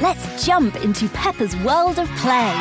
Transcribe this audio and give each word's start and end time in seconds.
Let's 0.00 0.46
jump 0.46 0.76
into 0.82 1.10
Peppa's 1.10 1.54
world 1.58 1.98
of 1.98 2.08
play. 2.16 2.54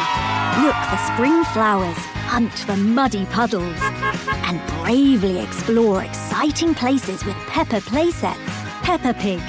Look 0.61 0.75
for 0.75 0.97
spring 1.13 1.41
flowers, 1.53 1.95
hunt 2.27 2.51
for 2.51 2.75
muddy 2.75 3.25
puddles, 3.27 3.77
and 3.79 4.59
bravely 4.83 5.39
explore 5.39 6.03
exciting 6.03 6.75
places 6.75 7.23
with 7.23 7.37
Peppa 7.47 7.79
playsets. 7.79 8.35
Peppa 8.83 9.13
Pig, 9.13 9.39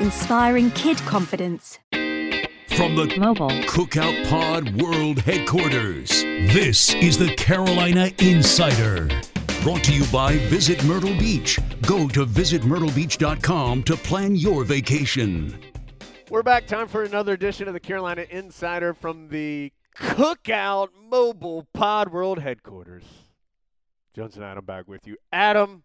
inspiring 0.00 0.70
kid 0.70 0.96
confidence. 1.00 1.78
From 1.90 2.96
the 2.96 3.14
Mobile. 3.18 3.50
Cookout 3.66 4.30
Pod 4.30 4.74
World 4.80 5.18
Headquarters, 5.18 6.22
this 6.54 6.94
is 6.94 7.18
the 7.18 7.34
Carolina 7.34 8.10
Insider. 8.20 9.08
Brought 9.62 9.84
to 9.84 9.92
you 9.92 10.06
by 10.06 10.38
Visit 10.48 10.82
Myrtle 10.84 11.18
Beach. 11.18 11.58
Go 11.82 12.08
to 12.08 12.24
visitmyrtlebeach.com 12.24 13.82
to 13.82 13.96
plan 13.98 14.34
your 14.34 14.64
vacation. 14.64 15.58
We're 16.28 16.42
back. 16.42 16.66
Time 16.66 16.88
for 16.88 17.04
another 17.04 17.34
edition 17.34 17.68
of 17.68 17.74
the 17.74 17.78
Carolina 17.78 18.26
Insider 18.28 18.94
from 18.94 19.28
the 19.28 19.72
Cookout 19.96 20.88
Mobile 21.08 21.68
Pod 21.72 22.12
World 22.12 22.40
Headquarters. 22.40 23.04
Jones 24.12 24.34
and 24.34 24.44
Adam 24.44 24.64
back 24.64 24.88
with 24.88 25.06
you. 25.06 25.16
Adam, 25.32 25.84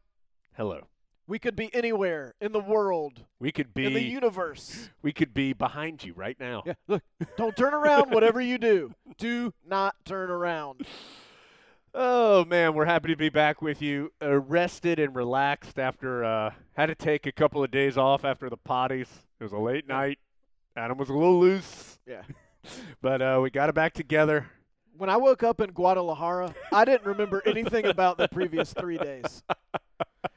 hello. 0.53 0.87
We 1.27 1.37
could 1.37 1.55
be 1.55 1.73
anywhere 1.75 2.33
in 2.41 2.53
the 2.53 2.59
world, 2.59 3.23
We 3.39 3.51
could 3.51 3.71
be 3.75 3.85
in 3.85 3.93
the 3.93 4.01
universe. 4.01 4.89
we 5.03 5.13
could 5.13 5.31
be 5.31 5.53
behind 5.53 6.03
you 6.03 6.13
right 6.13 6.37
now. 6.39 6.63
Yeah, 6.65 6.73
look, 6.87 7.03
don't 7.37 7.55
turn 7.55 7.75
around. 7.75 8.09
Whatever 8.09 8.41
you 8.41 8.57
do, 8.57 8.95
do 9.19 9.53
not 9.63 9.93
turn 10.05 10.31
around. 10.31 10.87
Oh 11.93 12.45
man, 12.45 12.73
we're 12.73 12.85
happy 12.85 13.09
to 13.09 13.15
be 13.15 13.29
back 13.29 13.61
with 13.61 13.79
you. 13.79 14.11
Uh, 14.19 14.39
rested 14.39 14.97
and 14.97 15.15
relaxed 15.15 15.77
after 15.77 16.23
uh, 16.23 16.49
had 16.73 16.87
to 16.87 16.95
take 16.95 17.27
a 17.27 17.31
couple 17.31 17.63
of 17.63 17.69
days 17.69 17.95
off 17.95 18.25
after 18.25 18.49
the 18.49 18.57
potties. 18.57 19.07
It 19.39 19.43
was 19.43 19.51
a 19.51 19.57
late 19.57 19.87
night. 19.87 20.17
Adam 20.75 20.97
was 20.97 21.09
a 21.09 21.13
little 21.13 21.39
loose, 21.39 21.99
Yeah. 22.07 22.21
but 23.01 23.21
uh, 23.21 23.39
we 23.41 23.49
got 23.49 23.69
it 23.69 23.75
back 23.75 23.93
together. 23.93 24.47
When 24.97 25.09
I 25.09 25.17
woke 25.17 25.41
up 25.43 25.61
in 25.61 25.71
Guadalajara, 25.71 26.53
I 26.71 26.85
didn't 26.85 27.05
remember 27.05 27.41
anything 27.45 27.85
about 27.85 28.17
the 28.17 28.27
previous 28.27 28.73
three 28.73 28.97
days. 28.97 29.43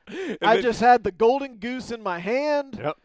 And 0.06 0.38
I 0.42 0.54
then- 0.56 0.62
just 0.62 0.80
had 0.80 1.02
the 1.02 1.10
golden 1.10 1.56
goose 1.56 1.90
in 1.90 2.02
my 2.02 2.18
hand, 2.18 2.78
Yep. 2.80 2.96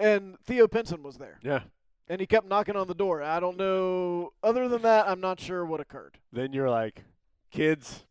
and 0.00 0.38
Theo 0.44 0.66
Pinson 0.66 1.02
was 1.04 1.16
there, 1.16 1.38
Yeah. 1.42 1.60
and 2.08 2.20
he 2.20 2.26
kept 2.26 2.46
knocking 2.48 2.74
on 2.76 2.88
the 2.88 2.94
door. 2.94 3.22
I 3.22 3.38
don't 3.40 3.56
know. 3.56 4.32
Other 4.42 4.68
than 4.68 4.82
that, 4.82 5.08
I'm 5.08 5.20
not 5.20 5.38
sure 5.40 5.64
what 5.64 5.80
occurred. 5.80 6.18
Then 6.32 6.52
you're 6.52 6.68
like, 6.68 7.04
kids, 7.52 8.04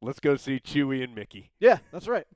let's 0.00 0.20
go 0.20 0.36
see 0.36 0.60
Chewy 0.60 1.02
and 1.02 1.12
Mickey. 1.14 1.50
Yeah, 1.58 1.78
that's 1.92 2.06
right. 2.06 2.26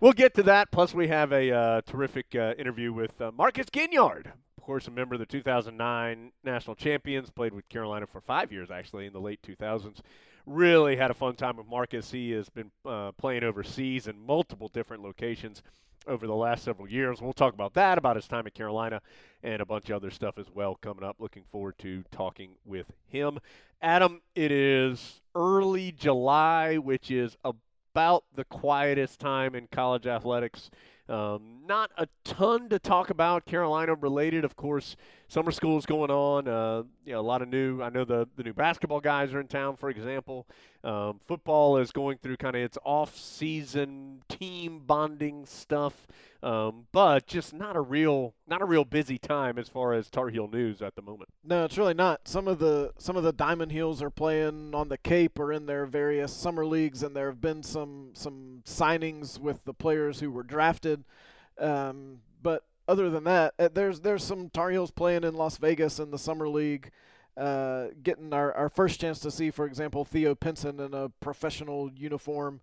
We'll 0.00 0.12
get 0.12 0.32
to 0.34 0.44
that. 0.44 0.70
Plus, 0.70 0.94
we 0.94 1.08
have 1.08 1.32
a 1.32 1.50
uh, 1.52 1.80
terrific 1.84 2.34
uh, 2.34 2.54
interview 2.56 2.92
with 2.92 3.20
uh, 3.20 3.32
Marcus 3.36 3.66
Ginyard. 3.66 4.26
Course, 4.64 4.88
a 4.88 4.90
member 4.90 5.14
of 5.14 5.18
the 5.18 5.26
2009 5.26 6.32
national 6.42 6.74
champions, 6.74 7.28
played 7.28 7.52
with 7.52 7.68
Carolina 7.68 8.06
for 8.06 8.22
five 8.22 8.50
years, 8.50 8.70
actually, 8.70 9.04
in 9.04 9.12
the 9.12 9.20
late 9.20 9.42
2000s. 9.42 9.98
Really 10.46 10.96
had 10.96 11.10
a 11.10 11.14
fun 11.14 11.34
time 11.36 11.58
with 11.58 11.66
Marcus. 11.66 12.10
He 12.10 12.30
has 12.30 12.48
been 12.48 12.70
uh, 12.86 13.12
playing 13.12 13.44
overseas 13.44 14.06
in 14.06 14.18
multiple 14.24 14.68
different 14.68 15.02
locations 15.02 15.62
over 16.06 16.26
the 16.26 16.34
last 16.34 16.64
several 16.64 16.88
years. 16.88 17.20
We'll 17.20 17.34
talk 17.34 17.52
about 17.52 17.74
that, 17.74 17.98
about 17.98 18.16
his 18.16 18.26
time 18.26 18.46
at 18.46 18.54
Carolina, 18.54 19.02
and 19.42 19.60
a 19.60 19.66
bunch 19.66 19.90
of 19.90 19.96
other 19.96 20.10
stuff 20.10 20.38
as 20.38 20.46
well 20.50 20.78
coming 20.80 21.04
up. 21.04 21.16
Looking 21.18 21.44
forward 21.52 21.76
to 21.80 22.02
talking 22.10 22.52
with 22.64 22.86
him. 23.06 23.40
Adam, 23.82 24.22
it 24.34 24.50
is 24.50 25.20
early 25.34 25.92
July, 25.92 26.78
which 26.78 27.10
is 27.10 27.36
about 27.44 28.24
the 28.34 28.44
quietest 28.44 29.20
time 29.20 29.54
in 29.54 29.66
college 29.66 30.06
athletics. 30.06 30.70
Um, 31.08 31.60
not 31.66 31.90
a 31.98 32.08
ton 32.24 32.68
to 32.70 32.78
talk 32.78 33.10
about 33.10 33.44
Carolina 33.44 33.94
related, 33.94 34.44
of 34.44 34.56
course. 34.56 34.96
Summer 35.28 35.50
school 35.50 35.76
is 35.76 35.84
going 35.84 36.10
on. 36.10 36.48
Uh, 36.48 36.84
you 37.04 37.12
know, 37.12 37.20
a 37.20 37.22
lot 37.22 37.42
of 37.42 37.48
new. 37.48 37.82
I 37.82 37.90
know 37.90 38.04
the 38.04 38.26
the 38.36 38.42
new 38.42 38.54
basketball 38.54 39.00
guys 39.00 39.34
are 39.34 39.40
in 39.40 39.46
town, 39.46 39.76
for 39.76 39.90
example. 39.90 40.46
Um, 40.84 41.18
football 41.26 41.78
is 41.78 41.92
going 41.92 42.18
through 42.18 42.36
kind 42.36 42.54
of 42.54 42.60
its 42.60 42.76
off-season 42.84 44.22
team 44.28 44.82
bonding 44.84 45.46
stuff, 45.46 46.06
um, 46.42 46.86
but 46.92 47.26
just 47.26 47.54
not 47.54 47.74
a 47.74 47.80
real 47.80 48.34
not 48.46 48.60
a 48.60 48.66
real 48.66 48.84
busy 48.84 49.16
time 49.16 49.58
as 49.58 49.66
far 49.66 49.94
as 49.94 50.10
Tar 50.10 50.28
Heel 50.28 50.46
news 50.46 50.82
at 50.82 50.94
the 50.94 51.00
moment. 51.00 51.30
No, 51.42 51.64
it's 51.64 51.78
really 51.78 51.94
not. 51.94 52.28
Some 52.28 52.46
of 52.46 52.58
the 52.58 52.92
some 52.98 53.16
of 53.16 53.22
the 53.22 53.32
Diamond 53.32 53.72
Heels 53.72 54.02
are 54.02 54.10
playing 54.10 54.74
on 54.74 54.90
the 54.90 54.98
Cape 54.98 55.38
or 55.38 55.54
in 55.54 55.64
their 55.64 55.86
various 55.86 56.34
summer 56.34 56.66
leagues, 56.66 57.02
and 57.02 57.16
there 57.16 57.28
have 57.28 57.40
been 57.40 57.62
some 57.62 58.10
some 58.12 58.60
signings 58.66 59.38
with 59.38 59.64
the 59.64 59.72
players 59.72 60.20
who 60.20 60.30
were 60.30 60.42
drafted. 60.42 61.04
Um, 61.58 62.18
but 62.42 62.62
other 62.86 63.08
than 63.08 63.24
that, 63.24 63.54
uh, 63.58 63.70
there's 63.72 64.00
there's 64.00 64.22
some 64.22 64.50
Tar 64.50 64.70
Heels 64.70 64.90
playing 64.90 65.24
in 65.24 65.32
Las 65.32 65.56
Vegas 65.56 65.98
in 65.98 66.10
the 66.10 66.18
summer 66.18 66.46
league. 66.46 66.90
Uh, 67.36 67.88
getting 68.02 68.32
our, 68.32 68.52
our 68.52 68.68
first 68.68 69.00
chance 69.00 69.18
to 69.18 69.30
see, 69.30 69.50
for 69.50 69.66
example, 69.66 70.04
Theo 70.04 70.34
Pinson 70.34 70.78
in 70.78 70.94
a 70.94 71.08
professional 71.20 71.90
uniform, 71.92 72.60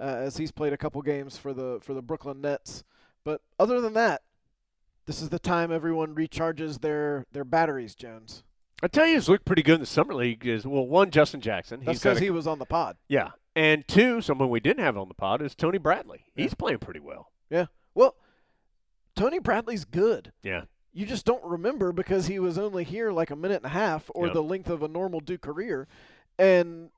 uh, 0.00 0.04
as 0.04 0.38
he's 0.38 0.50
played 0.50 0.72
a 0.72 0.78
couple 0.78 1.02
games 1.02 1.36
for 1.36 1.52
the 1.52 1.78
for 1.82 1.92
the 1.92 2.00
Brooklyn 2.02 2.40
Nets. 2.40 2.82
But 3.24 3.42
other 3.58 3.80
than 3.80 3.92
that, 3.92 4.22
this 5.04 5.20
is 5.20 5.28
the 5.28 5.38
time 5.38 5.70
everyone 5.70 6.14
recharges 6.14 6.80
their 6.80 7.26
their 7.32 7.44
batteries, 7.44 7.94
Jones. 7.94 8.42
I 8.82 8.88
tell 8.88 9.06
you, 9.06 9.16
it's 9.16 9.28
looked 9.28 9.44
pretty 9.44 9.62
good 9.62 9.74
in 9.76 9.80
the 9.80 9.86
summer 9.86 10.14
league. 10.14 10.46
Is 10.46 10.66
well, 10.66 10.86
one 10.86 11.10
Justin 11.10 11.40
Jackson. 11.40 11.80
That's 11.84 11.98
because 11.98 12.18
he 12.18 12.30
was 12.30 12.46
on 12.46 12.58
the 12.58 12.66
pod. 12.66 12.96
yeah, 13.08 13.30
and 13.54 13.86
two, 13.86 14.20
someone 14.20 14.48
we 14.50 14.60
didn't 14.60 14.82
have 14.84 14.96
on 14.96 15.08
the 15.08 15.14
pod 15.14 15.42
is 15.42 15.54
Tony 15.54 15.78
Bradley. 15.78 16.24
He's 16.34 16.54
playing 16.54 16.78
pretty 16.78 17.00
well. 17.00 17.32
Yeah. 17.50 17.66
Well, 17.94 18.16
Tony 19.14 19.38
Bradley's 19.38 19.84
good. 19.84 20.32
Yeah, 20.42 20.62
You 20.96 21.04
just 21.04 21.26
don't 21.26 21.44
remember 21.44 21.92
because 21.92 22.26
he 22.26 22.38
was 22.38 22.56
only 22.56 22.82
here 22.82 23.12
like 23.12 23.30
a 23.30 23.36
minute 23.36 23.56
and 23.56 23.66
a 23.66 23.68
half 23.68 24.10
or 24.14 24.26
Yep. 24.28 24.34
the 24.34 24.42
length 24.42 24.70
of 24.70 24.82
a 24.82 24.88
normal 24.88 25.20
Duke 25.20 25.42
career. 25.42 25.86
And 26.38 26.88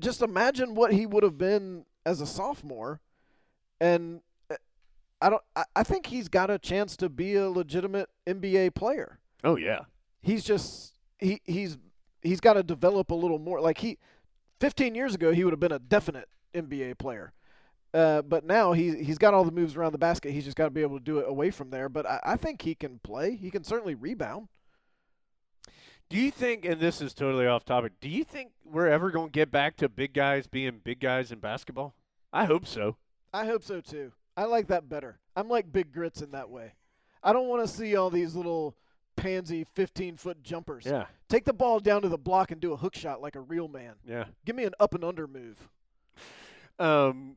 just 0.00 0.22
imagine 0.22 0.74
what 0.74 0.92
he 0.92 1.06
would 1.06 1.22
have 1.22 1.38
been 1.38 1.84
as 2.04 2.20
a 2.20 2.26
sophomore. 2.26 3.00
And 3.80 4.22
uh, 4.50 4.56
I 5.20 5.30
don't 5.30 5.42
I, 5.54 5.64
I 5.76 5.82
think 5.84 6.06
he's 6.06 6.28
got 6.28 6.50
a 6.50 6.58
chance 6.58 6.96
to 6.96 7.08
be 7.08 7.36
a 7.36 7.48
legitimate 7.48 8.08
NBA 8.26 8.74
player. 8.74 9.20
Oh 9.44 9.54
yeah. 9.56 9.82
He's 10.20 10.42
just 10.42 10.94
he 11.20 11.40
he's 11.44 11.78
he's 12.22 12.40
got 12.40 12.54
to 12.54 12.64
develop 12.64 13.12
a 13.12 13.14
little 13.14 13.38
more. 13.38 13.60
Like 13.60 13.78
he 13.78 13.98
15 14.58 14.96
years 14.96 15.14
ago 15.14 15.30
he 15.32 15.44
would 15.44 15.52
have 15.52 15.60
been 15.60 15.70
a 15.70 15.78
definite 15.78 16.28
NBA 16.56 16.98
player. 16.98 17.32
Uh, 17.94 18.22
but 18.22 18.44
now 18.44 18.72
he 18.72 19.04
he's 19.04 19.18
got 19.18 19.34
all 19.34 19.44
the 19.44 19.52
moves 19.52 19.76
around 19.76 19.92
the 19.92 19.98
basket. 19.98 20.32
He's 20.32 20.44
just 20.44 20.56
got 20.56 20.64
to 20.64 20.70
be 20.70 20.82
able 20.82 20.98
to 20.98 21.04
do 21.04 21.18
it 21.18 21.26
away 21.28 21.52
from 21.52 21.70
there. 21.70 21.88
But 21.88 22.06
I, 22.06 22.20
I 22.24 22.36
think 22.36 22.62
he 22.62 22.74
can 22.74 22.98
play. 22.98 23.36
He 23.36 23.52
can 23.52 23.62
certainly 23.62 23.94
rebound. 23.94 24.48
Do 26.10 26.18
you 26.18 26.30
think, 26.30 26.64
and 26.64 26.80
this 26.80 27.00
is 27.00 27.14
totally 27.14 27.46
off 27.46 27.64
topic, 27.64 27.92
do 28.00 28.08
you 28.08 28.24
think 28.24 28.50
we're 28.64 28.88
ever 28.88 29.10
going 29.10 29.28
to 29.28 29.32
get 29.32 29.50
back 29.50 29.76
to 29.76 29.88
big 29.88 30.12
guys 30.12 30.46
being 30.46 30.80
big 30.82 31.00
guys 31.00 31.32
in 31.32 31.38
basketball? 31.38 31.94
I 32.32 32.44
hope 32.44 32.66
so. 32.66 32.96
I 33.32 33.46
hope 33.46 33.62
so 33.62 33.80
too. 33.80 34.12
I 34.36 34.44
like 34.44 34.66
that 34.68 34.88
better. 34.88 35.18
I'm 35.36 35.48
like 35.48 35.72
big 35.72 35.92
grits 35.92 36.20
in 36.20 36.32
that 36.32 36.50
way. 36.50 36.74
I 37.22 37.32
don't 37.32 37.48
want 37.48 37.66
to 37.66 37.72
see 37.72 37.96
all 37.96 38.10
these 38.10 38.34
little 38.34 38.76
pansy 39.16 39.64
15 39.64 40.16
foot 40.16 40.42
jumpers. 40.42 40.84
Yeah. 40.84 41.06
Take 41.28 41.44
the 41.44 41.52
ball 41.52 41.80
down 41.80 42.02
to 42.02 42.08
the 42.08 42.18
block 42.18 42.50
and 42.50 42.60
do 42.60 42.72
a 42.72 42.76
hook 42.76 42.94
shot 42.94 43.22
like 43.22 43.36
a 43.36 43.40
real 43.40 43.68
man. 43.68 43.94
Yeah. 44.06 44.24
Give 44.44 44.56
me 44.56 44.64
an 44.64 44.74
up 44.78 44.94
and 44.94 45.04
under 45.04 45.26
move. 45.26 45.68
Um, 46.78 47.36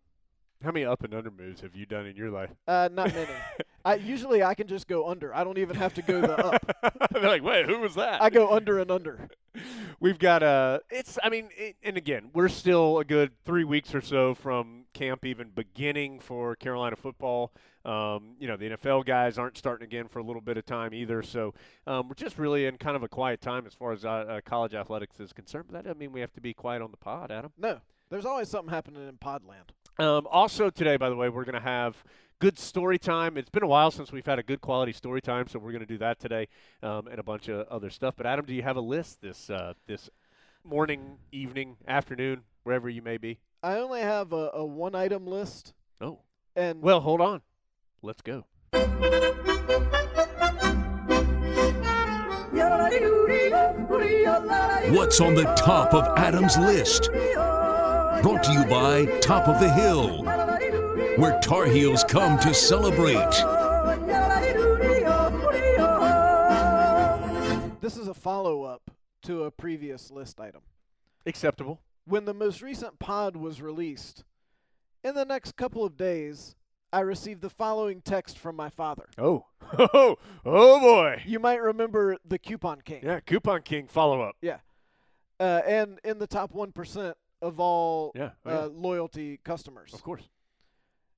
how 0.64 0.72
many 0.72 0.86
up 0.86 1.04
and 1.04 1.14
under 1.14 1.32
moves 1.32 1.62
have 1.62 1.76
you 1.76 1.86
done 1.86 2.06
in 2.06 2.16
your 2.16 2.30
life? 2.30 2.50
Uh, 2.68 2.90
not 2.92 3.14
many. 3.14 3.32
I 3.86 3.96
usually 3.96 4.44
I 4.44 4.54
can 4.54 4.68
just 4.68 4.88
go 4.88 5.08
under. 5.08 5.34
I 5.34 5.44
don't 5.44 5.58
even 5.58 5.76
have 5.78 5.94
to 5.94 6.02
go 6.02 6.20
the 6.20 6.38
up. 6.38 7.10
They're 7.12 7.22
like, 7.22 7.44
wait, 7.44 7.66
who 7.66 7.80
was 7.80 7.96
that? 7.96 8.22
I 8.22 8.30
go 8.30 8.52
under 8.52 8.80
and 8.80 8.92
under. 8.92 9.30
We've 10.00 10.20
got 10.20 10.44
a. 10.44 10.82
It's. 10.90 11.18
I 11.24 11.30
mean, 11.30 11.50
it, 11.58 11.78
and 11.84 11.96
again, 11.96 12.30
we're 12.34 12.50
still 12.50 13.00
a 13.00 13.06
good 13.06 13.32
three 13.46 13.64
weeks 13.64 13.96
or 13.96 14.02
so 14.02 14.36
from 14.36 14.86
camp 14.94 15.26
even 15.26 15.50
beginning 15.50 16.20
for 16.20 16.56
Carolina 16.56 16.96
football. 16.96 17.54
Um, 17.86 18.36
you 18.40 18.48
know, 18.48 18.58
the 18.58 18.72
NFL 18.72 19.06
guys 19.06 19.38
aren't 19.38 19.58
starting 19.58 19.86
again 19.86 20.10
for 20.10 20.20
a 20.20 20.24
little 20.24 20.42
bit 20.42 20.58
of 20.58 20.66
time 20.66 20.94
either. 20.94 21.24
So 21.24 21.54
um, 21.88 22.10
we're 22.10 22.16
just 22.16 22.38
really 22.38 22.66
in 22.66 22.78
kind 22.78 22.98
of 22.98 23.04
a 23.04 23.08
quiet 23.08 23.40
time 23.40 23.66
as 23.66 23.74
far 23.74 23.94
as 23.94 24.04
uh, 24.04 24.10
uh, 24.10 24.42
college 24.46 24.74
athletics 24.74 25.20
is 25.20 25.32
concerned. 25.32 25.66
But 25.70 25.78
that 25.78 25.84
doesn't 25.86 26.00
mean 26.00 26.12
we 26.12 26.20
have 26.20 26.34
to 26.34 26.42
be 26.42 26.54
quiet 26.54 26.82
on 26.82 26.92
the 26.92 26.98
pod, 26.98 27.32
Adam. 27.32 27.52
No, 27.58 27.80
there's 28.10 28.26
always 28.26 28.50
something 28.50 28.74
happening 28.74 29.08
in 29.08 29.16
Podland. 29.18 29.72
Um, 30.00 30.28
also 30.30 30.70
today, 30.70 30.98
by 30.98 31.10
the 31.10 31.16
way, 31.16 31.30
we're 31.30 31.44
going 31.44 31.56
to 31.56 31.60
have 31.60 31.96
good 32.40 32.60
story 32.60 33.00
time. 33.00 33.36
It's 33.38 33.50
been 33.50 33.64
a 33.64 33.68
while 33.68 33.90
since 33.90 34.12
we've 34.12 34.26
had 34.26 34.38
a 34.38 34.44
good 34.44 34.62
quality 34.62 34.94
story 34.94 35.22
time, 35.22 35.48
so 35.48 35.58
we're 35.58 35.72
going 35.72 35.82
to 35.82 35.88
do 35.88 35.98
that 35.98 36.20
today 36.20 36.48
um, 36.84 37.08
and 37.08 37.20
a 37.20 37.24
bunch 37.24 37.48
of 37.48 37.68
other 37.68 37.90
stuff. 37.90 38.14
But 38.16 38.28
Adam, 38.28 38.46
do 38.46 38.54
you 38.54 38.62
have 38.62 38.78
a 38.78 38.82
list 38.82 39.22
this 39.22 39.50
uh, 39.50 39.74
this 39.88 40.10
morning, 40.64 41.18
evening, 41.32 41.78
afternoon, 41.88 42.42
wherever 42.64 42.90
you 42.90 43.02
may 43.02 43.18
be? 43.18 43.40
I 43.64 43.78
only 43.78 44.02
have 44.02 44.34
a, 44.34 44.52
a 44.54 44.64
one 44.66 44.94
item 44.94 45.26
list, 45.26 45.74
Oh, 46.00 46.20
and 46.56 46.82
well, 46.82 47.00
hold 47.02 47.22
on. 47.22 47.42
Let's 48.04 48.22
go. 48.22 48.46
What's 54.90 55.22
on 55.22 55.36
the 55.36 55.46
top 55.58 55.94
of 55.94 56.06
Adam's 56.18 56.58
list? 56.58 57.10
Brought 58.22 58.44
to 58.44 58.52
you 58.52 58.66
by 58.66 59.06
Top 59.20 59.48
of 59.48 59.60
the 59.60 59.70
Hill, 59.70 60.24
where 61.18 61.40
Tar 61.40 61.66
Heels 61.66 62.04
come 62.04 62.40
to 62.40 62.54
celebrate. 62.54 63.32
this 67.82 67.96
is 67.98 68.08
a 68.08 68.14
follow 68.14 68.64
up 68.64 68.92
to 69.24 69.44
a 69.44 69.52
previous 69.52 70.12
list 70.12 70.40
item. 70.40 70.62
Acceptable. 71.26 71.80
When 72.06 72.26
the 72.26 72.34
most 72.34 72.62
recent 72.62 73.00
pod 73.00 73.38
was 73.38 73.62
released, 73.62 74.24
in 75.04 75.16
the 75.16 75.26
next 75.26 75.56
couple 75.56 75.86
of 75.86 75.96
days, 75.96 76.56
I 76.92 77.02
received 77.02 77.42
the 77.42 77.50
following 77.50 78.02
text 78.02 78.38
from 78.38 78.56
my 78.56 78.70
father. 78.70 79.08
Oh, 79.18 79.46
oh, 79.78 80.18
oh 80.46 80.80
boy. 80.80 81.22
You 81.26 81.40
might 81.40 81.62
remember 81.62 82.18
the 82.26 82.40
Coupon 82.40 82.82
King. 82.82 83.02
Yeah, 83.04 83.20
Coupon 83.20 83.62
King 83.62 83.88
follow 83.88 84.22
up. 84.22 84.36
Yeah. 84.42 84.58
Uh, 85.40 85.62
and 85.66 86.00
in 86.04 86.20
the 86.20 86.28
top 86.28 86.54
1% 86.54 87.14
of 87.42 87.60
all 87.60 88.12
Yeah, 88.16 88.32
oh, 88.46 88.66
uh, 88.66 88.68
loyalty 88.68 89.40
customers. 89.44 89.94
Of 89.94 90.04
course. 90.04 90.24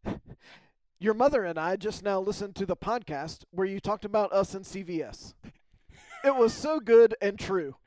Your 0.99 1.13
mother 1.13 1.45
and 1.45 1.57
I 1.57 1.77
just 1.77 2.03
now 2.03 2.19
listened 2.19 2.55
to 2.57 2.65
the 2.65 2.75
podcast 2.75 3.45
where 3.51 3.65
you 3.67 3.79
talked 3.79 4.03
about 4.03 4.33
us 4.33 4.53
and 4.53 4.65
CVS. 4.65 5.33
it 6.25 6.35
was 6.35 6.53
so 6.53 6.79
good 6.79 7.15
and 7.21 7.39
true. 7.39 7.75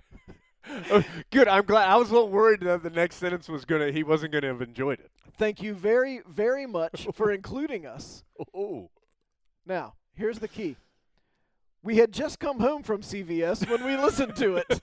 Oh, 0.92 1.02
good. 1.32 1.48
I'm 1.48 1.64
glad. 1.64 1.88
I 1.88 1.96
was 1.96 2.10
a 2.10 2.12
little 2.12 2.28
worried 2.28 2.60
that 2.60 2.84
the 2.84 2.90
next 2.90 3.16
sentence 3.16 3.48
was 3.48 3.64
gonna. 3.64 3.90
He 3.90 4.04
wasn't 4.04 4.32
gonna 4.32 4.46
have 4.46 4.62
enjoyed 4.62 5.00
it. 5.00 5.10
Thank 5.36 5.60
you 5.60 5.74
very, 5.74 6.20
very 6.28 6.66
much 6.66 7.08
for 7.14 7.32
including 7.32 7.84
us. 7.84 8.22
Oh. 8.54 8.88
Now, 9.66 9.94
here's 10.14 10.38
the 10.38 10.46
key. 10.46 10.76
We 11.82 11.96
had 11.96 12.12
just 12.12 12.38
come 12.38 12.60
home 12.60 12.84
from 12.84 13.02
CVS 13.02 13.68
when 13.68 13.84
we 13.84 13.96
listened 13.96 14.36
to 14.36 14.58
it. 14.58 14.80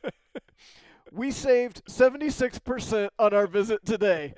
We 1.11 1.31
saved 1.31 1.83
76% 1.85 3.09
on 3.17 3.33
our 3.33 3.47
visit 3.47 3.85
today. 3.85 4.33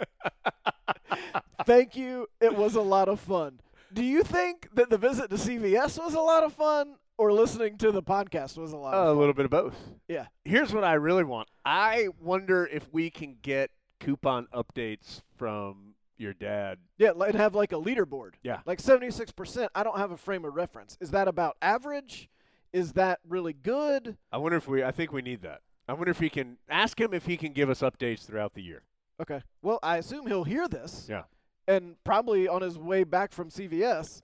Thank 1.65 1.95
you. 1.95 2.27
It 2.39 2.55
was 2.55 2.75
a 2.75 2.81
lot 2.81 3.07
of 3.07 3.19
fun. 3.19 3.59
Do 3.93 4.03
you 4.03 4.23
think 4.23 4.69
that 4.73 4.89
the 4.89 4.97
visit 4.97 5.29
to 5.29 5.35
CVS 5.35 6.01
was 6.01 6.13
a 6.13 6.21
lot 6.21 6.43
of 6.43 6.53
fun 6.53 6.95
or 7.21 7.31
listening 7.31 7.77
to 7.77 7.91
the 7.91 8.01
podcast 8.01 8.57
was 8.57 8.73
a 8.73 8.77
lot 8.77 8.95
of 8.95 9.15
a 9.15 9.19
little 9.19 9.35
bit 9.35 9.45
of 9.45 9.51
both. 9.51 9.75
Yeah. 10.07 10.25
Here's 10.43 10.73
what 10.73 10.83
I 10.83 10.93
really 10.93 11.23
want. 11.23 11.49
I 11.63 12.07
wonder 12.19 12.65
if 12.65 12.91
we 12.91 13.11
can 13.11 13.37
get 13.43 13.69
coupon 13.99 14.47
updates 14.51 15.21
from 15.37 15.93
your 16.17 16.33
dad. 16.33 16.79
Yeah, 16.97 17.11
and 17.11 17.35
have 17.35 17.53
like 17.53 17.73
a 17.73 17.75
leaderboard. 17.75 18.31
Yeah. 18.41 18.61
Like 18.65 18.81
76%. 18.81 19.67
I 19.75 19.83
don't 19.83 19.99
have 19.99 20.09
a 20.09 20.17
frame 20.17 20.45
of 20.45 20.55
reference. 20.55 20.97
Is 20.99 21.11
that 21.11 21.27
about 21.27 21.57
average? 21.61 22.27
Is 22.73 22.93
that 22.93 23.19
really 23.27 23.53
good? 23.53 24.17
I 24.31 24.37
wonder 24.37 24.57
if 24.57 24.67
we. 24.67 24.83
I 24.83 24.91
think 24.91 25.13
we 25.13 25.21
need 25.21 25.43
that. 25.43 25.61
I 25.91 25.93
wonder 25.93 26.11
if 26.11 26.19
he 26.19 26.29
can 26.29 26.55
ask 26.69 26.99
him 27.01 27.13
if 27.13 27.25
he 27.25 27.35
can 27.35 27.51
give 27.51 27.69
us 27.69 27.81
updates 27.81 28.21
throughout 28.25 28.53
the 28.53 28.61
year. 28.61 28.83
Okay. 29.21 29.41
Well, 29.61 29.77
I 29.83 29.97
assume 29.97 30.25
he'll 30.25 30.45
hear 30.45 30.69
this. 30.69 31.05
Yeah. 31.09 31.23
And 31.67 32.01
probably 32.05 32.47
on 32.47 32.61
his 32.61 32.77
way 32.77 33.03
back 33.03 33.33
from 33.33 33.49
CVS. 33.49 34.21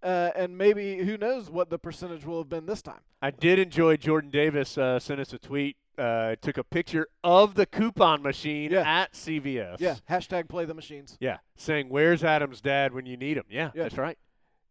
Uh, 0.00 0.30
and 0.36 0.56
maybe 0.56 0.98
who 0.98 1.16
knows 1.18 1.50
what 1.50 1.70
the 1.70 1.78
percentage 1.78 2.24
will 2.24 2.38
have 2.38 2.48
been 2.48 2.66
this 2.66 2.82
time. 2.82 3.00
I 3.20 3.32
did 3.32 3.58
enjoy 3.58 3.96
Jordan 3.96 4.30
Davis 4.30 4.78
uh, 4.78 5.00
sent 5.00 5.18
us 5.18 5.32
a 5.32 5.38
tweet. 5.40 5.76
Uh, 5.98 6.36
took 6.40 6.56
a 6.56 6.62
picture 6.62 7.08
of 7.24 7.56
the 7.56 7.66
coupon 7.66 8.22
machine 8.22 8.70
Yeah. 8.70 8.88
at 8.88 9.12
CVS. 9.14 9.80
Yeah. 9.80 9.96
Hashtag 10.08 10.48
play 10.48 10.66
the 10.66 10.74
machines. 10.74 11.16
Yeah. 11.18 11.38
Saying, 11.56 11.88
"Where's 11.88 12.22
Adam's 12.22 12.60
dad 12.60 12.94
when 12.94 13.06
you 13.06 13.16
need 13.16 13.36
him?" 13.36 13.46
Yeah, 13.50 13.72
Yeah. 13.74 13.82
that's 13.82 13.98
right. 13.98 14.16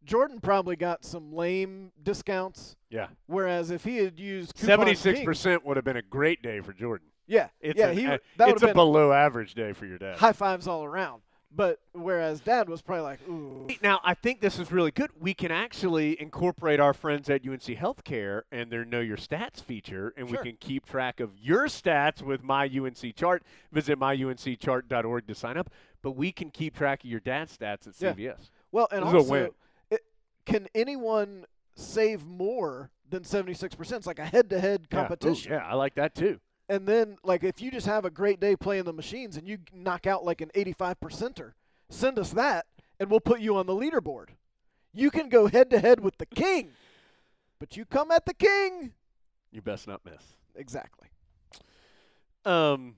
Jordan 0.07 0.39
probably 0.39 0.75
got 0.75 1.05
some 1.05 1.31
lame 1.33 1.91
discounts. 2.01 2.75
Yeah. 2.89 3.07
Whereas 3.27 3.69
if 3.69 3.83
he 3.83 3.97
had 3.97 4.19
used 4.19 4.57
seventy 4.57 4.95
six 4.95 5.19
percent 5.21 5.65
would 5.65 5.75
have 5.77 5.85
been 5.85 5.97
a 5.97 6.01
great 6.01 6.41
day 6.41 6.61
for 6.61 6.73
Jordan. 6.73 7.07
yeah, 7.27 7.49
It's 7.59 7.77
yeah, 7.77 7.89
an- 7.89 7.97
he 7.97 8.05
that 8.05 8.21
would 8.39 8.49
it's 8.53 8.63
a 8.63 8.73
below 8.73 9.11
average 9.11 9.53
day 9.53 9.73
for 9.73 9.85
your 9.85 9.97
dad. 9.97 10.17
high 10.17 10.31
fives 10.33 10.67
all 10.67 10.83
around. 10.85 11.21
But 11.49 11.79
whereas 11.93 12.41
Dad 12.41 12.67
was 12.67 12.81
probably 12.81 13.03
like, 13.03 13.19
ooh, 13.29 13.67
Now, 13.81 14.01
I 14.03 14.15
think 14.15 14.41
this 14.41 14.59
is 14.59 14.69
really 14.69 14.91
good. 14.91 15.11
We 15.17 15.33
can 15.33 15.49
actually 15.49 16.21
incorporate 16.21 16.81
our 16.81 16.93
friends 16.93 17.29
at 17.29 17.47
UNC 17.47 17.61
Healthcare 17.63 18.41
and 18.51 18.69
their 18.69 18.83
Know 18.83 18.99
Your 18.99 19.15
Stats 19.15 19.63
feature, 19.63 20.13
and 20.17 20.27
Sure. 20.29 20.39
we 20.43 20.49
can 20.51 20.57
keep 20.59 20.85
track 20.85 21.21
of 21.21 21.31
your 21.39 21.67
stats 21.67 22.21
with 22.21 22.43
My 22.43 22.65
UNC 22.67 23.15
Chart. 23.15 23.43
Visit 23.71 23.97
myunchart.org 23.97 25.25
to 25.27 25.33
sign 25.35 25.57
up. 25.57 25.69
But 26.01 26.11
we 26.11 26.33
can 26.33 26.51
keep 26.51 26.75
track 26.75 27.03
of 27.05 27.09
your 27.09 27.21
dad's 27.21 27.57
stats 27.57 27.87
at 27.87 27.93
CVS. 27.95 28.17
Yeah. 28.17 28.33
Well, 28.73 28.89
and 28.91 29.05
This 29.05 29.13
also, 29.13 29.55
can 30.47 30.67
anyone 30.73 31.45
save 31.75 32.25
more 32.25 32.89
than 33.07 33.23
seventy 33.23 33.53
six 33.53 33.75
percent? 33.75 33.99
It's 33.99 34.07
like 34.07 34.19
a 34.19 34.25
head 34.25 34.49
to 34.49 34.59
head 34.59 34.87
Yeah. 34.91 34.97
Ooh, 34.97 35.01
competition. 35.01 35.51
Yeah, 35.51 35.67
I 35.67 35.75
like 35.75 35.95
that 35.95 36.15
too. 36.15 36.39
And 36.69 36.87
then, 36.87 37.17
like, 37.23 37.43
if 37.43 37.61
you 37.61 37.71
just 37.71 37.85
have 37.85 38.03
a 38.03 38.09
great 38.09 38.39
day 38.39 38.55
playing 38.55 38.83
the 38.83 38.93
machines 38.93 39.37
and 39.37 39.47
you 39.47 39.59
knock 39.73 40.05
out 40.05 40.25
like 40.25 40.41
an 40.41 40.51
85 40.53 40.99
percenter, 40.99 41.53
send 41.89 42.19
us 42.19 42.31
that 42.31 42.65
and 42.99 43.09
we'll 43.09 43.21
put 43.21 43.39
you 43.39 43.55
on 43.55 43.67
the 43.67 43.73
leaderboard. 43.73 44.29
You 44.93 45.11
can 45.11 45.29
go 45.29 45.47
head 45.47 45.69
to 45.69 45.79
head 45.79 46.01
with 46.01 46.17
the 46.17 46.25
king, 46.25 46.71
but 47.59 47.77
you 47.77 47.85
come 47.85 48.11
at 48.11 48.25
the 48.25 48.33
king. 48.33 48.93
You 49.51 49.61
best 49.61 49.87
not 49.87 50.01
miss. 50.03 50.21
Exactly. 50.55 51.07
Um, 52.43 52.95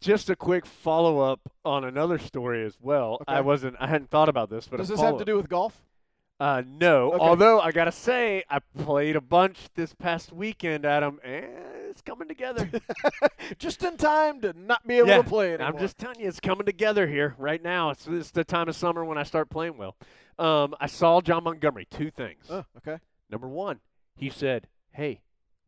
just 0.00 0.28
a 0.28 0.36
quick 0.36 0.66
follow 0.66 1.20
up 1.20 1.40
on 1.64 1.84
another 1.84 2.18
story 2.18 2.64
as 2.64 2.76
well. 2.80 3.22
I 3.28 3.40
wasn't, 3.40 3.76
I 3.78 3.86
hadn't 3.86 4.10
thought 4.10 4.28
about 4.28 4.50
this, 4.50 4.68
but 4.68 4.78
Does 4.78 4.88
this 4.88 5.00
have 5.00 5.18
to 5.18 5.24
do 5.24 5.36
with 5.36 5.48
golf? 5.48 5.82
Uh, 6.42 6.60
no. 6.66 7.12
Okay. 7.12 7.24
Although 7.24 7.60
I 7.60 7.70
gotta 7.70 7.92
say, 7.92 8.42
I 8.50 8.58
played 8.76 9.14
a 9.14 9.20
bunch 9.20 9.58
this 9.76 9.94
past 9.94 10.32
weekend, 10.32 10.84
Adam, 10.84 11.20
and 11.22 11.46
it's 11.88 12.02
coming 12.02 12.26
together. 12.26 12.68
just 13.60 13.84
in 13.84 13.96
time 13.96 14.40
to 14.40 14.52
not 14.52 14.84
be 14.84 14.98
able 14.98 15.06
yeah, 15.10 15.18
to 15.18 15.22
play 15.22 15.54
anymore. 15.54 15.68
I'm 15.68 15.78
just 15.78 15.98
telling 15.98 16.18
you, 16.18 16.26
it's 16.26 16.40
coming 16.40 16.66
together 16.66 17.06
here 17.06 17.36
right 17.38 17.62
now. 17.62 17.90
It's, 17.90 18.08
it's 18.08 18.32
the 18.32 18.42
time 18.42 18.68
of 18.68 18.74
summer 18.74 19.04
when 19.04 19.18
I 19.18 19.22
start 19.22 19.50
playing 19.50 19.76
well. 19.76 19.94
Um, 20.36 20.74
I 20.80 20.88
saw 20.88 21.20
John 21.20 21.44
Montgomery. 21.44 21.86
Two 21.88 22.10
things. 22.10 22.46
Oh, 22.50 22.64
okay. 22.78 22.98
Number 23.30 23.46
one, 23.46 23.78
he 24.16 24.28
said, 24.28 24.66
"Hey, 24.90 25.20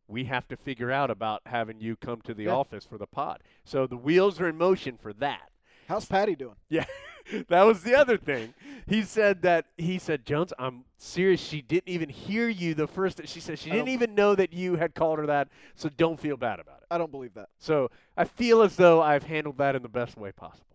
we 0.08 0.24
have 0.24 0.48
to 0.48 0.56
figure 0.56 0.90
out 0.90 1.08
about 1.08 1.42
having 1.46 1.78
you 1.78 1.94
come 1.94 2.20
to 2.22 2.34
the 2.34 2.44
Yeah. 2.44 2.56
office 2.56 2.84
for 2.84 2.98
the 2.98 3.06
pod." 3.06 3.44
So 3.62 3.86
the 3.86 3.96
wheels 3.96 4.40
are 4.40 4.48
in 4.48 4.58
motion 4.58 4.96
for 4.96 5.12
that. 5.12 5.52
How's 5.86 6.06
Patty 6.06 6.34
doing? 6.34 6.56
Yeah, 6.68 6.86
that 7.48 7.62
was 7.62 7.82
the 7.82 7.94
other 7.94 8.16
thing. 8.16 8.54
He 8.86 9.02
said 9.02 9.42
that 9.42 9.66
he 9.78 9.98
said, 9.98 10.26
Jones, 10.26 10.52
I'm 10.58 10.84
serious. 10.98 11.40
She 11.40 11.62
didn't 11.62 11.88
even 11.88 12.08
hear 12.08 12.48
you 12.48 12.74
the 12.74 12.86
first. 12.86 13.20
She 13.26 13.40
said 13.40 13.58
she 13.58 13.70
didn't 13.70 13.88
even 13.88 14.14
know 14.14 14.34
that 14.34 14.52
you 14.52 14.76
had 14.76 14.94
called 14.94 15.18
her 15.18 15.26
that. 15.26 15.48
So 15.74 15.88
don't 15.88 16.20
feel 16.20 16.36
bad 16.36 16.60
about 16.60 16.78
it. 16.78 16.86
I 16.90 16.98
don't 16.98 17.10
believe 17.10 17.34
that. 17.34 17.48
So 17.58 17.90
I 18.16 18.24
feel 18.24 18.62
as 18.62 18.76
though 18.76 19.00
I've 19.00 19.24
handled 19.24 19.58
that 19.58 19.74
in 19.74 19.82
the 19.82 19.88
best 19.88 20.16
way 20.16 20.32
possible. 20.32 20.66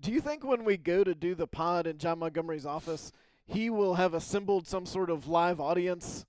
Do 0.00 0.10
you 0.10 0.20
think 0.20 0.44
when 0.44 0.64
we 0.64 0.76
go 0.76 1.04
to 1.04 1.14
do 1.14 1.34
the 1.34 1.46
pod 1.46 1.86
in 1.86 1.98
John 1.98 2.18
Montgomery's 2.18 2.66
office, 2.66 3.12
he 3.46 3.70
will 3.70 3.94
have 3.94 4.14
assembled 4.14 4.66
some 4.66 4.86
sort 4.86 5.10
of 5.10 5.28
live 5.28 5.60
audience 5.60 6.24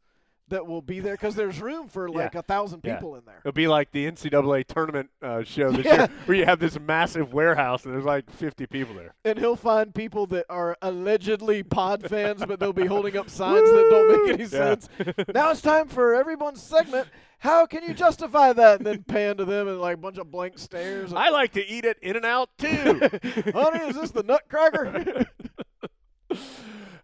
that 0.53 0.65
will 0.67 0.81
be 0.81 0.99
there 0.99 1.15
because 1.15 1.35
there's 1.35 1.59
room 1.61 1.87
for 1.87 2.07
like 2.09 2.33
Yeah. 2.33 2.39
a 2.39 2.43
thousand 2.43 2.81
Yeah. 2.83 2.95
people 2.95 3.15
in 3.15 3.23
there. 3.25 3.39
It'll 3.39 3.51
be 3.51 3.67
like 3.67 3.91
the 3.91 4.05
NCAA 4.05 4.63
tournament 4.63 5.09
uh, 5.21 5.43
show 5.43 5.71
this 5.71 5.85
Yeah. 5.85 5.97
year, 5.97 6.07
where 6.25 6.37
you 6.37 6.45
have 6.45 6.59
this 6.59 6.79
massive 6.79 7.33
warehouse 7.33 7.85
and 7.85 7.93
there's 7.93 8.05
like 8.05 8.29
50 8.31 8.65
people 8.67 8.93
there. 8.95 9.13
And 9.25 9.37
he'll 9.39 9.55
find 9.55 9.93
people 9.93 10.27
that 10.27 10.45
are 10.49 10.77
allegedly 10.81 11.63
pod 11.63 12.07
fans, 12.07 12.45
but 12.45 12.59
they'll 12.59 12.71
be 12.71 12.85
holding 12.85 13.17
up 13.17 13.29
signs 13.29 13.69
that 13.69 13.87
don't 13.89 14.25
make 14.25 14.33
any 14.33 14.43
Yeah. 14.43 14.47
sense. 14.49 14.89
now 15.33 15.51
it's 15.51 15.61
time 15.61 15.87
for 15.87 16.13
everyone's 16.15 16.61
segment. 16.61 17.07
How 17.39 17.65
can 17.65 17.83
you 17.83 17.93
justify 17.93 18.53
that? 18.53 18.77
And 18.77 18.85
then 18.87 19.03
pan 19.03 19.37
to 19.37 19.45
them 19.45 19.67
and 19.67 19.81
like 19.81 19.95
a 19.95 19.97
bunch 19.97 20.17
of 20.17 20.31
blank 20.31 20.57
stares. 20.59 21.11
I 21.13 21.29
like 21.29 21.51
to 21.53 21.65
eat 21.67 21.83
it 21.83 21.97
in 22.01 22.15
and 22.15 22.25
out 22.25 22.49
too. 22.57 22.67
Honey, 23.53 23.85
is 23.89 23.95
this 23.95 24.11
the 24.11 24.23
Nutcracker? 24.25 25.25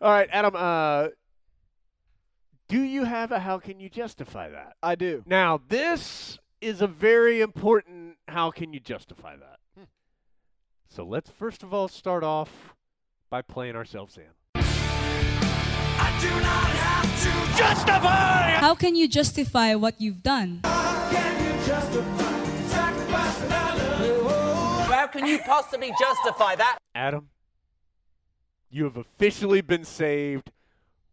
All 0.02 0.12
right, 0.12 0.30
Adam. 0.32 0.56
Uh, 0.56 1.08
do 2.70 2.82
you 2.84 3.04
have 3.04 3.32
a 3.32 3.40
how 3.40 3.58
can 3.58 3.80
you 3.80 3.90
justify 3.90 4.48
that? 4.50 4.76
I 4.82 4.94
do. 4.94 5.24
Now, 5.26 5.60
this 5.68 6.38
is 6.62 6.82
a 6.82 6.88
very 6.88 7.42
important 7.42 8.18
how 8.28 8.52
can 8.52 8.72
you 8.74 8.80
justify 8.80 9.36
that? 9.36 9.58
Hmm. 9.76 9.86
So 10.88 11.04
let's 11.04 11.32
first 11.32 11.64
of 11.64 11.74
all 11.74 11.88
start 11.88 12.24
off 12.24 12.76
by 13.30 13.42
playing 13.42 13.76
ourselves 13.76 14.18
in. 14.18 14.28
How 18.62 18.76
can 18.76 18.96
you 18.96 19.08
justify 19.08 19.74
what 19.76 20.00
you've 20.00 20.22
done? 20.22 20.62
How 24.94 25.08
can 25.08 25.26
you 25.26 25.40
possibly 25.40 25.92
justify 26.00 26.56
that? 26.56 26.78
Adam, 26.94 27.30
you 28.70 28.84
have 28.84 28.98
officially 28.98 29.62
been 29.62 29.84
saved 29.84 30.52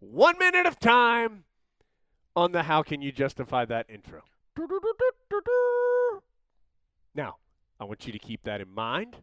one 0.00 0.38
minute 0.38 0.66
of 0.66 0.78
time 0.78 1.44
on 2.36 2.52
the 2.52 2.62
how 2.62 2.82
can 2.82 3.00
you 3.00 3.10
justify 3.10 3.64
that 3.64 3.86
intro. 3.88 4.22
Now, 7.14 7.36
I 7.80 7.84
want 7.84 8.06
you 8.06 8.12
to 8.12 8.18
keep 8.18 8.42
that 8.44 8.60
in 8.60 8.72
mind 8.72 9.16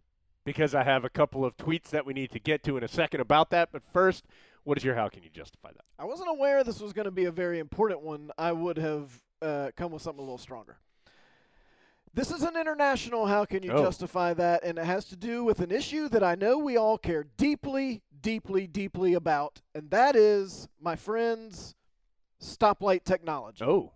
because 0.46 0.74
I 0.76 0.84
have 0.84 1.06
a 1.06 1.10
couple 1.10 1.46
of 1.46 1.56
tweets 1.56 1.90
that 1.92 2.06
we 2.06 2.14
need 2.14 2.32
to 2.32 2.40
get 2.40 2.64
to 2.64 2.76
in 2.76 2.84
a 2.84 2.88
second 2.88 3.22
about 3.22 3.52
that. 3.52 3.70
But 3.72 3.84
first, 3.94 4.26
what 4.64 4.78
is 4.78 4.84
your 4.84 4.96
how 4.96 5.10
can 5.10 5.24
you 5.24 5.30
justify 5.30 5.70
that? 5.72 5.86
I 6.00 6.06
wasn't 6.06 6.30
aware 6.30 6.64
this 6.64 6.80
was 6.80 6.92
going 6.92 7.06
to 7.06 7.12
be 7.12 7.26
a 7.26 7.32
very 7.32 7.60
important 7.60 8.02
one. 8.02 8.32
I 8.38 8.52
would 8.52 8.78
have 8.78 9.12
uh, 9.42 9.72
come 9.78 9.92
with 9.92 10.02
something 10.02 10.20
a 10.20 10.24
little 10.24 10.38
stronger. 10.38 10.78
This 12.16 12.32
is 12.32 12.44
an 12.44 12.56
international 12.56 13.26
how 13.26 13.46
can 13.46 13.64
you 13.64 13.72
Oh. 13.72 13.84
justify 13.84 14.34
that, 14.36 14.64
and 14.64 14.78
it 14.78 14.86
has 14.86 15.06
to 15.06 15.16
do 15.16 15.44
with 15.44 15.60
an 15.62 15.72
issue 15.72 16.08
that 16.10 16.24
I 16.24 16.36
know 16.36 16.60
we 16.60 16.78
all 16.78 16.98
care 17.00 17.26
deeply, 17.38 18.04
deeply, 18.22 18.68
deeply 18.68 19.16
about, 19.16 19.62
and 19.74 19.90
that 19.90 20.16
is, 20.16 20.68
my 20.80 20.96
friends, 20.96 21.74
stoplight 22.44 23.04
technology. 23.04 23.64
Oh, 23.64 23.94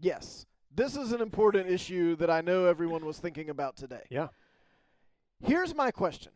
Yes, 0.00 0.46
this 0.74 0.96
is 0.96 1.12
an 1.12 1.20
important 1.20 1.68
issue 1.68 2.16
that 2.16 2.28
I 2.28 2.40
know 2.40 2.64
everyone 2.66 3.04
was 3.04 3.18
thinking 3.18 3.50
about 3.50 3.76
today. 3.76 4.02
yeah. 4.10 4.28
Here's 5.44 5.74
my 5.74 5.90
question 5.90 6.32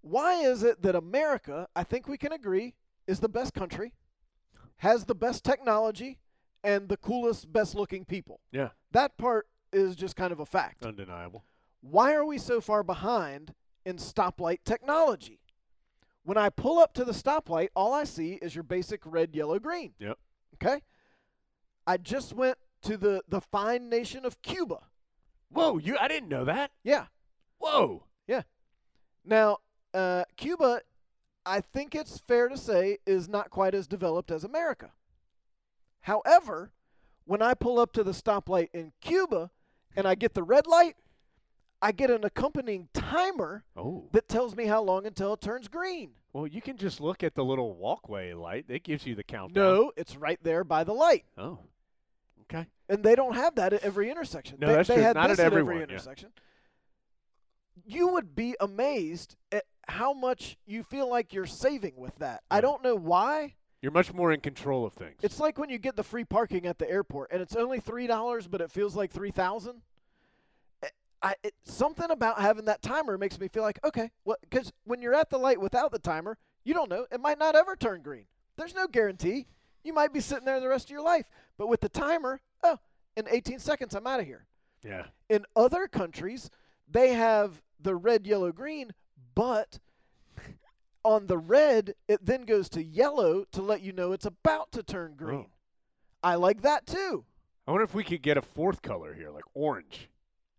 Why 0.00 0.34
is 0.42 0.62
it 0.62 0.82
that 0.82 0.94
America, 0.94 1.68
I 1.76 1.84
think 1.84 2.08
we 2.08 2.18
can 2.18 2.32
agree, 2.32 2.74
is 3.06 3.20
the 3.20 3.28
best 3.28 3.54
country, 3.54 3.94
has 4.78 5.04
the 5.04 5.14
best 5.14 5.44
technology, 5.44 6.18
and 6.64 6.88
the 6.88 6.96
coolest, 6.96 7.52
best 7.52 7.74
looking 7.74 8.04
people? 8.04 8.40
Yeah. 8.52 8.70
That 8.92 9.16
part 9.16 9.46
is 9.72 9.94
just 9.96 10.16
kind 10.16 10.32
of 10.32 10.40
a 10.40 10.46
fact. 10.46 10.84
Undeniable. 10.84 11.44
Why 11.80 12.14
are 12.14 12.24
we 12.24 12.38
so 12.38 12.60
far 12.60 12.82
behind 12.82 13.54
in 13.84 13.96
stoplight 13.96 14.58
technology? 14.64 15.40
When 16.24 16.36
I 16.36 16.50
pull 16.50 16.78
up 16.78 16.94
to 16.94 17.04
the 17.04 17.12
stoplight, 17.12 17.68
all 17.76 17.94
I 17.94 18.04
see 18.04 18.34
is 18.42 18.54
your 18.54 18.64
basic 18.64 19.02
red, 19.04 19.34
yellow, 19.36 19.58
green. 19.58 19.92
Yep. 19.98 20.18
Okay? 20.54 20.82
I 21.86 21.96
just 21.96 22.34
went 22.34 22.58
to 22.82 22.96
the, 22.96 23.22
the 23.28 23.40
fine 23.40 23.88
nation 23.88 24.24
of 24.24 24.42
Cuba. 24.42 24.80
Whoa, 25.50 25.78
you 25.78 25.96
I 25.98 26.08
didn't 26.08 26.28
know 26.28 26.44
that. 26.44 26.70
Yeah. 26.84 27.06
Whoa. 27.58 28.04
Yeah. 28.26 28.42
Now, 29.24 29.58
uh, 29.94 30.24
Cuba, 30.36 30.82
I 31.46 31.60
think 31.60 31.94
it's 31.94 32.18
fair 32.18 32.48
to 32.48 32.56
say, 32.56 32.98
is 33.06 33.28
not 33.28 33.50
quite 33.50 33.74
as 33.74 33.86
developed 33.86 34.30
as 34.30 34.44
America. 34.44 34.92
However, 36.00 36.72
when 37.24 37.42
I 37.42 37.54
pull 37.54 37.78
up 37.78 37.92
to 37.94 38.04
the 38.04 38.12
stoplight 38.12 38.68
in 38.72 38.92
Cuba 39.00 39.50
and 39.96 40.06
I 40.06 40.14
get 40.14 40.34
the 40.34 40.42
red 40.42 40.66
light, 40.66 40.96
I 41.80 41.92
get 41.92 42.10
an 42.10 42.24
accompanying 42.24 42.88
timer 42.92 43.64
Oh. 43.76 44.08
that 44.12 44.28
tells 44.28 44.56
me 44.56 44.66
how 44.66 44.82
long 44.82 45.06
until 45.06 45.32
it 45.34 45.40
turns 45.40 45.68
green. 45.68 46.12
Well, 46.32 46.46
you 46.46 46.60
can 46.60 46.76
just 46.76 47.00
look 47.00 47.22
at 47.22 47.34
the 47.34 47.44
little 47.44 47.74
walkway 47.74 48.32
light. 48.34 48.66
It 48.68 48.82
gives 48.84 49.06
you 49.06 49.14
the 49.14 49.22
countdown. 49.22 49.64
No, 49.64 49.92
it's 49.96 50.16
right 50.16 50.38
there 50.42 50.62
by 50.64 50.84
the 50.84 50.92
light. 50.92 51.24
Oh. 51.36 51.58
Okay. 52.42 52.66
And 52.88 53.02
they 53.02 53.14
don't 53.14 53.34
have 53.34 53.54
that 53.56 53.72
at 53.72 53.82
every 53.82 54.10
intersection. 54.10 54.58
No, 54.60 54.68
they, 54.68 54.72
that's 54.74 54.88
they 54.88 54.94
true. 54.94 55.02
had 55.02 55.16
Not 55.16 55.28
this 55.28 55.38
at 55.38 55.46
at 55.46 55.52
every 55.52 55.62
one, 55.62 55.76
yeah. 55.76 55.82
intersection. 55.84 56.30
You 57.84 58.08
would 58.08 58.34
be 58.34 58.56
amazed 58.60 59.36
at 59.52 59.64
how 59.88 60.12
much 60.12 60.58
you 60.66 60.82
feel 60.82 61.08
like 61.08 61.32
you're 61.32 61.46
saving 61.46 61.94
with 61.96 62.16
that. 62.16 62.42
I 62.50 62.60
don't 62.60 62.82
know 62.82 62.94
why. 62.94 63.54
You're 63.80 63.92
much 63.92 64.12
more 64.12 64.32
in 64.32 64.40
control 64.40 64.84
of 64.84 64.92
things. 64.92 65.16
It's 65.22 65.38
like 65.38 65.56
when 65.58 65.70
you 65.70 65.78
get 65.78 65.96
the 65.96 66.02
free 66.02 66.24
parking 66.24 66.66
at 66.66 66.78
the 66.78 66.90
airport, 66.90 67.30
and 67.32 67.40
it's 67.40 67.54
only 67.56 67.80
three 67.80 68.06
dollars, 68.06 68.48
but 68.48 68.60
it 68.60 68.70
feels 68.70 68.96
like 68.96 69.12
three 69.12 69.30
thousand. 69.30 69.82
I 71.22 71.34
it, 71.42 71.54
something 71.64 72.10
about 72.10 72.40
having 72.40 72.66
that 72.66 72.82
timer 72.82 73.18
makes 73.18 73.38
me 73.38 73.48
feel 73.48 73.62
like 73.62 73.78
okay, 73.84 74.10
well, 74.24 74.36
because 74.40 74.72
when 74.84 75.02
you're 75.02 75.14
at 75.14 75.30
the 75.30 75.38
light 75.38 75.60
without 75.60 75.92
the 75.92 75.98
timer, 75.98 76.38
you 76.64 76.74
don't 76.74 76.90
know 76.90 77.06
it 77.10 77.20
might 77.20 77.38
not 77.38 77.56
ever 77.56 77.76
turn 77.76 78.02
green. 78.02 78.26
There's 78.56 78.74
no 78.74 78.86
guarantee. 78.86 79.46
You 79.84 79.92
might 79.92 80.12
be 80.12 80.20
sitting 80.20 80.44
there 80.44 80.60
the 80.60 80.68
rest 80.68 80.86
of 80.86 80.90
your 80.90 81.02
life, 81.02 81.26
but 81.56 81.68
with 81.68 81.80
the 81.80 81.88
timer, 81.88 82.40
oh, 82.62 82.78
in 83.16 83.26
18 83.28 83.58
seconds 83.58 83.94
I'm 83.94 84.06
out 84.06 84.20
of 84.20 84.26
here. 84.26 84.46
yeah. 84.84 85.06
In 85.28 85.44
other 85.54 85.86
countries, 85.86 86.50
they 86.90 87.12
have 87.14 87.62
the 87.80 87.94
red, 87.94 88.26
yellow, 88.26 88.52
green, 88.52 88.92
but 89.34 89.78
on 91.04 91.26
the 91.26 91.38
red, 91.38 91.94
it 92.08 92.24
then 92.24 92.42
goes 92.42 92.68
to 92.70 92.82
yellow 92.82 93.44
to 93.52 93.62
let 93.62 93.80
you 93.82 93.92
know 93.92 94.12
it's 94.12 94.26
about 94.26 94.72
to 94.72 94.82
turn 94.82 95.12
oh. 95.14 95.24
green. 95.24 95.46
Oh. 95.48 95.52
I 96.22 96.34
like 96.34 96.62
that 96.62 96.86
too. 96.86 97.24
I 97.66 97.70
wonder 97.70 97.84
if 97.84 97.94
we 97.94 98.02
could 98.02 98.22
get 98.22 98.36
a 98.36 98.42
fourth 98.42 98.82
color 98.82 99.14
here, 99.14 99.30
like 99.30 99.44
orange, 99.54 100.08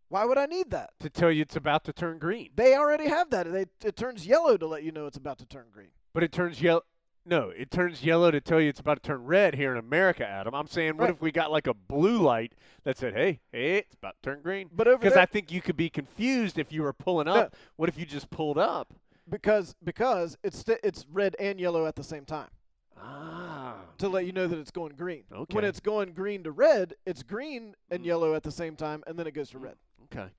Why 0.09 0.25
would 0.25 0.37
I 0.37 0.45
need 0.47 0.71
that? 0.71 0.91
to 0.99 1.09
tell 1.09 1.31
you 1.31 1.41
it's 1.43 1.55
about 1.55 1.83
to 1.85 1.93
turn 1.93 2.17
green. 2.19 2.49
They 2.55 2.75
already 2.75 3.07
have 3.07 3.29
that. 3.29 3.51
They, 3.51 3.65
it 3.85 3.95
turns 3.95 4.25
yellow 4.25 4.57
to 4.57 4.67
let 4.67 4.83
you 4.83 4.91
know 4.91 5.05
it's 5.05 5.17
about 5.17 5.37
to 5.39 5.45
turn 5.45 5.65
green. 5.71 5.89
But 6.13 6.23
it 6.23 6.31
turns 6.31 6.61
yellow. 6.61 6.81
No, 7.25 7.49
it 7.49 7.69
turns 7.69 8.03
yellow 8.03 8.31
to 8.31 8.41
tell 8.41 8.59
you 8.59 8.69
it's 8.69 8.79
about 8.79 9.03
to 9.03 9.07
turn 9.07 9.23
red 9.23 9.53
here 9.53 9.71
in 9.71 9.77
America, 9.77 10.25
Adam. 10.27 10.55
I'm 10.55 10.65
saying, 10.67 10.97
what 10.97 11.05
Right. 11.05 11.09
if 11.11 11.21
we 11.21 11.31
got 11.31 11.51
like 11.51 11.67
a 11.67 11.73
blue 11.75 12.17
light 12.17 12.53
that 12.85 12.97
said, 12.97 13.13
"Hey, 13.13 13.39
hey, 13.51 13.77
it's 13.79 13.93
about 13.93 14.15
to 14.23 14.29
turn 14.31 14.41
green"? 14.41 14.69
But 14.73 14.87
over 14.87 14.97
Because 14.97 15.15
I 15.17 15.27
think 15.27 15.51
you 15.51 15.61
could 15.61 15.77
be 15.77 15.89
confused 15.91 16.57
if 16.57 16.71
you 16.71 16.81
were 16.81 16.93
pulling 16.93 17.25
No. 17.27 17.33
up. 17.33 17.55
What 17.75 17.87
if 17.89 17.97
you 17.99 18.05
just 18.05 18.29
pulled 18.31 18.57
up? 18.57 18.93
because 19.29 19.75
because 19.83 20.37
it's 20.43 20.63
it's 20.83 21.05
red 21.11 21.35
and 21.39 21.59
yellow 21.59 21.85
at 21.85 21.95
the 21.95 22.03
same 22.03 22.25
time 22.25 22.49
Ah, 22.97 23.75
to 23.99 24.09
let 24.09 24.25
you 24.25 24.31
know 24.31 24.47
that 24.47 24.57
it's 24.57 24.71
going 24.71 24.93
green. 24.95 25.25
Okay. 25.31 25.53
When 25.53 25.63
it's 25.63 25.79
going 25.79 26.13
green 26.13 26.43
to 26.45 26.51
red, 26.51 26.95
it's 27.05 27.21
green 27.21 27.75
and 27.91 28.01
Mm. 28.01 28.07
yellow 28.07 28.33
at 28.33 28.41
the 28.41 28.51
same 28.51 28.75
time, 28.75 29.03
and 29.05 29.19
then 29.19 29.27
it 29.27 29.35
goes 29.35 29.51
to 29.51 29.59
red. 29.59 29.77
Okay. 30.05 30.29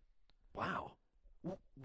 Wow. 0.54 0.92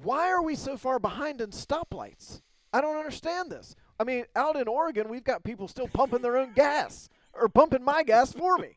why 0.04 0.30
are 0.30 0.42
we 0.42 0.56
so 0.56 0.78
far 0.78 1.00
behind 1.00 1.42
in 1.42 1.52
stoplights? 1.52 2.42
I 2.74 2.82
don't 2.82 2.98
understand 2.98 3.52
this. 3.52 3.76
I 4.00 4.04
mean, 4.04 4.26
out 4.36 4.58
in 4.58 4.68
Oregon, 4.68 5.08
we've 5.08 5.24
got 5.24 5.44
people 5.44 5.68
still 5.68 5.88
pumping 5.88 6.22
their 6.22 6.38
own 6.38 6.52
gas 6.54 7.10
or 7.34 7.48
pumping 7.48 7.84
my 7.84 8.04
gas 8.04 8.34
for 8.34 8.58
me. 8.58 8.76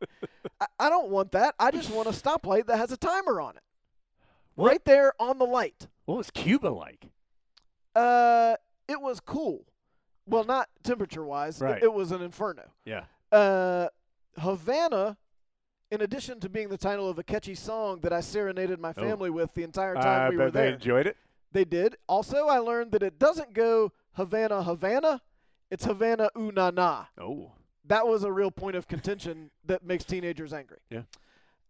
I, 0.60 0.66
I 0.78 0.88
don't 0.88 1.10
want 1.10 1.32
that. 1.32 1.54
I 1.58 1.70
just 1.70 1.90
want 1.90 2.08
a 2.08 2.12
stoplight 2.12 2.66
that 2.66 2.76
has 2.76 2.92
a 2.92 2.96
timer 2.96 3.40
on 3.40 3.56
it. 3.56 3.62
What? 4.54 4.68
Right 4.68 4.84
there 4.84 5.12
on 5.18 5.38
the 5.38 5.44
light. 5.44 5.88
What 6.04 6.18
was 6.18 6.30
Cuba 6.30 6.68
like? 6.68 7.08
Uh, 7.94 8.56
it 8.88 9.00
was 9.00 9.20
cool. 9.20 9.66
Well, 10.26 10.44
not 10.44 10.68
temperature 10.82 11.24
wise. 11.24 11.60
Right. 11.60 11.82
It, 11.82 11.92
was 11.92 12.12
an 12.12 12.22
inferno. 12.22 12.70
Yeah. 12.84 13.04
Uh, 13.32 13.88
Havana, 14.38 15.16
in 15.90 16.00
addition 16.02 16.40
to 16.40 16.48
being 16.48 16.68
the 16.68 16.78
title 16.78 17.08
of 17.08 17.18
a 17.18 17.22
catchy 17.22 17.54
song 17.54 18.00
that 18.02 18.12
I 18.12 18.20
serenaded 18.20 18.78
my 18.80 18.90
Oh. 18.96 19.00
family 19.02 19.30
with 19.30 19.54
the 19.54 19.62
entire 19.62 19.94
time 19.94 20.22
I 20.22 20.28
we 20.30 20.36
were 20.36 20.50
they 20.50 20.72
enjoyed 20.72 21.06
it. 21.06 21.16
They 21.52 21.64
did. 21.64 21.96
Also, 22.08 22.46
I 22.48 22.58
learned 22.58 22.92
that 22.92 23.02
it 23.02 23.18
doesn't 23.18 23.54
go 23.54 23.92
Havana, 24.12 24.62
Havana. 24.64 25.22
It's 25.70 25.84
Havana, 25.84 26.30
ooh, 26.36 26.52
na, 26.52 26.70
na. 26.70 27.06
Oh. 27.18 27.52
That 27.86 28.06
was 28.06 28.22
a 28.22 28.30
real 28.32 28.50
point 28.50 28.76
of 28.76 28.86
contention 28.86 29.50
that 29.64 29.82
makes 29.84 30.04
teenagers 30.04 30.52
angry. 30.52 30.78
Yeah. 30.90 31.02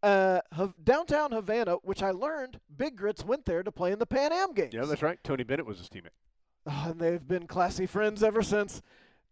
Uh, 0.03 0.41
Hav- 0.53 0.75
downtown 0.83 1.33
Havana, 1.33 1.75
which 1.83 2.03
I 2.03 2.11
learned 2.13 2.61
Big 2.77 2.97
Grits 2.97 3.25
went 3.25 3.45
there 3.47 3.63
to 3.65 3.73
play 3.73 3.91
in 3.93 3.99
the 3.99 4.07
Pan 4.07 4.33
Am 4.33 4.53
Games. 4.53 4.73
Yeah, 4.75 4.85
that's 4.85 5.03
right. 5.03 5.19
Tony 5.25 5.43
Bennett 5.45 5.67
was 5.67 5.79
his 5.79 5.89
teammate. 5.89 6.11
Oh, 6.67 6.87
and 6.91 7.01
they've 7.01 7.27
been 7.27 7.47
classy 7.47 7.87
friends 7.87 8.23
ever 8.23 8.43
since. 8.43 8.83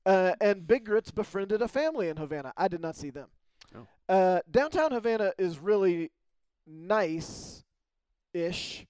Uh, 0.05 0.33
and 0.41 0.67
Big 0.67 0.85
Grits 0.85 1.11
befriended 1.11 1.61
a 1.63 1.69
family 1.69 2.09
in 2.09 2.17
Havana. 2.17 2.53
I 2.57 2.67
did 2.69 2.81
not 2.81 2.97
see 2.97 3.11
them. 3.11 3.29
Oh. 3.75 3.87
Uh, 4.09 4.41
downtown 4.51 4.93
Havana 4.93 5.33
is 5.39 5.59
really 5.59 6.11
nice 6.67 7.65
ish. 8.35 8.87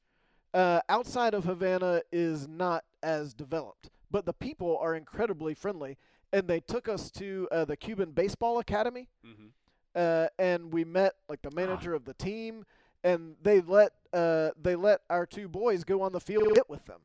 Uh, 0.53 0.81
outside 0.89 1.35
of 1.35 1.45
Havana 1.45 2.03
is 2.11 2.49
not 2.49 2.85
as 3.03 3.35
developed, 3.35 3.91
but 4.11 4.25
the 4.25 4.33
people 4.33 4.79
are 4.79 4.95
incredibly 4.95 5.55
friendly. 5.55 5.97
And 6.33 6.49
they 6.49 6.61
took 6.61 6.89
us 6.89 7.11
to 7.13 7.49
uh, 7.53 7.65
the 7.65 7.77
Cuban 7.77 8.11
Baseball 8.11 8.59
Academy. 8.59 9.09
Mm-hmm. 9.25 9.47
uh, 9.95 10.27
and 10.39 10.73
we 10.73 10.85
met 10.85 11.15
like 11.29 11.41
the 11.43 11.51
manager 11.51 11.95
of 11.95 12.05
the 12.05 12.15
team, 12.15 12.65
and 13.03 13.37
they 13.43 13.61
let 13.61 13.93
uh, 14.13 14.51
they 14.61 14.75
let 14.77 15.01
our 15.09 15.25
two 15.27 15.49
boys 15.49 15.85
go 15.85 16.03
on 16.03 16.13
the 16.13 16.21
field 16.21 16.55
hit 16.55 16.69
with 16.69 16.85
them, 16.87 17.01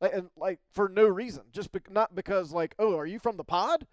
like, 0.00 0.12
and 0.14 0.30
like 0.36 0.58
for 0.72 0.88
no 0.88 1.06
reason, 1.06 1.42
just 1.52 1.70
bec 1.72 1.90
not 1.90 2.14
because 2.14 2.52
like 2.52 2.74
oh 2.78 2.96
are 2.96 3.06
you 3.06 3.18
from 3.18 3.36
the 3.36 3.44
pod, 3.44 3.86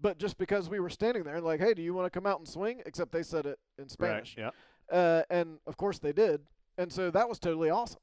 but 0.00 0.18
just 0.18 0.36
because 0.38 0.68
we 0.68 0.80
were 0.80 0.90
standing 0.90 1.22
there 1.24 1.36
and 1.36 1.44
like 1.44 1.60
hey 1.60 1.74
do 1.74 1.82
you 1.82 1.94
want 1.94 2.06
to 2.06 2.10
come 2.10 2.26
out 2.26 2.38
and 2.38 2.48
swing? 2.48 2.82
Except 2.86 3.12
they 3.12 3.22
said 3.22 3.46
it 3.46 3.58
in 3.78 3.88
Spanish, 3.88 4.36
Right. 4.36 4.52
uh, 4.90 5.22
and 5.30 5.58
of 5.66 5.76
course 5.76 5.98
they 5.98 6.12
did, 6.12 6.42
and 6.78 6.92
so 6.92 7.10
that 7.10 7.28
was 7.28 7.38
totally 7.38 7.70
awesome. 7.70 8.00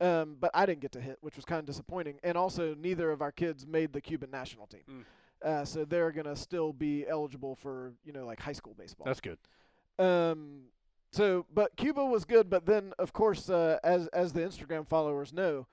Um, 0.00 0.36
but 0.38 0.50
I 0.52 0.66
didn't 0.66 0.80
get 0.80 0.92
to 0.92 1.00
hit, 1.00 1.16
which 1.22 1.36
was 1.36 1.46
kind 1.46 1.58
of 1.58 1.64
disappointing. 1.64 2.18
And 2.22 2.36
also, 2.36 2.74
neither 2.74 3.10
of 3.10 3.22
our 3.22 3.32
kids 3.32 3.66
made 3.66 3.94
the 3.94 4.00
Cuban 4.02 4.30
national 4.30 4.66
team, 4.66 4.82
Mm. 4.86 5.04
uh, 5.48 5.64
so 5.64 5.86
they're 5.86 6.12
gonna 6.12 6.36
still 6.36 6.72
be 6.74 7.06
eligible 7.08 7.54
for 7.54 7.94
you 8.04 8.12
know 8.12 8.26
like 8.26 8.38
high 8.40 8.52
school 8.52 8.74
baseball. 8.74 9.06
That's 9.06 9.22
good. 9.22 9.38
Um, 9.98 10.64
so, 11.12 11.46
but 11.52 11.74
Cuba 11.76 12.04
was 12.04 12.24
good. 12.26 12.50
But 12.50 12.66
then, 12.66 12.92
of 12.98 13.12
course, 13.14 13.48
uh, 13.48 13.78
as 13.82 14.08
as 14.08 14.32
the 14.34 14.40
Instagram 14.40 14.86
followers 14.86 15.32
know, 15.32 15.66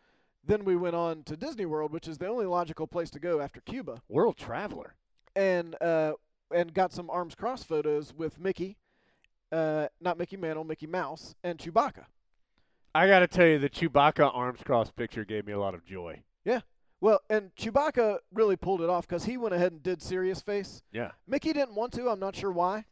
then 0.46 0.64
we 0.64 0.76
went 0.78 0.96
on 0.96 1.24
to 1.24 1.36
Disney 1.36 1.66
World, 1.66 1.92
which 1.92 2.08
is 2.08 2.18
the 2.18 2.28
only 2.28 2.46
logical 2.46 2.88
place 2.88 3.10
to 3.12 3.20
go 3.20 3.42
after 3.42 3.60
Cuba, 3.62 4.02
World 4.08 4.38
traveler. 4.38 4.96
And 5.36 5.76
uh, 5.82 6.14
and 6.54 6.74
got 6.74 6.94
some 6.94 7.10
arms 7.10 7.36
crossed 7.36 7.68
photos 7.68 8.14
with 8.14 8.40
Mickey, 8.40 8.78
uh, 9.52 9.88
not 10.02 10.18
Mickey 10.18 10.38
Mantle, 10.38 10.64
Mickey 10.64 10.88
Mouse, 10.88 11.36
and 11.44 11.58
Chewbacca. 11.60 12.06
I 12.96 13.08
got 13.08 13.20
to 13.20 13.28
tell 13.28 13.48
you, 13.48 13.58
the 13.58 13.70
Chewbacca 13.70 14.30
arms 14.36 14.60
crossed 14.64 14.96
picture 14.96 15.26
gave 15.26 15.48
me 15.48 15.54
a 15.54 15.60
lot 15.60 15.74
of 15.74 15.84
joy. 15.84 16.22
Yeah. 16.46 16.62
Well, 17.02 17.20
and 17.30 17.54
Chewbacca 17.56 18.20
really 18.34 18.56
pulled 18.56 18.82
it 18.82 18.90
off 18.90 19.08
because 19.08 19.26
he 19.26 19.36
went 19.36 19.54
ahead 19.54 19.72
and 19.74 19.84
did 19.84 20.02
serious 20.02 20.42
face. 20.42 20.82
Yeah, 20.94 21.12
Mickey 21.28 21.52
didn't 21.52 21.76
want 21.76 21.92
to. 21.94 22.08
I'm 22.10 22.20
not 22.20 22.36
sure 22.36 22.52
why. 22.52 22.86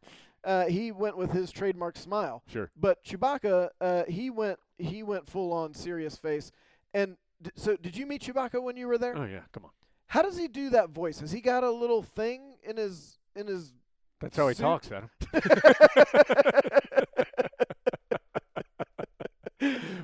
Uh, 0.43 0.65
he 0.65 0.91
went 0.91 1.15
with 1.17 1.31
his 1.31 1.51
trademark 1.51 1.95
smile. 1.95 2.43
sure. 2.47 2.71
But 2.75 3.03
Chewbacca, 3.05 3.69
uh, 3.79 4.03
he 4.09 4.29
went 4.29 4.59
he 4.77 5.01
went 5.03 5.29
full 5.29 5.53
on 5.53 5.73
serious 5.73 6.17
face. 6.17 6.51
And 6.93 7.15
d- 7.41 7.51
so, 7.55 7.77
did 7.77 7.95
you 7.95 8.05
meet 8.05 8.23
Chewbacca 8.23 8.61
when 8.61 8.75
you 8.75 8.87
were 8.87 8.97
there? 8.97 9.15
Oh 9.15 9.23
yeah, 9.23 9.41
come 9.53 9.63
on. 9.65 9.71
How 10.11 10.21
does 10.21 10.37
he 10.37 10.49
do 10.49 10.71
that 10.71 10.89
voice? 10.89 11.21
Has 11.21 11.31
he 11.31 11.39
got 11.39 11.63
a 11.63 11.71
little 11.71 12.03
thing 12.03 12.55
in 12.63 12.75
his 12.75 13.17
in 13.33 13.47
his? 13.47 13.71
That's 14.19 14.35
how 14.35 14.49
he 14.49 14.55
Suit- 14.55 14.63
talks, 14.63 14.91
Adam. 14.91 15.09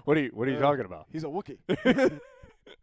what 0.06 0.18
are 0.18 0.22
you 0.22 0.30
What 0.34 0.48
are 0.48 0.52
you 0.52 0.58
Uh, 0.58 0.62
talking 0.62 0.86
about? 0.86 1.08
He's 1.12 1.24
a 1.24 1.28
Wookiee. 1.28 2.20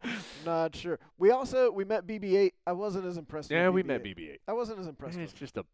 Not 0.45 0.75
sure. 0.75 0.99
We 1.17 1.31
also 1.31 1.71
we 1.71 1.83
met 1.83 2.05
BB-8. 2.05 2.51
I 2.67 2.73
wasn't 2.73 3.05
as 3.05 3.17
impressed. 3.17 3.49
Yeah, 3.49 3.69
we 3.69 3.81
BB-8. 3.81 3.87
met 3.87 4.03
BB-8. 4.03 4.37
I 4.47 4.53
wasn't 4.53 4.79
as 4.79 4.87
impressed. 4.87 5.17
It's 5.17 5.33
just 5.33 5.57
a, 5.57 5.65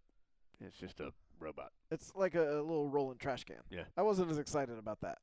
it's 0.66 0.78
just 0.78 1.00
a 1.02 1.12
robot. 1.40 1.72
It's 1.92 2.14
like 2.16 2.36
a, 2.36 2.60
a 2.60 2.62
little 2.62 2.88
rolling 2.88 3.18
trash 3.18 3.44
can. 3.44 3.58
Yeah. 3.70 3.84
I 3.98 4.04
wasn't 4.04 4.32
as 4.32 4.38
excited 4.38 4.78
about 4.78 5.00
that. 5.02 5.18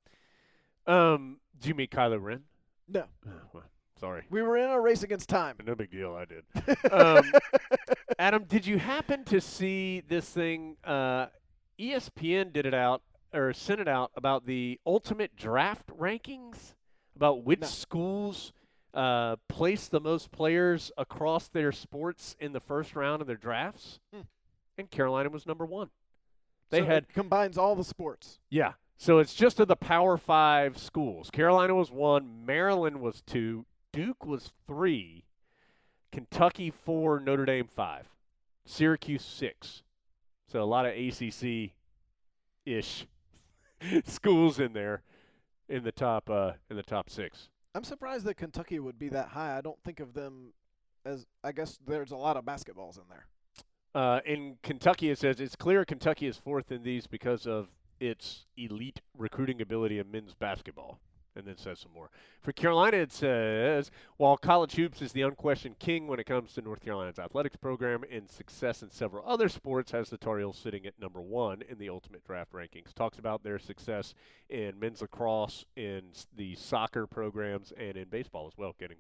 Um, 0.86 1.38
did 1.58 1.68
you 1.68 1.74
meet 1.74 1.90
Kylo 1.90 2.20
Ren? 2.22 2.42
No, 2.88 3.04
Oh, 3.26 3.30
well, 3.52 3.64
sorry, 4.00 4.24
we 4.30 4.42
were 4.42 4.56
in 4.56 4.70
a 4.70 4.80
race 4.80 5.02
against 5.02 5.28
time. 5.28 5.56
no 5.66 5.74
big 5.74 5.90
deal. 5.90 6.14
I 6.14 6.24
did. 6.24 6.44
Um, 6.92 7.32
Adam, 8.18 8.44
did 8.44 8.66
you 8.66 8.78
happen 8.78 9.24
to 9.24 9.40
see 9.40 10.00
this 10.08 10.28
thing? 10.30 10.76
Uh, 10.84 11.26
ESPN 11.78 12.52
did 12.52 12.66
it 12.66 12.74
out 12.74 13.02
or 13.32 13.52
sent 13.52 13.80
it 13.80 13.88
out 13.88 14.10
about 14.16 14.46
the 14.46 14.80
ultimate 14.86 15.36
draft 15.36 15.86
rankings 15.96 16.74
about 17.14 17.44
which 17.44 17.60
No. 17.60 17.66
schools 17.66 18.52
uh, 18.94 19.36
place 19.48 19.86
the 19.88 20.00
most 20.00 20.30
players 20.32 20.90
across 20.96 21.48
their 21.48 21.70
sports 21.72 22.34
in 22.40 22.52
the 22.52 22.60
first 22.60 22.96
round 22.96 23.20
of 23.20 23.26
their 23.28 23.36
drafts, 23.36 24.00
Hmm. 24.12 24.22
and 24.78 24.90
Carolina 24.90 25.28
was 25.28 25.46
number 25.46 25.66
one. 25.66 25.90
They 26.70 26.80
So 26.80 26.86
had 26.86 27.02
it 27.04 27.12
combines 27.12 27.58
all 27.58 27.76
the 27.76 27.84
sports. 27.84 28.38
yeah. 28.50 28.72
So 29.00 29.18
it's 29.20 29.34
just 29.34 29.60
of 29.60 29.68
the 29.68 29.76
Power 29.76 30.16
Five 30.16 30.76
schools. 30.76 31.30
Carolina 31.30 31.72
was 31.74 31.88
one, 31.88 32.44
Maryland 32.44 33.00
was 33.00 33.20
two, 33.22 33.64
Duke 33.98 34.24
was 34.24 34.52
three, 34.68 35.24
Kentucky 36.12 36.70
four, 36.70 37.18
Notre 37.18 37.44
Dame 37.44 37.66
five, 37.66 38.06
Syracuse 38.64 39.24
six. 39.24 39.82
So 40.46 40.62
a 40.62 40.64
lot 40.64 40.86
of 40.86 40.92
ACC 40.92 41.72
ish 42.64 43.08
schools 44.04 44.60
in 44.60 44.72
there 44.72 45.02
in 45.68 45.82
the 45.82 45.90
top 45.90 46.30
uh, 46.30 46.52
in 46.70 46.76
the 46.76 46.84
top 46.84 47.10
six. 47.10 47.48
I'm 47.74 47.82
surprised 47.82 48.24
that 48.26 48.36
Kentucky 48.36 48.78
would 48.78 49.00
be 49.00 49.08
that 49.08 49.30
high. 49.30 49.58
I 49.58 49.62
don't 49.62 49.82
think 49.82 49.98
of 49.98 50.14
them 50.14 50.52
as. 51.04 51.26
I 51.42 51.50
guess 51.50 51.80
there's 51.84 52.12
a 52.12 52.16
lot 52.16 52.36
of 52.36 52.44
basketballs 52.44 52.98
in 52.98 53.04
there. 53.10 53.26
Uh, 54.00 54.20
in 54.24 54.58
Kentucky, 54.62 55.10
it 55.10 55.18
says 55.18 55.40
it's 55.40 55.56
clear 55.56 55.84
Kentucky 55.84 56.28
is 56.28 56.36
fourth 56.36 56.70
in 56.70 56.84
these 56.84 57.08
because 57.08 57.48
of 57.48 57.66
its 57.98 58.46
elite 58.56 59.00
recruiting 59.16 59.60
ability 59.60 59.98
in 59.98 60.08
men's 60.08 60.34
basketball. 60.34 61.00
And 61.38 61.46
then 61.46 61.56
says 61.56 61.78
some 61.78 61.92
more. 61.94 62.10
For 62.42 62.50
Carolina, 62.50 62.96
it 62.96 63.12
says 63.12 63.92
while 64.16 64.36
college 64.36 64.74
hoops 64.74 65.00
is 65.00 65.12
the 65.12 65.22
unquestioned 65.22 65.78
king 65.78 66.08
when 66.08 66.18
it 66.18 66.26
comes 66.26 66.52
to 66.54 66.60
North 66.62 66.80
Carolina's 66.80 67.20
athletics 67.20 67.54
program 67.54 68.02
and 68.10 68.28
success 68.28 68.82
in 68.82 68.90
several 68.90 69.22
other 69.24 69.48
sports, 69.48 69.92
has 69.92 70.10
the 70.10 70.18
Tar 70.18 70.38
Heels 70.38 70.58
sitting 70.58 70.84
at 70.84 70.98
number 71.00 71.22
one 71.22 71.62
in 71.68 71.78
the 71.78 71.88
ultimate 71.90 72.24
draft 72.26 72.52
rankings. 72.52 72.92
Talks 72.92 73.20
about 73.20 73.44
their 73.44 73.60
success 73.60 74.14
in 74.50 74.78
men's 74.80 75.00
lacrosse, 75.00 75.64
in 75.76 76.02
the 76.36 76.56
soccer 76.56 77.06
programs, 77.06 77.72
and 77.78 77.96
in 77.96 78.08
baseball 78.08 78.48
as 78.48 78.58
well, 78.58 78.74
getting 78.80 78.98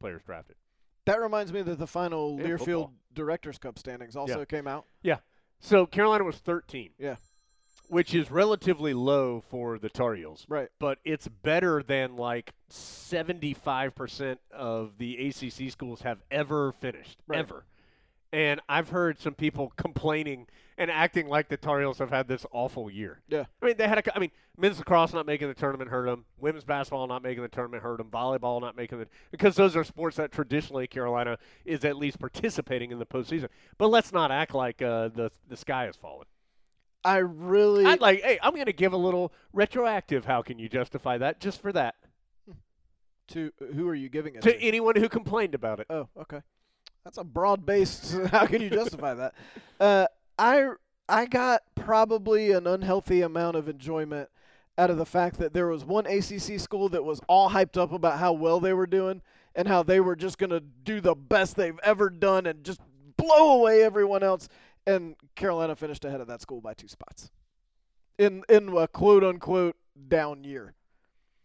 players 0.00 0.22
drafted. 0.24 0.56
That 1.04 1.20
reminds 1.20 1.52
me 1.52 1.60
that 1.60 1.78
the 1.78 1.86
final 1.86 2.30
And 2.38 2.48
Learfield 2.48 2.58
football. 2.58 2.92
Directors 3.12 3.58
Cup 3.58 3.78
standings 3.78 4.16
also 4.16 4.38
Yeah. 4.38 4.44
came 4.46 4.66
out. 4.66 4.86
Yeah. 5.02 5.18
So 5.60 5.84
Carolina 5.84 6.24
was 6.24 6.38
13. 6.38 6.94
Yeah. 6.98 7.16
Which 7.88 8.14
is 8.14 8.30
relatively 8.30 8.94
low 8.94 9.42
for 9.48 9.78
the 9.78 9.88
Tar 9.88 10.14
Heels. 10.14 10.46
Right. 10.48 10.68
But 10.78 10.98
it's 11.04 11.28
better 11.28 11.82
than 11.82 12.16
like 12.16 12.52
75% 12.70 14.38
of 14.52 14.98
the 14.98 15.28
ACC 15.28 15.70
schools 15.70 16.02
have 16.02 16.18
ever 16.30 16.72
finished. 16.72 17.18
Right. 17.26 17.40
Ever. 17.40 17.64
And 18.32 18.60
I've 18.68 18.88
heard 18.88 19.20
some 19.20 19.34
people 19.34 19.72
complaining 19.76 20.46
and 20.76 20.90
acting 20.90 21.28
like 21.28 21.48
the 21.48 21.56
Tar 21.56 21.80
Heels 21.80 21.98
have 21.98 22.10
had 22.10 22.26
this 22.26 22.44
awful 22.50 22.90
year. 22.90 23.20
Yeah. 23.28 23.44
I 23.62 23.66
mean, 23.66 23.76
they 23.76 23.86
had 23.86 23.98
a. 23.98 24.16
I 24.16 24.18
mean, 24.18 24.30
men's 24.58 24.78
lacrosse 24.78 25.12
not 25.12 25.26
making 25.26 25.48
the 25.48 25.54
tournament 25.54 25.90
hurt 25.90 26.06
them. 26.06 26.24
Women's 26.38 26.64
basketball 26.64 27.06
not 27.06 27.22
making 27.22 27.42
the 27.42 27.48
tournament 27.48 27.82
hurt 27.82 27.98
them. 27.98 28.08
Volleyball 28.10 28.60
not 28.60 28.76
making 28.76 28.98
the 28.98 29.06
because 29.30 29.54
those 29.56 29.76
are 29.76 29.84
sports 29.84 30.16
that 30.16 30.32
traditionally 30.32 30.86
Carolina 30.86 31.38
is 31.64 31.84
at 31.84 31.96
least 31.96 32.18
participating 32.18 32.90
in 32.90 32.98
the 32.98 33.06
postseason. 33.06 33.48
But 33.78 33.88
let's 33.88 34.12
not 34.12 34.30
act 34.30 34.54
like 34.54 34.82
uh, 34.82 35.08
the 35.08 35.30
the 35.48 35.56
sky 35.56 35.84
has 35.84 35.96
fallen. 35.96 36.26
I 37.04 37.18
really. 37.18 37.84
I'd 37.84 38.00
like, 38.00 38.22
hey, 38.22 38.38
I'm 38.42 38.54
going 38.54 38.66
to 38.66 38.72
give 38.72 38.92
a 38.92 38.98
little 38.98 39.32
retroactive. 39.52 40.24
How 40.24 40.42
can 40.42 40.58
you 40.58 40.68
justify 40.68 41.18
that? 41.18 41.40
Just 41.40 41.60
for 41.60 41.72
that 41.72 41.96
to 43.28 43.52
who 43.74 43.88
are 43.88 43.94
you 43.94 44.08
giving 44.08 44.34
it 44.34 44.42
to 44.42 44.52
to? 44.52 44.60
anyone 44.60 44.96
who 44.96 45.08
complained 45.08 45.54
about 45.54 45.80
it. 45.80 45.86
Oh, 45.90 46.08
okay. 46.20 46.40
That's 47.04 47.18
a 47.18 47.24
broad-based. 47.24 48.16
how 48.30 48.46
can 48.46 48.62
you 48.62 48.70
justify 48.70 49.14
that? 49.14 49.34
Uh, 49.78 50.06
I 50.38 50.70
I 51.08 51.26
got 51.26 51.62
probably 51.74 52.52
an 52.52 52.66
unhealthy 52.66 53.22
amount 53.22 53.56
of 53.56 53.68
enjoyment 53.68 54.28
out 54.76 54.90
of 54.90 54.96
the 54.96 55.06
fact 55.06 55.38
that 55.38 55.52
there 55.52 55.68
was 55.68 55.84
one 55.84 56.06
ACC 56.06 56.58
school 56.58 56.88
that 56.88 57.04
was 57.04 57.20
all 57.28 57.50
hyped 57.50 57.76
up 57.76 57.92
about 57.92 58.18
how 58.18 58.32
well 58.32 58.58
they 58.58 58.72
were 58.72 58.86
doing 58.86 59.22
and 59.54 59.68
how 59.68 59.82
they 59.82 60.00
were 60.00 60.16
just 60.16 60.38
going 60.38 60.50
to 60.50 60.60
do 60.60 61.00
the 61.00 61.14
best 61.14 61.56
they've 61.56 61.78
ever 61.84 62.10
done 62.10 62.46
and 62.46 62.64
just 62.64 62.80
blow 63.16 63.60
away 63.60 63.84
everyone 63.84 64.22
else. 64.22 64.48
And 64.86 65.16
Carolina 65.34 65.74
finished 65.76 66.04
ahead 66.04 66.20
of 66.20 66.26
that 66.26 66.40
school 66.42 66.60
by 66.60 66.74
two 66.74 66.88
spots 66.88 67.30
in 68.18 68.42
in 68.48 68.76
a 68.76 68.86
quote 68.88 69.24
unquote 69.24 69.76
down 70.08 70.44
year. 70.44 70.74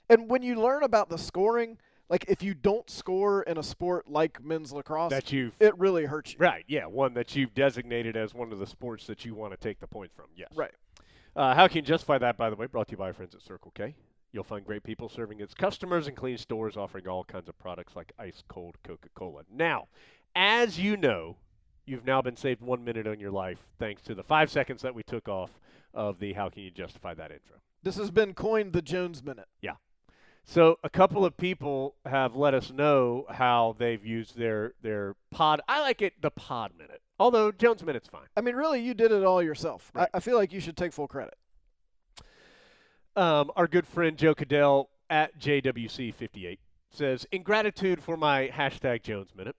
And 0.09 0.29
when 0.29 0.41
you 0.41 0.55
learn 0.55 0.83
about 0.83 1.09
the 1.09 1.17
scoring, 1.17 1.77
like 2.09 2.25
if 2.27 2.41
you 2.43 2.53
don't 2.53 2.89
score 2.89 3.43
in 3.43 3.57
a 3.57 3.63
sport 3.63 4.09
like 4.09 4.43
men's 4.43 4.73
lacrosse, 4.73 5.11
That 5.11 5.31
you've 5.31 5.53
it 5.59 5.77
really 5.77 6.05
hurts 6.05 6.33
you. 6.33 6.39
right, 6.39 6.65
yeah, 6.67 6.85
one 6.85 7.13
that 7.13 7.35
you've 7.35 7.53
designated 7.53 8.17
as 8.17 8.33
one 8.33 8.51
of 8.51 8.59
the 8.59 8.67
sports 8.67 9.05
that 9.07 9.23
you 9.23 9.35
want 9.35 9.53
to 9.53 9.57
take 9.57 9.79
the 9.79 9.87
point 9.87 10.11
from. 10.15 10.25
Yes, 10.35 10.49
Right. 10.55 10.73
Uh, 11.35 11.53
how 11.53 11.67
can 11.67 11.77
you 11.77 11.81
justify 11.83 12.17
that? 12.17 12.37
By 12.37 12.49
the 12.49 12.55
way, 12.55 12.65
brought 12.65 12.87
to 12.87 12.93
you 12.93 12.97
by 12.97 13.05
our 13.07 13.13
friends 13.13 13.35
at 13.35 13.41
Circle 13.41 13.71
K. 13.75 13.95
You'll 14.31 14.43
find 14.43 14.65
great 14.65 14.83
people 14.83 15.07
serving 15.09 15.39
its 15.39 15.53
customers 15.53 16.07
and 16.07 16.17
clean 16.17 16.37
stores 16.37 16.75
offering 16.75 17.07
all 17.07 17.23
kinds 17.23 17.47
of 17.47 17.57
products 17.57 17.95
like 17.95 18.11
ice 18.19 18.43
cold 18.47 18.75
Coca 18.83 19.09
Cola. 19.13 19.43
Now, 19.51 19.87
as 20.35 20.79
you 20.79 20.97
know, 20.97 21.37
you've 21.89 22.05
now 22.05 22.21
been 22.21 22.37
saved 22.37 22.61
one 22.61 22.83
minute 22.83 23.07
on 23.07 23.19
your 23.19 23.31
life 23.31 23.57
thanks 23.77 24.01
to 24.03 24.15
the 24.15 24.23
five 24.23 24.49
seconds 24.49 24.81
that 24.83 24.93
we 24.93 25.03
took 25.03 25.27
off 25.27 25.59
of 25.93 26.19
the 26.19 26.33
How 26.33 26.49
Can 26.49 26.63
You 26.63 26.71
Justify 26.71 27.13
That 27.15 27.31
intro. 27.31 27.57
This 27.83 27.97
has 27.97 28.11
been 28.11 28.33
coined 28.33 28.73
the 28.73 28.81
Jones 28.81 29.23
minute. 29.23 29.47
Yeah. 29.61 29.75
So 30.43 30.79
a 30.83 30.89
couple 30.89 31.25
of 31.25 31.37
people 31.37 31.95
have 32.05 32.35
let 32.35 32.53
us 32.53 32.71
know 32.71 33.25
how 33.29 33.75
they've 33.77 34.03
used 34.03 34.37
their 34.37 34.73
their 34.81 35.15
pod. 35.31 35.61
I 35.67 35.81
like 35.81 36.01
it 36.01 36.21
the 36.21 36.31
pod 36.31 36.71
minute. 36.77 37.01
Although 37.19 37.51
Jones 37.51 37.83
minute's 37.83 38.07
fine. 38.07 38.27
I 38.37 38.41
mean, 38.41 38.55
really, 38.55 38.81
you 38.81 38.93
did 38.93 39.11
it 39.11 39.23
all 39.23 39.43
yourself. 39.43 39.91
Right. 39.93 40.09
I, 40.13 40.17
I 40.17 40.19
feel 40.19 40.37
like 40.37 40.53
you 40.53 40.59
should 40.59 40.77
take 40.77 40.93
full 40.93 41.07
credit. 41.07 41.35
Um, 43.15 43.51
our 43.55 43.67
good 43.67 43.85
friend 43.85 44.17
Joe 44.17 44.33
Cadell 44.33 44.89
at 45.09 45.39
JWC58 45.39 46.59
says, 46.89 47.27
In 47.31 47.43
gratitude 47.43 48.01
for 48.01 48.17
my 48.17 48.47
hashtag 48.47 49.03
Jones 49.03 49.31
Minute, 49.35 49.55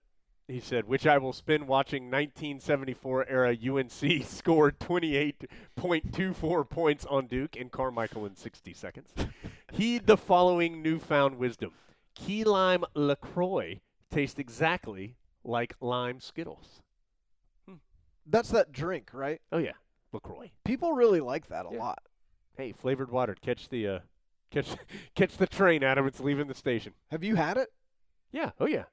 He 0.51 0.59
said, 0.59 0.85
which 0.87 1.07
I 1.07 1.17
will 1.17 1.33
spend 1.33 1.67
watching 1.67 2.03
1974 2.11 3.27
era 3.29 3.55
UNC 3.55 4.23
scored 4.25 4.79
28.24 4.79 6.69
points 6.69 7.05
on 7.05 7.27
Duke 7.27 7.55
and 7.55 7.71
Carmichael 7.71 8.25
in 8.25 8.35
60 8.35 8.73
seconds. 8.73 9.09
Heed 9.71 10.07
the 10.07 10.17
following 10.17 10.81
newfound 10.81 11.37
wisdom 11.37 11.71
Key 12.15 12.43
lime 12.43 12.83
LaCroix 12.93 13.79
tastes 14.11 14.37
exactly 14.39 15.15
like 15.43 15.75
lime 15.79 16.19
Skittles. 16.19 16.81
That's 18.25 18.49
that 18.49 18.71
drink, 18.71 19.09
right? 19.13 19.41
Oh, 19.51 19.57
yeah. 19.57 19.71
LaCroix. 20.13 20.51
People 20.65 20.93
really 20.93 21.21
like 21.21 21.47
that 21.47 21.65
a 21.65 21.69
Yeah. 21.71 21.79
lot. 21.79 21.99
Hey, 22.57 22.73
flavored 22.73 23.09
water. 23.09 23.35
Catch 23.41 23.69
the. 23.69 23.87
Uh, 23.87 23.99
Catch, 24.51 24.75
catch 25.15 25.37
the 25.37 25.47
train, 25.47 25.81
Adam. 25.81 26.05
It's 26.05 26.19
leaving 26.19 26.47
the 26.47 26.53
station. 26.53 26.91
Have 27.09 27.23
you 27.23 27.35
had 27.37 27.55
it? 27.55 27.69
Yeah. 28.33 28.51
Oh 28.59 28.67
yeah. 28.67 28.83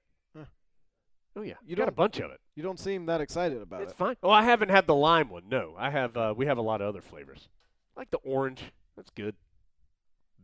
Huh. 1.39 1.43
Oh 1.43 1.45
yeah. 1.45 1.55
You 1.65 1.71
You 1.71 1.77
got 1.77 1.89
a 1.89 1.93
bunch 1.93 2.19
of 2.19 2.31
it. 2.31 2.41
You 2.57 2.63
don't 2.63 2.79
seem 2.79 3.07
that 3.07 3.21
excited 3.21 3.63
about 3.63 3.83
It's 3.83 3.91
it. 3.91 3.93
It's 3.93 3.99
fine. 3.99 4.17
Oh, 4.23 4.31
I 4.31 4.43
haven't 4.43 4.71
had 4.71 4.87
the 4.87 4.95
lime 4.95 5.29
one. 5.29 5.45
No, 5.49 5.75
I 5.79 5.91
have. 5.91 6.17
Uh, 6.17 6.35
we 6.37 6.47
have 6.47 6.59
a 6.59 6.63
lot 6.63 6.81
of 6.81 6.89
other 6.89 7.01
flavors, 7.01 7.49
like 7.97 8.11
the 8.11 8.19
orange. 8.19 8.63
That's 8.97 9.11
good. 9.11 9.37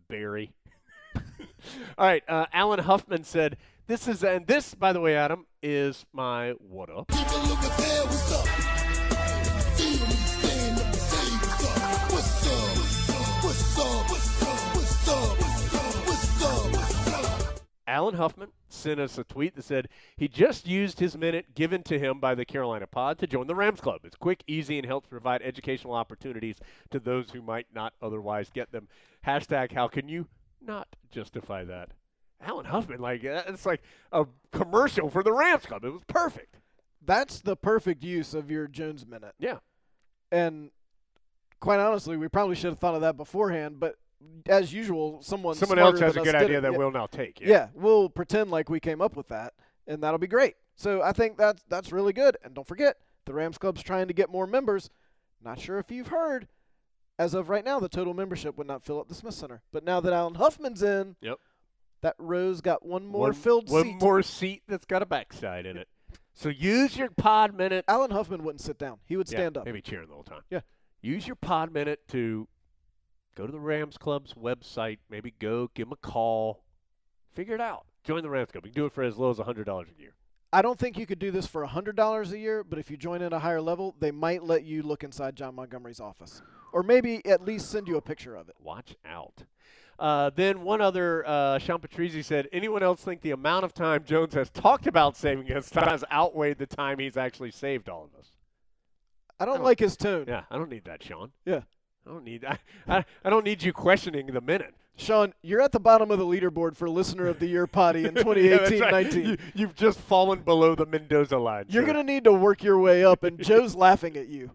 Berry. 0.08 0.52
All 1.98 2.06
right. 2.06 2.22
Uh, 2.28 2.46
Alan 2.52 2.80
Huffman 2.80 3.24
said, 3.24 3.56
"This 3.86 4.06
is 4.06 4.22
and 4.22 4.46
this, 4.46 4.74
by 4.74 4.92
the 4.92 5.00
way, 5.00 5.16
Adam 5.16 5.46
is 5.62 6.06
my 6.12 6.52
what 6.52 6.90
up." 6.90 7.10
Alan 17.86 18.14
Huffman 18.14 18.48
sent 18.84 19.00
us 19.00 19.18
a 19.18 19.24
tweet 19.24 19.56
that 19.56 19.64
said 19.64 19.88
he 20.16 20.28
just 20.28 20.66
used 20.66 21.00
his 21.00 21.16
minute 21.16 21.54
given 21.54 21.82
to 21.82 21.98
him 21.98 22.20
by 22.20 22.34
the 22.34 22.44
Carolina 22.44 22.86
Pod 22.86 23.18
to 23.18 23.26
join 23.26 23.46
the 23.46 23.54
Rams 23.54 23.80
Club. 23.80 24.02
It's 24.04 24.14
quick, 24.14 24.44
easy, 24.46 24.76
and 24.78 24.86
helps 24.86 25.08
provide 25.08 25.42
educational 25.42 25.94
opportunities 25.94 26.60
to 26.90 27.00
those 27.00 27.30
who 27.30 27.40
might 27.40 27.66
not 27.74 27.94
otherwise 28.02 28.50
get 28.50 28.70
them. 28.72 28.88
Hashtag 29.26 29.72
how 29.72 29.88
can 29.88 30.08
you 30.08 30.26
not 30.60 30.86
justify 31.10 31.64
that? 31.64 31.90
Alan 32.40 32.66
Huffman, 32.66 33.00
like 33.00 33.24
uh, 33.24 33.42
it's 33.46 33.64
like 33.64 33.82
a 34.12 34.26
commercial 34.52 35.08
for 35.08 35.22
the 35.22 35.32
Rams 35.32 35.64
Club. 35.64 35.84
It 35.84 35.90
was 35.90 36.02
perfect. 36.06 36.58
That's 37.04 37.40
the 37.40 37.56
perfect 37.56 38.04
use 38.04 38.34
of 38.34 38.50
your 38.50 38.66
Jones 38.66 39.06
minute. 39.06 39.34
Yeah. 39.38 39.58
And 40.30 40.70
quite 41.60 41.80
honestly, 41.80 42.16
we 42.18 42.28
probably 42.28 42.54
should 42.54 42.70
have 42.70 42.78
thought 42.78 42.94
of 42.94 43.00
that 43.00 43.16
beforehand. 43.16 43.80
But 43.80 43.96
as 44.46 44.72
usual, 44.72 45.22
someone 45.22 45.54
Someone 45.54 45.78
else 45.78 45.98
has 46.00 46.12
a 46.12 46.20
than 46.20 46.20
us 46.28 46.32
good 46.32 46.34
idea 46.42 46.60
that 46.60 46.72
yeah. 46.72 46.78
we'll 46.78 46.90
now 46.90 47.06
take. 47.06 47.40
Yeah. 47.40 47.68
we'll 47.74 48.08
pretend 48.08 48.50
like 48.50 48.68
we 48.68 48.80
came 48.80 49.00
up 49.00 49.16
with 49.16 49.28
that, 49.28 49.54
and 49.86 50.02
that'll 50.02 50.18
be 50.18 50.26
great. 50.26 50.56
So 50.76 51.02
I 51.02 51.12
think 51.12 51.36
that's 51.38 51.62
that's 51.68 51.92
really 51.92 52.12
good. 52.12 52.36
And 52.44 52.54
don't 52.54 52.66
forget, 52.66 52.96
the 53.26 53.32
Rams 53.32 53.58
Club's 53.58 53.82
trying 53.82 54.08
to 54.08 54.14
get 54.14 54.28
more 54.30 54.46
members. 54.46 54.90
Not 55.42 55.60
sure 55.60 55.78
if 55.78 55.90
you've 55.90 56.08
heard. 56.08 56.48
As 57.18 57.32
of 57.32 57.48
right 57.48 57.64
now, 57.64 57.78
the 57.78 57.88
total 57.88 58.12
membership 58.12 58.56
would 58.58 58.66
not 58.66 58.82
fill 58.84 58.98
up 58.98 59.08
the 59.08 59.14
Smith 59.14 59.34
Center. 59.34 59.62
But 59.72 59.84
now 59.84 60.00
that 60.00 60.12
Alan 60.12 60.34
Huffman's 60.34 60.82
in, 60.82 61.14
Yep. 61.20 61.38
that 62.00 62.16
row's 62.18 62.60
got 62.60 62.84
one 62.84 63.06
more 63.06 63.20
one, 63.28 63.32
filled 63.34 63.70
one 63.70 63.84
seat. 63.84 64.00
more 64.02 64.22
seat 64.22 64.62
that's 64.66 64.84
got 64.84 65.00
a 65.00 65.06
backside 65.06 65.64
in 65.64 65.76
it. 65.76 65.86
So 66.32 66.48
use 66.48 66.96
your 66.96 67.10
pod 67.10 67.54
minute. 67.56 67.84
Alan 67.86 68.10
Huffman 68.10 68.42
wouldn't 68.42 68.60
sit 68.60 68.78
down. 68.78 68.98
He 69.06 69.16
would 69.16 69.30
Yeah, 69.30 69.38
stand 69.38 69.56
up. 69.56 69.64
Maybe 69.64 69.80
cheering 69.80 70.08
the 70.08 70.14
whole 70.14 70.24
time. 70.24 70.42
Yeah. 70.50 70.60
Use 71.02 71.24
your 71.26 71.36
pod 71.36 71.72
minute 71.72 72.00
to 72.08 72.48
go 73.34 73.46
to 73.46 73.52
the 73.52 73.60
Rams 73.60 73.96
Club's 73.98 74.34
website. 74.34 74.98
Maybe 75.10 75.32
go 75.38 75.70
give 75.74 75.88
them 75.88 75.92
a 76.02 76.06
call. 76.06 76.62
Figure 77.34 77.54
it 77.54 77.60
out. 77.60 77.84
Join 78.04 78.22
the 78.22 78.30
Rams 78.30 78.50
Club. 78.50 78.64
You 78.66 78.72
can 78.72 78.82
do 78.82 78.86
it 78.86 78.92
for 78.92 79.02
as 79.02 79.16
low 79.16 79.30
as 79.30 79.38
hundred 79.38 79.64
dollars 79.64 79.88
a 79.96 80.00
year. 80.00 80.14
I 80.52 80.62
don't 80.62 80.78
think 80.78 80.96
you 80.96 81.06
could 81.06 81.18
do 81.18 81.30
this 81.32 81.46
for 81.46 81.64
hundred 81.64 81.96
dollars 81.96 82.32
a 82.32 82.38
year, 82.38 82.62
but 82.62 82.78
if 82.78 82.90
you 82.90 82.96
join 82.96 83.22
at 83.22 83.32
a 83.32 83.38
higher 83.40 83.60
level, 83.60 83.94
they 83.98 84.10
might 84.12 84.44
let 84.44 84.64
you 84.64 84.82
look 84.82 85.02
inside 85.02 85.34
John 85.36 85.54
Montgomery's 85.56 86.00
office, 86.00 86.42
or 86.72 86.82
maybe 86.84 87.24
at 87.26 87.44
least 87.44 87.70
send 87.70 87.88
you 87.88 87.96
a 87.96 88.00
picture 88.02 88.36
of 88.36 88.48
it. 88.48 88.54
Watch 88.62 88.94
out. 89.04 89.42
Uh, 89.98 90.30
then 90.34 90.62
one 90.62 90.80
other, 90.80 91.24
uh, 91.26 91.58
Sean 91.58 91.78
Patrizzi 91.78 92.24
said, 92.24 92.48
anyone 92.52 92.82
else 92.82 93.00
think 93.00 93.20
the 93.20 93.30
amount 93.30 93.64
of 93.64 93.72
time 93.72 94.02
Jones 94.04 94.34
has 94.34 94.50
talked 94.50 94.88
about 94.88 95.16
saving 95.16 95.50
us 95.52 95.70
has 95.70 96.04
outweighed 96.10 96.58
the 96.58 96.66
time 96.66 96.98
he's 96.98 97.16
actually 97.16 97.52
saved 97.52 97.88
all 97.88 98.04
of 98.04 98.18
us? 98.18 98.26
I 99.38 99.44
don't 99.44 99.56
don't- 99.56 99.64
like 99.64 99.78
his 99.78 99.96
tone. 99.96 100.24
Yeah, 100.28 100.44
I 100.50 100.56
don't 100.58 100.68
need 100.70 100.84
that, 100.86 101.02
Sean. 101.02 101.30
Yeah. 101.44 101.62
I 102.06 102.10
don't 102.10 102.24
need 102.24 102.44
I, 102.48 102.58
I, 102.88 103.04
I 103.24 103.30
don't 103.30 103.44
need 103.44 103.62
you 103.62 103.72
questioning 103.72 104.26
the 104.26 104.40
minute. 104.40 104.74
Sean, 104.96 105.34
you're 105.42 105.60
at 105.60 105.72
the 105.72 105.80
bottom 105.80 106.10
of 106.12 106.18
the 106.20 106.24
leaderboard 106.24 106.76
for 106.76 106.88
listener 106.88 107.26
of 107.26 107.40
the 107.40 107.46
year 107.46 107.66
potty 107.66 108.04
in 108.04 108.14
2018-19. 108.14 108.80
right. 108.92 109.12
You, 109.12 109.36
you've 109.54 109.74
just 109.74 109.98
fallen 109.98 110.42
below 110.42 110.76
the 110.76 110.86
Mendoza 110.86 111.36
line. 111.36 111.64
You're 111.68 111.82
sir. 111.82 111.86
gonna 111.88 112.04
need 112.04 112.22
to 112.24 112.32
work 112.32 112.62
your 112.62 112.78
way 112.78 113.04
up, 113.04 113.24
and 113.24 113.42
Joe's 113.42 113.74
laughing 113.86 114.16
at 114.16 114.28
you. 114.28 114.50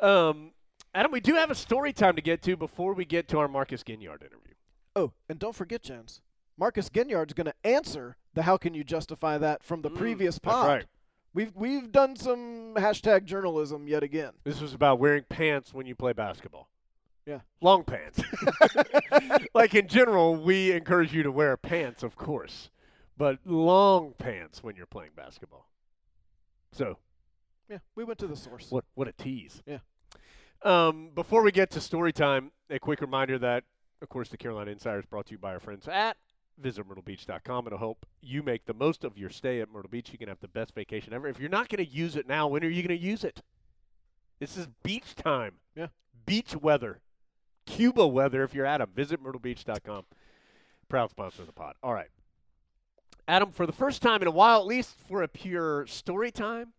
um, 0.00 0.52
Adam, 0.94 1.12
we 1.12 1.20
do 1.20 1.34
have 1.34 1.50
a 1.50 1.54
story 1.54 1.92
time 1.92 2.16
to 2.16 2.22
get 2.22 2.42
to 2.42 2.56
before 2.56 2.94
we 2.94 3.04
get 3.04 3.28
to 3.28 3.38
our 3.38 3.48
Marcus 3.48 3.82
Ginyard 3.82 4.22
interview. 4.22 4.54
Oh, 4.96 5.12
and 5.28 5.38
don't 5.38 5.54
forget, 5.54 5.82
Jones, 5.82 6.20
Marcus 6.56 6.88
Ginyard's 6.88 7.32
gonna 7.34 7.54
answer 7.64 8.16
the 8.34 8.42
"How 8.42 8.56
can 8.56 8.74
you 8.74 8.84
justify 8.84 9.38
that?" 9.38 9.62
from 9.62 9.82
the 9.82 9.90
Mm, 9.90 9.96
previous 9.96 10.36
that's 10.36 10.44
pod. 10.54 10.66
right. 10.68 10.84
We've 11.34 11.52
we've 11.54 11.92
done 11.92 12.16
some 12.16 12.74
hashtag 12.76 13.24
journalism 13.24 13.86
yet 13.86 14.02
again. 14.02 14.32
This 14.44 14.60
was 14.60 14.74
about 14.74 14.98
wearing 14.98 15.24
pants 15.28 15.72
when 15.74 15.86
you 15.86 15.94
play 15.94 16.12
basketball. 16.12 16.68
Yeah. 17.26 17.40
Long 17.60 17.84
pants. 17.84 18.20
like 19.54 19.74
in 19.74 19.86
general, 19.86 20.34
we 20.36 20.72
encourage 20.72 21.12
you 21.12 21.22
to 21.22 21.30
wear 21.30 21.56
pants, 21.58 22.02
of 22.02 22.16
course, 22.16 22.70
but 23.18 23.38
long 23.44 24.14
pants 24.16 24.62
when 24.62 24.76
you're 24.76 24.86
playing 24.86 25.10
basketball. 25.14 25.68
So, 26.72 26.96
Yeah, 27.68 27.78
we 27.94 28.04
went 28.04 28.18
to 28.20 28.26
the 28.26 28.36
source. 28.36 28.70
what 28.70 28.84
what 28.94 29.08
a 29.08 29.12
tease. 29.12 29.62
Yeah. 29.66 29.78
Um, 30.62 31.10
before 31.14 31.42
we 31.42 31.52
get 31.52 31.70
to 31.72 31.80
story 31.80 32.12
time, 32.12 32.50
a 32.70 32.78
quick 32.78 33.00
reminder 33.00 33.38
that, 33.38 33.64
of 34.02 34.08
course, 34.08 34.28
the 34.30 34.36
Carolina 34.38 34.70
Insider 34.70 34.98
is 34.98 35.04
brought 35.06 35.26
to 35.26 35.32
you 35.32 35.38
by 35.38 35.52
our 35.52 35.60
friends 35.60 35.86
at 35.86 36.16
visitmyrtlebeach.com. 36.62 37.66
It'll 37.66 37.78
help 37.78 38.06
you 38.20 38.42
make 38.42 38.66
the 38.66 38.74
most 38.74 39.04
of 39.04 39.16
your 39.16 39.30
stay 39.30 39.60
at 39.60 39.70
Myrtle 39.70 39.90
Beach. 39.90 40.10
You 40.12 40.18
can 40.18 40.28
have 40.28 40.40
the 40.40 40.48
best 40.48 40.74
vacation 40.74 41.12
ever. 41.12 41.28
If 41.28 41.40
you're 41.40 41.48
not 41.48 41.68
going 41.68 41.84
to 41.84 41.90
use 41.90 42.16
it 42.16 42.26
now, 42.28 42.46
when 42.48 42.64
are 42.64 42.68
you 42.68 42.82
going 42.82 42.98
to 42.98 43.04
use 43.04 43.24
it? 43.24 43.42
This 44.40 44.56
is 44.56 44.68
beach 44.82 45.14
time. 45.14 45.54
Yeah. 45.74 45.88
Beach 46.26 46.54
weather. 46.56 47.00
Cuba 47.66 48.06
weather 48.06 48.42
if 48.42 48.54
you're 48.54 48.66
at 48.66 48.78
them. 48.78 48.90
Visit 48.94 49.22
myrtlebeach.com. 49.22 50.04
Proud 50.88 51.10
sponsor 51.10 51.42
of 51.42 51.46
the 51.46 51.52
pod. 51.52 51.74
All 51.82 51.92
right. 51.92 52.08
Adam, 53.26 53.50
for 53.50 53.66
the 53.66 53.72
first 53.72 54.00
time 54.00 54.22
in 54.22 54.28
a 54.28 54.32
while, 54.32 54.60
at 54.60 54.66
least 54.66 54.94
for 55.06 55.22
a 55.22 55.28
pure 55.28 55.86
story 55.86 56.30
time, 56.30 56.72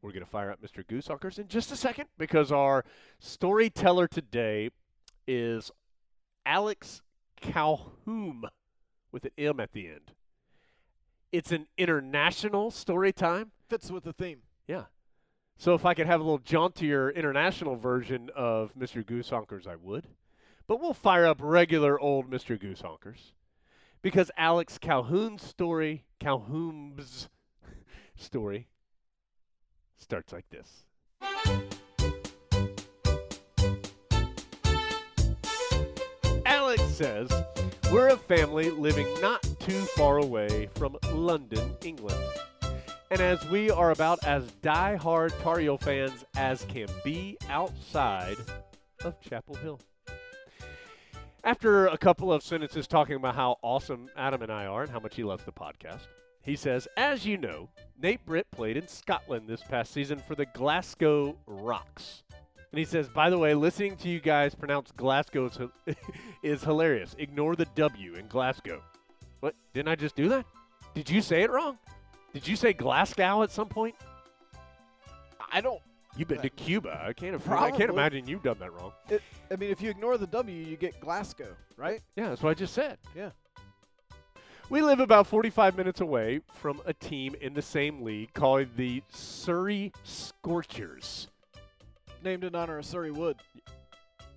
we're 0.00 0.12
going 0.12 0.24
to 0.24 0.30
fire 0.30 0.50
up 0.50 0.60
Mr. 0.62 0.84
Goosehonkers 0.84 1.38
in 1.38 1.48
just 1.48 1.72
a 1.72 1.76
second 1.76 2.06
because 2.18 2.52
our 2.52 2.84
storyteller 3.18 4.06
today 4.06 4.70
is 5.26 5.70
Alex 6.46 7.02
Calhoun 7.42 8.44
with 9.10 9.24
an 9.24 9.32
M 9.36 9.60
at 9.60 9.72
the 9.72 9.88
end. 9.88 10.12
It's 11.30 11.52
an 11.52 11.66
international 11.76 12.70
story 12.70 13.12
time. 13.12 13.52
Fits 13.68 13.90
with 13.90 14.04
the 14.04 14.12
theme. 14.12 14.42
Yeah. 14.66 14.84
So 15.56 15.74
if 15.74 15.84
I 15.84 15.94
could 15.94 16.06
have 16.06 16.20
a 16.20 16.24
little 16.24 16.38
jauntier 16.38 17.10
international 17.10 17.76
version 17.76 18.30
of 18.34 18.72
Mr. 18.74 19.04
Goosehonkers, 19.04 19.66
I 19.66 19.76
would. 19.76 20.08
But 20.66 20.80
we'll 20.80 20.94
fire 20.94 21.26
up 21.26 21.38
regular 21.40 22.00
old 22.00 22.30
Mr. 22.30 22.60
Goosehonkers 22.60 23.32
because 24.00 24.30
Alex 24.36 24.78
Calhoun's 24.78 25.42
story, 25.42 26.04
Calhoun's 26.18 27.28
story, 28.16 28.68
starts 29.96 30.32
like 30.32 30.46
this. 30.50 30.84
Says, 36.92 37.30
We're 37.90 38.08
a 38.08 38.16
family 38.16 38.70
living 38.70 39.06
not 39.20 39.42
too 39.58 39.80
far 39.96 40.18
away 40.18 40.68
from 40.74 40.96
London, 41.12 41.74
England. 41.82 42.22
And 43.10 43.20
as 43.20 43.44
we 43.48 43.70
are 43.70 43.90
about 43.90 44.24
as 44.24 44.50
die-hard 44.62 45.32
Tar 45.40 45.58
Heel 45.58 45.78
fans 45.78 46.24
as 46.36 46.64
can 46.64 46.88
be 47.04 47.36
outside 47.48 48.36
of 49.04 49.20
Chapel 49.20 49.54
Hill. 49.56 49.80
After 51.44 51.86
a 51.86 51.98
couple 51.98 52.32
of 52.32 52.42
sentences 52.42 52.86
talking 52.86 53.16
about 53.16 53.34
how 53.34 53.56
awesome 53.62 54.08
Adam 54.16 54.42
and 54.42 54.52
I 54.52 54.66
are 54.66 54.82
and 54.82 54.90
how 54.90 55.00
much 55.00 55.16
he 55.16 55.24
loves 55.24 55.44
the 55.44 55.52
podcast, 55.52 56.06
he 56.42 56.56
says, 56.56 56.86
As 56.96 57.26
you 57.26 57.36
know, 57.36 57.68
Nate 58.00 58.24
Britt 58.24 58.50
played 58.50 58.76
in 58.76 58.86
Scotland 58.86 59.48
this 59.48 59.62
past 59.62 59.92
season 59.92 60.18
for 60.18 60.34
the 60.34 60.46
Glasgow 60.46 61.36
Rocks. 61.46 62.22
And 62.72 62.78
he 62.78 62.84
says, 62.86 63.08
By 63.08 63.28
the 63.28 63.38
way, 63.38 63.54
listening 63.54 63.96
to 63.98 64.08
you 64.08 64.18
guys 64.18 64.54
pronounce 64.54 64.90
Glasgow 64.92 65.46
is, 65.46 65.96
is 66.42 66.64
hilarious. 66.64 67.14
Ignore 67.18 67.54
the 67.54 67.66
W 67.74 68.14
in 68.14 68.26
Glasgow. 68.28 68.82
What? 69.40 69.54
Didn't 69.74 69.88
I 69.88 69.94
just 69.94 70.16
do 70.16 70.28
that? 70.30 70.46
Did 70.94 71.10
you 71.10 71.20
say 71.20 71.42
it 71.42 71.50
wrong? 71.50 71.78
Did 72.32 72.48
you 72.48 72.56
say 72.56 72.72
Glasgow 72.72 73.42
at 73.42 73.50
some 73.50 73.68
point? 73.68 73.94
I 75.52 75.60
don't. 75.60 75.80
You've 76.16 76.28
been 76.28 76.42
to 76.42 76.50
Cuba. 76.50 77.04
I 77.06 77.12
can't. 77.12 77.40
I 77.50 77.70
can't 77.70 77.90
imagine 77.90 78.26
you've 78.26 78.42
done 78.42 78.58
that 78.60 78.72
wrong. 78.72 78.92
It, 79.08 79.22
I 79.50 79.56
mean, 79.56 79.70
if 79.70 79.80
you 79.80 79.90
ignore 79.90 80.16
the 80.18 80.26
W, 80.26 80.54
you 80.54 80.76
get 80.76 80.98
Glasgow, 81.00 81.54
right? 81.76 82.00
Yeah, 82.16 82.30
that's 82.30 82.42
what 82.42 82.50
I 82.50 82.54
just 82.54 82.74
said. 82.74 82.98
Yeah. 83.14 83.30
We 84.70 84.80
live 84.80 85.00
about 85.00 85.26
45 85.26 85.76
minutes 85.76 86.00
away 86.00 86.40
from 86.54 86.80
a 86.86 86.94
team 86.94 87.34
in 87.40 87.52
the 87.52 87.60
same 87.60 88.02
league 88.02 88.32
called 88.32 88.68
the 88.76 89.02
Surrey 89.10 89.92
Scorchers. 90.02 91.28
Named 92.22 92.44
in 92.44 92.54
honor 92.54 92.78
of 92.78 92.86
Surrey 92.86 93.10
Wood. 93.10 93.36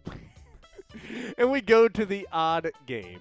and 1.38 1.52
we 1.52 1.62
go 1.62 1.88
to 1.88 2.06
the 2.06 2.28
odd 2.32 2.71
game. 2.86 3.19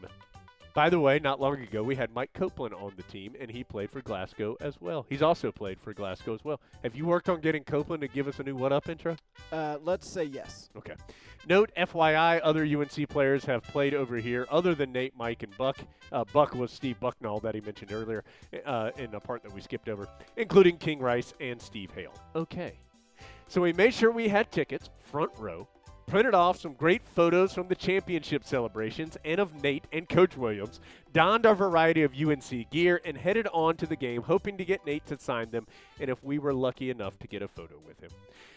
By 0.74 0.90
the 0.90 0.98
way, 0.98 1.20
not 1.20 1.40
long 1.40 1.60
ago 1.60 1.84
we 1.84 1.94
had 1.94 2.12
Mike 2.12 2.32
Copeland 2.32 2.74
on 2.74 2.92
the 2.96 3.04
team, 3.04 3.36
and 3.38 3.48
he 3.48 3.62
played 3.62 3.90
for 3.90 4.00
Glasgow 4.00 4.56
as 4.60 4.80
well. 4.80 5.06
He's 5.08 5.22
also 5.22 5.52
played 5.52 5.78
for 5.80 5.94
Glasgow 5.94 6.34
as 6.34 6.44
well. 6.44 6.60
Have 6.82 6.96
you 6.96 7.06
worked 7.06 7.28
on 7.28 7.40
getting 7.40 7.62
Copeland 7.62 8.00
to 8.00 8.08
give 8.08 8.26
us 8.26 8.40
a 8.40 8.42
new 8.42 8.56
What 8.56 8.72
Up 8.72 8.88
intro? 8.88 9.14
Uh, 9.52 9.78
let's 9.84 10.10
say 10.10 10.24
yes. 10.24 10.70
Okay. 10.76 10.94
Note, 11.48 11.70
FYI, 11.76 12.40
other 12.42 12.64
UNC 12.64 13.08
players 13.08 13.44
have 13.44 13.62
played 13.62 13.94
over 13.94 14.16
here 14.16 14.46
other 14.50 14.74
than 14.74 14.90
Nate, 14.90 15.16
Mike, 15.16 15.44
and 15.44 15.56
Buck. 15.56 15.78
Uh, 16.10 16.24
Buck 16.32 16.54
was 16.54 16.72
Steve 16.72 16.98
Bucknall 17.00 17.40
that 17.42 17.54
he 17.54 17.60
mentioned 17.60 17.92
earlier 17.92 18.24
uh, 18.66 18.90
in 18.98 19.14
a 19.14 19.20
part 19.20 19.44
that 19.44 19.52
we 19.52 19.60
skipped 19.60 19.88
over, 19.88 20.08
including 20.36 20.76
King 20.78 20.98
Rice 20.98 21.34
and 21.38 21.62
Steve 21.62 21.92
Hale. 21.94 22.14
Okay. 22.34 22.78
So 23.48 23.60
we 23.60 23.72
made 23.72 23.94
sure 23.94 24.10
we 24.10 24.28
had 24.28 24.50
tickets, 24.50 24.90
front 24.98 25.30
row, 25.38 25.68
printed 26.06 26.34
off 26.34 26.60
some 26.60 26.74
great 26.74 27.02
photos 27.14 27.54
from 27.54 27.68
the 27.68 27.74
championship 27.74 28.44
celebrations 28.44 29.16
and 29.24 29.40
of 29.40 29.62
Nate 29.62 29.86
and 29.92 30.08
Coach 30.08 30.36
Williams, 30.36 30.80
donned 31.12 31.46
our 31.46 31.54
variety 31.54 32.02
of 32.02 32.14
UNC 32.14 32.70
gear, 32.70 33.00
and 33.04 33.16
headed 33.16 33.46
on 33.52 33.76
to 33.76 33.86
the 33.86 33.96
game, 33.96 34.22
hoping 34.22 34.58
to 34.58 34.64
get 34.64 34.84
Nate 34.84 35.06
to 35.06 35.18
sign 35.18 35.50
them, 35.50 35.66
and 36.00 36.10
if 36.10 36.22
we 36.22 36.38
were 36.38 36.52
lucky 36.52 36.90
enough 36.90 37.18
to 37.20 37.28
get 37.28 37.42
a 37.42 37.48
photo 37.48 37.76
with 37.86 38.00
him. 38.00 38.10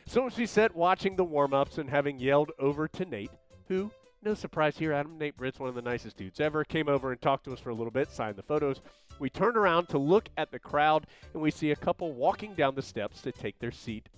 So 0.06 0.26
as 0.26 0.38
we 0.38 0.45
sat 0.45 0.76
watching 0.76 1.15
the 1.15 1.23
warm 1.23 1.54
ups 1.54 1.78
and 1.78 1.89
having 1.89 2.19
yelled 2.19 2.52
over 2.60 2.88
to 2.88 3.06
Nate, 3.06 3.32
who, 3.67 3.91
no 4.23 4.34
surprise 4.34 4.78
here, 4.78 4.93
Adam, 4.93 5.17
Nate 5.17 5.38
Britt's 5.38 5.60
one 5.60 5.69
of 5.69 5.76
the 5.76 5.82
nicest 5.82 6.17
dudes 6.17 6.39
ever, 6.39 6.63
came 6.63 6.89
over 6.89 7.12
and 7.12 7.21
talked 7.21 7.45
to 7.45 7.54
us 7.54 7.60
for 7.60 7.69
a 7.69 7.76
little 7.76 7.91
bit, 7.91 8.10
signed 8.10 8.36
the 8.36 8.43
photos. 8.43 8.82
We 9.19 9.30
turned 9.30 9.58
around 9.58 9.88
to 9.89 9.97
look 9.97 10.30
at 10.38 10.52
the 10.52 10.60
crowd, 10.60 11.08
and 11.34 11.41
we 11.41 11.52
see 11.52 11.71
a 11.71 11.76
couple 11.76 12.13
walking 12.13 12.56
down 12.56 12.76
the 12.76 12.82
steps 12.82 13.21
to 13.21 13.32
take 13.32 13.60
their 13.60 13.71
seat, 13.71 14.10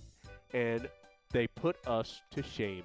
and 0.52 0.88
they 1.32 1.46
put 1.46 1.76
us 1.86 2.20
to 2.32 2.42
shame. 2.42 2.84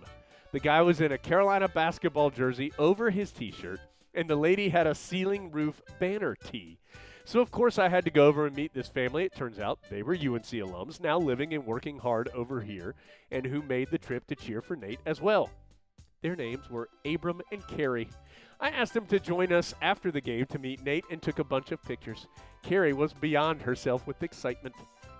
The 0.51 0.59
guy 0.59 0.81
was 0.81 1.01
in 1.01 1.11
a 1.11 1.17
Carolina 1.17 1.67
basketball 1.67 2.29
jersey 2.29 2.71
over 2.77 3.09
his 3.09 3.31
t 3.31 3.51
shirt, 3.51 3.79
and 4.13 4.29
the 4.29 4.35
lady 4.35 4.69
had 4.69 4.87
a 4.87 4.95
ceiling 4.95 5.51
roof 5.51 5.81
banner 5.99 6.35
tee. 6.35 6.77
So, 7.25 7.39
of 7.41 7.49
course, 7.49 7.79
I 7.79 7.89
had 7.89 8.05
to 8.05 8.11
go 8.11 8.27
over 8.27 8.45
and 8.45 8.55
meet 8.55 8.73
this 8.73 8.87
family. 8.87 9.25
It 9.25 9.35
turns 9.35 9.59
out 9.59 9.79
they 9.89 10.03
were 10.03 10.13
UNC 10.13 10.45
alums, 10.45 11.01
now 11.01 11.17
living 11.17 11.55
and 11.55 11.65
working 11.65 11.97
hard 11.97 12.29
over 12.35 12.61
here, 12.61 12.93
and 13.31 13.45
who 13.45 13.63
made 13.63 13.89
the 13.89 13.97
trip 13.97 14.27
to 14.27 14.35
cheer 14.35 14.61
for 14.61 14.75
Nate 14.75 14.99
as 15.07 15.21
well. 15.21 15.49
Their 16.21 16.35
names 16.35 16.69
were 16.69 16.89
Abram 17.03 17.41
and 17.51 17.65
Carrie. 17.67 18.09
I 18.59 18.69
asked 18.69 18.93
them 18.93 19.07
to 19.07 19.19
join 19.19 19.51
us 19.51 19.73
after 19.81 20.11
the 20.11 20.21
game 20.21 20.45
to 20.47 20.59
meet 20.59 20.83
Nate 20.83 21.05
and 21.11 21.21
took 21.21 21.39
a 21.39 21.43
bunch 21.43 21.71
of 21.71 21.83
pictures. 21.83 22.27
Carrie 22.63 22.93
was 22.93 23.13
beyond 23.13 23.61
herself 23.61 24.07
with 24.07 24.23
excitement. 24.23 24.75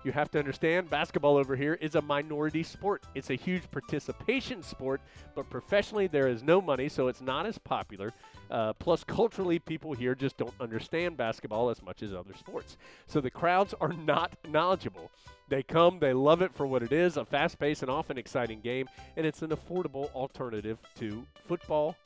You 0.06 0.12
have 0.12 0.30
to 0.30 0.38
understand, 0.38 0.88
basketball 0.88 1.36
over 1.36 1.56
here 1.56 1.74
is 1.80 1.96
a 1.96 2.00
minority 2.00 2.62
sport. 2.62 3.02
It's 3.16 3.30
a 3.30 3.34
huge 3.34 3.68
participation 3.72 4.62
sport, 4.62 5.00
but 5.34 5.50
professionally 5.50 6.06
there 6.06 6.28
is 6.28 6.44
no 6.44 6.60
money, 6.60 6.88
so 6.88 7.08
it's 7.08 7.20
not 7.20 7.44
as 7.44 7.58
popular. 7.58 8.12
Uh, 8.48 8.72
plus, 8.74 9.02
culturally, 9.02 9.58
people 9.58 9.92
here 9.92 10.14
just 10.14 10.36
don't 10.36 10.54
understand 10.60 11.16
basketball 11.16 11.70
as 11.70 11.82
much 11.82 12.04
as 12.04 12.14
other 12.14 12.34
sports. 12.38 12.76
So 13.08 13.20
the 13.20 13.32
crowds 13.32 13.74
are 13.80 13.92
not 13.92 14.36
knowledgeable. 14.48 15.10
They 15.48 15.64
come, 15.64 15.98
they 15.98 16.12
love 16.12 16.40
it 16.40 16.54
for 16.54 16.68
what 16.68 16.84
it 16.84 16.92
is 16.92 17.16
a 17.16 17.24
fast 17.24 17.58
paced 17.58 17.82
and 17.82 17.90
often 17.90 18.16
exciting 18.16 18.60
game, 18.60 18.88
and 19.16 19.26
it's 19.26 19.42
an 19.42 19.50
affordable 19.50 20.12
alternative 20.12 20.78
to 21.00 21.26
football, 21.48 21.96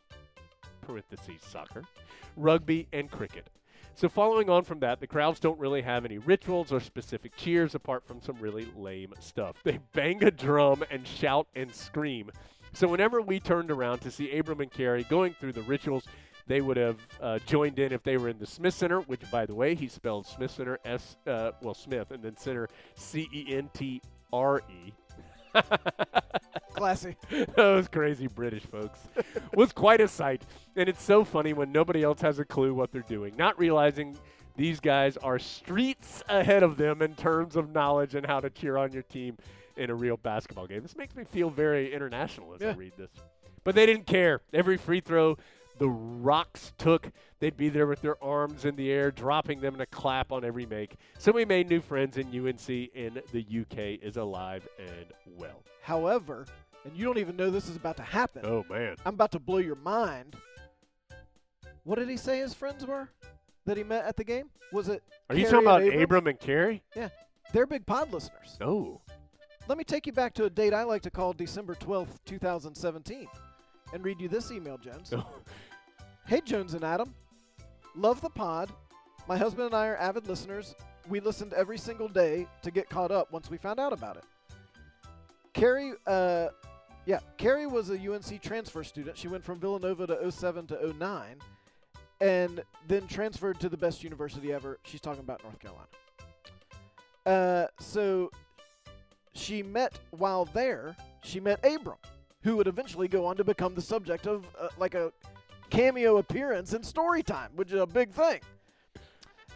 parentheses, 0.81 1.43
soccer, 1.47 1.83
rugby, 2.35 2.89
and 2.95 3.11
cricket. 3.11 3.51
So, 3.95 4.09
following 4.09 4.49
on 4.49 4.65
from 4.65 4.81
that, 4.81 5.01
the 5.01 5.07
crowds 5.07 5.41
don't 5.41 5.59
really 5.59 5.83
have 5.83 6.05
any 6.05 6.19
rituals 6.19 6.73
or 6.73 6.81
specific 6.81 7.37
cheers 7.37 7.75
apart 7.75 8.07
from 8.07 8.21
some 8.23 8.37
really 8.41 8.67
lame 8.77 9.13
stuff. 9.21 9.57
They 9.63 9.79
bang 9.93 10.25
a 10.25 10.31
drum 10.31 10.85
and 10.91 11.07
shout 11.07 11.47
and 11.55 11.75
scream. 11.75 12.31
So, 12.73 12.89
whenever 12.89 13.21
we 13.21 13.41
turned 13.41 13.71
around 13.71 13.99
to 14.01 14.11
see 14.11 14.37
Abram 14.39 14.61
and 14.61 14.71
Carrie 14.71 15.05
going 15.05 15.35
through 15.35 15.53
the 15.53 15.63
rituals, 15.63 16.05
they 16.47 16.61
would 16.61 16.77
have 16.77 16.97
uh, 17.21 17.39
joined 17.47 17.79
in 17.79 17.93
if 17.93 18.03
they 18.03 18.17
were 18.17 18.29
in 18.29 18.39
the 18.39 18.47
Smith 18.47 18.75
Center, 18.75 19.01
which, 19.03 19.29
by 19.31 19.45
the 19.47 19.55
way, 19.55 19.75
he 19.75 19.87
spelled 19.87 20.27
Smith 20.27 20.51
Center 20.51 20.79
S, 20.85 21.17
uh, 21.27 21.53
well, 21.61 21.75
Smith, 21.75 22.11
and 22.11 22.23
then 22.23 22.37
Center 22.37 22.69
C 22.95 23.29
E 23.33 23.55
N 23.55 23.71
T 23.75 24.01
R 24.33 24.63
E. 24.69 24.93
Classy. 26.75 27.17
Those 27.57 27.89
crazy 27.89 28.27
British 28.27 28.63
folks 28.63 29.01
was 29.55 29.73
quite 29.73 30.01
a 30.01 30.09
sight. 30.09 30.43
And 30.77 30.89
it's 30.89 31.03
so 31.03 31.25
funny 31.25 31.53
when 31.53 31.73
nobody 31.73 32.03
else 32.03 32.21
has 32.23 32.39
a 32.39 32.45
clue 32.45 32.73
what 32.73 32.93
they're 32.93 33.03
doing, 33.03 33.35
not 33.37 33.59
realizing 33.59 34.17
these 34.57 34.81
guys 34.81 35.17
are 35.19 35.39
streets 35.39 36.23
ahead 36.29 36.63
of 36.63 36.77
them 36.77 37.03
in 37.03 37.15
terms 37.15 37.57
of 37.57 37.73
knowledge 37.73 38.15
and 38.15 38.27
how 38.27 38.41
to 38.41 38.51
cheer 38.51 38.77
on 38.77 38.93
your 38.93 39.03
team 39.03 39.37
in 39.77 39.91
a 39.91 39.95
real 39.95 40.17
basketball 40.17 40.67
game. 40.67 40.83
This 40.83 40.97
makes 40.97 41.15
me 41.15 41.25
feel 41.25 41.51
very 41.51 41.93
international 41.93 42.55
as 42.55 42.63
I 42.63 42.73
read 42.73 42.93
this. 42.97 43.11
But 43.65 43.75
they 43.75 43.87
didn't 43.87 44.07
care. 44.07 44.41
Every 44.53 44.77
free 44.77 45.01
throw 45.01 45.37
the 45.81 45.89
Rocks 45.89 46.75
took, 46.77 47.11
they'd 47.39 47.57
be 47.57 47.71
there 47.71 47.87
with 47.87 48.03
their 48.03 48.23
arms 48.23 48.67
in 48.67 48.77
the 48.77 48.93
air, 48.93 49.11
dropping 49.11 49.63
them 49.63 49.75
in 49.75 49.81
a 49.81 49.87
clap 49.87 50.31
on 50.31 50.45
every 50.45 50.67
make. 50.67 50.97
So 51.19 51.33
we 51.33 51.47
made 51.47 51.71
new 51.71 51.81
friends 51.81 52.19
in 52.19 52.27
UNC, 52.27 52.69
and 52.95 53.23
the 53.33 53.47
UK 53.63 53.99
is 54.07 54.19
alive 54.19 54.69
and 54.79 55.07
well. 55.27 55.65
However, 55.83 56.45
and 56.85 56.95
you 56.95 57.07
don't 57.07 57.17
even 57.17 57.35
know 57.35 57.51
this 57.51 57.67
is 57.67 57.77
about 57.77 57.97
to 57.97 58.03
happen. 58.03 58.43
Oh, 58.45 58.63
man. 58.69 58.97
I'm 59.07 59.15
about 59.15 59.33
to 59.33 59.39
blow 59.39 59.57
your 59.57 59.77
mind. 59.77 60.37
What 61.85 61.99
did 61.99 62.11
he 62.11 62.19
say 62.19 62.41
his 62.41 62.53
friends 62.53 62.85
were 62.85 63.09
that 63.65 63.79
he 63.79 63.83
met 63.83 64.05
at 64.05 64.19
the 64.19 64.25
game? 64.25 64.51
Was 64.75 64.91
it? 64.91 65.03
Are 65.31 65.35
you 65.35 65.45
talking 65.45 65.61
about 65.61 65.83
Abram? 65.83 66.03
Abram 66.03 66.27
and 66.27 66.39
Carrie? 66.39 66.83
Yeah. 66.95 67.09
They're 67.55 67.67
big 67.67 67.87
pod 67.87 68.13
listeners. 68.13 68.59
Oh. 68.61 69.01
Let 69.67 69.79
me 69.79 69.85
take 69.85 70.07
you 70.07 70.13
back 70.13 70.35
to 70.35 70.45
a 70.45 70.51
date 70.51 70.75
I 70.75 70.83
like 70.83 71.01
to 71.03 71.11
call 71.11 71.33
December 71.33 71.75
12th, 71.75 72.19
2017, 72.27 73.27
and 73.95 74.05
read 74.05 74.21
you 74.21 74.29
this 74.29 74.51
email, 74.51 74.77
Jones. 74.77 75.13
Hey, 76.31 76.41
Jones 76.41 76.75
and 76.75 76.85
Adam. 76.85 77.13
Love 77.97 78.21
the 78.21 78.31
pod. 78.31 78.71
My 79.27 79.37
husband 79.37 79.67
and 79.67 79.75
I 79.75 79.89
are 79.89 79.97
avid 79.97 80.29
listeners. 80.29 80.77
We 81.09 81.19
listened 81.19 81.53
every 81.55 81.77
single 81.77 82.07
day 82.07 82.47
to 82.63 82.71
get 82.71 82.89
caught 82.89 83.11
up 83.11 83.33
once 83.33 83.51
we 83.51 83.57
found 83.57 83.81
out 83.81 83.93
about 83.93 84.17
it. 84.17 84.23
Carrie, 85.55 85.95
uh, 86.07 86.51
yeah, 87.05 87.19
Carrie 87.37 87.67
was 87.67 87.91
a 87.91 87.95
UNC 87.95 88.41
transfer 88.43 88.85
student. 88.85 89.19
She 89.19 89.27
went 89.27 89.43
from 89.43 89.59
Villanova 89.59 90.07
to 90.07 90.31
07 90.31 90.69
to 90.69 90.95
09 90.97 91.39
and 92.21 92.63
then 92.87 93.09
transferred 93.09 93.59
to 93.59 93.69
the 93.69 93.77
best 93.77 94.05
university 94.05 94.53
ever. 94.53 94.79
She's 94.85 95.01
talking 95.01 95.25
about 95.25 95.43
North 95.43 95.59
Carolina. 95.59 95.89
Uh, 97.27 97.67
so 97.81 98.31
she 99.35 99.65
met 99.65 99.99
while 100.11 100.45
there, 100.45 100.95
she 101.25 101.41
met 101.41 101.59
Abram, 101.67 101.99
who 102.45 102.57
would 102.57 102.69
eventually 102.69 103.09
go 103.09 103.27
on 103.27 103.35
to 103.35 103.43
become 103.43 103.75
the 103.75 103.83
subject 103.83 104.29
of 104.29 104.45
uh, 104.61 104.69
like 104.79 104.95
a 104.95 105.13
cameo 105.71 106.19
appearance 106.19 106.75
in 106.75 106.83
Storytime, 106.83 107.49
which 107.55 107.73
is 107.73 107.81
a 107.81 107.87
big 107.87 108.11
thing. 108.13 108.41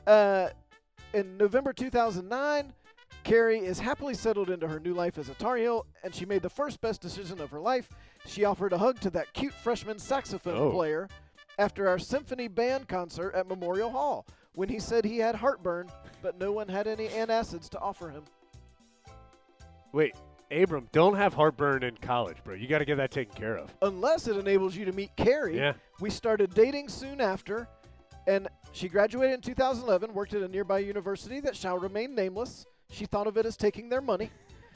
Uh, 0.07 0.49
in 1.13 1.37
November 1.37 1.73
2009, 1.73 2.73
Carrie 3.23 3.59
is 3.61 3.79
happily 3.79 4.15
settled 4.15 4.51
into 4.51 4.69
her 4.69 4.79
new 4.81 4.93
life 4.95 5.17
as 5.19 5.29
a 5.29 5.35
Tar 5.35 5.57
Heel, 5.57 5.87
and 6.03 6.15
she 6.15 6.27
made 6.27 6.43
the 6.43 6.51
first 6.51 6.81
best 6.81 7.01
decision 7.01 7.41
of 7.41 7.51
her 7.51 7.61
life. 7.61 7.89
She 8.27 8.45
offered 8.45 8.73
a 8.73 8.79
hug 8.79 9.01
to 9.01 9.11
that 9.11 9.33
cute 9.33 9.55
freshman 9.55 9.99
saxophone 9.99 10.57
Oh. 10.57 10.71
player 10.71 11.09
after 11.59 11.89
our 11.89 11.99
symphony 11.99 12.49
band 12.49 12.89
concert 12.89 13.35
at 13.35 13.47
Memorial 13.49 13.91
Hall 13.91 14.27
when 14.55 14.69
he 14.69 14.79
said 14.79 15.05
he 15.05 15.19
had 15.19 15.35
heartburn, 15.37 15.91
but 16.23 16.39
no 16.39 16.53
one 16.53 16.69
had 16.69 16.87
any 16.87 17.09
antacids 17.09 17.69
to 17.71 17.79
offer 17.81 18.11
him. 18.11 18.25
Wait, 19.93 20.15
Abram, 20.55 20.89
don't 20.93 21.17
have 21.17 21.35
heartburn 21.35 21.83
in 21.83 21.97
college, 21.97 22.37
bro. 22.45 22.55
You 22.55 22.69
got 22.69 22.79
to 22.79 22.85
get 22.85 22.97
that 22.97 23.11
taken 23.11 23.35
care 23.35 23.59
of. 23.59 23.75
Unless 23.83 24.29
it 24.29 24.37
enables 24.37 24.77
you 24.77 24.85
to 24.85 24.93
meet 24.93 25.11
Carrie. 25.17 25.57
Yeah. 25.57 25.75
We 26.01 26.11
started 26.11 26.55
dating 26.55 26.89
soon 26.89 27.21
after, 27.21 27.69
and 28.27 28.49
she 28.73 28.89
graduated 28.89 29.35
in 29.35 29.41
2011, 29.41 30.15
worked 30.15 30.35
at 30.35 30.43
a 30.43 30.49
nearby 30.49 30.79
university 30.79 31.41
that 31.41 31.57
shall 31.57 31.79
remain 31.79 32.15
nameless. 32.15 32.67
She 32.91 33.07
thought 33.07 33.27
of 33.27 33.37
it 33.37 33.47
as 33.47 33.57
taking 33.57 33.89
their 33.89 34.01
money. 34.01 34.31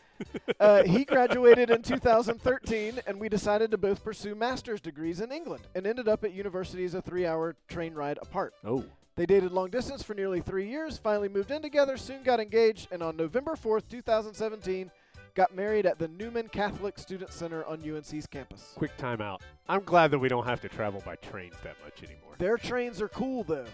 uh, 0.60 0.82
he 0.82 1.04
graduated 1.04 1.70
in 1.70 1.82
2013, 1.82 3.00
and 3.06 3.20
we 3.20 3.28
decided 3.28 3.70
to 3.70 3.78
both 3.78 4.02
pursue 4.02 4.34
master's 4.34 4.80
degrees 4.80 5.20
in 5.20 5.30
England 5.30 5.64
and 5.74 5.86
ended 5.86 6.08
up 6.08 6.24
at 6.24 6.32
universities 6.32 6.94
a 6.94 7.02
three 7.02 7.26
hour 7.26 7.54
train 7.68 7.94
ride 7.94 8.18
apart. 8.20 8.54
Oh. 8.64 8.84
They 9.16 9.26
dated 9.26 9.50
long 9.50 9.70
distance 9.70 10.02
for 10.02 10.14
nearly 10.14 10.40
three 10.40 10.68
years, 10.68 10.96
finally 10.96 11.28
moved 11.28 11.50
in 11.50 11.60
together, 11.60 11.96
soon 11.96 12.22
got 12.22 12.38
engaged, 12.38 12.86
and 12.92 13.02
on 13.02 13.16
November 13.16 13.56
4th, 13.56 13.88
2017, 13.88 14.92
got 15.38 15.55
married 15.55 15.87
at 15.87 16.01
the 16.01 16.09
Newman 16.09 16.48
Catholic 16.48 16.98
Student 16.98 17.33
Center 17.33 17.64
on 17.64 17.79
UNC's 17.88 18.27
campus. 18.27 18.72
Quick 18.74 18.90
timeout. 18.98 19.38
I'm 19.68 19.85
glad 19.85 20.11
that 20.11 20.18
we 20.18 20.29
don't 20.29 20.44
have 20.44 20.61
to 20.62 20.68
travel 20.68 21.01
by 21.07 21.14
trains 21.14 21.55
that 21.62 21.77
much 21.85 22.03
anymore. 22.03 22.35
Their 22.38 22.57
trains 22.57 23.01
are 23.01 23.07
cool, 23.09 23.44
though. 23.44 23.64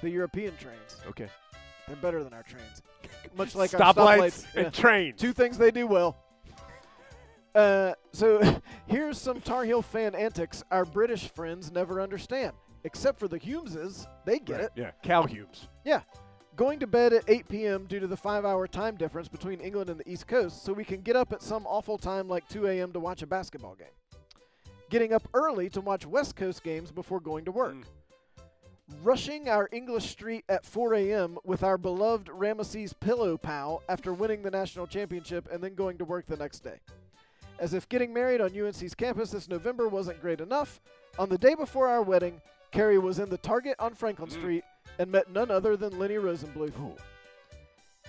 The 0.00 0.08
European 0.08 0.56
trains. 0.56 0.96
Okay. 1.06 1.28
They're 1.86 1.96
better 1.96 2.24
than 2.24 2.32
our 2.32 2.42
trains. 2.42 2.80
Much 3.36 3.54
like 3.54 3.74
our 3.74 3.80
stoplights 3.92 3.92
stoplights. 3.94 4.54
and 4.54 4.64
Yeah. 4.64 4.70
trains. 4.70 5.20
Two 5.20 5.34
things 5.34 5.58
they 5.58 5.70
do 5.70 5.86
well. 5.86 6.16
Uh, 7.54 7.92
so 8.12 8.40
here's 8.86 9.18
some 9.18 9.42
Tar 9.42 9.64
Heel 9.64 9.82
fan 9.82 10.14
antics 10.14 10.64
our 10.70 10.86
British 10.86 11.28
friends 11.28 11.70
never 11.70 12.00
understand. 12.00 12.52
except 12.84 13.18
for 13.20 13.28
the 13.28 13.38
Humeses. 13.38 14.06
They 14.24 14.38
get 14.38 14.60
it. 14.62 14.70
Yeah, 14.76 14.92
Cal 15.02 15.24
Humes. 15.26 15.68
Yeah. 15.84 16.00
Going 16.54 16.78
to 16.80 16.86
bed 16.86 17.14
at 17.14 17.24
8 17.28 17.48
p.m. 17.48 17.86
due 17.86 17.98
to 17.98 18.06
the 18.06 18.16
five 18.16 18.44
hour 18.44 18.66
time 18.66 18.96
difference 18.96 19.26
between 19.26 19.60
England 19.60 19.88
and 19.88 19.98
the 19.98 20.08
East 20.08 20.26
Coast, 20.26 20.64
so 20.64 20.72
we 20.72 20.84
can 20.84 21.00
get 21.00 21.16
up 21.16 21.32
at 21.32 21.42
some 21.42 21.66
awful 21.66 21.96
time 21.96 22.28
like 22.28 22.46
2 22.48 22.66
a.m. 22.66 22.92
to 22.92 23.00
watch 23.00 23.22
a 23.22 23.26
basketball 23.26 23.74
game. 23.74 23.88
Getting 24.90 25.14
up 25.14 25.26
early 25.32 25.70
to 25.70 25.80
watch 25.80 26.04
West 26.04 26.36
Coast 26.36 26.62
games 26.62 26.90
before 26.90 27.20
going 27.20 27.46
to 27.46 27.52
work. 27.52 27.74
Mm. 27.74 27.84
Rushing 29.02 29.48
our 29.48 29.70
English 29.72 30.10
street 30.10 30.44
at 30.50 30.66
4 30.66 30.92
a.m. 30.94 31.38
with 31.44 31.62
our 31.62 31.78
beloved 31.78 32.28
Rameses 32.28 32.92
pillow 32.92 33.38
pal 33.38 33.82
after 33.88 34.12
winning 34.12 34.42
the 34.42 34.50
national 34.50 34.86
championship 34.86 35.48
and 35.50 35.64
then 35.64 35.74
going 35.74 35.96
to 35.96 36.04
work 36.04 36.26
the 36.26 36.36
next 36.36 36.60
day. 36.60 36.76
As 37.58 37.72
if 37.72 37.88
getting 37.88 38.12
married 38.12 38.42
on 38.42 38.50
UNC's 38.54 38.94
campus 38.94 39.30
this 39.30 39.48
November 39.48 39.88
wasn't 39.88 40.20
great 40.20 40.42
enough, 40.42 40.82
on 41.18 41.30
the 41.30 41.38
day 41.38 41.54
before 41.54 41.88
our 41.88 42.02
wedding, 42.02 42.42
Carrie 42.70 42.98
was 42.98 43.18
in 43.18 43.30
the 43.30 43.38
Target 43.38 43.76
on 43.78 43.94
Franklin 43.94 44.28
Mm. 44.28 44.32
Street 44.32 44.64
and 44.98 45.10
met 45.10 45.30
none 45.30 45.50
other 45.50 45.76
than 45.76 45.98
Lenny 45.98 46.14
Rosenbluth. 46.16 46.72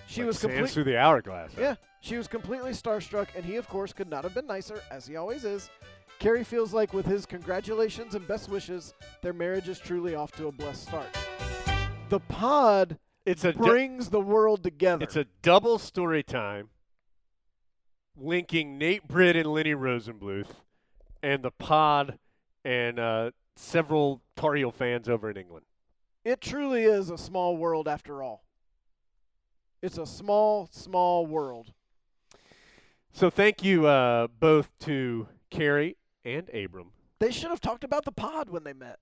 She 0.06 0.20
Like 0.20 0.26
was 0.28 0.38
complete. 0.40 0.70
through 0.70 0.84
the 0.84 0.96
hourglass. 0.98 1.52
huh? 1.54 1.60
Yeah, 1.60 1.74
she 2.00 2.16
was 2.16 2.28
completely 2.28 2.72
starstruck, 2.72 3.28
and 3.34 3.44
he, 3.44 3.56
of 3.56 3.68
course, 3.68 3.92
could 3.92 4.08
not 4.10 4.22
have 4.24 4.34
been 4.34 4.46
nicer, 4.46 4.80
as 4.90 5.06
he 5.06 5.16
always 5.16 5.44
is. 5.44 5.70
Carrie 6.18 6.44
feels 6.44 6.72
like, 6.74 6.92
with 6.92 7.06
his 7.06 7.26
congratulations 7.26 8.14
and 8.14 8.26
best 8.28 8.48
wishes, 8.48 8.94
their 9.22 9.32
marriage 9.32 9.68
is 9.68 9.78
truly 9.78 10.14
off 10.14 10.30
to 10.32 10.46
a 10.48 10.52
blessed 10.52 10.82
start. 10.82 11.06
The 12.10 12.20
pod 12.20 12.98
It's 13.24 13.44
a 13.44 13.52
du- 13.52 13.58
brings 13.58 14.10
the 14.10 14.20
world 14.20 14.62
together. 14.62 15.02
it's 15.02 15.16
a 15.16 15.24
double 15.42 15.78
story 15.78 16.22
time 16.22 16.68
linking 18.16 18.78
Nate 18.78 19.08
Britt 19.08 19.36
and 19.36 19.46
Lenny 19.50 19.74
Rosenbluth 19.74 20.48
and 21.22 21.42
the 21.42 21.50
pod 21.50 22.18
and 22.64 22.98
uh, 22.98 23.30
several 23.56 24.22
Tar 24.36 24.54
Heel 24.54 24.70
fans 24.70 25.08
over 25.08 25.30
in 25.30 25.36
England. 25.36 25.64
It 26.24 26.40
truly 26.40 26.84
is 26.84 27.10
a 27.10 27.18
small 27.18 27.56
world 27.56 27.86
after 27.88 28.22
all. 28.22 28.44
It's 29.82 29.98
a 29.98 30.06
small, 30.06 30.68
small 30.72 31.26
world. 31.26 31.72
So 33.12 33.30
thank 33.30 33.62
you 33.62 33.86
uh, 33.86 34.28
both 34.40 34.70
to 34.80 35.28
Carrie 35.50 35.96
and 36.24 36.48
Abram. 36.54 36.88
They 37.20 37.30
should 37.30 37.50
have 37.50 37.60
talked 37.60 37.84
about 37.84 38.04
the 38.04 38.12
pod 38.12 38.50
when 38.50 38.64
they 38.64 38.72
met, 38.72 38.98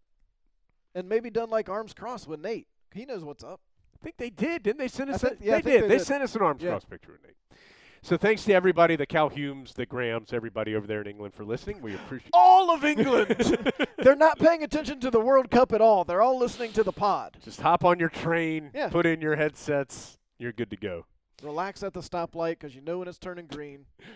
and 0.95 1.09
maybe 1.09 1.31
done 1.31 1.51
like 1.51 1.69
arms 1.69 1.95
crossed 1.95 2.27
with 2.29 2.41
Nate. 2.41 2.67
He 2.93 3.05
knows 3.07 3.25
what's 3.25 3.43
up. 3.45 3.61
I 3.95 3.99
think 4.05 4.17
they 4.19 4.31
did, 4.31 4.65
didn't 4.65 4.79
they? 4.79 4.89
Send 4.89 5.11
I 5.11 5.15
us. 5.15 5.21
think- 5.23 5.41
a, 5.41 5.45
yeah, 5.45 5.57
I 5.57 5.61
they 5.61 5.73
did. 5.73 5.85
they 5.85 5.89
They 5.89 5.99
did. 5.99 6.07
sent 6.07 6.23
us 6.23 6.35
an 6.35 6.43
arms 6.43 6.63
Yeah. 6.63 6.71
cross 6.71 6.85
picture 6.85 7.15
of 7.15 7.23
Nate. 7.23 7.37
So 8.05 8.17
thanks 8.17 8.45
to 8.45 8.53
everybody, 8.53 8.97
the 8.97 9.07
Cal 9.07 9.29
Humes, 9.29 9.75
the 9.75 9.87
Grahams, 9.87 10.33
everybody 10.33 10.75
over 10.75 10.88
there 10.88 11.01
in 11.01 11.07
England 11.07 11.35
for 11.35 11.45
listening. 11.45 11.81
We 11.81 11.95
appreciate. 11.95 12.31
All 12.35 12.73
of 12.75 12.85
England. 12.85 13.37
They're 13.99 14.17
not 14.17 14.41
paying 14.41 14.65
attention 14.65 14.99
to 15.01 15.11
the 15.11 15.21
World 15.21 15.51
Cup 15.53 15.73
at 15.73 15.81
all. 15.81 16.03
They're 16.03 16.21
all 16.21 16.37
listening 16.37 16.73
to 16.73 16.83
the 16.83 16.91
pod. 16.93 17.37
Just 17.45 17.61
hop 17.61 17.85
on 17.85 18.01
your 18.01 18.09
train, 18.09 18.71
Yeah. 18.75 18.88
put 18.88 19.07
in 19.07 19.21
your 19.21 19.37
headsets. 19.37 20.19
You're 20.38 20.53
good 20.53 20.71
to 20.71 20.77
go. 20.77 21.07
Relax 21.45 21.85
at 21.85 21.93
the 21.93 22.01
stoplight 22.01 22.53
because 22.59 22.75
you 22.75 22.81
know 22.81 22.99
when 22.99 23.09
it's 23.09 23.19
turning 23.19 23.47
green. 23.47 23.87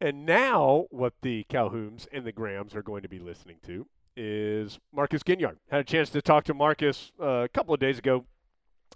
And 0.00 0.24
now, 0.24 0.86
what 0.90 1.12
the 1.22 1.44
Calhouns 1.50 2.06
and 2.12 2.24
the 2.24 2.30
Grahams 2.30 2.76
are 2.76 2.84
going 2.84 3.02
to 3.02 3.08
be 3.08 3.18
listening 3.18 3.56
to 3.66 3.84
is 4.16 4.78
Marcus 4.92 5.24
Ginyard. 5.24 5.56
Had 5.72 5.80
a 5.80 5.84
chance 5.84 6.08
to 6.10 6.22
talk 6.22 6.44
to 6.44 6.54
Marcus 6.54 7.10
uh, 7.20 7.26
a 7.42 7.48
couple 7.48 7.74
of 7.74 7.80
days 7.80 7.98
ago 7.98 8.24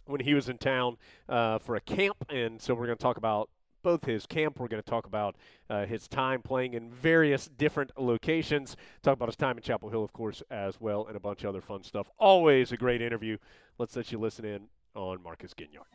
when 0.07 0.21
he 0.21 0.33
was 0.33 0.49
in 0.49 0.59
town 0.59 0.99
uh, 1.29 1.59
for 1.59 1.75
a 1.75 1.81
camp, 1.81 2.19
and 2.29 2.63
so 2.63 2.73
we're 2.73 2.87
going 2.87 2.97
to 2.97 3.03
talk 3.03 3.17
about 3.17 3.51
both 3.83 4.05
his 4.05 4.27
camp. 4.27 4.59
We're 4.59 4.69
going 4.69 4.83
to 4.83 4.89
talk 4.91 5.07
about 5.07 5.37
uh, 5.69 5.87
his 5.87 6.09
time 6.09 6.43
playing 6.43 6.75
in 6.75 6.91
various 6.91 7.49
different 7.49 7.91
locations. 7.99 8.77
Talk 9.03 9.15
about 9.15 9.29
his 9.29 9.37
time 9.37 9.57
in 9.57 9.63
Chapel 9.63 9.91
Hill, 9.91 10.05
of 10.05 10.13
course, 10.13 10.43
as 10.51 10.81
well, 10.81 11.07
and 11.07 11.17
a 11.17 11.21
bunch 11.21 11.43
of 11.45 11.49
other 11.51 11.61
fun 11.61 11.83
stuff. 11.83 12.09
Always 12.19 12.73
a 12.73 12.77
great 12.77 13.03
interview. 13.03 13.37
Let's 13.79 13.97
let 13.97 14.13
you 14.13 14.19
listen 14.19 14.45
in 14.45 14.69
on 14.95 15.23
Marcus 15.23 15.55
Ginyard. 15.55 15.87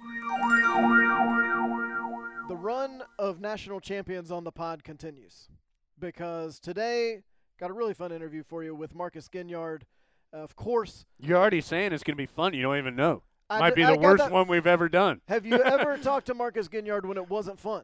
The 2.47 2.55
run 2.55 3.03
of 3.19 3.41
national 3.41 3.79
champions 3.81 4.31
on 4.31 4.43
the 4.43 4.51
pod 4.51 4.83
continues 4.83 5.49
because 5.99 6.59
today 6.59 7.23
got 7.59 7.69
a 7.69 7.73
really 7.73 7.93
fun 7.93 8.11
interview 8.11 8.43
for 8.43 8.63
you 8.63 8.73
with 8.73 8.95
Marcus 8.95 9.27
Ginyard. 9.27 9.81
Of 10.33 10.55
course, 10.55 11.05
You're 11.19 11.37
already 11.37 11.61
saying 11.61 11.93
it's 11.93 12.03
going 12.03 12.15
to 12.15 12.21
be 12.21 12.25
fun. 12.25 12.53
You 12.53 12.61
don't 12.61 12.77
even 12.77 12.95
know. 12.95 13.23
Might 13.49 13.75
d- 13.75 13.81
be 13.81 13.85
the 13.85 13.97
worst 13.97 14.23
that- 14.23 14.31
one 14.31 14.47
we've 14.47 14.67
ever 14.67 14.89
done. 14.89 15.21
Have 15.27 15.45
you 15.45 15.61
ever 15.61 15.97
talked 16.01 16.27
to 16.27 16.33
Marcus 16.33 16.67
Ginyard 16.67 17.05
when 17.05 17.17
it 17.17 17.29
wasn't 17.29 17.59
fun? 17.59 17.83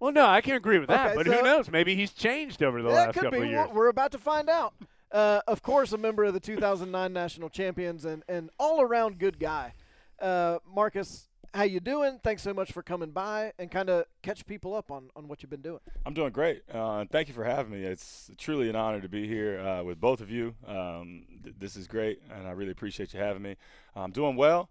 Well, 0.00 0.12
no, 0.12 0.26
I 0.26 0.40
can 0.42 0.54
agree 0.54 0.78
with 0.78 0.88
that. 0.88 1.08
Okay, 1.08 1.16
but 1.16 1.26
so- 1.26 1.32
who 1.32 1.42
knows? 1.42 1.70
Maybe 1.70 1.94
he's 1.94 2.12
changed 2.12 2.62
over 2.62 2.82
the 2.82 2.88
last 2.88 3.14
couple 3.14 3.32
be. 3.32 3.38
of 3.46 3.50
years. 3.50 3.68
We're 3.72 3.88
about 3.88 4.12
to 4.12 4.18
find 4.18 4.48
out. 4.48 4.74
Uh, 5.12 5.40
of 5.46 5.62
course, 5.62 5.92
a 5.92 5.98
member 5.98 6.24
of 6.24 6.34
the 6.34 6.40
2009 6.40 7.12
national 7.12 7.48
champions 7.48 8.04
and 8.04 8.22
and 8.28 8.50
all 8.58 8.80
around 8.82 9.18
good 9.18 9.38
guy. 9.38 9.72
Uh, 10.20 10.58
Marcus, 10.66 11.28
how 11.56 11.62
you 11.62 11.80
doing? 11.80 12.20
Thanks 12.22 12.42
so 12.42 12.52
much 12.52 12.70
for 12.70 12.82
coming 12.82 13.10
by 13.10 13.50
and 13.58 13.70
kind 13.70 13.88
of 13.88 14.04
catch 14.20 14.44
people 14.46 14.74
up 14.74 14.90
on, 14.90 15.08
on 15.16 15.26
what 15.26 15.42
you've 15.42 15.48
been 15.48 15.62
doing. 15.62 15.80
I'm 16.04 16.12
doing 16.12 16.30
great. 16.30 16.62
Uh, 16.70 17.06
thank 17.10 17.28
you 17.28 17.34
for 17.34 17.44
having 17.44 17.72
me. 17.72 17.82
It's 17.82 18.30
truly 18.36 18.68
an 18.68 18.76
honor 18.76 19.00
to 19.00 19.08
be 19.08 19.26
here 19.26 19.58
uh, 19.60 19.82
with 19.82 19.98
both 19.98 20.20
of 20.20 20.30
you. 20.30 20.54
Um, 20.66 21.24
th- 21.42 21.56
this 21.58 21.74
is 21.74 21.86
great, 21.86 22.20
and 22.30 22.46
I 22.46 22.50
really 22.50 22.72
appreciate 22.72 23.14
you 23.14 23.20
having 23.20 23.40
me. 23.40 23.56
I'm 23.94 24.10
doing 24.10 24.36
well. 24.36 24.68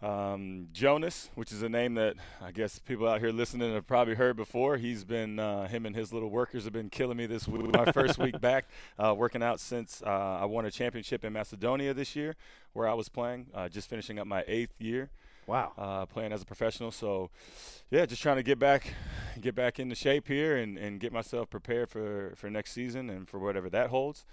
Um, 0.00 0.68
Jonas, 0.72 1.28
which 1.34 1.50
is 1.50 1.62
a 1.62 1.68
name 1.68 1.94
that 1.94 2.14
I 2.40 2.52
guess 2.52 2.78
people 2.78 3.08
out 3.08 3.18
here 3.18 3.30
listening 3.30 3.74
have 3.74 3.88
probably 3.88 4.14
heard 4.14 4.36
before. 4.36 4.76
He's 4.76 5.02
been, 5.02 5.40
uh, 5.40 5.66
him 5.66 5.86
and 5.86 5.96
his 5.96 6.12
little 6.12 6.30
workers 6.30 6.62
have 6.62 6.72
been 6.72 6.88
killing 6.88 7.16
me 7.16 7.26
this 7.26 7.48
week. 7.48 7.74
My 7.74 7.90
first 7.90 8.16
week 8.16 8.40
back 8.40 8.66
uh, 8.96 9.12
working 9.12 9.42
out 9.42 9.58
since 9.58 10.04
uh, 10.06 10.38
I 10.40 10.44
won 10.44 10.66
a 10.66 10.70
championship 10.70 11.24
in 11.24 11.32
Macedonia 11.32 11.94
this 11.94 12.14
year, 12.14 12.36
where 12.74 12.86
I 12.86 12.94
was 12.94 13.08
playing, 13.08 13.48
uh, 13.52 13.68
just 13.68 13.90
finishing 13.90 14.20
up 14.20 14.28
my 14.28 14.44
eighth 14.46 14.80
year 14.80 15.10
Wow. 15.48 15.72
uh, 15.78 16.06
playing 16.06 16.32
as 16.32 16.42
a 16.42 16.46
professional. 16.46 16.90
So, 16.90 17.30
yeah, 17.90 18.06
just 18.06 18.22
trying 18.22 18.36
to 18.36 18.42
get 18.42 18.58
back, 18.58 18.94
get 19.40 19.54
back 19.54 19.80
into 19.80 19.94
shape 19.94 20.28
here, 20.28 20.56
and, 20.56 20.78
and 20.78 21.00
get 21.00 21.12
myself 21.12 21.50
prepared 21.50 21.88
for, 21.88 22.34
for 22.36 22.50
next 22.50 22.72
season 22.72 23.10
and 23.10 23.28
for 23.28 23.38
whatever 23.38 23.68
that 23.70 23.90
holds. 23.90 24.24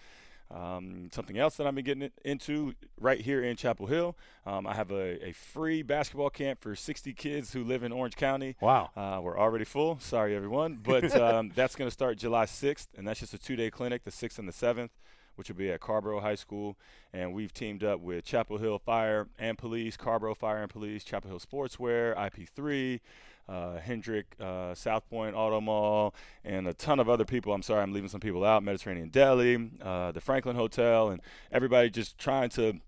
Um, 0.52 1.10
something 1.12 1.38
else 1.38 1.56
that 1.58 1.66
I've 1.66 1.74
been 1.74 1.86
getting 1.86 2.12
into 2.24 2.76
right 3.00 3.20
here 3.20 3.44
in 3.44 3.56
Chapel 3.56 3.88
Hill. 3.88 4.16
Um, 4.46 4.68
I 4.68 4.76
have 4.76 4.92
a, 4.92 5.30
a 5.30 5.32
free 5.32 5.82
basketball 5.82 6.30
camp 6.30 6.60
for 6.60 6.76
60 6.76 7.14
kids 7.14 7.52
who 7.52 7.64
live 7.64 7.84
in 7.84 7.92
Orange 7.92 8.16
County. 8.16 8.56
Wow. 8.62 8.92
Uh, 8.96 9.20
we're 9.22 9.40
already 9.40 9.66
full. 9.66 9.98
Sorry, 10.00 10.36
everyone. 10.36 10.80
But 10.84 11.16
um, 11.20 11.52
that's 11.56 11.76
going 11.76 11.88
to 11.88 11.94
start 11.94 12.18
July 12.18 12.46
6th, 12.46 12.88
and 12.96 13.08
that's 13.08 13.20
just 13.22 13.34
a 13.34 13.40
two 13.40 13.56
day 13.56 13.72
clinic, 13.72 14.04
the 14.04 14.12
6th 14.12 14.38
and 14.38 14.48
the 14.48 14.54
7th, 14.54 14.90
which 15.36 15.50
will 15.50 15.56
be 15.56 15.72
at 15.72 15.80
Carrboro 15.80 16.20
High 16.20 16.36
School. 16.36 16.78
And 17.14 17.34
we've 17.34 17.54
teamed 17.54 17.84
up 17.84 18.00
with 18.00 18.26
Chapel 18.26 18.58
Hill 18.58 18.80
Fire 18.80 19.28
and 19.38 19.58
Police, 19.58 19.98
Carrboro 19.98 20.36
Fire 20.36 20.62
and 20.62 20.70
Police, 20.70 21.04
Chapel 21.04 21.30
Hill 21.30 21.40
Sportswear, 21.40 22.16
IP3. 22.16 23.00
Uh, 23.48 23.80
Hendrick, 23.80 24.36
uh, 24.40 24.74
South 24.74 25.08
Point 25.08 25.36
Auto 25.36 25.62
Mall, 25.62 26.16
and 26.44 26.68
a 26.68 26.74
ton 26.74 27.00
of 27.00 27.08
other 27.08 27.26
people. 27.26 27.54
I'm 27.54 27.62
sorry, 27.62 27.84
I'm 27.84 27.94
leaving 27.94 28.10
some 28.10 28.20
people 28.20 28.44
out. 28.44 28.64
Mediterranean 28.64 29.10
Deli, 29.10 29.70
uh, 29.84 30.12
the 30.14 30.20
Franklin 30.20 30.56
Hotel, 30.56 31.10
and 31.10 31.22
everybody 31.52 31.92
just 31.92 32.18
trying 32.18 32.50
to 32.50 32.82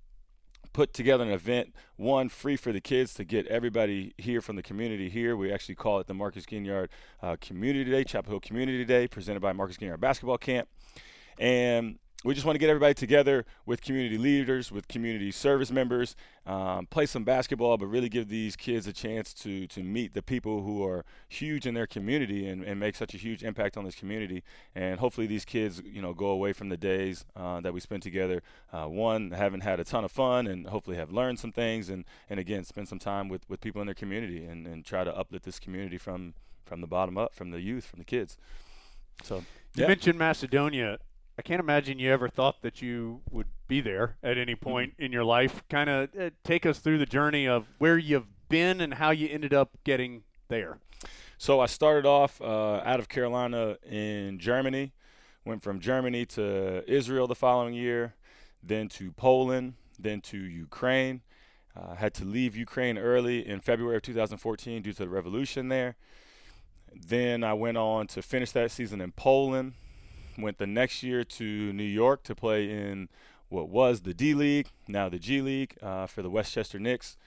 put 0.78 0.94
together 0.94 1.24
an 1.24 1.32
event, 1.32 1.74
one 1.96 2.30
free 2.30 2.56
for 2.56 2.72
the 2.72 2.80
kids 2.80 3.16
to 3.16 3.24
get 3.24 3.48
everybody 3.48 4.14
here 4.18 4.42
from 4.42 4.56
the 4.56 4.62
community 4.62 5.10
here. 5.10 5.36
We 5.36 5.52
actually 5.52 5.74
call 5.74 6.00
it 6.00 6.06
the 6.06 6.14
Marcus 6.14 6.46
Ginyard 6.46 6.90
uh, 7.22 7.36
Community 7.42 7.90
Day, 7.90 8.04
Chapel 8.04 8.34
Hill 8.34 8.40
Community 8.40 8.86
Day, 8.86 9.08
presented 9.08 9.40
by 9.40 9.54
Marcus 9.54 9.78
Ginyard 9.78 10.00
Basketball 10.00 10.38
Camp. 10.38 10.68
And 11.40 11.98
we 12.24 12.34
just 12.34 12.46
want 12.46 12.56
to 12.56 12.60
get 12.60 12.70
everybody 12.70 12.96
together 12.96 13.46
with 13.68 13.82
community 13.82 14.18
leaders, 14.18 14.72
with 14.72 14.88
community 14.88 15.32
service 15.32 15.72
members, 15.72 16.16
um, 16.48 16.88
play 16.88 17.06
some 17.06 17.24
basketball, 17.24 17.78
but 17.78 17.86
really 17.86 18.10
give 18.10 18.28
these 18.28 18.56
kids 18.56 18.88
a 18.88 18.94
chance 18.94 19.34
to 19.36 19.68
to 19.68 19.84
meet 19.84 20.14
the 20.16 20.24
people 20.24 20.64
who 20.64 20.84
are 20.84 21.06
huge 21.28 21.68
in 21.68 21.76
their 21.76 21.86
community 21.86 22.48
and, 22.48 22.64
and 22.64 22.80
make 22.80 22.96
such 22.96 23.14
a 23.14 23.18
huge 23.18 23.44
impact 23.44 23.78
on 23.78 23.84
this 23.84 23.94
community. 23.94 24.44
And 24.74 25.00
hopefully, 25.00 25.28
these 25.28 25.46
kids, 25.46 25.82
you 25.86 26.02
know, 26.02 26.14
go 26.16 26.30
away 26.30 26.54
from 26.54 26.70
the 26.70 26.78
days 26.78 27.24
uh, 27.36 27.62
that 27.62 27.74
we 27.74 27.80
spent 27.80 28.02
together. 28.02 28.42
Uh, 28.74 28.86
one, 28.86 29.32
having 29.32 29.62
had 29.62 29.80
a 29.80 29.84
ton 29.84 30.04
of 30.04 30.12
fun, 30.12 30.48
and 30.48 30.68
hopefully 30.68 30.98
have 30.98 31.12
learned 31.12 31.38
some 31.40 31.52
things, 31.52 31.88
and 31.90 32.04
and 32.32 32.40
again, 32.40 32.64
spend 32.64 32.88
some 32.88 33.00
time 33.00 33.30
with 33.30 33.48
with 33.48 33.62
people 33.62 33.80
in 33.80 33.86
their 33.86 33.94
community, 33.96 34.44
and 34.44 34.66
and 34.66 34.86
try 34.86 35.04
to 35.04 35.16
uplift 35.16 35.46
this 35.46 35.60
community 35.60 36.00
from 36.00 36.34
from 36.66 36.82
the 36.82 36.88
bottom 36.88 37.16
up, 37.16 37.36
from 37.36 37.52
the 37.52 37.62
youth, 37.62 37.86
from 37.86 38.00
the 38.00 38.06
kids. 38.06 38.38
So 39.24 39.38
You 39.76 39.84
yeah. 39.84 39.88
mentioned 39.88 40.18
Macedonia. 40.18 40.98
I 41.38 41.44
can't 41.44 41.60
imagine 41.60 42.00
you 42.00 42.12
ever 42.12 42.30
thought 42.30 42.62
that 42.64 42.82
you 42.82 43.22
would 43.30 43.48
be 43.68 43.80
there 43.82 44.18
at 44.24 44.38
any 44.38 44.54
Mm-hmm. 44.56 44.64
point 44.64 44.94
in 44.98 45.12
your 45.12 45.24
life. 45.24 45.64
Kind 45.70 45.90
of 45.90 46.10
uh, 46.20 46.30
take 46.44 46.66
us 46.66 46.80
through 46.80 46.98
the 46.98 47.06
journey 47.06 47.48
of 47.48 47.68
where 47.78 47.98
you've 47.98 48.28
been 48.50 48.82
and 48.82 48.96
how 48.96 49.12
you 49.12 49.28
ended 49.30 49.54
up 49.54 49.78
getting 49.84 50.24
there. 50.48 50.80
So 51.38 51.60
I 51.60 51.68
started 51.68 52.08
off 52.08 52.42
uh, 52.42 52.82
out 52.84 53.00
of 53.00 53.08
Carolina 53.10 53.78
in 53.88 54.40
Germany, 54.40 54.94
went 55.46 55.62
from 55.62 55.80
Germany 55.80 56.26
to 56.28 56.84
Israel 56.92 57.28
the 57.28 57.36
following 57.36 57.76
year, 57.76 58.16
then 58.64 58.90
to 58.90 59.12
Poland, 59.12 59.76
then 60.00 60.22
to 60.22 60.38
Ukraine. 60.38 61.22
Uh, 61.76 61.94
had 61.94 62.16
to 62.16 62.26
leave 62.26 62.56
Ukraine 62.56 62.98
early 62.98 63.48
in 63.48 63.60
February 63.60 63.98
of 63.98 64.02
2014 64.02 64.82
due 64.82 64.94
to 64.94 64.98
the 64.98 65.08
revolution 65.10 65.70
there. 65.70 65.96
Then 66.92 67.44
I 67.44 67.54
went 67.54 67.78
on 67.78 68.08
to 68.08 68.24
finish 68.24 68.52
that 68.54 68.72
season 68.72 69.00
in 69.00 69.12
Poland. 69.12 69.74
Went 70.38 70.58
the 70.58 70.68
next 70.68 71.02
year 71.02 71.24
to 71.24 71.74
New 71.74 71.84
York 71.84 72.24
to 72.24 72.36
play 72.36 72.70
in 72.70 73.10
what 73.50 73.70
was 73.70 74.02
the 74.02 74.14
D 74.14 74.34
League, 74.34 74.68
now 74.88 75.10
the 75.10 75.20
G 75.20 75.42
League 75.42 75.76
uh, 75.82 76.06
for 76.06 76.22
the 76.22 76.30
Westchester 76.30 76.80
Knicks. 76.80 77.18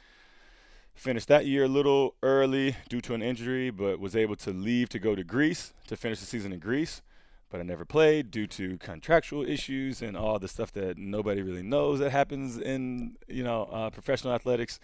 Finished 0.94 1.28
that 1.28 1.46
year 1.46 1.64
a 1.64 1.68
little 1.68 2.14
early 2.22 2.76
due 2.88 3.00
to 3.00 3.14
an 3.14 3.22
injury, 3.22 3.70
but 3.70 3.98
was 3.98 4.14
able 4.14 4.36
to 4.36 4.50
leave 4.50 4.88
to 4.90 4.98
go 4.98 5.14
to 5.14 5.24
Greece 5.24 5.72
to 5.86 5.96
finish 5.96 6.20
the 6.20 6.26
season 6.26 6.52
in 6.52 6.58
Greece. 6.58 7.00
But 7.48 7.58
I 7.58 7.64
never 7.64 7.84
played 7.84 8.30
due 8.30 8.46
to 8.48 8.76
contractual 8.78 9.44
issues 9.44 10.02
and 10.02 10.16
all 10.16 10.38
the 10.38 10.46
stuff 10.46 10.72
that 10.72 10.98
nobody 10.98 11.42
really 11.42 11.62
knows 11.62 11.98
that 11.98 12.10
happens 12.10 12.58
in 12.58 13.16
you 13.28 13.42
know 13.42 13.64
uh, 13.72 13.90
professional 13.90 14.34
athletics. 14.34 14.78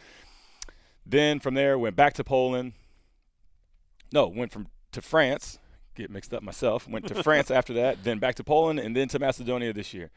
Then 1.05 1.39
from 1.39 1.55
there 1.55 1.79
went 1.79 1.95
back 1.95 2.15
to 2.15 2.25
Poland. 2.25 2.73
No, 4.13 4.27
went 4.27 4.53
from 4.53 4.69
to 4.93 5.03
France. 5.03 5.59
Get 5.97 6.11
mixed 6.11 6.33
up 6.33 6.43
myself. 6.43 6.89
Went 6.89 7.09
to 7.09 7.23
France 7.23 7.51
after 7.51 7.73
that. 7.75 7.99
Then 8.05 8.19
back 8.19 8.37
to 8.37 8.45
Poland 8.45 8.79
and 8.79 8.95
then 8.95 9.09
to 9.09 9.19
Macedonia 9.19 9.73
this 9.73 9.93
year. 9.93 10.11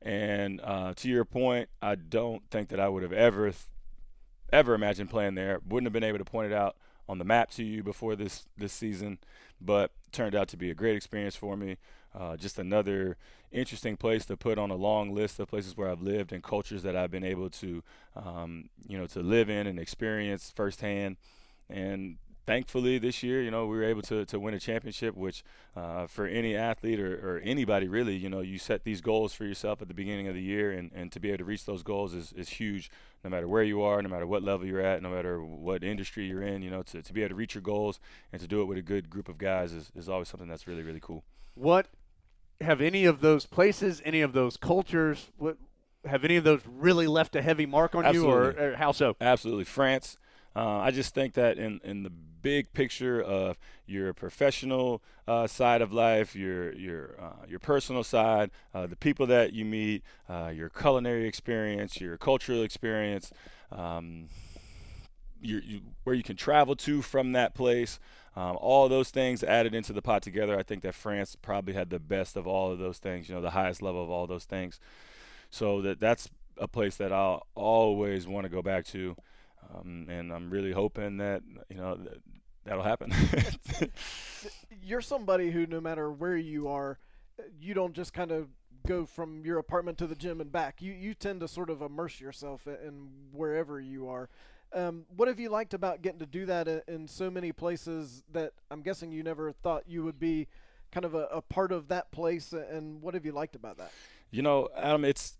And 0.00 0.60
uh, 0.62 0.94
to 0.96 1.08
your 1.08 1.24
point, 1.24 1.68
I 1.82 1.94
don't 1.94 2.42
think 2.50 2.68
that 2.68 2.80
I 2.80 2.88
would 2.88 3.02
have 3.02 3.12
ever 3.12 3.52
ever 4.52 4.74
imagined 4.74 5.10
playing 5.10 5.34
there. 5.34 5.60
Wouldn't 5.66 5.86
have 5.86 5.92
been 5.92 6.04
able 6.04 6.18
to 6.18 6.24
point 6.24 6.52
it 6.52 6.54
out 6.54 6.76
on 7.08 7.18
the 7.18 7.24
map 7.24 7.50
to 7.52 7.64
you 7.64 7.82
before 7.82 8.16
this 8.16 8.46
this 8.56 8.72
season, 8.72 9.18
but 9.60 9.90
turned 10.12 10.34
out 10.34 10.48
to 10.48 10.56
be 10.56 10.70
a 10.70 10.74
great 10.74 10.96
experience 10.96 11.36
for 11.36 11.56
me. 11.56 11.76
Uh, 12.14 12.36
just 12.36 12.58
another 12.58 13.16
interesting 13.50 13.96
place 13.96 14.24
to 14.26 14.36
put 14.36 14.58
on 14.58 14.70
a 14.70 14.76
long 14.76 15.14
list 15.14 15.40
of 15.40 15.48
places 15.48 15.76
where 15.76 15.88
I've 15.88 16.02
lived 16.02 16.32
and 16.32 16.42
cultures 16.42 16.82
that 16.82 16.96
I've 16.96 17.10
been 17.10 17.24
able 17.24 17.50
to, 17.50 17.82
um, 18.14 18.68
you 18.86 18.96
know, 18.96 19.06
to 19.06 19.20
live 19.20 19.50
in 19.50 19.66
and 19.66 19.78
experience 19.78 20.52
firsthand. 20.54 21.16
And 21.68 22.18
thankfully 22.46 22.98
this 22.98 23.22
year, 23.22 23.42
you 23.42 23.50
know, 23.50 23.66
we 23.66 23.76
were 23.76 23.84
able 23.84 24.02
to, 24.02 24.24
to 24.26 24.38
win 24.38 24.54
a 24.54 24.60
championship, 24.60 25.16
which 25.16 25.42
uh, 25.76 26.06
for 26.06 26.26
any 26.26 26.56
athlete 26.56 27.00
or, 27.00 27.14
or 27.14 27.40
anybody 27.40 27.88
really, 27.88 28.16
you 28.16 28.28
know, 28.28 28.40
you 28.40 28.58
set 28.58 28.84
these 28.84 29.00
goals 29.00 29.32
for 29.32 29.44
yourself 29.44 29.80
at 29.82 29.88
the 29.88 29.94
beginning 29.94 30.28
of 30.28 30.34
the 30.34 30.42
year 30.42 30.70
and, 30.72 30.90
and 30.94 31.10
to 31.12 31.20
be 31.20 31.28
able 31.28 31.38
to 31.38 31.44
reach 31.44 31.64
those 31.64 31.82
goals 31.82 32.14
is, 32.14 32.32
is 32.32 32.48
huge 32.48 32.90
no 33.22 33.30
matter 33.30 33.48
where 33.48 33.62
you 33.62 33.82
are, 33.82 34.02
no 34.02 34.08
matter 34.08 34.26
what 34.26 34.42
level 34.42 34.66
you're 34.66 34.80
at, 34.80 35.02
no 35.02 35.10
matter 35.10 35.42
what 35.42 35.82
industry 35.82 36.26
you're 36.26 36.42
in, 36.42 36.62
you 36.62 36.70
know, 36.70 36.82
to, 36.82 37.02
to 37.02 37.12
be 37.12 37.22
able 37.22 37.30
to 37.30 37.34
reach 37.34 37.54
your 37.54 37.62
goals 37.62 37.98
and 38.32 38.40
to 38.40 38.46
do 38.46 38.60
it 38.60 38.66
with 38.66 38.78
a 38.78 38.82
good 38.82 39.08
group 39.08 39.28
of 39.28 39.38
guys 39.38 39.72
is, 39.72 39.90
is 39.94 40.08
always 40.08 40.28
something 40.28 40.48
that's 40.48 40.66
really, 40.66 40.82
really 40.82 41.00
cool. 41.00 41.24
What 41.54 41.88
have 42.60 42.80
any 42.80 43.04
of 43.04 43.20
those 43.20 43.46
places, 43.46 44.02
any 44.04 44.20
of 44.20 44.32
those 44.32 44.56
cultures, 44.56 45.30
what 45.38 45.56
have 46.04 46.24
any 46.24 46.36
of 46.36 46.44
those 46.44 46.60
really 46.66 47.06
left 47.06 47.34
a 47.34 47.42
heavy 47.42 47.66
mark 47.66 47.94
on 47.94 48.04
Absolutely. 48.04 48.32
you 48.32 48.38
or, 48.38 48.72
or 48.72 48.76
how 48.76 48.92
so? 48.92 49.16
Absolutely. 49.20 49.64
France, 49.64 50.18
uh, 50.54 50.78
I 50.78 50.90
just 50.90 51.14
think 51.14 51.34
that 51.34 51.58
in, 51.58 51.80
in 51.82 52.02
the 52.02 52.12
big 52.44 52.70
picture 52.74 53.20
of 53.20 53.58
your 53.86 54.12
professional 54.12 55.02
uh, 55.26 55.46
side 55.46 55.80
of 55.80 55.92
life, 55.92 56.36
your 56.36 56.72
your 56.74 57.16
uh, 57.18 57.46
your 57.48 57.58
personal 57.58 58.04
side, 58.04 58.50
uh, 58.74 58.86
the 58.86 58.94
people 58.94 59.26
that 59.26 59.54
you 59.54 59.64
meet, 59.64 60.04
uh, 60.28 60.52
your 60.54 60.68
culinary 60.68 61.26
experience, 61.26 62.00
your 62.00 62.16
cultural 62.18 62.62
experience, 62.62 63.32
um, 63.72 64.28
your, 65.40 65.60
you, 65.62 65.80
where 66.04 66.14
you 66.14 66.22
can 66.22 66.36
travel 66.36 66.76
to 66.76 67.02
from 67.02 67.32
that 67.32 67.54
place. 67.54 67.98
Um, 68.36 68.58
all 68.60 68.88
those 68.88 69.10
things 69.10 69.42
added 69.42 69.74
into 69.74 69.92
the 69.92 70.02
pot 70.02 70.22
together. 70.22 70.58
I 70.58 70.62
think 70.64 70.82
that 70.82 70.94
France 70.94 71.36
probably 71.40 71.72
had 71.72 71.88
the 71.88 72.00
best 72.00 72.36
of 72.36 72.46
all 72.46 72.70
of 72.70 72.78
those 72.78 72.98
things. 72.98 73.28
You 73.28 73.36
know, 73.36 73.40
the 73.40 73.50
highest 73.50 73.80
level 73.80 74.02
of 74.02 74.10
all 74.10 74.26
those 74.26 74.44
things. 74.44 74.78
So 75.50 75.80
that 75.82 75.98
that's 75.98 76.28
a 76.58 76.68
place 76.68 76.96
that 76.96 77.10
I'll 77.12 77.46
always 77.54 78.26
want 78.26 78.44
to 78.44 78.50
go 78.50 78.60
back 78.60 78.84
to. 78.86 79.16
Um, 79.74 80.06
and 80.10 80.32
I'm 80.32 80.50
really 80.50 80.72
hoping 80.72 81.16
that 81.18 81.42
you 81.70 81.76
know 81.76 81.98
that'll 82.64 82.82
happen. 82.82 83.12
You're 84.82 85.00
somebody 85.00 85.50
who, 85.50 85.66
no 85.66 85.80
matter 85.80 86.10
where 86.10 86.36
you 86.36 86.68
are, 86.68 86.98
you 87.60 87.74
don't 87.74 87.94
just 87.94 88.12
kind 88.12 88.30
of 88.30 88.48
go 88.86 89.06
from 89.06 89.44
your 89.44 89.58
apartment 89.58 89.98
to 89.98 90.06
the 90.06 90.14
gym 90.14 90.40
and 90.40 90.52
back. 90.52 90.82
You 90.82 90.92
you 90.92 91.14
tend 91.14 91.40
to 91.40 91.48
sort 91.48 91.70
of 91.70 91.82
immerse 91.82 92.20
yourself 92.20 92.66
in 92.66 93.08
wherever 93.32 93.80
you 93.80 94.08
are. 94.08 94.28
Um, 94.72 95.06
what 95.16 95.28
have 95.28 95.38
you 95.38 95.50
liked 95.50 95.72
about 95.72 96.02
getting 96.02 96.18
to 96.18 96.26
do 96.26 96.46
that 96.46 96.66
in 96.88 97.06
so 97.06 97.30
many 97.30 97.52
places 97.52 98.24
that 98.32 98.54
I'm 98.70 98.82
guessing 98.82 99.12
you 99.12 99.22
never 99.22 99.52
thought 99.52 99.84
you 99.86 100.02
would 100.02 100.18
be 100.18 100.48
kind 100.90 101.04
of 101.04 101.14
a, 101.14 101.26
a 101.26 101.42
part 101.42 101.70
of 101.70 101.88
that 101.88 102.10
place? 102.10 102.52
And 102.52 103.00
what 103.00 103.14
have 103.14 103.24
you 103.24 103.32
liked 103.32 103.54
about 103.54 103.78
that? 103.78 103.92
You 104.32 104.42
know, 104.42 104.68
Adam, 104.76 105.04
it's 105.04 105.38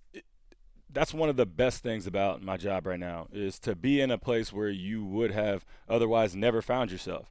that's 0.95 1.13
one 1.13 1.29
of 1.29 1.37
the 1.37 1.47
best 1.47 1.83
things 1.83 2.07
about 2.07 2.43
my 2.43 2.57
job 2.57 2.87
right 2.87 2.99
now 2.99 3.27
is 3.33 3.59
to 3.61 3.75
be 3.75 4.01
in 4.01 4.11
a 4.11 4.19
place 4.19 4.53
where 4.53 4.71
you 4.71 5.05
would 5.05 5.33
have 5.33 5.67
otherwise 5.89 6.35
never 6.35 6.63
found 6.63 6.91
yourself. 6.91 7.31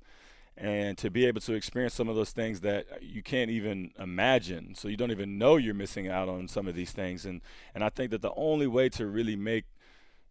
And 0.56 1.00
to 1.00 1.10
be 1.10 1.26
able 1.26 1.42
to 1.42 1.54
experience 1.54 1.96
some 1.96 2.08
of 2.08 2.16
those 2.16 2.30
things 2.30 2.60
that 2.60 3.02
you 3.02 3.24
can't 3.24 3.50
even 3.50 3.92
imagine. 3.98 4.76
So 4.76 4.88
you 4.88 4.96
don't 4.98 5.10
even 5.10 5.40
know 5.40 5.58
you're 5.58 5.74
missing 5.74 6.10
out 6.10 6.30
on 6.30 6.48
some 6.48 6.68
of 6.68 6.76
these 6.76 6.92
things. 6.92 7.26
And 7.26 7.42
and 7.74 7.84
I 7.84 7.90
think 7.90 8.12
that 8.12 8.22
the 8.22 8.34
only 8.36 8.68
way 8.68 8.88
to 8.90 9.08
really 9.08 9.36
make 9.36 9.66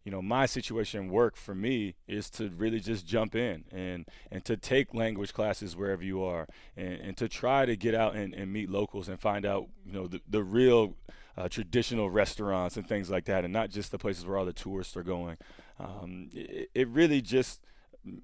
you 0.05 0.12
know 0.12 0.22
my 0.22 0.47
situation 0.47 1.09
work 1.09 1.37
for 1.37 1.57
me 1.57 1.95
is 2.07 2.30
to 2.30 2.51
really 2.51 2.78
just 2.78 3.05
jump 3.05 3.35
in 3.35 3.64
and 3.72 4.07
and 4.30 4.45
to 4.45 4.57
take 4.57 4.95
language 4.95 5.33
classes 5.33 5.76
wherever 5.76 6.03
you 6.05 6.22
are 6.22 6.47
and, 6.76 6.95
and 6.95 7.16
to 7.16 7.28
try 7.28 7.66
to 7.66 7.76
get 7.76 7.95
out 7.95 8.14
and, 8.14 8.35
and 8.35 8.53
meet 8.53 8.70
locals 8.70 9.09
and 9.09 9.20
find 9.20 9.47
out 9.47 9.68
you 9.87 9.93
know 9.93 10.07
the, 10.07 10.20
the 10.28 10.43
real 10.43 10.95
uh, 11.37 11.49
traditional 11.49 12.11
restaurants 12.11 12.76
and 12.76 12.87
things 12.87 13.11
like 13.11 13.24
that, 13.24 13.45
and 13.45 13.53
not 13.53 13.70
just 13.70 13.91
the 13.91 13.99
places 13.99 14.26
where 14.26 14.37
all 14.37 14.45
the 14.45 14.53
tourists 14.53 14.97
are 14.97 15.03
going. 15.03 15.37
Um, 15.78 16.28
it, 16.33 16.70
it, 16.74 16.89
really 16.89 17.20
just 17.20 17.62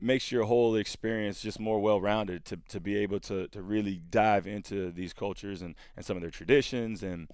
makes 0.01 0.31
your 0.31 0.45
whole 0.45 0.77
experience 0.77 1.41
just 1.41 1.59
more 1.59 1.81
well-rounded 1.81 2.45
to, 2.45 2.59
to 2.69 2.81
be 2.81 2.97
able 2.97 3.21
to, 3.21 3.49
to 3.49 3.63
really 3.63 4.01
dive 4.11 4.47
into 4.47 4.91
these 4.91 5.13
cultures 5.13 5.63
and, 5.63 5.75
and 5.97 6.05
some 6.05 6.17
of 6.17 6.21
their 6.21 6.31
traditions 6.31 7.03
and 7.03 7.29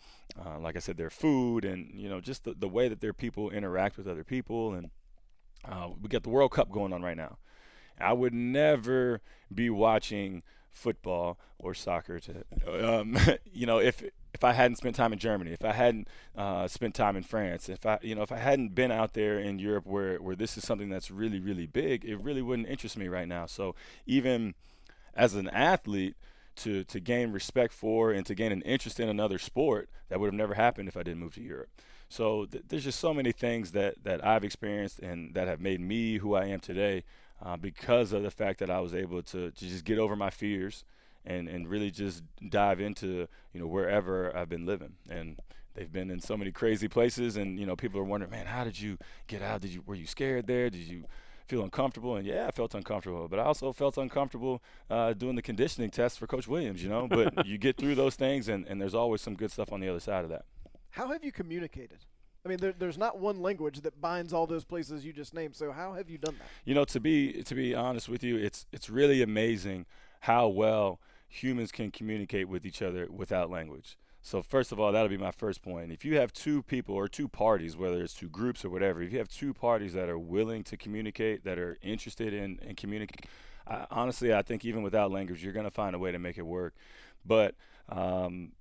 uh, 0.45 0.59
like 0.59 0.77
I 0.77 0.79
said 0.79 0.97
their 0.97 1.11
food 1.11 1.65
and 1.65 1.99
you 1.99 2.09
know 2.09 2.21
just 2.21 2.45
the, 2.45 2.55
the 2.55 2.69
way 2.69 2.89
that 2.89 3.01
their 3.01 3.15
people 3.15 3.51
interact 3.51 3.97
with 3.97 4.07
other 4.07 4.25
people 4.25 4.75
and 4.75 4.91
uh, 5.65 5.89
we 6.01 6.09
got 6.09 6.23
the 6.23 6.29
World 6.29 6.51
Cup 6.51 6.71
going 6.71 6.93
on 6.93 7.03
right 7.03 7.17
now. 7.17 7.39
I 7.99 8.13
would 8.13 8.35
never 8.35 9.21
be 9.53 9.71
watching 9.71 10.43
football 10.71 11.39
or 11.59 11.73
soccer 11.73 12.21
to 12.21 12.45
um, 13.01 13.17
you 13.53 13.67
know 13.67 13.79
if 13.79 14.03
if 14.35 14.45
I 14.45 14.53
hadn't 14.53 14.77
spent 14.77 14.97
time 14.97 15.13
in 15.13 15.19
Germany, 15.19 15.53
if 15.53 15.65
I 15.65 15.73
hadn't 15.73 16.09
uh, 16.37 16.67
spent 16.69 16.95
time 16.95 17.17
in 17.17 17.23
France, 17.23 17.69
if 17.69 17.87
I 17.87 17.99
you 18.03 18.15
know 18.15 18.23
if 18.23 18.33
I 18.33 18.39
hadn't 18.39 18.75
been 18.75 18.91
out 18.91 19.15
there 19.15 19.39
in 19.39 19.59
Europe 19.59 19.87
where 19.87 20.19
where 20.19 20.37
this 20.37 20.59
is 20.59 20.67
something 20.67 20.91
that's 20.91 21.11
really 21.11 21.41
really 21.41 21.67
big, 21.67 22.05
it 22.05 22.17
really 22.17 22.43
wouldn't 22.43 22.69
interest 22.69 22.99
me 22.99 23.09
right 23.09 23.29
now. 23.29 23.47
So 23.47 23.75
even 24.07 24.55
as 25.15 25.35
an 25.35 25.49
athlete, 25.49 26.17
to 26.57 26.85
to 26.85 27.01
gain 27.01 27.33
respect 27.33 27.73
for 27.73 28.13
and 28.13 28.27
to 28.27 28.35
gain 28.35 28.53
an 28.53 28.63
interest 28.63 29.01
in 29.01 29.09
another 29.09 29.39
sport, 29.39 29.89
that 30.09 30.21
would 30.21 30.27
have 30.27 30.35
never 30.35 30.55
happened 30.55 30.89
if 30.89 30.97
I 30.97 31.03
didn't 31.03 31.21
move 31.21 31.35
to 31.35 31.43
Europe. 31.43 31.71
So 32.09 32.45
th- 32.47 32.65
there's 32.69 32.85
just 32.85 33.01
so 33.01 33.15
many 33.15 33.33
things 33.33 33.73
that 33.73 34.03
that 34.05 34.25
I've 34.25 34.45
experienced 34.45 34.99
and 34.99 35.35
that 35.35 35.49
have 35.49 35.61
made 35.61 35.81
me 35.81 36.19
who 36.19 36.35
I 36.35 36.47
am 36.47 36.61
today 36.61 37.05
uh, 37.43 37.57
because 37.57 38.13
of 38.13 38.23
the 38.23 38.31
fact 38.31 38.59
that 38.61 38.71
I 38.71 38.81
was 38.81 38.95
able 38.95 39.23
to, 39.23 39.51
to 39.51 39.69
just 39.69 39.85
get 39.85 39.99
over 39.99 40.17
my 40.17 40.31
fears 40.31 40.85
and 41.27 41.49
and 41.49 41.69
really 41.69 41.91
just 41.91 42.23
dive 42.49 42.81
into 42.81 43.27
you 43.53 43.61
know 43.61 43.67
wherever 43.67 44.35
I've 44.37 44.49
been 44.49 44.67
living. 44.67 44.95
And 45.09 45.39
they've 45.75 45.91
been 45.93 46.11
in 46.11 46.21
so 46.21 46.37
many 46.37 46.53
crazy 46.53 46.89
places 46.89 47.37
and 47.37 47.59
you 47.59 47.67
know 47.67 47.77
people 47.77 48.01
are 48.01 48.05
wondering 48.05 48.31
man 48.31 48.47
how 48.47 48.65
did 48.65 48.81
you 48.81 48.99
get 49.27 49.43
out? 49.43 49.61
Did 49.61 49.71
you 49.71 49.83
were 49.87 49.95
you 49.95 50.07
scared 50.07 50.47
there? 50.47 50.71
Did 50.71 50.87
you 50.87 51.05
feel 51.47 51.63
uncomfortable? 51.63 52.17
And 52.17 52.27
yeah 52.27 52.47
I 52.47 52.51
felt 52.51 52.75
uncomfortable 52.75 53.29
but 53.29 53.39
I 53.39 53.45
also 53.45 53.73
felt 53.73 53.99
uncomfortable 53.99 54.63
uh, 54.91 55.13
doing 55.13 55.37
the 55.37 55.43
conditioning 55.43 55.91
test 55.91 56.19
for 56.19 56.27
coach 56.27 56.47
Williams 56.47 56.83
you 56.83 56.89
know? 56.89 57.09
But 57.09 57.47
you 57.47 57.59
get 57.59 57.77
through 57.77 57.95
those 57.95 58.15
things 58.15 58.49
and, 58.49 58.67
and 58.67 58.81
there's 58.81 58.95
always 58.95 59.21
some 59.21 59.35
good 59.35 59.51
stuff 59.51 59.73
on 59.73 59.81
the 59.81 59.89
other 59.89 60.01
side 60.01 60.25
of 60.25 60.31
that. 60.31 60.45
How 60.91 61.09
have 61.09 61.25
you 61.25 61.33
communicated? 61.33 61.99
I 62.45 62.49
mean, 62.51 62.59
there, 62.59 62.75
there's 62.79 62.99
not 62.99 63.19
one 63.19 63.41
language 63.41 63.81
that 63.81 64.01
binds 64.01 64.33
all 64.35 64.47
those 64.47 64.65
places 64.65 65.05
you 65.05 65.13
just 65.13 65.33
named. 65.33 65.57
So 65.57 65.73
how 65.73 65.95
have 65.95 66.11
you 66.11 66.19
done 66.19 66.37
that? 66.39 66.47
You 66.67 66.75
know, 66.75 66.85
to 66.85 67.01
be 67.01 67.43
to 67.43 67.55
be 67.55 67.75
honest 67.75 68.09
with 68.09 68.23
you, 68.23 68.37
it's 68.37 68.67
it's 68.71 68.91
really 68.91 69.23
amazing 69.23 69.87
how 70.21 70.49
well 70.49 71.01
humans 71.35 71.73
can 71.73 71.91
communicate 71.91 72.49
with 72.49 72.65
each 72.65 72.83
other 72.83 73.09
without 73.11 73.51
language. 73.51 73.97
So 74.23 74.43
first 74.43 74.73
of 74.73 74.81
all, 74.81 74.93
that'll 74.93 75.09
be 75.09 75.19
my 75.19 75.33
first 75.33 75.63
point. 75.63 75.93
If 75.93 76.05
you 76.05 76.17
have 76.17 76.33
two 76.33 76.63
people 76.63 76.95
or 76.95 77.09
two 77.09 77.29
parties, 77.29 77.77
whether 77.77 78.03
it's 78.03 78.15
two 78.15 78.31
groups 78.31 78.65
or 78.65 78.71
whatever, 78.71 79.03
if 79.03 79.13
you 79.13 79.19
have 79.19 79.29
two 79.29 79.53
parties 79.53 79.93
that 79.93 80.09
are 80.09 80.19
willing 80.19 80.65
to 80.65 80.77
communicate, 80.77 81.45
that 81.45 81.59
are 81.59 81.77
interested 81.83 82.33
in, 82.33 82.59
in 82.63 82.75
communicating, 82.75 83.29
honestly, 83.91 84.33
I 84.33 84.43
think 84.43 84.65
even 84.65 84.83
without 84.83 85.11
language, 85.11 85.45
you're 85.45 85.53
going 85.53 85.67
to 85.67 85.71
find 85.71 85.95
a 85.95 85.99
way 85.99 86.11
to 86.11 86.19
make 86.19 86.39
it 86.39 86.47
work. 86.47 86.75
But 87.25 87.55
um, 87.89 88.53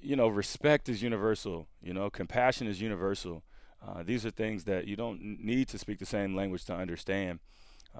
you 0.00 0.16
know, 0.16 0.28
respect 0.28 0.88
is 0.88 1.02
universal. 1.02 1.66
You 1.82 1.92
know, 1.92 2.08
compassion 2.10 2.66
is 2.66 2.80
universal. 2.80 3.42
Uh, 3.86 4.02
these 4.02 4.24
are 4.24 4.30
things 4.30 4.64
that 4.64 4.86
you 4.86 4.96
don't 4.96 5.20
need 5.20 5.68
to 5.68 5.78
speak 5.78 5.98
the 5.98 6.06
same 6.06 6.34
language 6.34 6.64
to 6.66 6.74
understand. 6.74 7.40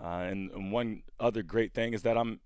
Uh, 0.01 0.25
and, 0.29 0.51
and, 0.53 0.73
one 0.73 1.03
other 1.21 1.43
great 1.43 1.75
thing 1.75 1.93
is 1.93 2.03
that 2.03 2.17
I'm 2.17 2.41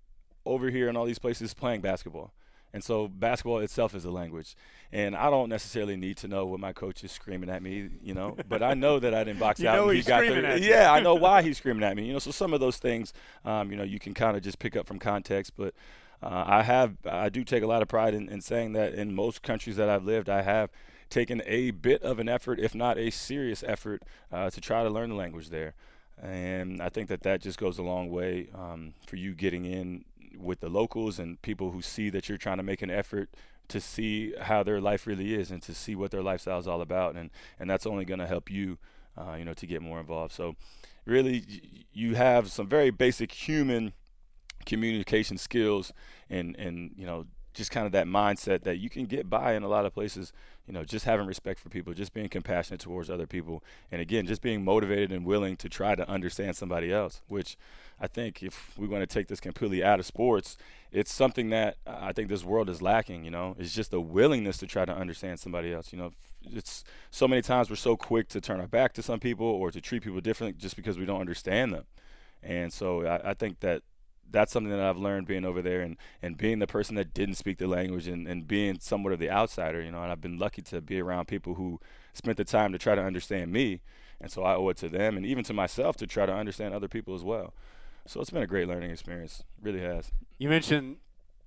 over 0.47 0.69
here 0.69 0.89
in 0.89 0.97
all 0.97 1.05
these 1.05 1.19
places 1.19 1.53
playing 1.53 1.81
basketball. 1.81 2.31
And 2.73 2.83
so 2.83 3.07
basketball 3.07 3.59
itself 3.59 3.95
is 3.95 4.05
a 4.05 4.11
language. 4.11 4.55
And 4.91 5.15
I 5.15 5.29
don't 5.29 5.49
necessarily 5.49 5.95
need 5.95 6.17
to 6.17 6.27
know 6.27 6.45
what 6.45 6.59
my 6.59 6.73
coach 6.73 7.03
is 7.03 7.11
screaming 7.11 7.49
at 7.49 7.63
me, 7.63 7.89
you 8.03 8.13
know, 8.13 8.37
but 8.49 8.61
I 8.61 8.73
know 8.73 8.99
that 8.99 9.13
I 9.13 9.23
didn't 9.23 9.39
box 9.39 9.59
you 9.59 9.69
out. 9.69 9.75
Know 9.75 9.89
he's 9.89 10.05
he 10.05 10.09
got 10.09 10.19
screaming 10.19 10.43
the, 10.43 10.49
at 10.49 10.61
you. 10.61 10.69
Yeah, 10.69 10.91
I 10.91 10.99
know 10.99 11.15
why 11.27 11.41
he's 11.41 11.57
screaming 11.57 11.83
at 11.83 11.95
me. 11.95 12.05
You 12.05 12.13
know, 12.13 12.19
so 12.19 12.31
some 12.31 12.53
of 12.53 12.59
those 12.59 12.77
things, 12.77 13.13
um, 13.45 13.71
you 13.71 13.77
know, 13.77 13.83
you 13.83 13.99
can 13.99 14.13
kind 14.13 14.35
of 14.35 14.43
just 14.43 14.59
pick 14.59 14.75
up 14.75 14.85
from 14.85 14.99
context. 14.99 15.53
But 15.55 15.73
uh, 16.21 16.43
I 16.45 16.63
have, 16.63 16.97
I 17.05 17.29
do 17.29 17.43
take 17.43 17.63
a 17.63 17.67
lot 17.67 17.81
of 17.81 17.87
pride 17.87 18.13
in, 18.13 18.29
in 18.29 18.41
saying 18.41 18.73
that 18.73 18.93
in 18.93 19.15
most 19.15 19.43
countries 19.43 19.77
that 19.77 19.89
I've 19.89 20.03
lived, 20.03 20.29
I 20.29 20.41
have 20.41 20.69
taken 21.09 21.41
a 21.45 21.71
bit 21.71 22.03
of 22.03 22.19
an 22.19 22.27
effort, 22.27 22.59
if 22.59 22.75
not 22.75 22.97
a 22.97 23.09
serious 23.11 23.63
effort, 23.65 24.03
uh, 24.31 24.49
to 24.49 24.59
try 24.59 24.83
to 24.83 24.89
learn 24.89 25.09
the 25.09 25.15
language 25.15 25.49
there. 25.49 25.73
And 26.21 26.81
I 26.81 26.89
think 26.89 27.09
that 27.09 27.21
that 27.21 27.41
just 27.41 27.59
goes 27.59 27.77
a 27.77 27.83
long 27.83 28.09
way 28.09 28.49
um, 28.53 28.93
for 29.05 29.15
you 29.15 29.33
getting 29.35 29.65
in 29.65 30.03
with 30.37 30.59
the 30.59 30.69
locals 30.69 31.19
and 31.19 31.41
people 31.41 31.71
who 31.71 31.81
see 31.81 32.09
that 32.09 32.29
you're 32.29 32.37
trying 32.37 32.57
to 32.57 32.63
make 32.63 32.81
an 32.81 32.89
effort 32.89 33.29
to 33.67 33.81
see 33.81 34.33
how 34.39 34.63
their 34.63 34.79
life 34.79 35.05
really 35.05 35.33
is 35.33 35.51
and 35.51 35.61
to 35.61 35.73
see 35.73 35.95
what 35.95 36.11
their 36.11 36.23
lifestyle 36.23 36.59
is 36.59 36.67
all 36.67 36.81
about. 36.81 37.15
And, 37.15 37.29
and 37.59 37.69
that's 37.69 37.85
only 37.85 38.05
going 38.05 38.19
to 38.19 38.27
help 38.27 38.49
you, 38.49 38.77
uh, 39.17 39.35
you 39.37 39.45
know, 39.45 39.53
to 39.53 39.67
get 39.67 39.81
more 39.81 39.99
involved. 39.99 40.33
So 40.33 40.55
really, 41.05 41.43
you 41.91 42.15
have 42.15 42.51
some 42.51 42.67
very 42.67 42.91
basic 42.91 43.31
human 43.31 43.93
communication 44.65 45.37
skills 45.37 45.91
and, 46.29 46.55
and 46.57 46.91
you 46.95 47.05
know, 47.05 47.25
just 47.57 47.71
kind 47.71 47.85
of 47.85 47.91
that 47.91 48.05
mindset 48.05 48.63
that 48.63 48.77
you 48.77 48.89
can 48.89 49.05
get 49.05 49.29
by 49.29 49.53
in 49.53 49.63
a 49.63 49.67
lot 49.67 49.85
of 49.85 49.93
places, 49.93 50.31
you 50.67 50.73
know, 50.73 50.83
just 50.83 51.05
having 51.05 51.25
respect 51.25 51.59
for 51.59 51.69
people, 51.69 51.93
just 51.93 52.13
being 52.13 52.29
compassionate 52.29 52.79
towards 52.79 53.09
other 53.09 53.25
people. 53.25 53.63
And 53.91 53.99
again, 53.99 54.27
just 54.27 54.41
being 54.41 54.63
motivated 54.63 55.11
and 55.11 55.25
willing 55.25 55.57
to 55.57 55.69
try 55.69 55.95
to 55.95 56.07
understand 56.07 56.55
somebody 56.55 56.93
else, 56.93 57.21
which 57.27 57.57
I 57.99 58.07
think 58.07 58.43
if 58.43 58.77
we 58.77 58.87
want 58.87 59.01
to 59.01 59.07
take 59.07 59.27
this 59.27 59.39
completely 59.39 59.83
out 59.83 59.99
of 59.99 60.05
sports, 60.05 60.55
it's 60.91 61.11
something 61.11 61.49
that 61.49 61.77
I 61.87 62.13
think 62.13 62.29
this 62.29 62.43
world 62.43 62.69
is 62.69 62.81
lacking, 62.81 63.25
you 63.25 63.31
know, 63.31 63.55
it's 63.57 63.73
just 63.73 63.93
a 63.93 63.99
willingness 63.99 64.57
to 64.59 64.67
try 64.67 64.85
to 64.85 64.95
understand 64.95 65.39
somebody 65.39 65.73
else, 65.73 65.91
you 65.91 65.99
know. 65.99 66.11
It's 66.49 66.83
so 67.11 67.27
many 67.27 67.41
times 67.41 67.69
we're 67.69 67.75
so 67.75 67.97
quick 67.97 68.29
to 68.29 68.39
turn 68.39 68.61
our 68.61 68.67
back 68.67 68.93
to 68.93 69.01
some 69.01 69.19
people 69.19 69.47
or 69.47 69.71
to 69.71 69.81
treat 69.81 70.03
people 70.03 70.21
differently 70.21 70.57
just 70.57 70.75
because 70.75 70.97
we 70.97 71.05
don't 71.05 71.19
understand 71.19 71.73
them. 71.73 71.85
And 72.43 72.71
so 72.71 73.05
I, 73.05 73.31
I 73.31 73.33
think 73.33 73.59
that 73.61 73.81
that's 74.31 74.51
something 74.51 74.71
that 74.71 74.79
I've 74.79 74.97
learned 74.97 75.27
being 75.27 75.45
over 75.45 75.61
there 75.61 75.81
and, 75.81 75.97
and 76.21 76.37
being 76.37 76.59
the 76.59 76.67
person 76.67 76.95
that 76.95 77.13
didn't 77.13 77.35
speak 77.35 77.57
the 77.57 77.67
language 77.67 78.07
and, 78.07 78.27
and 78.27 78.47
being 78.47 78.79
somewhat 78.79 79.13
of 79.13 79.19
the 79.19 79.29
outsider, 79.29 79.81
you 79.81 79.91
know, 79.91 80.01
and 80.01 80.11
I've 80.11 80.21
been 80.21 80.37
lucky 80.37 80.61
to 80.63 80.81
be 80.81 81.01
around 81.01 81.27
people 81.27 81.55
who 81.55 81.79
spent 82.13 82.37
the 82.37 82.43
time 82.43 82.71
to 82.71 82.77
try 82.77 82.95
to 82.95 83.03
understand 83.03 83.51
me. 83.51 83.81
And 84.19 84.31
so 84.31 84.43
I 84.43 84.55
owe 84.55 84.69
it 84.69 84.77
to 84.77 84.89
them 84.89 85.15
and 85.15 85.25
even 85.25 85.43
to 85.45 85.53
myself 85.53 85.95
to 85.97 86.07
try 86.07 86.25
to 86.25 86.33
understand 86.33 86.73
other 86.73 86.87
people 86.87 87.13
as 87.13 87.23
well. 87.23 87.53
So 88.05 88.21
it's 88.21 88.29
been 88.29 88.41
a 88.41 88.47
great 88.47 88.67
learning 88.67 88.91
experience. 88.91 89.43
Really 89.61 89.81
has. 89.81 90.11
You 90.37 90.49
mentioned 90.49 90.97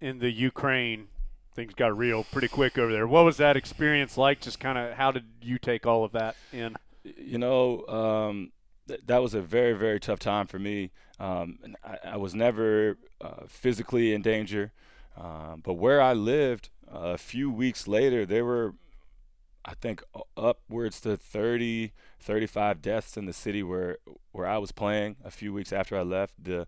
in 0.00 0.18
the 0.18 0.30
Ukraine, 0.30 1.08
things 1.54 1.74
got 1.74 1.96
real 1.96 2.24
pretty 2.24 2.48
quick 2.48 2.78
over 2.78 2.92
there. 2.92 3.06
What 3.06 3.24
was 3.24 3.38
that 3.38 3.56
experience 3.56 4.16
like? 4.16 4.40
Just 4.40 4.60
kind 4.60 4.78
of 4.78 4.94
how 4.94 5.10
did 5.10 5.24
you 5.42 5.58
take 5.58 5.86
all 5.86 6.04
of 6.04 6.12
that 6.12 6.36
in? 6.52 6.76
You 7.02 7.38
know, 7.38 7.86
um, 7.86 8.52
th- 8.90 9.02
that 9.06 9.22
was 9.22 9.34
a 9.34 9.40
very, 9.40 9.72
very 9.72 10.00
tough 10.00 10.18
time 10.18 10.46
for 10.46 10.58
me. 10.58 10.90
Um, 11.18 11.58
I, 11.84 12.12
I, 12.12 12.16
was 12.16 12.34
never 12.34 12.98
uh, 13.20 13.44
physically 13.46 14.12
in 14.12 14.22
danger, 14.22 14.72
um, 15.16 15.60
but 15.64 15.74
where 15.74 16.00
I 16.00 16.12
lived, 16.12 16.70
uh, 16.92 17.12
a 17.14 17.18
few 17.18 17.50
weeks 17.50 17.86
later, 17.86 18.26
there 18.26 18.44
were, 18.44 18.74
I 19.64 19.74
think, 19.74 20.02
upwards 20.36 21.00
to 21.02 21.16
30, 21.16 21.92
35 22.18 22.82
deaths 22.82 23.16
in 23.16 23.26
the 23.26 23.32
city 23.32 23.62
where 23.62 23.98
where 24.32 24.46
I 24.46 24.58
was 24.58 24.72
playing. 24.72 25.16
A 25.24 25.30
few 25.30 25.52
weeks 25.52 25.72
after 25.72 25.96
I 25.96 26.02
left, 26.02 26.34
the 26.42 26.66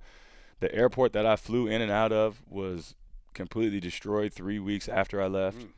the 0.61 0.73
airport 0.75 1.13
that 1.15 1.27
I 1.27 1.37
flew 1.37 1.67
in 1.67 1.83
and 1.83 1.91
out 1.91 2.13
of 2.13 2.43
was 2.49 2.95
completely 3.35 3.81
destroyed. 3.81 4.33
Three 4.33 4.59
weeks 4.59 4.89
after 4.89 5.21
I 5.21 5.27
left. 5.27 5.59
Mm. 5.59 5.69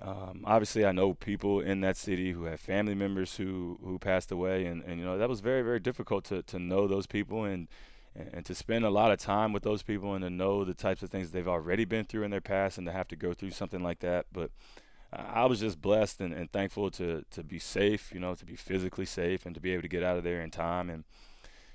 Um, 0.00 0.42
obviously, 0.44 0.84
I 0.84 0.92
know 0.92 1.14
people 1.14 1.60
in 1.60 1.80
that 1.82 1.96
city 1.96 2.32
who 2.32 2.44
have 2.44 2.60
family 2.60 2.94
members 2.94 3.36
who, 3.36 3.78
who 3.82 3.98
passed 3.98 4.32
away, 4.32 4.66
and, 4.66 4.82
and 4.82 4.98
you 4.98 5.04
know 5.04 5.16
that 5.18 5.28
was 5.28 5.40
very 5.40 5.62
very 5.62 5.80
difficult 5.80 6.24
to, 6.26 6.42
to 6.42 6.58
know 6.58 6.86
those 6.86 7.06
people 7.06 7.44
and 7.44 7.68
and 8.14 8.44
to 8.44 8.54
spend 8.54 8.84
a 8.84 8.90
lot 8.90 9.10
of 9.10 9.18
time 9.18 9.52
with 9.52 9.64
those 9.64 9.82
people 9.82 10.14
and 10.14 10.22
to 10.22 10.30
know 10.30 10.64
the 10.64 10.74
types 10.74 11.02
of 11.02 11.10
things 11.10 11.30
they've 11.30 11.48
already 11.48 11.84
been 11.84 12.04
through 12.04 12.22
in 12.22 12.30
their 12.30 12.40
past 12.40 12.78
and 12.78 12.86
to 12.86 12.92
have 12.92 13.08
to 13.08 13.16
go 13.16 13.34
through 13.34 13.50
something 13.50 13.82
like 13.82 13.98
that. 14.00 14.26
But 14.32 14.50
I 15.12 15.46
was 15.46 15.60
just 15.60 15.80
blessed 15.80 16.20
and, 16.20 16.32
and 16.32 16.50
thankful 16.50 16.90
to 16.92 17.24
to 17.30 17.44
be 17.44 17.58
safe, 17.58 18.12
you 18.12 18.20
know, 18.20 18.34
to 18.34 18.44
be 18.44 18.56
physically 18.56 19.06
safe 19.06 19.46
and 19.46 19.54
to 19.54 19.60
be 19.60 19.72
able 19.72 19.82
to 19.82 19.88
get 19.88 20.02
out 20.02 20.16
of 20.16 20.24
there 20.24 20.42
in 20.42 20.50
time. 20.50 20.90
And 20.90 21.04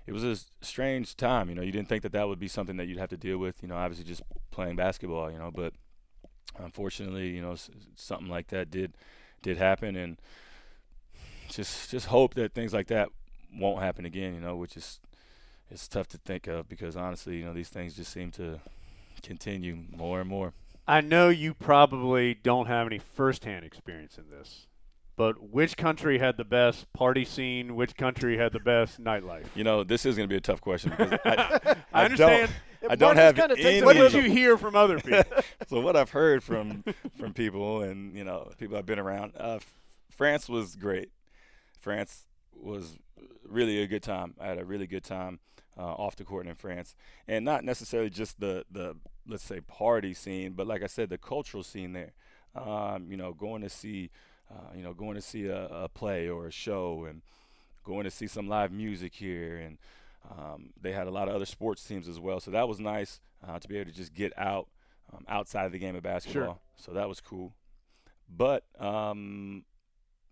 it 0.06 0.14
was 0.14 0.24
a 0.24 0.38
strange 0.62 1.16
time, 1.16 1.50
you 1.50 1.56
know. 1.56 1.62
You 1.62 1.72
didn't 1.72 1.88
think 1.88 2.04
that 2.04 2.12
that 2.12 2.28
would 2.28 2.40
be 2.40 2.48
something 2.48 2.78
that 2.78 2.88
you'd 2.88 2.98
have 2.98 3.10
to 3.10 3.18
deal 3.18 3.38
with, 3.38 3.62
you 3.62 3.68
know. 3.68 3.76
Obviously, 3.76 4.06
just 4.06 4.24
playing 4.52 4.76
basketball, 4.76 5.32
you 5.32 5.38
know, 5.38 5.52
but 5.52 5.74
unfortunately, 6.58 7.30
you 7.30 7.41
know, 7.41 7.56
something 7.95 8.30
like 8.30 8.47
that 8.47 8.72
did 8.72 8.93
did 9.41 9.58
happen, 9.58 9.95
and 9.95 10.18
just 11.50 11.89
just 11.89 12.08
hope 12.08 12.34
that 12.36 12.54
things 12.54 12.74
like 12.74 12.88
that 12.88 13.10
won't 13.54 13.82
happen 13.82 14.06
again, 14.06 14.34
you 14.34 14.39
know, 14.39 14.56
which 14.56 14.78
is 14.78 15.00
it's 15.72 15.88
tough 15.88 16.08
to 16.08 16.18
think 16.18 16.47
of 16.47 16.68
because 16.68 16.95
honestly, 16.95 17.38
you 17.38 17.45
know, 17.45 17.54
these 17.54 17.70
things 17.70 17.95
just 17.95 18.12
seem 18.12 18.32
to 18.32 18.60
continue 19.22 19.78
more 19.95 20.22
and 20.22 20.30
more. 20.30 20.54
I 20.88 21.02
know 21.02 21.30
you 21.30 21.54
probably 21.54 22.34
don't 22.34 22.66
have 22.66 22.88
any 22.88 22.97
firsthand 22.97 23.64
experience 23.64 24.18
in 24.18 24.30
this, 24.32 24.66
but 25.16 25.52
which 25.52 25.78
country 25.78 26.18
had 26.18 26.38
the 26.38 26.43
best 26.43 26.91
party 26.93 27.26
scene? 27.26 27.76
Which 27.76 27.95
country 27.95 28.38
had 28.38 28.54
the 28.54 28.60
best 28.60 29.00
nightlife? 29.00 29.45
You 29.54 29.64
know, 29.64 29.84
this 29.84 30.06
is 30.06 30.16
going 30.16 30.28
to 30.28 30.34
be 30.34 30.38
a 30.38 30.41
tough 30.41 30.62
question 30.62 30.89
because 30.91 31.14
I, 31.14 31.20
I, 31.93 32.02
I 32.02 32.06
understand. 32.06 32.52
Don't, 32.82 32.92
I 32.92 32.96
don't 32.96 33.18
have 33.18 33.38
any. 33.40 33.82
What 33.84 33.96
did 33.96 34.14
you 34.14 34.22
hear 34.22 34.58
from 34.58 34.76
other 34.76 35.00
people? 35.00 35.24
so 35.68 35.82
what 35.82 35.96
I've 35.96 36.12
heard 36.12 36.44
from 36.44 36.84
from 37.18 37.34
people 37.34 37.82
and 37.82 38.16
you 38.16 38.24
know 38.24 38.52
people 38.58 38.78
I've 38.78 38.86
been 38.86 39.00
around, 39.00 39.34
uh, 39.38 39.60
France 40.10 40.48
was 40.48 40.76
great. 40.76 41.10
France 41.80 42.26
was 42.54 42.98
really 43.48 43.82
a 43.82 43.88
good 43.88 44.04
time. 44.04 44.36
I 44.40 44.48
had 44.48 44.60
a 44.60 44.66
really 44.66 44.88
good 44.88 45.04
time 45.04 45.40
uh, 45.78 45.94
off 45.94 46.16
the 46.16 46.24
court 46.24 46.48
in 46.48 46.56
France, 46.56 46.96
and 47.28 47.44
not 47.44 47.64
necessarily 47.64 48.10
just 48.10 48.40
the 48.40 48.66
the 48.72 48.96
let's 49.28 49.44
say 49.44 49.62
party 49.62 50.14
scene, 50.14 50.54
but 50.54 50.68
like 50.68 50.84
I 50.84 50.88
said, 50.88 51.10
the 51.10 51.18
cultural 51.18 51.64
scene 51.64 51.94
there. 51.94 52.14
Um, 52.56 53.08
you 53.12 53.18
know, 53.18 53.32
going 53.32 53.62
to 53.62 53.70
see, 53.70 54.10
uh, 54.50 54.74
you 54.76 54.84
know, 54.84 54.94
going 54.94 55.14
to 55.14 55.22
see 55.22 55.46
a, 55.46 55.68
a, 55.68 55.88
play 55.88 56.28
or 56.28 56.48
a 56.48 56.52
show, 56.52 57.06
and 57.08 57.22
going 57.84 58.06
to 58.06 58.12
see 58.12 58.26
some 58.26 58.48
live 58.48 58.72
music 58.72 59.14
here, 59.14 59.58
and 59.58 59.78
um, 60.30 60.72
they 60.80 60.92
had 60.92 61.08
a 61.08 61.12
lot 61.12 61.28
of 61.28 61.36
other 61.36 61.46
sports 61.46 61.84
teams 61.84 62.08
as 62.08 62.20
well. 62.20 62.40
So 62.40 62.52
that 62.52 62.68
was 62.68 62.80
nice 62.80 63.20
uh, 63.48 63.60
to 63.60 63.68
be 63.68 63.78
able 63.78 63.92
to 63.92 63.98
just 63.98 64.14
get 64.14 64.34
out 64.38 64.68
um, 65.14 65.26
outside 65.28 65.66
of 65.66 65.72
the 65.72 65.80
game 65.80 65.96
of 65.96 66.04
basketball. 66.04 66.44
Sure. 66.44 66.60
So 66.76 66.94
that 66.94 67.08
was 67.08 67.22
cool. 67.22 67.54
But 68.30 68.64
um, 68.80 69.66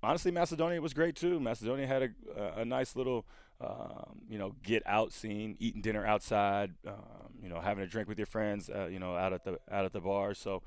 honestly, 0.03 0.31
Macedonia 0.31 0.81
was 0.81 0.93
great 0.93 1.15
too. 1.15 1.39
Macedonia 1.39 1.87
had 1.87 2.03
a, 2.03 2.59
a 2.59 2.65
nice 2.65 2.95
little 2.95 3.25
um, 3.59 4.21
you 4.29 4.37
know, 4.37 4.53
get 4.63 4.83
out 4.85 5.11
scene, 5.11 5.55
eating 5.59 5.81
dinner 5.81 6.05
outside, 6.05 6.73
um, 6.85 7.33
you 7.41 7.49
know, 7.49 7.59
having 7.59 7.83
a 7.83 7.87
drink 7.87 8.07
with 8.07 8.19
your 8.19 8.27
friends, 8.27 8.69
uh, 8.69 8.85
you 8.85 8.99
know, 8.99 9.15
out 9.15 9.33
at 9.33 9.43
the 9.43 9.59
out 9.71 9.85
at 9.85 9.93
the 9.93 9.99
bar. 9.99 10.33
So 10.33 10.61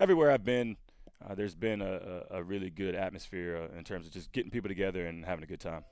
everywhere 0.00 0.32
I've 0.32 0.44
been, 0.44 0.76
uh, 1.24 1.34
there's 1.34 1.54
been 1.54 1.80
a, 1.80 2.24
a, 2.30 2.42
really 2.42 2.70
good 2.70 2.94
atmosphere 2.94 3.68
uh, 3.72 3.78
in 3.78 3.84
terms 3.84 4.06
of 4.06 4.12
just 4.12 4.32
getting 4.32 4.50
people 4.50 4.68
together 4.68 5.06
and 5.06 5.24
having 5.24 5.44
a 5.44 5.46
good 5.46 5.60
time. 5.60 5.84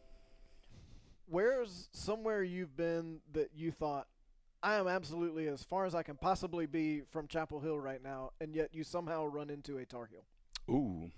Where's 1.31 1.89
somewhere 1.93 2.43
you've 2.43 2.77
been 2.77 3.21
that 3.33 3.51
you 3.55 3.71
thought 3.71 4.07
I 4.63 4.75
am 4.75 4.89
absolutely 4.89 5.47
as 5.47 5.63
far 5.63 5.85
as 5.85 5.95
I 5.95 6.03
can 6.03 6.17
possibly 6.17 6.67
be 6.67 7.03
from 7.11 7.29
Chapel 7.29 7.61
Hill 7.61 7.79
right 7.79 8.03
now, 8.03 8.33
and 8.41 8.55
yet 8.55 8.71
you 8.73 8.83
somehow 8.83 9.27
run 9.27 9.51
into 9.51 9.79
a 9.79 9.85
Tar 9.85 10.09
Heel? 10.11 10.25
Ooh. 10.69 11.11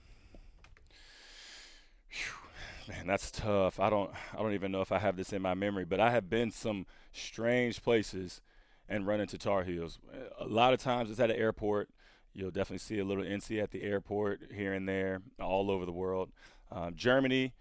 Whew 2.10 2.50
man, 2.90 3.06
that's 3.06 3.30
tough. 3.30 3.78
I 3.78 3.90
don't 3.90 4.10
I 4.34 4.42
don't 4.42 4.54
even 4.54 4.72
know 4.72 4.80
if 4.80 4.92
I 4.92 4.98
have 4.98 5.16
this 5.16 5.32
in 5.32 5.42
my 5.42 5.54
memory, 5.54 5.84
but 5.84 6.00
I 6.00 6.10
have 6.10 6.28
been 6.28 6.50
some 6.50 6.86
strange 7.12 7.82
places 7.82 8.40
and 8.88 9.06
run 9.06 9.20
into 9.20 9.38
Tar 9.38 9.62
Heels. 9.64 9.98
A 10.38 10.46
lot 10.46 10.72
of 10.72 10.80
times 10.80 11.10
it's 11.10 11.20
at 11.20 11.30
an 11.30 11.36
airport. 11.36 11.88
You'll 12.34 12.50
definitely 12.50 12.78
see 12.78 12.98
a 12.98 13.04
little 13.04 13.24
NC 13.24 13.62
at 13.62 13.70
the 13.70 13.82
airport 13.82 14.52
here 14.54 14.72
and 14.72 14.88
there, 14.88 15.22
all 15.40 15.70
over 15.70 15.84
the 15.84 15.92
world. 15.92 16.30
Um, 16.70 16.94
Germany, 16.94 17.52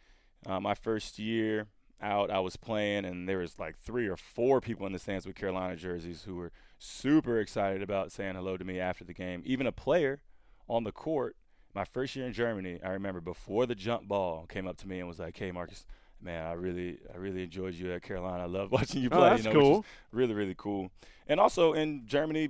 uh, 0.46 0.60
my 0.60 0.74
first 0.74 1.18
year 1.20 1.68
out, 2.02 2.32
I 2.32 2.40
was 2.40 2.56
playing, 2.56 3.06
and 3.06 3.28
there 3.28 3.40
was 3.40 3.60
like 3.60 3.78
three 3.78 4.08
or 4.08 4.18
four 4.18 4.62
people 4.62 4.86
in 4.86 4.94
the 4.94 5.00
stands 5.00 5.26
with 5.26 5.36
Carolina 5.36 5.76
jerseys 5.76 6.24
who 6.24 6.36
were 6.36 6.52
super 6.78 7.40
excited 7.40 7.82
about 7.82 8.12
saying 8.12 8.36
hello 8.36 8.58
to 8.58 8.64
me 8.64 8.80
after 8.80 9.04
the 9.04 9.14
game. 9.14 9.42
Even 9.46 9.68
a 9.68 9.72
player 9.72 10.22
on 10.68 10.84
the 10.84 10.92
court 10.92 11.36
my 11.74 11.84
first 11.84 12.16
year 12.16 12.26
in 12.26 12.34
Germany, 12.34 12.80
I 12.84 12.90
remember 12.90 13.22
before 13.22 13.66
the 13.66 13.76
jump 13.76 14.08
ball 14.08 14.46
came 14.48 14.68
up 14.68 14.78
to 14.78 14.88
me 14.88 15.00
and 15.00 15.08
was 15.08 15.20
like, 15.20 15.38
"Hey, 15.38 15.52
Marcus, 15.52 15.86
man, 16.22 16.46
I 16.46 16.54
really, 16.54 17.00
I 17.14 17.18
really 17.18 17.44
enjoyed 17.44 17.76
you 17.76 17.92
at 17.92 18.02
Carolina. 18.02 18.44
I 18.44 18.48
love 18.48 18.72
watching 18.74 19.02
you 19.02 19.10
oh, 19.12 19.18
play. 19.18 19.28
Oh, 19.28 19.30
that's 19.30 19.46
you 19.46 19.54
know, 19.54 19.60
cool. 19.60 19.86
really, 20.12 20.34
really 20.34 20.56
cool. 20.58 20.92
And 21.28 21.40
also 21.40 21.74
in 21.74 22.06
Germany, 22.06 22.50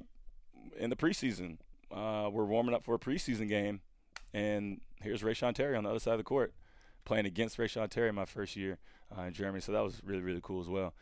in 0.77 0.89
the 0.89 0.95
preseason, 0.95 1.57
uh, 1.91 2.29
we're 2.31 2.45
warming 2.45 2.73
up 2.73 2.83
for 2.83 2.95
a 2.95 2.99
preseason 2.99 3.49
game, 3.49 3.81
and 4.33 4.79
here's 5.01 5.21
Reyshawn 5.21 5.53
Terry 5.53 5.75
on 5.75 5.83
the 5.83 5.89
other 5.89 5.99
side 5.99 6.13
of 6.13 6.19
the 6.19 6.23
court, 6.23 6.53
playing 7.05 7.25
against 7.25 7.57
Reyshawn 7.57 7.89
Terry 7.89 8.11
my 8.11 8.25
first 8.25 8.55
year 8.55 8.77
uh, 9.17 9.23
in 9.23 9.33
Germany. 9.33 9.61
So 9.61 9.71
that 9.71 9.81
was 9.83 10.01
really, 10.05 10.21
really 10.21 10.41
cool 10.41 10.61
as 10.61 10.67
well. 10.67 10.93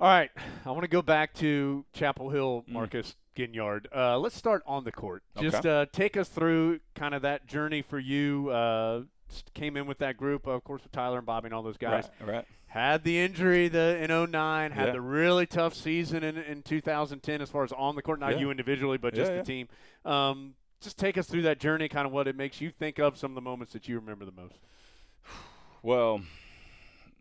All 0.00 0.08
right, 0.08 0.30
I 0.64 0.70
want 0.70 0.82
to 0.82 0.88
go 0.88 1.02
back 1.02 1.34
to 1.34 1.84
Chapel 1.92 2.30
Hill, 2.30 2.64
mm. 2.66 2.72
Marcus 2.72 3.14
mm. 3.36 3.54
Ginyard. 3.54 3.84
Uh, 3.94 4.18
let's 4.18 4.34
start 4.34 4.62
on 4.66 4.84
the 4.84 4.92
court. 4.92 5.22
Okay. 5.36 5.50
Just 5.50 5.66
uh, 5.66 5.86
take 5.92 6.16
us 6.16 6.28
through 6.28 6.80
kind 6.94 7.14
of 7.14 7.22
that 7.22 7.46
journey 7.46 7.82
for 7.82 7.98
you. 7.98 8.48
Uh, 8.48 9.02
came 9.54 9.76
in 9.76 9.86
with 9.86 9.98
that 9.98 10.16
group, 10.16 10.46
of 10.46 10.64
course, 10.64 10.82
with 10.82 10.92
Tyler 10.92 11.18
and 11.18 11.26
Bobby 11.26 11.46
and 11.46 11.54
all 11.54 11.62
those 11.62 11.76
guys. 11.76 12.08
Right. 12.20 12.34
right. 12.34 12.44
Had 12.66 13.04
the 13.04 13.18
injury 13.18 13.68
the 13.68 13.98
in 14.02 14.30
09, 14.30 14.70
had 14.70 14.86
yeah. 14.86 14.92
the 14.92 15.00
really 15.00 15.44
tough 15.44 15.74
season 15.74 16.22
in, 16.22 16.38
in 16.38 16.62
2010 16.62 17.42
as 17.42 17.50
far 17.50 17.64
as 17.64 17.72
on 17.72 17.96
the 17.96 18.02
court, 18.02 18.20
not 18.20 18.34
yeah. 18.34 18.38
you 18.38 18.50
individually, 18.50 18.96
but 18.96 19.12
just 19.12 19.30
yeah, 19.30 19.38
the 19.38 19.42
team. 19.42 19.68
Um, 20.04 20.54
just 20.80 20.96
take 20.96 21.18
us 21.18 21.26
through 21.26 21.42
that 21.42 21.58
journey, 21.58 21.88
kind 21.88 22.06
of 22.06 22.12
what 22.12 22.28
it 22.28 22.36
makes 22.36 22.60
you 22.60 22.70
think 22.70 22.98
of, 22.98 23.18
some 23.18 23.32
of 23.32 23.34
the 23.34 23.40
moments 23.40 23.72
that 23.72 23.88
you 23.88 23.96
remember 23.96 24.24
the 24.24 24.32
most. 24.32 24.58
Well, 25.82 26.20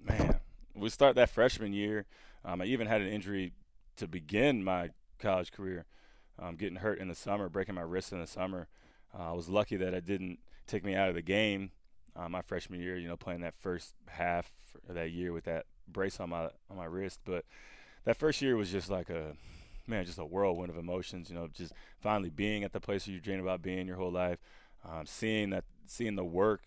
man, 0.03 0.41
we 0.76 0.89
start 0.89 1.16
that 1.16 1.30
freshman 1.30 1.72
year. 1.72 2.05
Um, 2.43 2.62
I 2.62 2.66
even 2.66 2.88
had 2.88 2.99
an 2.99 3.07
injury 3.07 3.53
to 3.95 4.05
begin 4.05 4.66
my 4.66 4.89
college 5.18 5.53
career, 5.53 5.86
um, 6.38 6.57
getting 6.57 6.80
hurt 6.80 6.99
in 6.99 7.07
the 7.07 7.16
summer, 7.16 7.47
breaking 7.47 7.76
my 7.76 7.82
wrist 7.84 8.12
in 8.12 8.20
the 8.20 8.28
summer. 8.28 8.68
Uh, 9.18 9.30
I 9.30 9.32
was 9.32 9.47
lucky 9.47 9.78
that 9.78 9.93
it 9.93 10.05
didn't 10.05 10.39
take 10.68 10.84
me 10.84 10.93
out 10.93 11.07
of 11.07 11.16
the 11.16 11.22
game 11.22 11.72
uh, 12.18 12.28
my 12.28 12.41
freshman 12.41 12.82
year. 12.82 12.97
You 12.97 13.07
know, 13.07 13.16
playing 13.16 13.41
that 13.41 13.55
first 13.55 13.93
half 14.07 14.51
of 14.89 14.95
that 14.95 15.12
year 15.12 15.32
with 15.32 15.45
that 15.45 15.66
brace 15.88 16.20
on 16.20 16.30
my 16.30 16.49
on 16.70 16.76
my 16.76 16.86
wrist, 16.86 17.22
but 17.24 17.45
that 18.03 18.18
first 18.18 18.41
year 18.41 18.57
was 18.57 18.70
just 18.70 18.89
like 18.89 19.10
a 19.10 19.38
man, 19.88 20.03
just 20.03 20.20
a 20.20 20.26
whirlwind 20.26 20.70
of 20.70 20.78
emotions. 20.78 21.30
You 21.30 21.36
know, 21.36 21.47
just 21.47 21.72
finally 22.01 22.30
being 22.30 22.66
at 22.66 22.74
the 22.74 22.82
place 22.82 23.07
where 23.07 23.14
you 23.14 23.22
dreamed 23.22 23.41
about 23.41 23.62
being 23.62 23.88
your 23.88 23.95
whole 23.95 24.12
life, 24.12 24.39
um, 24.84 25.05
seeing 25.05 25.51
that, 25.51 25.64
seeing 25.88 26.18
the 26.18 26.26
work 26.26 26.64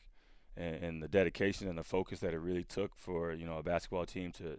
and, 0.57 0.77
and, 0.77 1.03
the 1.03 1.09
dedication 1.09 1.69
and 1.69 1.79
the 1.79 1.85
focus 1.85 2.21
that 2.21 2.35
it 2.35 2.39
really 2.39 2.65
took 2.65 2.95
for 2.97 3.33
you 3.33 3.47
know 3.47 3.59
a 3.59 3.63
basketball 3.63 4.07
team 4.07 4.33
to. 4.33 4.59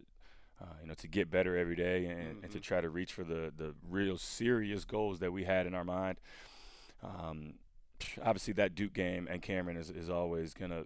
Uh, 0.61 0.65
you 0.81 0.87
know, 0.87 0.93
to 0.93 1.07
get 1.07 1.29
better 1.29 1.57
every 1.57 1.75
day 1.75 2.05
and, 2.05 2.19
mm-hmm. 2.19 2.29
and, 2.29 2.41
to 2.43 2.47
mm-hmm. 2.47 2.59
try 2.59 2.79
to 2.79 2.87
reach 2.87 3.11
for 3.11 3.23
the, 3.23 3.51
the 3.57 3.73
real 3.89 4.17
serious 4.17 4.85
goals 4.85 5.19
that 5.19 5.33
we 5.33 5.43
had 5.43 5.65
in 5.65 5.73
our 5.73 5.83
mind. 5.83 6.19
Um, 7.03 7.55
obviously, 8.23 8.53
that 8.53 8.75
Duke 8.75 8.93
game 8.93 9.27
and 9.29 9.41
Cameron 9.41 9.77
is, 9.77 9.89
is 9.89 10.09
always 10.09 10.53
gonna. 10.53 10.85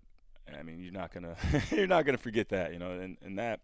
I 0.57 0.63
mean, 0.63 0.79
you're 0.79 0.93
not 0.93 1.13
gonna 1.13 1.35
you're 1.71 1.85
not 1.85 2.05
gonna 2.05 2.17
forget 2.17 2.49
that. 2.49 2.73
You 2.73 2.79
know, 2.79 2.91
and, 2.91 3.17
and 3.23 3.37
that 3.37 3.59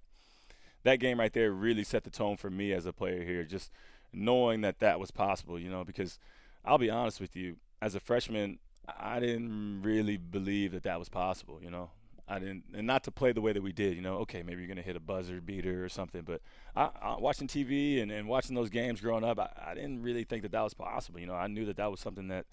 that 0.83 0.99
game 0.99 1.19
right 1.19 1.33
there 1.33 1.51
really 1.51 1.83
set 1.83 2.03
the 2.03 2.09
tone 2.09 2.37
for 2.37 2.49
me 2.49 2.73
as 2.73 2.85
a 2.85 2.93
player 2.93 3.23
here. 3.23 3.43
Just 3.43 3.71
knowing 4.11 4.61
that 4.61 4.79
that 4.79 4.99
was 4.99 5.11
possible, 5.11 5.57
you 5.57 5.69
know, 5.69 5.83
because 5.83 6.19
I'll 6.63 6.77
be 6.77 6.89
honest 6.89 7.19
with 7.19 7.35
you, 7.35 7.57
as 7.81 7.95
a 7.95 7.99
freshman, 7.99 8.59
I 8.87 9.19
didn't 9.19 9.81
really 9.81 10.17
believe 10.17 10.71
that 10.73 10.83
that 10.83 10.99
was 10.99 11.09
possible, 11.09 11.59
you 11.61 11.69
know. 11.69 11.89
I 12.27 12.39
didn't, 12.39 12.63
and 12.73 12.87
not 12.87 13.03
to 13.03 13.11
play 13.11 13.33
the 13.33 13.41
way 13.41 13.51
that 13.51 13.61
we 13.61 13.73
did, 13.73 13.95
you 13.95 14.01
know. 14.01 14.15
Okay, 14.19 14.43
maybe 14.43 14.61
you're 14.61 14.67
gonna 14.67 14.81
hit 14.81 14.95
a 14.95 15.01
buzzer 15.01 15.41
beater 15.41 15.83
or 15.83 15.89
something, 15.89 16.21
but 16.21 16.41
I, 16.75 16.89
I, 17.01 17.15
watching 17.19 17.47
TV 17.47 18.01
and, 18.01 18.11
and 18.11 18.27
watching 18.27 18.55
those 18.55 18.69
games 18.69 19.01
growing 19.01 19.25
up, 19.25 19.39
I, 19.39 19.49
I 19.71 19.73
didn't 19.73 20.01
really 20.01 20.23
think 20.23 20.43
that 20.43 20.51
that 20.53 20.61
was 20.61 20.73
possible. 20.73 21.19
You 21.19 21.27
know, 21.27 21.35
I 21.35 21.47
knew 21.47 21.65
that 21.65 21.77
that 21.77 21.91
was 21.91 21.99
something 21.99 22.29
that 22.29 22.45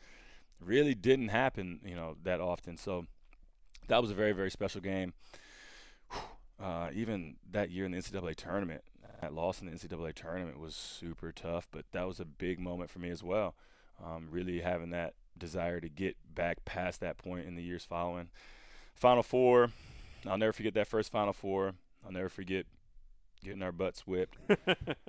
really 0.61 0.95
didn't 0.95 1.29
happen, 1.29 1.81
you 1.85 1.95
know, 1.95 2.17
that 2.25 2.41
often. 2.41 2.77
So 2.77 3.07
that 3.89 4.01
was 4.01 4.11
a 4.11 4.15
very, 4.15 4.33
very 4.33 4.51
special 4.51 4.81
game. 4.81 5.15
Uh, 6.61 6.91
even 6.93 7.37
that 7.51 7.71
year 7.71 7.87
in 7.87 7.93
the 7.93 7.99
NCAA 7.99 8.37
tournament, 8.37 8.83
that 9.21 9.33
loss 9.33 9.61
in 9.61 9.67
the 9.67 9.73
NCAA 9.73 10.15
tournament 10.15 10.59
was 10.59 10.75
super 10.75 11.33
tough, 11.33 11.67
but 11.71 11.85
that 11.93 12.07
was 12.07 12.21
a 12.21 12.25
big 12.25 12.59
moment 12.59 12.91
for 12.91 12.99
me 12.99 13.11
as 13.11 13.23
well. 13.23 13.55
Um, 14.05 14.29
really 14.31 14.61
having 14.61 14.91
that 14.91 15.15
desire 15.41 15.81
to 15.81 15.89
get 15.89 16.17
back 16.33 16.65
past 16.65 17.01
that 17.01 17.19
point 17.19 17.47
in 17.47 17.57
the 17.57 17.63
years 17.63 17.85
following. 17.85 18.29
Final 18.95 19.25
four, 19.25 19.71
I'll 20.27 20.39
never 20.39 20.53
forget 20.53 20.75
that 20.75 20.87
first 20.87 21.11
Final 21.11 21.33
Four. 21.33 21.75
I'll 22.05 22.13
never 22.13 22.29
forget 22.29 22.67
getting 23.43 23.63
our 23.63 23.73
butts 23.73 24.07
whipped. 24.07 24.37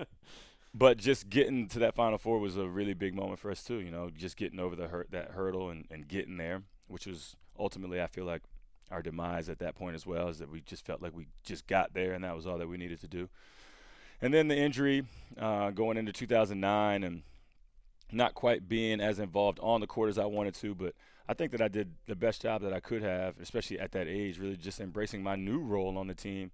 but 0.73 0.97
just 0.97 1.29
getting 1.29 1.67
to 1.69 1.79
that 1.79 1.95
Final 1.95 2.17
Four 2.17 2.39
was 2.39 2.57
a 2.57 2.67
really 2.67 2.93
big 2.93 3.15
moment 3.15 3.39
for 3.39 3.51
us 3.51 3.63
too. 3.63 3.79
You 3.79 3.91
know, 3.91 4.09
just 4.09 4.38
getting 4.38 4.59
over 4.59 4.75
the 4.75 4.88
hurt 4.88 5.11
that 5.11 5.32
hurdle 5.32 5.69
and, 5.69 5.86
and 5.91 6.07
getting 6.07 6.38
there, 6.38 6.63
which 6.88 7.05
was 7.05 7.36
ultimately 7.59 8.01
I 8.01 8.07
feel 8.07 8.25
like 8.25 8.43
our 8.89 9.01
demise 9.01 9.47
at 9.49 9.59
that 9.59 9.75
point 9.75 9.95
as 9.95 10.05
well, 10.05 10.29
is 10.29 10.39
that 10.39 10.51
we 10.51 10.61
just 10.61 10.86
felt 10.86 11.01
like 11.01 11.15
we 11.15 11.27
just 11.43 11.67
got 11.67 11.93
there 11.93 12.13
and 12.13 12.23
that 12.23 12.36
was 12.36 12.45
all 12.45 12.57
that 12.57 12.67
we 12.67 12.77
needed 12.77 12.99
to 13.01 13.07
do. 13.07 13.29
And 14.21 14.34
then 14.34 14.49
the 14.49 14.57
injury 14.57 15.03
uh, 15.39 15.71
going 15.71 15.97
into 15.97 16.13
2009 16.13 17.03
and 17.03 17.23
not 18.14 18.34
quite 18.34 18.68
being 18.68 18.99
as 18.99 19.20
involved 19.20 19.59
on 19.62 19.82
the 19.82 19.88
court 19.88 20.09
as 20.09 20.18
I 20.18 20.26
wanted 20.26 20.53
to, 20.55 20.76
but 20.76 20.93
I 21.28 21.34
think 21.34 21.51
that 21.51 21.62
I 21.62 21.68
did 21.68 21.91
the 22.07 22.16
best 22.16 22.41
job 22.41 22.62
that 22.64 22.74
I 22.74 22.80
could 22.80 23.01
have, 23.03 23.36
especially 23.39 23.80
at 23.80 23.91
that 23.93 24.07
age, 24.07 24.39
really 24.39 24.57
just 24.57 24.80
embracing 24.80 25.24
my 25.24 25.36
new 25.36 25.59
role 25.59 25.97
on 25.97 26.07
the 26.07 26.14
team 26.14 26.51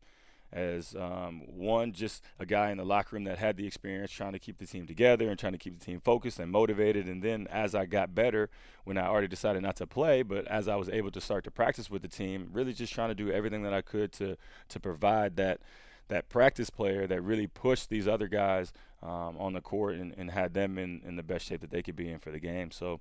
as 0.53 0.95
um, 0.95 1.41
one, 1.47 1.91
just 1.91 2.23
a 2.39 2.45
guy 2.45 2.71
in 2.71 2.77
the 2.77 2.85
locker 2.85 3.15
room 3.15 3.25
that 3.25 3.37
had 3.37 3.57
the 3.57 3.67
experience 3.67 4.11
trying 4.11 4.31
to 4.31 4.39
keep 4.39 4.57
the 4.59 4.65
team 4.65 4.87
together 4.87 5.29
and 5.29 5.37
trying 5.37 5.51
to 5.51 5.57
keep 5.57 5.77
the 5.77 5.83
team 5.83 5.99
focused 5.99 6.39
and 6.39 6.51
motivated. 6.51 7.07
And 7.07 7.21
then 7.21 7.47
as 7.47 7.75
I 7.75 7.85
got 7.85 8.15
better, 8.15 8.49
when 8.85 8.97
I 8.97 9.07
already 9.07 9.27
decided 9.27 9.61
not 9.61 9.75
to 9.77 9.87
play, 9.87 10.21
but 10.21 10.47
as 10.47 10.67
I 10.67 10.75
was 10.77 10.87
able 10.87 11.11
to 11.11 11.19
start 11.19 11.43
to 11.45 11.51
practice 11.51 11.89
with 11.89 12.01
the 12.01 12.07
team, 12.07 12.49
really 12.53 12.71
just 12.73 12.93
trying 12.93 13.09
to 13.09 13.15
do 13.15 13.29
everything 13.29 13.63
that 13.63 13.73
I 13.73 13.81
could 13.81 14.11
to 14.13 14.37
to 14.69 14.79
provide 14.79 15.35
that– 15.37 15.59
that 16.09 16.29
practice 16.29 16.69
player 16.69 17.07
that 17.07 17.21
really 17.21 17.47
pushed 17.47 17.89
these 17.89 18.07
other 18.07 18.27
guys 18.27 18.71
um, 19.03 19.35
on 19.37 19.53
the 19.53 19.61
court 19.61 19.95
and, 19.95 20.13
and 20.17 20.31
had 20.31 20.53
them 20.53 20.77
in, 20.77 21.01
in 21.05 21.15
the 21.15 21.23
best 21.23 21.45
shape 21.45 21.61
that 21.61 21.71
they 21.71 21.81
could 21.81 21.95
be 21.95 22.09
in 22.09 22.19
for 22.19 22.31
the 22.31 22.39
game. 22.39 22.71
So 22.71 22.99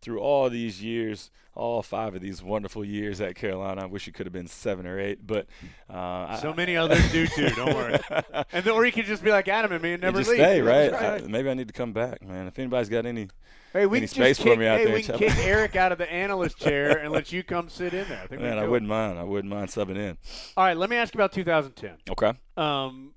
through 0.00 0.20
all 0.20 0.48
these 0.48 0.82
years, 0.82 1.30
all 1.54 1.82
five 1.82 2.14
of 2.14 2.22
these 2.22 2.42
wonderful 2.42 2.84
years 2.84 3.20
at 3.20 3.34
Carolina. 3.34 3.82
I 3.82 3.86
wish 3.86 4.08
it 4.08 4.12
could 4.12 4.26
have 4.26 4.32
been 4.32 4.46
seven 4.46 4.86
or 4.86 4.98
eight, 4.98 5.26
but 5.26 5.46
uh, 5.88 6.36
so 6.38 6.52
I, 6.52 6.54
many 6.54 6.76
others 6.76 7.10
do 7.12 7.26
too. 7.26 7.50
Don't 7.50 7.74
worry. 7.74 7.98
and 8.52 8.64
then, 8.64 8.74
or 8.74 8.84
you 8.86 8.92
could 8.92 9.06
just 9.06 9.22
be 9.22 9.30
like 9.30 9.48
Adam 9.48 9.72
and 9.72 9.82
me 9.82 9.92
and 9.92 10.02
never 10.02 10.18
just 10.18 10.30
leave. 10.30 10.38
Stay 10.38 10.60
right. 10.62 10.92
right. 10.92 11.22
I, 11.22 11.26
maybe 11.26 11.50
I 11.50 11.54
need 11.54 11.68
to 11.68 11.74
come 11.74 11.92
back, 11.92 12.22
man. 12.22 12.46
If 12.46 12.58
anybody's 12.58 12.88
got 12.88 13.06
any 13.06 13.28
Hey, 13.72 13.86
we 13.86 13.98
any 13.98 14.06
can 14.08 14.14
space 14.14 14.38
kick, 14.38 14.54
for 14.54 14.58
me 14.58 14.66
out 14.66 14.78
hey, 14.78 14.86
there. 14.86 14.94
we 14.94 15.02
can 15.02 15.16
kick 15.16 15.36
Eric 15.38 15.76
out 15.76 15.92
of 15.92 15.98
the 15.98 16.10
analyst 16.12 16.58
chair 16.58 16.98
and 16.98 17.12
let 17.12 17.30
you 17.30 17.44
come 17.44 17.68
sit 17.68 17.94
in 17.94 18.08
there. 18.08 18.20
I 18.22 18.26
think 18.26 18.42
Man, 18.42 18.58
I 18.58 18.66
wouldn't 18.66 18.88
mind. 18.88 19.18
I 19.18 19.22
wouldn't 19.22 19.52
mind 19.52 19.68
subbing 19.68 19.96
in. 19.96 20.18
All 20.56 20.64
right, 20.64 20.76
let 20.76 20.90
me 20.90 20.96
ask 20.96 21.14
you 21.14 21.18
about 21.18 21.32
2010. 21.32 21.92
Okay. 22.10 22.32
Um, 22.56 23.14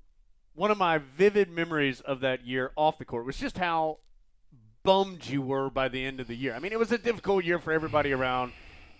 one 0.54 0.70
of 0.70 0.78
my 0.78 0.98
vivid 0.98 1.50
memories 1.50 2.00
of 2.00 2.20
that 2.20 2.46
year 2.46 2.70
off 2.76 2.98
the 2.98 3.04
court 3.04 3.26
was 3.26 3.36
just 3.36 3.58
how 3.58 3.98
bummed 4.84 5.26
you 5.26 5.42
were 5.42 5.70
by 5.70 5.88
the 5.88 6.04
end 6.04 6.20
of 6.20 6.28
the 6.28 6.36
year. 6.36 6.54
I 6.54 6.60
mean, 6.60 6.72
it 6.72 6.78
was 6.78 6.92
a 6.92 6.98
difficult 6.98 7.44
year 7.44 7.58
for 7.58 7.72
everybody 7.72 8.12
around 8.12 8.52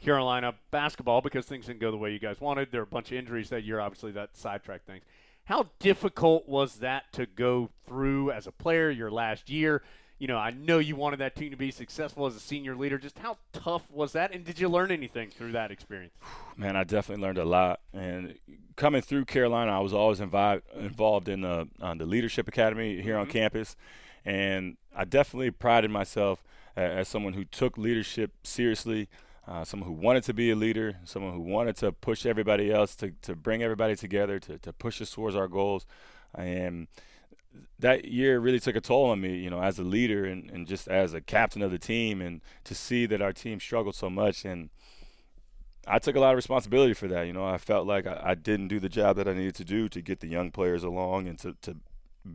Carolina 0.02 0.54
basketball 0.70 1.20
because 1.20 1.46
things 1.46 1.66
didn't 1.66 1.80
go 1.80 1.90
the 1.90 1.96
way 1.96 2.12
you 2.12 2.18
guys 2.18 2.40
wanted. 2.40 2.72
There 2.72 2.80
were 2.80 2.84
a 2.84 2.86
bunch 2.86 3.12
of 3.12 3.18
injuries 3.18 3.50
that 3.50 3.64
year, 3.64 3.80
obviously, 3.80 4.10
that 4.12 4.36
sidetracked 4.36 4.86
things. 4.86 5.04
How 5.44 5.68
difficult 5.78 6.48
was 6.48 6.76
that 6.76 7.12
to 7.12 7.26
go 7.26 7.70
through 7.86 8.32
as 8.32 8.46
a 8.46 8.52
player 8.52 8.90
your 8.90 9.10
last 9.10 9.50
year? 9.50 9.82
you 10.18 10.28
know, 10.28 10.38
I 10.38 10.52
know 10.52 10.78
you 10.78 10.96
wanted 10.96 11.18
that 11.18 11.34
team 11.34 11.50
to 11.50 11.56
be 11.56 11.70
successful 11.70 12.26
as 12.26 12.36
a 12.36 12.40
senior 12.40 12.76
leader. 12.76 12.98
Just 12.98 13.18
how 13.18 13.36
tough 13.52 13.90
was 13.90 14.12
that, 14.12 14.32
and 14.32 14.44
did 14.44 14.58
you 14.58 14.68
learn 14.68 14.90
anything 14.90 15.30
through 15.30 15.52
that 15.52 15.70
experience? 15.70 16.14
Man, 16.56 16.76
I 16.76 16.84
definitely 16.84 17.22
learned 17.22 17.38
a 17.38 17.44
lot. 17.44 17.80
And 17.92 18.38
coming 18.76 19.02
through 19.02 19.24
Carolina, 19.24 19.72
I 19.72 19.80
was 19.80 19.92
always 19.92 20.20
invi- 20.20 20.62
involved 20.76 21.28
in 21.28 21.40
the 21.40 21.68
uh, 21.80 21.94
the 21.94 22.06
leadership 22.06 22.48
academy 22.48 23.02
here 23.02 23.14
mm-hmm. 23.14 23.22
on 23.22 23.26
campus, 23.26 23.76
and 24.24 24.76
I 24.94 25.04
definitely 25.04 25.50
prided 25.50 25.90
myself 25.90 26.42
as 26.76 27.08
someone 27.08 27.34
who 27.34 27.44
took 27.44 27.78
leadership 27.78 28.32
seriously. 28.42 29.08
Uh, 29.46 29.62
someone 29.62 29.86
who 29.86 29.94
wanted 29.94 30.22
to 30.22 30.32
be 30.32 30.50
a 30.50 30.56
leader, 30.56 30.96
someone 31.04 31.34
who 31.34 31.40
wanted 31.40 31.76
to 31.76 31.92
push 31.92 32.24
everybody 32.24 32.72
else 32.72 32.96
to, 32.96 33.12
to 33.20 33.36
bring 33.36 33.62
everybody 33.62 33.94
together, 33.94 34.38
to, 34.38 34.56
to 34.56 34.72
push 34.72 35.02
us 35.02 35.10
towards 35.10 35.36
our 35.36 35.48
goals. 35.48 35.84
And 36.34 36.88
that 37.78 38.06
year 38.06 38.40
really 38.40 38.58
took 38.58 38.74
a 38.74 38.80
toll 38.80 39.10
on 39.10 39.20
me, 39.20 39.36
you 39.36 39.50
know, 39.50 39.60
as 39.60 39.78
a 39.78 39.82
leader 39.82 40.24
and, 40.24 40.50
and 40.50 40.66
just 40.66 40.88
as 40.88 41.12
a 41.12 41.20
captain 41.20 41.60
of 41.60 41.70
the 41.70 41.78
team 41.78 42.20
and 42.22 42.40
to 42.64 42.74
see 42.74 43.04
that 43.06 43.20
our 43.20 43.34
team 43.34 43.60
struggled 43.60 43.94
so 43.94 44.08
much 44.08 44.46
and 44.46 44.70
I 45.86 45.98
took 45.98 46.16
a 46.16 46.20
lot 46.20 46.30
of 46.30 46.36
responsibility 46.36 46.94
for 46.94 47.08
that. 47.08 47.26
You 47.26 47.34
know, 47.34 47.44
I 47.44 47.58
felt 47.58 47.86
like 47.86 48.06
I, 48.06 48.20
I 48.24 48.34
didn't 48.34 48.68
do 48.68 48.80
the 48.80 48.88
job 48.88 49.16
that 49.16 49.28
I 49.28 49.34
needed 49.34 49.54
to 49.56 49.64
do 49.64 49.88
to 49.90 50.00
get 50.00 50.20
the 50.20 50.26
young 50.26 50.50
players 50.50 50.82
along 50.82 51.28
and 51.28 51.38
to, 51.40 51.54
to 51.62 51.76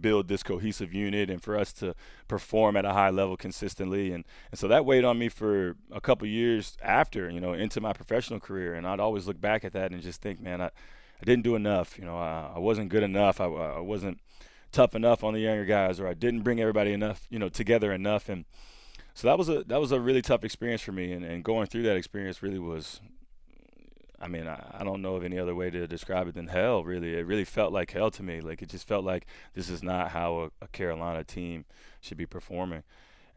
build 0.01 0.27
this 0.27 0.43
cohesive 0.43 0.93
unit 0.93 1.29
and 1.29 1.41
for 1.41 1.57
us 1.57 1.73
to 1.73 1.95
perform 2.27 2.77
at 2.77 2.85
a 2.85 2.93
high 2.93 3.09
level 3.09 3.35
consistently 3.35 4.11
and, 4.11 4.23
and 4.51 4.59
so 4.59 4.67
that 4.67 4.85
weighed 4.85 5.03
on 5.03 5.17
me 5.17 5.29
for 5.29 5.75
a 5.91 5.99
couple 5.99 6.27
years 6.27 6.77
after 6.81 7.29
you 7.29 7.41
know 7.41 7.53
into 7.53 7.81
my 7.81 7.91
professional 7.91 8.39
career 8.39 8.75
and 8.75 8.85
I'd 8.87 8.99
always 8.99 9.27
look 9.27 9.41
back 9.41 9.65
at 9.65 9.73
that 9.73 9.91
and 9.91 10.01
just 10.01 10.21
think 10.21 10.39
man 10.39 10.61
I, 10.61 10.67
I 10.67 11.25
didn't 11.25 11.43
do 11.43 11.55
enough 11.55 11.97
you 11.97 12.05
know 12.05 12.17
I, 12.17 12.51
I 12.55 12.59
wasn't 12.59 12.89
good 12.89 13.03
enough 13.03 13.41
I, 13.41 13.45
I 13.45 13.79
wasn't 13.79 14.19
tough 14.71 14.95
enough 14.95 15.23
on 15.23 15.33
the 15.33 15.39
younger 15.39 15.65
guys, 15.65 15.99
or 15.99 16.07
I 16.07 16.13
didn't 16.13 16.41
bring 16.41 16.59
everybody 16.59 16.93
enough, 16.93 17.25
you 17.29 17.39
know, 17.39 17.49
together 17.49 17.91
enough. 17.91 18.29
And 18.29 18.45
so 19.13 19.27
that 19.27 19.37
was 19.37 19.49
a 19.49 19.63
that 19.65 19.79
was 19.79 19.91
a 19.91 19.99
really 19.99 20.21
tough 20.21 20.43
experience 20.43 20.81
for 20.81 20.91
me. 20.91 21.11
And, 21.11 21.25
and 21.25 21.43
going 21.43 21.67
through 21.67 21.83
that 21.83 21.97
experience 21.97 22.43
really 22.43 22.59
was, 22.59 23.01
I 24.21 24.27
mean, 24.27 24.47
I, 24.47 24.77
I 24.79 24.83
don't 24.83 25.01
know 25.01 25.15
of 25.15 25.23
any 25.23 25.39
other 25.39 25.55
way 25.55 25.69
to 25.69 25.87
describe 25.87 26.27
it 26.27 26.35
than 26.35 26.47
hell. 26.47 26.83
Really, 26.83 27.15
it 27.15 27.25
really 27.25 27.45
felt 27.45 27.71
like 27.71 27.91
hell 27.91 28.11
to 28.11 28.23
me. 28.23 28.41
Like 28.41 28.61
it 28.61 28.69
just 28.69 28.87
felt 28.87 29.05
like 29.05 29.25
this 29.53 29.69
is 29.69 29.81
not 29.81 30.11
how 30.11 30.39
a, 30.39 30.65
a 30.65 30.67
Carolina 30.67 31.23
team 31.23 31.65
should 32.01 32.17
be 32.17 32.25
performing. 32.25 32.83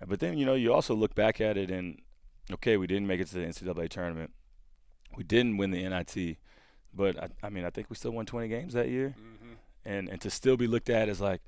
But 0.07 0.21
then 0.21 0.37
you 0.37 0.45
know 0.45 0.55
you 0.55 0.73
also 0.73 0.95
look 0.95 1.15
back 1.15 1.41
at 1.41 1.57
it 1.57 1.71
and 1.71 2.01
okay, 2.53 2.77
we 2.77 2.87
didn't 2.87 3.07
make 3.07 3.21
it 3.21 3.29
to 3.29 3.35
the 3.35 3.41
NCAA 3.41 3.89
tournament. 3.89 4.33
We 5.17 5.25
didn't 5.25 5.59
win 5.59 5.71
the 5.71 5.89
NIT, 5.89 6.39
but 6.93 7.23
I, 7.23 7.29
I 7.45 7.49
mean 7.51 7.65
I 7.65 7.71
think 7.71 7.89
we 7.89 7.97
still 7.97 8.11
won 8.13 8.27
20 8.27 8.49
games 8.49 8.73
that 8.73 8.89
year. 8.89 9.15
Mm-hmm 9.19 9.53
and 9.85 10.09
and 10.09 10.21
to 10.21 10.31
still 10.31 10.57
be 10.57 10.67
looked 10.67 10.91
at 10.91 11.09
as 11.09 11.21
like 11.21 11.41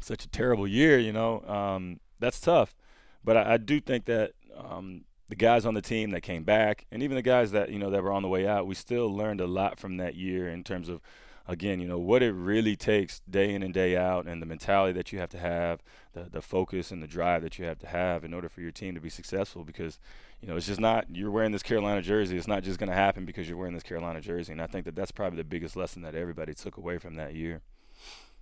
such 0.00 0.24
a 0.24 0.28
terrible 0.28 0.66
year, 0.66 0.98
you 0.98 1.12
know, 1.12 1.42
um, 1.42 2.00
that's 2.18 2.40
tough. 2.40 2.74
But 3.22 3.36
I, 3.36 3.54
I 3.54 3.56
do 3.58 3.80
think 3.80 4.06
that 4.06 4.32
um, 4.56 5.04
the 5.30 5.36
guys 5.36 5.64
on 5.64 5.74
the 5.74 5.80
team 5.80 6.10
that 6.10 6.22
came 6.22 6.42
back, 6.42 6.86
and 6.90 7.04
even 7.04 7.14
the 7.14 7.22
guys 7.22 7.52
that 7.52 7.70
you 7.70 7.78
know 7.78 7.88
that 7.90 8.02
were 8.02 8.12
on 8.12 8.22
the 8.22 8.28
way 8.28 8.46
out, 8.46 8.66
we 8.66 8.74
still 8.74 9.08
learned 9.14 9.40
a 9.40 9.46
lot 9.46 9.78
from 9.78 9.96
that 9.96 10.16
year 10.16 10.48
in 10.48 10.64
terms 10.64 10.88
of, 10.88 11.00
again, 11.46 11.78
you 11.78 11.86
know 11.86 12.00
what 12.00 12.20
it 12.20 12.32
really 12.32 12.74
takes 12.74 13.20
day 13.20 13.54
in 13.54 13.62
and 13.62 13.72
day 13.72 13.96
out, 13.96 14.26
and 14.26 14.42
the 14.42 14.46
mentality 14.46 14.92
that 14.92 15.12
you 15.12 15.20
have 15.20 15.30
to 15.30 15.38
have, 15.38 15.84
the 16.14 16.24
the 16.24 16.42
focus 16.42 16.90
and 16.90 17.00
the 17.00 17.06
drive 17.06 17.42
that 17.42 17.60
you 17.60 17.64
have 17.64 17.78
to 17.78 17.86
have 17.86 18.24
in 18.24 18.34
order 18.34 18.48
for 18.48 18.60
your 18.60 18.72
team 18.72 18.96
to 18.96 19.00
be 19.00 19.08
successful. 19.08 19.62
Because, 19.62 20.00
you 20.42 20.48
know, 20.48 20.56
it's 20.56 20.66
just 20.66 20.80
not 20.80 21.06
you're 21.14 21.30
wearing 21.30 21.52
this 21.52 21.62
Carolina 21.62 22.02
jersey. 22.02 22.36
It's 22.36 22.48
not 22.48 22.64
just 22.64 22.80
going 22.80 22.90
to 22.90 22.96
happen 22.96 23.24
because 23.24 23.48
you're 23.48 23.56
wearing 23.56 23.74
this 23.74 23.84
Carolina 23.84 24.20
jersey. 24.20 24.50
And 24.50 24.60
I 24.60 24.66
think 24.66 24.84
that 24.86 24.96
that's 24.96 25.12
probably 25.12 25.36
the 25.36 25.44
biggest 25.44 25.76
lesson 25.76 26.02
that 26.02 26.16
everybody 26.16 26.54
took 26.54 26.76
away 26.76 26.98
from 26.98 27.14
that 27.14 27.34
year. 27.34 27.62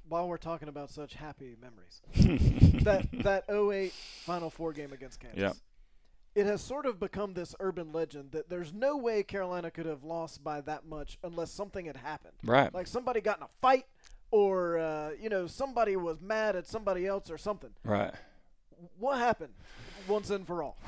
While 0.08 0.26
we're 0.26 0.38
talking 0.38 0.68
about 0.68 0.88
such 0.88 1.12
happy 1.12 1.54
memories, 1.60 2.00
that 2.84 3.06
that 3.24 3.44
08 3.50 3.92
Final 3.92 4.48
Four 4.48 4.72
game 4.72 4.94
against 4.94 5.20
Kansas. 5.20 5.38
Yeah. 5.38 5.52
It 6.38 6.46
has 6.46 6.62
sort 6.62 6.86
of 6.86 7.00
become 7.00 7.34
this 7.34 7.56
urban 7.58 7.92
legend 7.92 8.30
that 8.30 8.48
there's 8.48 8.72
no 8.72 8.96
way 8.96 9.24
Carolina 9.24 9.72
could 9.72 9.86
have 9.86 10.04
lost 10.04 10.44
by 10.44 10.60
that 10.60 10.86
much 10.86 11.18
unless 11.24 11.50
something 11.50 11.86
had 11.86 11.96
happened. 11.96 12.34
Right. 12.44 12.72
Like 12.72 12.86
somebody 12.86 13.20
got 13.20 13.38
in 13.38 13.42
a 13.42 13.48
fight, 13.60 13.86
or 14.30 14.78
uh, 14.78 15.10
you 15.20 15.30
know 15.30 15.48
somebody 15.48 15.96
was 15.96 16.20
mad 16.20 16.54
at 16.54 16.64
somebody 16.64 17.06
else 17.08 17.28
or 17.28 17.38
something. 17.38 17.70
Right. 17.82 18.14
What 19.00 19.18
happened 19.18 19.54
once 20.06 20.30
and 20.30 20.46
for 20.46 20.62
all? 20.62 20.78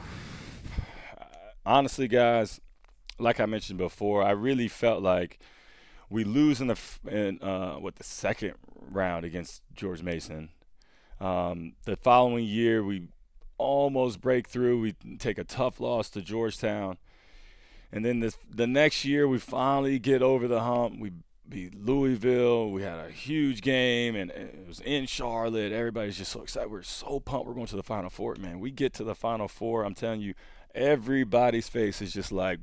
honestly, 1.67 2.07
guys, 2.07 2.61
like 3.19 3.41
I 3.41 3.47
mentioned 3.47 3.79
before, 3.79 4.23
I 4.23 4.31
really 4.31 4.69
felt 4.69 5.03
like 5.03 5.41
we 6.09 6.23
lose 6.23 6.61
in 6.61 6.69
the 6.69 6.79
in 7.09 7.43
uh, 7.43 7.75
what 7.75 7.97
the 7.97 8.05
second 8.05 8.55
round 8.77 9.25
against 9.25 9.63
George 9.75 10.01
Mason. 10.01 10.51
Um, 11.21 11.73
the 11.87 11.97
following 11.97 12.45
year, 12.45 12.85
we 12.85 13.09
almost 13.61 14.21
break 14.21 14.49
through. 14.49 14.81
We 14.81 14.95
take 15.19 15.39
a 15.39 15.45
tough 15.45 15.81
loss 15.81 16.11
to 16.11 16.23
Georgetown, 16.23 16.99
and 17.93 18.05
then 18.05 18.21
this, 18.21 18.37
the 18.49 18.67
next 18.67 19.05
year 19.05 19.29
we 19.29 19.39
finally 19.39 19.99
get 19.99 20.23
over 20.23 20.49
the 20.49 20.61
hump. 20.61 20.99
We 20.99 21.13
beat 21.49 21.75
Louisville. 21.75 22.71
We 22.71 22.83
had 22.83 22.99
a 22.99 23.11
huge 23.11 23.61
game, 23.61 24.17
and 24.17 24.31
it 24.31 24.65
was 24.67 24.81
in 24.81 25.07
Charlotte. 25.07 25.73
Everybody's 25.73 26.17
just 26.17 26.33
so 26.33 26.43
excited. 26.43 26.71
We're 26.71 26.83
so 26.83 27.21
pumped. 27.21 27.47
We're 27.47 27.55
going 27.55 27.67
to 27.67 27.77
the 27.77 27.83
Final 27.83 28.09
Four, 28.09 28.37
man. 28.37 28.61
We 28.61 28.71
get 28.71 28.95
to 28.95 29.05
the 29.05 29.15
Final 29.15 29.49
Four. 29.49 29.85
I'm 29.85 29.95
telling 29.95 30.21
you, 30.21 30.35
everybody's 30.75 31.69
face 31.69 32.01
is 32.01 32.13
just 32.13 32.33
like 32.33 32.61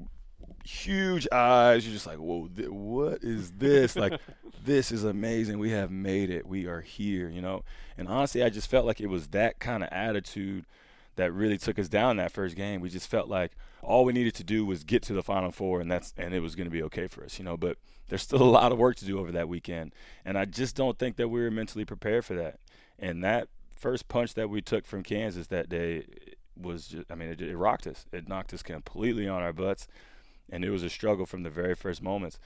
huge 0.63 1.27
eyes. 1.31 1.85
You're 1.85 1.93
just 1.93 2.07
like, 2.07 2.17
whoa, 2.17 2.47
th- 2.47 2.69
what 2.69 3.23
is 3.23 3.51
this? 3.51 3.95
like, 3.95 4.19
this 4.65 4.91
is 4.91 5.03
amazing. 5.03 5.59
We 5.59 5.71
have 5.71 5.91
made 5.91 6.29
it. 6.29 6.47
We 6.47 6.65
are 6.65 6.81
here, 6.81 7.29
you 7.29 7.41
know? 7.41 7.63
And 7.97 8.07
honestly, 8.07 8.43
I 8.43 8.49
just 8.49 8.69
felt 8.69 8.85
like 8.85 9.01
it 9.01 9.07
was 9.07 9.27
that 9.29 9.59
kind 9.59 9.83
of 9.83 9.89
attitude 9.91 10.65
that 11.17 11.33
really 11.33 11.57
took 11.57 11.77
us 11.77 11.89
down 11.89 12.17
that 12.17 12.31
first 12.31 12.55
game. 12.55 12.79
We 12.79 12.89
just 12.89 13.09
felt 13.09 13.27
like 13.27 13.51
all 13.81 14.05
we 14.05 14.13
needed 14.13 14.35
to 14.35 14.43
do 14.43 14.65
was 14.65 14.83
get 14.83 15.03
to 15.03 15.13
the 15.13 15.23
final 15.23 15.51
four 15.51 15.81
and 15.81 15.91
that's 15.91 16.13
and 16.17 16.33
it 16.33 16.39
was 16.39 16.55
going 16.55 16.65
to 16.65 16.71
be 16.71 16.81
okay 16.83 17.07
for 17.07 17.23
us, 17.23 17.37
you 17.37 17.45
know, 17.45 17.57
but 17.57 17.77
there's 18.07 18.21
still 18.21 18.41
a 18.41 18.43
lot 18.43 18.71
of 18.71 18.77
work 18.77 18.95
to 18.97 19.05
do 19.05 19.19
over 19.19 19.31
that 19.33 19.49
weekend. 19.49 19.93
And 20.23 20.37
I 20.37 20.45
just 20.45 20.75
don't 20.75 20.97
think 20.97 21.17
that 21.17 21.27
we 21.27 21.41
were 21.41 21.51
mentally 21.51 21.85
prepared 21.85 22.23
for 22.23 22.35
that. 22.35 22.59
And 22.97 23.23
that 23.23 23.49
first 23.75 24.07
punch 24.07 24.33
that 24.35 24.49
we 24.49 24.61
took 24.61 24.85
from 24.85 25.03
Kansas 25.03 25.47
that 25.47 25.69
day 25.69 26.05
was 26.55 26.87
just 26.87 27.11
I 27.11 27.15
mean, 27.15 27.29
it, 27.29 27.41
it 27.41 27.57
rocked 27.57 27.87
us. 27.87 28.05
It 28.11 28.27
knocked 28.27 28.53
us 28.53 28.63
completely 28.63 29.27
on 29.27 29.41
our 29.41 29.53
butts 29.53 29.87
and 30.49 30.63
it 30.63 30.69
was 30.69 30.83
a 30.83 30.89
struggle 30.89 31.25
from 31.25 31.43
the 31.43 31.49
very 31.49 31.75
first 31.75 32.01
moments. 32.01 32.39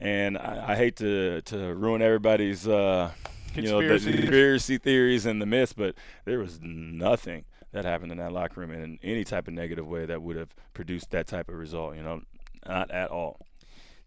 And 0.00 0.36
I, 0.36 0.72
I 0.72 0.76
hate 0.76 0.96
to 0.96 1.42
to 1.42 1.74
ruin 1.74 2.02
everybody's 2.02 2.66
uh, 2.66 3.12
you 3.54 3.62
know 3.62 3.80
the 3.80 3.88
Conspiracy. 3.88 4.12
conspiracy 4.12 4.78
theories 4.78 5.26
and 5.26 5.40
the 5.40 5.46
myths, 5.46 5.74
but 5.74 5.94
there 6.24 6.38
was 6.38 6.60
nothing 6.62 7.44
that 7.76 7.84
happened 7.84 8.10
in 8.10 8.18
that 8.18 8.32
locker 8.32 8.60
room 8.60 8.72
in 8.72 8.98
any 9.02 9.22
type 9.22 9.48
of 9.48 9.54
negative 9.54 9.86
way 9.86 10.06
that 10.06 10.22
would 10.22 10.36
have 10.36 10.48
produced 10.74 11.10
that 11.10 11.26
type 11.26 11.48
of 11.48 11.56
result. 11.56 11.94
You 11.94 12.02
know, 12.02 12.22
not 12.66 12.90
at 12.90 13.10
all. 13.10 13.40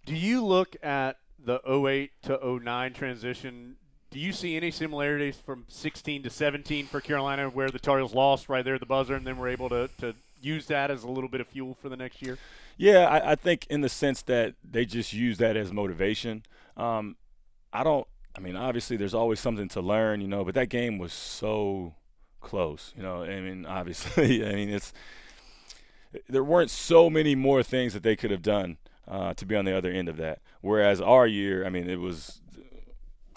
Do 0.06 0.16
you 0.16 0.44
look 0.44 0.76
at 0.84 1.18
the 1.38 1.62
08 1.66 2.12
to 2.24 2.60
09 2.64 2.94
transition? 2.94 3.76
Do 4.12 4.20
you 4.20 4.34
see 4.34 4.58
any 4.58 4.72
similarities 4.72 5.38
from 5.38 5.66
16 5.68 6.24
to 6.24 6.30
17 6.30 6.88
for 6.88 7.00
Carolina, 7.00 7.50
where 7.50 7.70
the 7.70 7.78
Tar 7.78 8.00
Heels 8.00 8.16
lost 8.16 8.50
right 8.50 8.66
there 8.66 8.74
at 8.74 8.80
the 8.80 8.88
buzzer, 8.88 9.14
and 9.14 9.26
then 9.26 9.38
were 9.38 9.48
able 9.48 9.70
to, 9.70 9.88
to 10.00 10.16
use 10.42 10.66
that 10.68 10.90
as 10.90 11.04
a 11.04 11.08
little 11.08 11.30
bit 11.30 11.42
of 11.42 11.48
fuel 11.48 11.78
for 11.80 11.90
the 11.90 11.98
next 11.98 12.22
year? 12.22 12.38
Yeah, 12.78 13.06
I, 13.06 13.34
I 13.34 13.36
think 13.36 13.68
in 13.70 13.82
the 13.82 13.90
sense 13.90 14.24
that 14.24 14.56
they 14.64 14.86
just 14.86 15.14
use 15.14 15.38
that 15.38 15.56
as 15.56 15.72
motivation. 15.72 16.44
Um, 16.76 17.18
I 17.72 17.84
don't. 17.84 18.08
I 18.36 18.42
mean, 18.42 18.56
obviously, 18.56 18.98
there's 18.98 19.14
always 19.14 19.40
something 19.40 19.68
to 19.70 19.82
learn, 19.82 20.22
you 20.22 20.28
know. 20.28 20.44
But 20.44 20.56
that 20.56 20.70
game 20.70 20.98
was 20.98 21.14
so 21.14 21.94
close, 22.40 22.94
you 22.96 23.04
know. 23.04 23.24
I 23.24 23.40
mean, 23.42 23.66
obviously, 23.66 24.46
I 24.48 24.54
mean, 24.54 24.70
it's 24.70 24.94
there 26.28 26.44
weren't 26.44 26.72
so 26.72 27.10
many 27.10 27.36
more 27.36 27.64
things 27.64 27.94
that 27.94 28.04
they 28.04 28.16
could 28.16 28.32
have 28.32 28.42
done 28.42 28.78
uh, 29.08 29.34
to 29.36 29.46
be 29.46 29.56
on 29.56 29.66
the 29.66 29.78
other 29.78 29.92
end 29.92 30.10
of 30.10 30.18
that. 30.18 30.40
Whereas 30.62 31.02
our 31.02 31.28
year, 31.28 31.66
I 31.66 31.70
mean, 31.70 31.90
it 31.90 32.00
was. 32.00 32.42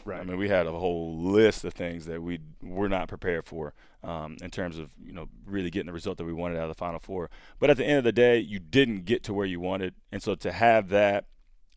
Right. 0.04 0.20
I 0.20 0.24
mean, 0.24 0.36
we 0.36 0.48
had 0.48 0.66
a 0.66 0.72
whole 0.72 1.16
list 1.16 1.64
of 1.64 1.74
things 1.74 2.06
that 2.06 2.20
we 2.20 2.40
were 2.60 2.88
not 2.88 3.06
prepared 3.06 3.46
for 3.46 3.72
um, 4.02 4.36
in 4.42 4.50
terms 4.50 4.78
of 4.78 4.90
you 5.00 5.12
know 5.12 5.28
really 5.46 5.70
getting 5.70 5.86
the 5.86 5.92
result 5.92 6.18
that 6.18 6.24
we 6.24 6.32
wanted 6.32 6.56
out 6.56 6.64
of 6.64 6.70
the 6.70 6.74
Final 6.74 6.98
Four. 6.98 7.30
But 7.58 7.70
at 7.70 7.76
the 7.76 7.84
end 7.84 7.98
of 7.98 8.04
the 8.04 8.12
day, 8.12 8.38
you 8.38 8.58
didn't 8.58 9.04
get 9.04 9.22
to 9.24 9.34
where 9.34 9.46
you 9.46 9.60
wanted, 9.60 9.94
and 10.10 10.22
so 10.22 10.34
to 10.34 10.52
have 10.52 10.88
that, 10.88 11.26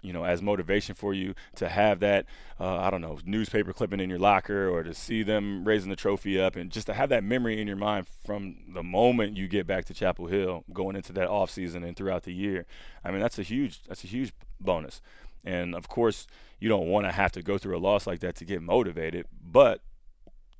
you 0.05 0.13
know, 0.13 0.23
as 0.23 0.41
motivation 0.41 0.95
for 0.95 1.13
you, 1.13 1.33
to 1.55 1.67
have 1.67 1.99
that, 1.99 2.25
uh, 2.59 2.77
I 2.77 2.89
don't 2.89 3.01
know, 3.01 3.19
newspaper 3.25 3.73
clipping 3.73 3.99
in 3.99 4.09
your 4.09 4.19
locker, 4.19 4.69
or 4.69 4.83
to 4.83 4.93
see 4.93 5.23
them 5.23 5.65
raising 5.65 5.89
the 5.89 5.95
trophy 5.95 6.39
up, 6.39 6.55
and 6.55 6.71
just 6.71 6.87
to 6.87 6.93
have 6.93 7.09
that 7.09 7.23
memory 7.23 7.59
in 7.59 7.67
your 7.67 7.75
mind 7.75 8.07
from 8.25 8.57
the 8.73 8.83
moment 8.83 9.35
you 9.35 9.47
get 9.47 9.65
back 9.65 9.85
to 9.85 9.93
Chapel 9.93 10.27
Hill, 10.27 10.63
going 10.71 10.95
into 10.95 11.11
that 11.13 11.27
off 11.27 11.49
season 11.49 11.83
and 11.83 11.97
throughout 11.97 12.23
the 12.23 12.33
year. 12.33 12.65
I 13.03 13.11
mean, 13.11 13.19
that's 13.19 13.39
a 13.39 13.43
huge 13.43 13.83
that's 13.83 14.03
a 14.03 14.07
huge 14.07 14.31
bonus. 14.59 15.01
And 15.43 15.75
of 15.75 15.87
course, 15.87 16.27
you 16.59 16.69
don't 16.69 16.87
want 16.87 17.05
to 17.05 17.11
have 17.11 17.31
to 17.33 17.41
go 17.41 17.57
through 17.57 17.77
a 17.77 17.79
loss 17.79 18.07
like 18.07 18.19
that 18.19 18.35
to 18.35 18.45
get 18.45 18.61
motivated, 18.61 19.27
but 19.43 19.81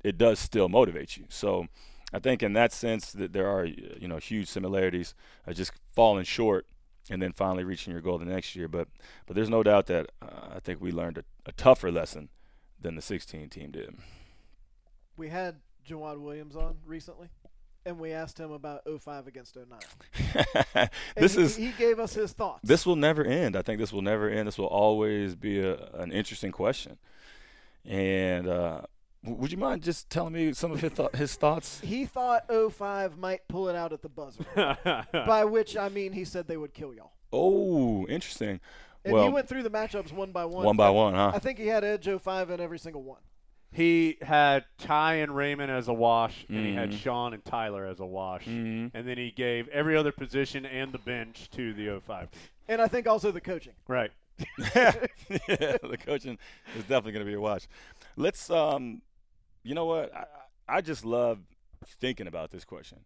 it 0.04 0.18
does 0.18 0.38
still 0.38 0.68
motivate 0.68 1.16
you. 1.16 1.24
So 1.28 1.66
I 2.12 2.18
think 2.18 2.42
in 2.42 2.52
that 2.52 2.72
sense 2.72 3.12
that 3.12 3.32
there 3.32 3.48
are 3.48 3.64
you 3.64 4.08
know 4.08 4.18
huge 4.18 4.48
similarities. 4.48 5.14
Uh, 5.46 5.52
just 5.52 5.72
falling 5.94 6.24
short 6.24 6.66
and 7.10 7.22
then 7.22 7.32
finally 7.32 7.64
reaching 7.64 7.92
your 7.92 8.02
goal 8.02 8.18
the 8.18 8.24
next 8.24 8.56
year. 8.56 8.68
But 8.68 8.88
but 9.26 9.36
there's 9.36 9.50
no 9.50 9.62
doubt 9.62 9.86
that 9.86 10.10
uh, 10.22 10.54
I 10.56 10.60
think 10.60 10.80
we 10.80 10.92
learned 10.92 11.18
a, 11.18 11.24
a 11.46 11.52
tougher 11.52 11.90
lesson 11.90 12.28
than 12.80 12.94
the 12.94 13.02
16 13.02 13.48
team 13.48 13.70
did. 13.70 13.96
We 15.16 15.28
had 15.28 15.56
Jawad 15.88 16.20
Williams 16.20 16.56
on 16.56 16.76
recently, 16.84 17.28
and 17.86 17.98
we 17.98 18.12
asked 18.12 18.38
him 18.38 18.50
about 18.52 18.82
05 18.86 19.26
against 19.26 19.56
09. 19.56 20.88
This 21.16 21.34
he, 21.34 21.42
is 21.42 21.56
he 21.56 21.72
gave 21.78 21.98
us 21.98 22.12
his 22.12 22.32
thoughts. 22.32 22.60
this 22.62 22.84
will 22.84 22.96
never 22.96 23.24
end. 23.24 23.56
I 23.56 23.62
think 23.62 23.80
this 23.80 23.92
will 23.92 24.02
never 24.02 24.28
end. 24.28 24.46
This 24.46 24.58
will 24.58 24.66
always 24.66 25.34
be 25.34 25.58
a, 25.60 25.76
an 25.94 26.12
interesting 26.12 26.52
question. 26.52 26.98
And 27.84 28.46
uh, 28.46 28.82
would 29.26 29.50
you 29.52 29.58
mind 29.58 29.82
just 29.82 30.08
telling 30.10 30.32
me 30.32 30.52
some 30.52 30.72
of 30.72 30.80
his, 30.80 30.92
th- 30.92 31.12
his 31.14 31.34
thoughts? 31.34 31.80
he 31.84 32.04
thought 32.06 32.44
05 32.72 33.18
might 33.18 33.46
pull 33.48 33.68
it 33.68 33.76
out 33.76 33.92
at 33.92 34.02
the 34.02 34.08
buzzer, 34.08 34.44
by 35.12 35.44
which 35.44 35.76
I 35.76 35.88
mean 35.88 36.12
he 36.12 36.24
said 36.24 36.46
they 36.48 36.56
would 36.56 36.74
kill 36.74 36.94
y'all. 36.94 37.12
Oh, 37.32 38.06
interesting. 38.08 38.60
And 39.04 39.12
well, 39.14 39.24
he 39.24 39.28
went 39.28 39.48
through 39.48 39.62
the 39.62 39.70
matchups 39.70 40.12
one 40.12 40.32
by 40.32 40.44
one. 40.44 40.64
one 40.64 40.76
by 40.76 40.90
one, 40.90 41.14
huh? 41.14 41.32
I 41.34 41.38
think 41.38 41.58
he 41.58 41.66
had 41.68 41.84
Edge 41.84 42.08
05 42.08 42.50
in 42.50 42.60
every 42.60 42.78
single 42.78 43.02
one. 43.02 43.20
He 43.72 44.16
had 44.22 44.64
Ty 44.78 45.14
and 45.16 45.36
Raymond 45.36 45.70
as 45.70 45.88
a 45.88 45.92
wash, 45.92 46.46
and 46.48 46.64
he 46.66 46.72
had 46.72 46.90
Mhm. 46.90 46.98
Sean 46.98 47.34
and 47.34 47.44
Tyler 47.44 47.84
as 47.86 48.00
a 48.00 48.06
wash. 48.06 48.44
Mhm. 48.46 48.90
And 48.94 49.06
then 49.06 49.18
he 49.18 49.30
gave 49.30 49.68
every 49.68 49.96
other 49.96 50.12
position 50.12 50.64
and 50.64 50.92
the 50.92 50.98
bench 50.98 51.50
to 51.50 51.74
the 51.74 51.88
05. 51.88 52.30
And 52.68 52.80
I 52.80 52.88
think 52.88 53.06
also 53.06 53.30
the 53.30 53.40
coaching. 53.40 53.74
Right. 53.86 54.10
yeah, 54.74 54.92
the 55.28 55.98
coaching 56.04 56.38
is 56.76 56.82
definitely 56.84 57.12
going 57.12 57.24
to 57.24 57.30
be 57.30 57.34
a 57.34 57.40
watch. 57.40 57.68
Let's, 58.16 58.50
um, 58.50 59.02
you 59.66 59.74
know 59.74 59.84
what? 59.84 60.14
I, 60.14 60.24
I 60.68 60.80
just 60.80 61.04
love 61.04 61.38
thinking 62.00 62.26
about 62.26 62.50
this 62.50 62.64
question. 62.64 63.00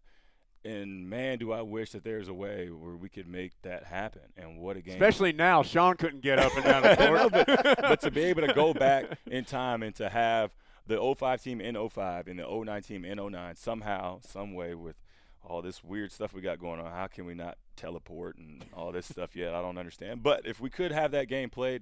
And 0.63 1.09
man, 1.09 1.39
do 1.39 1.51
I 1.51 1.61
wish 1.61 1.91
that 1.91 2.03
there's 2.03 2.27
a 2.27 2.33
way 2.33 2.69
where 2.69 2.95
we 2.95 3.09
could 3.09 3.27
make 3.27 3.53
that 3.63 3.83
happen. 3.85 4.21
And 4.37 4.59
what 4.59 4.77
a 4.77 4.81
game! 4.81 4.93
Especially 4.93 5.33
now, 5.33 5.63
Sean 5.63 5.95
couldn't 5.97 6.21
get 6.21 6.37
up 6.37 6.55
and 6.55 6.63
down 6.63 6.83
the 6.83 6.95
court. 7.31 7.31
but, 7.31 7.81
but 7.81 8.01
to 8.01 8.11
be 8.11 8.21
able 8.21 8.45
to 8.45 8.53
go 8.53 8.73
back 8.73 9.05
in 9.25 9.43
time 9.43 9.81
and 9.81 9.95
to 9.95 10.07
have 10.09 10.51
the 10.85 11.15
05 11.17 11.41
team 11.41 11.61
in 11.61 11.89
05 11.89 12.27
and 12.27 12.39
the 12.39 12.47
09 12.47 12.81
team 12.83 13.05
in 13.05 13.17
09 13.17 13.55
somehow, 13.55 14.19
some 14.21 14.53
way 14.53 14.75
with 14.75 14.97
all 15.43 15.63
this 15.63 15.83
weird 15.83 16.11
stuff 16.11 16.33
we 16.33 16.41
got 16.41 16.59
going 16.59 16.79
on, 16.79 16.91
how 16.91 17.07
can 17.07 17.25
we 17.25 17.33
not 17.33 17.57
teleport 17.75 18.37
and 18.37 18.63
all 18.73 18.91
this 18.91 19.07
stuff 19.07 19.35
yet? 19.35 19.55
I 19.55 19.61
don't 19.61 19.79
understand. 19.79 20.21
But 20.21 20.45
if 20.45 20.59
we 20.59 20.69
could 20.69 20.91
have 20.91 21.11
that 21.11 21.27
game 21.27 21.49
played, 21.49 21.81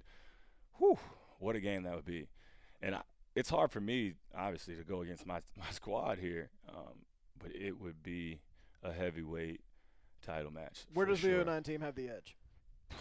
whew, 0.77 0.97
what 1.39 1.57
a 1.57 1.59
game 1.59 1.84
that 1.84 1.95
would 1.95 2.05
be. 2.05 2.27
And 2.82 2.95
I, 2.95 3.01
it's 3.40 3.50
hard 3.50 3.72
for 3.72 3.80
me, 3.80 4.16
obviously, 4.38 4.76
to 4.76 4.84
go 4.84 5.02
against 5.02 5.26
my, 5.26 5.40
my 5.58 5.72
squad 5.72 6.20
here, 6.20 6.50
um, 6.68 7.06
but 7.40 7.56
it 7.56 7.80
would 7.80 8.04
be 8.04 8.42
a 8.84 8.92
heavyweight 8.92 9.62
title 10.22 10.52
match. 10.52 10.86
Where 10.94 11.06
does 11.06 11.20
sure. 11.20 11.44
the 11.44 11.52
09 11.52 11.64
team 11.64 11.82
have 11.82 11.96
the 11.96 12.10
edge? 12.10 12.36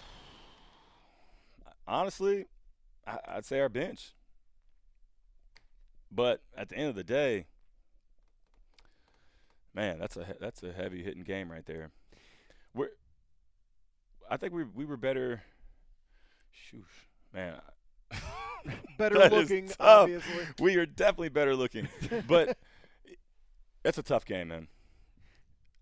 honestly, 1.88 2.46
I, 3.04 3.18
I'd 3.26 3.44
say 3.44 3.58
our 3.58 3.68
bench. 3.68 4.14
But 6.10 6.40
at 6.56 6.68
the 6.68 6.76
end 6.76 6.88
of 6.88 6.94
the 6.94 7.04
day, 7.04 7.46
man, 9.74 9.98
that's 9.98 10.16
a 10.16 10.36
that's 10.40 10.62
a 10.62 10.72
heavy 10.72 11.02
hitting 11.02 11.22
game 11.22 11.52
right 11.52 11.66
there. 11.66 11.90
we're. 12.72 12.88
I 14.30 14.38
think 14.38 14.54
we 14.54 14.64
we 14.64 14.86
were 14.86 14.96
better. 14.96 15.42
Shoot, 16.50 16.86
man. 17.34 17.60
Better 18.98 19.16
looking, 19.30 19.70
obviously. 19.80 20.44
We 20.60 20.76
are 20.76 20.86
definitely 20.86 21.28
better 21.30 21.54
looking, 21.54 21.88
but 22.26 22.56
it's 23.84 23.98
a 23.98 24.02
tough 24.02 24.24
game, 24.24 24.48
man. 24.48 24.68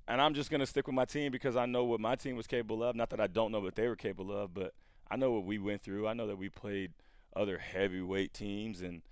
And 0.08 0.20
I'm 0.20 0.34
just 0.34 0.50
gonna 0.50 0.66
stick 0.66 0.86
with 0.86 0.94
my 0.94 1.04
team 1.04 1.32
because 1.32 1.56
I 1.56 1.66
know 1.66 1.84
what 1.84 1.98
my 2.00 2.14
team 2.14 2.36
was 2.36 2.46
capable 2.46 2.82
of. 2.84 2.94
Not 2.94 3.10
that 3.10 3.20
I 3.20 3.26
don't 3.26 3.50
know 3.52 3.60
what 3.60 3.74
they 3.74 3.88
were 3.88 3.96
capable 3.96 4.32
of, 4.36 4.54
but 4.54 4.72
I 5.10 5.16
know 5.16 5.32
what 5.32 5.44
we 5.44 5.58
went 5.58 5.82
through. 5.82 6.06
I 6.06 6.12
know 6.14 6.26
that 6.28 6.36
we 6.38 6.48
played 6.48 6.92
other 7.34 7.58
heavyweight 7.58 8.32
teams, 8.32 8.82
and 8.82 9.02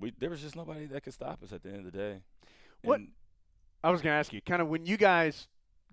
we 0.00 0.12
there 0.18 0.30
was 0.30 0.40
just 0.40 0.56
nobody 0.56 0.86
that 0.86 1.02
could 1.02 1.12
stop 1.14 1.42
us 1.42 1.52
at 1.52 1.62
the 1.62 1.68
end 1.70 1.86
of 1.86 1.92
the 1.92 1.98
day. 1.98 2.20
What- 2.82 3.00
And 3.00 3.08
I 3.82 3.90
was 3.90 4.00
going 4.00 4.12
to 4.14 4.16
ask 4.18 4.32
you, 4.32 4.40
kind 4.40 4.62
of 4.62 4.68
when 4.68 4.86
you 4.86 4.96
guys 4.96 5.46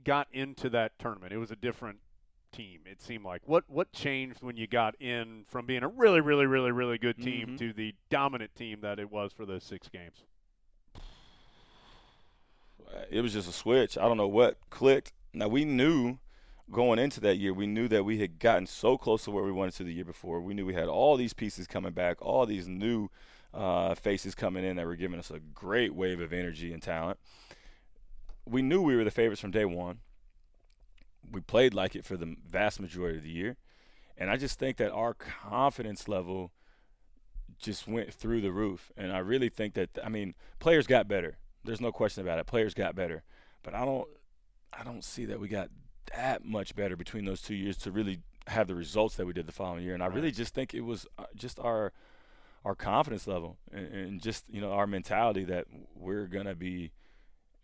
got 0.06 0.28
into 0.32 0.70
that 0.70 0.98
tournament, 0.98 1.34
it 1.34 1.38
was 1.38 1.52
a 1.52 1.56
different 1.58 2.00
team. 2.52 2.82
It 2.86 3.02
seemed 3.02 3.24
like 3.26 3.42
what 3.46 3.64
what 3.70 3.92
changed 3.92 4.42
when 4.44 4.58
you 4.58 4.68
got 4.68 4.96
in 5.02 5.46
from 5.48 5.66
being 5.66 5.84
a 5.84 5.88
really, 5.88 6.22
really, 6.22 6.46
really, 6.46 6.72
really 6.72 6.98
good 6.98 7.18
team 7.18 7.50
Mhm. 7.50 7.58
to 7.60 7.74
the 7.74 7.96
dominant 8.10 8.56
team 8.56 8.82
that 8.82 9.00
it 9.00 9.12
was 9.12 9.32
for 9.34 9.46
those 9.46 9.64
six 9.64 9.88
games. 9.90 10.24
it 13.10 13.22
was 13.22 13.32
just 13.34 13.48
a 13.50 13.54
switch. 13.54 13.98
I 13.98 14.02
don't 14.02 14.18
know 14.18 14.28
what 14.28 14.58
clicked. 14.70 15.14
Now 15.34 15.48
we 15.48 15.64
knew 15.64 16.18
going 16.70 17.00
into 17.00 17.20
that 17.22 17.38
year, 17.38 17.54
we 17.54 17.66
knew 17.68 17.88
that 17.88 18.04
we 18.04 18.20
had 18.20 18.38
gotten 18.40 18.66
so 18.68 18.98
close 18.98 19.24
to 19.26 19.32
where 19.32 19.44
we 19.44 19.52
wanted 19.52 19.74
to 19.76 19.84
the 19.86 19.94
year 19.94 20.06
before. 20.06 20.42
We 20.42 20.54
knew 20.54 20.66
we 20.66 20.74
had 20.74 20.88
all 20.90 21.16
these 21.16 21.34
pieces 21.34 21.68
coming 21.68 21.94
back, 21.94 22.22
all 22.22 22.46
these 22.46 22.68
new 22.68 23.10
uh, 23.54 23.96
faces 23.96 24.36
coming 24.36 24.64
in 24.64 24.76
that 24.78 24.86
were 24.86 24.96
giving 24.96 25.20
us 25.20 25.32
a 25.32 25.40
great 25.40 25.94
wave 25.94 26.20
of 26.22 26.32
energy 26.34 26.72
and 26.74 26.82
talent. 26.82 27.18
We 28.46 28.62
knew 28.62 28.82
we 28.82 28.96
were 28.96 29.04
the 29.04 29.12
favorites 29.12 29.42
from 29.42 29.52
day 29.52 29.66
one. 29.66 30.00
We 31.32 31.42
played 31.42 31.74
like 31.74 31.96
it 31.96 32.06
for 32.06 32.18
the 32.18 32.36
vast 32.46 32.80
majority 32.80 33.18
of 33.18 33.24
the 33.24 33.30
year. 33.30 33.58
And 34.18 34.30
I 34.30 34.38
just 34.38 34.60
think 34.60 34.78
that 34.78 34.92
our 34.92 35.14
confidence 35.14 36.08
level 36.08 36.52
just 37.58 37.88
went 37.88 38.14
through 38.14 38.42
the 38.42 38.52
roof. 38.52 38.92
And 38.98 39.12
I 39.12 39.20
really 39.20 39.50
think 39.50 39.74
that, 39.76 39.90
I 40.04 40.10
mean, 40.10 40.36
players 40.60 40.88
got 40.88 41.08
better. 41.08 41.38
There's 41.64 41.82
no 41.82 41.92
question 41.92 42.22
about 42.22 42.40
it. 42.40 42.46
Players 42.48 42.74
got 42.74 42.96
better. 42.96 43.24
But 43.64 43.74
I 43.76 43.86
don't 43.86 44.08
I 44.74 44.84
don't 44.84 45.04
see 45.04 45.26
that 45.26 45.40
we 45.40 45.48
got 45.48 45.70
that 46.16 46.46
much 46.46 46.76
better 46.76 46.96
between 46.96 47.26
those 47.26 47.42
two 47.42 47.56
years 47.56 47.78
to 47.78 47.92
really 47.92 48.20
have 48.48 48.68
the 48.68 48.76
results 48.76 49.16
that 49.16 49.26
we 49.26 49.34
did 49.34 49.46
the 49.46 49.52
following 49.52 49.84
year. 49.84 49.94
And 49.94 50.04
I 50.04 50.08
really 50.08 50.32
just 50.32 50.54
think 50.54 50.74
it 50.74 50.82
was 50.82 51.06
uh, 51.18 51.26
just 51.36 51.60
our 51.60 51.94
our 52.64 52.76
confidence 52.76 53.26
level 53.28 53.58
and, 53.72 53.88
and 53.88 54.22
just 54.22 54.46
you 54.50 54.62
know 54.62 54.72
our 54.72 54.88
mentality 54.88 55.44
that 55.46 55.66
we're 55.96 56.28
gonna 56.28 56.56
be 56.56 56.92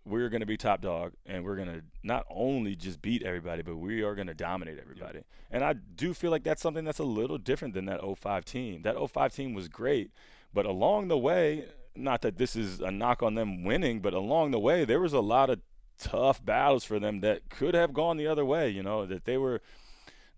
we're 0.08 0.30
gonna 0.30 0.45
be 0.45 0.58
top 0.58 0.82
dog 0.82 1.14
and 1.26 1.43
we're 1.43 1.55
gonna 1.55 1.82
not 2.03 2.26
only 2.30 2.76
just 2.76 3.01
beat 3.01 3.24
everybody, 3.24 3.62
but 3.62 3.76
we 3.76 4.01
are 4.01 4.16
gonna 4.16 4.34
dominate 4.34 4.80
everybody. 4.80 5.24
And 5.51 5.64
I 5.64 5.74
do 5.74 6.14
feel 6.14 6.32
like 6.32 6.43
that's 6.43 6.62
something 6.62 6.86
that's 6.86 6.99
a 6.99 7.03
little 7.03 7.38
different 7.38 7.74
than 7.74 7.86
that 7.86 8.01
05 8.01 8.45
team. 8.45 8.82
That 8.84 8.95
05 8.97 9.34
team 9.34 9.53
was 9.53 9.68
great, 9.68 10.12
but 10.53 10.66
along 10.66 11.08
the 11.08 11.18
way, 11.18 11.66
not 11.95 12.22
that 12.22 12.38
this 12.38 12.55
is 12.55 12.80
a 12.80 12.91
knock 12.91 13.24
on 13.24 13.36
them 13.36 13.64
winning, 13.64 13.99
but 13.99 14.14
along 14.14 14.51
the 14.51 14.60
way 14.60 14.86
there 14.86 14.99
was 14.99 15.14
a 15.14 15.20
lot 15.20 15.49
of 15.49 15.60
tough 15.97 16.43
battles 16.43 16.84
for 16.84 16.99
them 16.99 17.22
that 17.22 17.49
could 17.49 17.74
have 17.74 17.93
gone 17.93 18.18
the 18.18 18.28
other 18.28 18.45
way. 18.45 18.70
You 18.70 18.84
know 18.84 19.05
that 19.05 19.26
they 19.26 19.38
were 19.38 19.62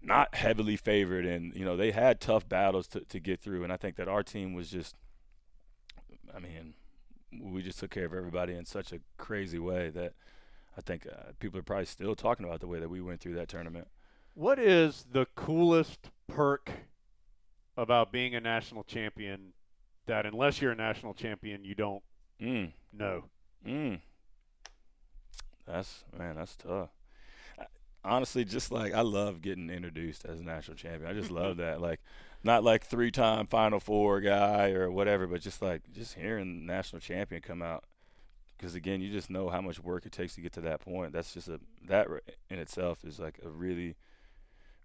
not 0.01 0.35
heavily 0.35 0.77
favored, 0.77 1.25
and 1.25 1.53
you 1.53 1.65
know 1.65 1.75
they 1.75 1.91
had 1.91 2.19
tough 2.19 2.47
battles 2.47 2.87
to 2.87 3.01
to 3.01 3.19
get 3.19 3.41
through. 3.41 3.63
And 3.63 3.73
I 3.73 3.77
think 3.77 3.97
that 3.97 4.07
our 4.07 4.23
team 4.23 4.53
was 4.53 4.69
just, 4.69 4.95
I 6.33 6.39
mean, 6.39 6.73
we 7.31 7.61
just 7.61 7.79
took 7.79 7.91
care 7.91 8.05
of 8.05 8.13
everybody 8.13 8.53
in 8.53 8.65
such 8.65 8.91
a 8.91 8.99
crazy 9.17 9.59
way 9.59 9.89
that 9.91 10.13
I 10.77 10.81
think 10.81 11.05
uh, 11.05 11.31
people 11.39 11.59
are 11.59 11.63
probably 11.63 11.85
still 11.85 12.15
talking 12.15 12.45
about 12.45 12.59
the 12.61 12.67
way 12.67 12.79
that 12.79 12.89
we 12.89 13.01
went 13.01 13.19
through 13.21 13.35
that 13.35 13.49
tournament. 13.49 13.87
What 14.33 14.57
is 14.59 15.05
the 15.11 15.25
coolest 15.35 16.09
perk 16.27 16.71
about 17.77 18.11
being 18.11 18.35
a 18.35 18.39
national 18.39 18.83
champion 18.83 19.53
that 20.05 20.25
unless 20.25 20.61
you're 20.61 20.71
a 20.71 20.75
national 20.75 21.13
champion 21.13 21.63
you 21.63 21.75
don't 21.75 22.03
Mm. 22.41 22.71
know? 22.93 23.25
Mm. 23.67 23.99
That's 25.67 26.03
man, 26.17 26.35
that's 26.35 26.55
tough. 26.55 26.89
I- 27.59 27.65
Honestly, 28.03 28.45
just 28.45 28.71
like 28.71 28.93
I 28.93 29.01
love 29.01 29.41
getting 29.41 29.69
introduced 29.69 30.25
as 30.25 30.39
a 30.39 30.43
national 30.43 30.77
champion. 30.77 31.09
I 31.09 31.13
just 31.13 31.31
love 31.31 31.57
that. 31.57 31.81
Like, 31.81 31.99
not 32.43 32.63
like 32.63 32.85
three-time 32.85 33.47
Final 33.47 33.79
Four 33.79 34.21
guy 34.21 34.71
or 34.71 34.89
whatever, 34.91 35.27
but 35.27 35.41
just 35.41 35.61
like 35.61 35.81
just 35.93 36.15
hearing 36.15 36.65
national 36.65 36.99
champion 36.99 37.41
come 37.41 37.61
out. 37.61 37.83
Because 38.57 38.75
again, 38.75 39.01
you 39.01 39.11
just 39.11 39.29
know 39.29 39.49
how 39.49 39.61
much 39.61 39.79
work 39.79 40.05
it 40.05 40.11
takes 40.11 40.35
to 40.35 40.41
get 40.41 40.51
to 40.53 40.61
that 40.61 40.81
point. 40.81 41.13
That's 41.13 41.33
just 41.33 41.47
a 41.47 41.59
that 41.87 42.07
in 42.49 42.59
itself 42.59 43.05
is 43.05 43.19
like 43.19 43.39
a 43.43 43.49
really, 43.49 43.95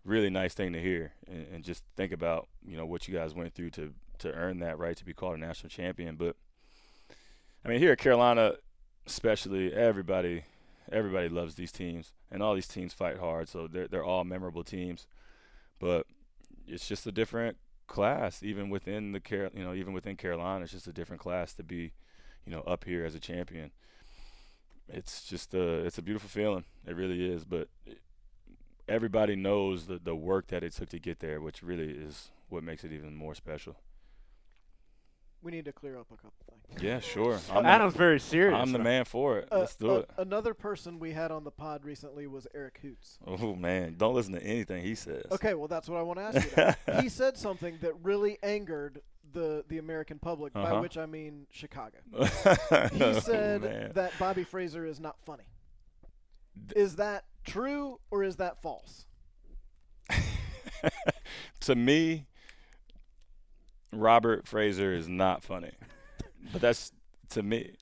really 0.04 0.30
nice 0.30 0.54
thing 0.54 0.72
to 0.72 0.80
hear, 0.80 1.12
and, 1.26 1.46
and 1.52 1.64
just 1.64 1.82
think 1.96 2.12
about 2.12 2.48
you 2.66 2.76
know 2.76 2.86
what 2.86 3.08
you 3.08 3.14
guys 3.14 3.34
went 3.34 3.54
through 3.54 3.70
to 3.70 3.92
to 4.18 4.32
earn 4.32 4.60
that 4.60 4.78
right 4.78 4.96
to 4.96 5.04
be 5.04 5.12
called 5.12 5.34
a 5.34 5.38
national 5.38 5.70
champion. 5.70 6.16
But 6.16 6.36
I 7.64 7.68
mean, 7.68 7.80
here 7.80 7.92
at 7.92 7.98
Carolina, 7.98 8.54
especially 9.06 9.72
everybody 9.72 10.44
everybody 10.90 11.28
loves 11.28 11.54
these 11.54 11.72
teams 11.72 12.12
and 12.30 12.42
all 12.42 12.54
these 12.54 12.68
teams 12.68 12.92
fight 12.92 13.18
hard 13.18 13.48
so 13.48 13.66
they're 13.66 13.88
they're 13.88 14.04
all 14.04 14.24
memorable 14.24 14.62
teams 14.62 15.06
but 15.78 16.06
it's 16.66 16.86
just 16.88 17.06
a 17.06 17.12
different 17.12 17.56
class 17.86 18.42
even 18.42 18.70
within 18.70 19.12
the 19.12 19.20
Car- 19.20 19.50
you 19.54 19.62
know 19.62 19.74
even 19.74 19.92
within 19.92 20.16
Carolina 20.16 20.64
it's 20.64 20.72
just 20.72 20.86
a 20.86 20.92
different 20.92 21.20
class 21.20 21.52
to 21.54 21.62
be 21.62 21.92
you 22.46 22.52
know 22.52 22.60
up 22.62 22.84
here 22.84 23.04
as 23.04 23.14
a 23.14 23.20
champion. 23.20 23.70
It's 24.88 25.24
just 25.24 25.54
a 25.54 25.84
it's 25.84 25.98
a 25.98 26.02
beautiful 26.02 26.28
feeling. 26.28 26.64
It 26.86 26.96
really 26.96 27.24
is 27.30 27.44
but 27.44 27.68
everybody 28.88 29.36
knows 29.36 29.86
the 29.86 29.98
the 29.98 30.14
work 30.14 30.48
that 30.48 30.62
it 30.62 30.72
took 30.72 30.90
to 30.90 30.98
get 30.98 31.20
there 31.20 31.40
which 31.40 31.62
really 31.62 31.90
is 31.90 32.30
what 32.48 32.62
makes 32.62 32.84
it 32.84 32.92
even 32.92 33.14
more 33.14 33.34
special 33.34 33.76
We 35.44 35.52
need 35.52 35.66
to 35.66 35.72
clear 35.72 35.96
up 35.98 36.06
a 36.10 36.16
couple 36.16 36.32
things. 36.68 36.82
yeah 36.82 36.98
sure 37.00 37.38
I'm, 37.52 37.66
Adam's 37.66 37.94
very 37.94 38.18
serious. 38.18 38.58
I'm 38.58 38.72
the 38.72 38.78
man 38.78 39.04
for 39.04 39.38
it 39.38 39.48
Uh, 39.52 39.58
let's 39.60 39.76
do 39.76 39.90
uh, 39.90 39.98
it 39.98 40.10
Another 40.18 40.54
person 40.54 40.98
we 40.98 41.12
had 41.12 41.30
on 41.30 41.44
the 41.44 41.50
pod 41.50 41.84
recently 41.84 42.26
was 42.26 42.46
Eric 42.54 42.78
Hoots. 42.82 43.18
oh 43.26 43.54
man 43.54 43.94
don't 43.98 44.14
listen 44.14 44.32
to 44.32 44.42
anything 44.42 44.82
he 44.82 44.94
says 44.94 45.26
Okay, 45.30 45.54
well 45.54 45.68
that's 45.68 45.88
what 45.88 45.98
I 45.98 46.02
want 46.02 46.18
to 46.18 46.24
ask 46.24 46.56
you. 46.56 46.74
Now. 46.88 47.00
he 47.02 47.08
said 47.08 47.36
something 47.36 47.78
that 47.82 47.92
really 48.02 48.38
angered 48.42 49.02
the 49.32 49.64
the 49.68 49.78
American 49.78 50.18
public, 50.18 50.52
by 50.54 50.62
Uh-huh. 50.62 50.80
which 50.80 50.96
I 50.96 51.06
mean 51.06 51.46
Chicago. 51.50 51.98
Oh, 52.16 52.88
He 52.92 53.20
said 53.20 53.62
man. 53.62 53.92
that 53.94 54.12
Bobby 54.18 54.44
Frasor 54.44 54.88
is 54.88 54.98
not 55.00 55.16
funny. 55.26 55.44
Is 56.76 56.96
that 56.96 57.24
true 57.44 57.98
or 58.10 58.22
is 58.24 58.36
that 58.36 58.62
false? 58.62 59.06
to 61.60 61.74
me, 61.74 62.26
Robert 64.00 64.44
Frasor 64.44 64.96
is 64.96 65.08
not 65.08 65.42
funny, 65.42 65.72
but 66.52 66.60
that's 66.60 66.92
to 67.30 67.42
me. 67.42 67.76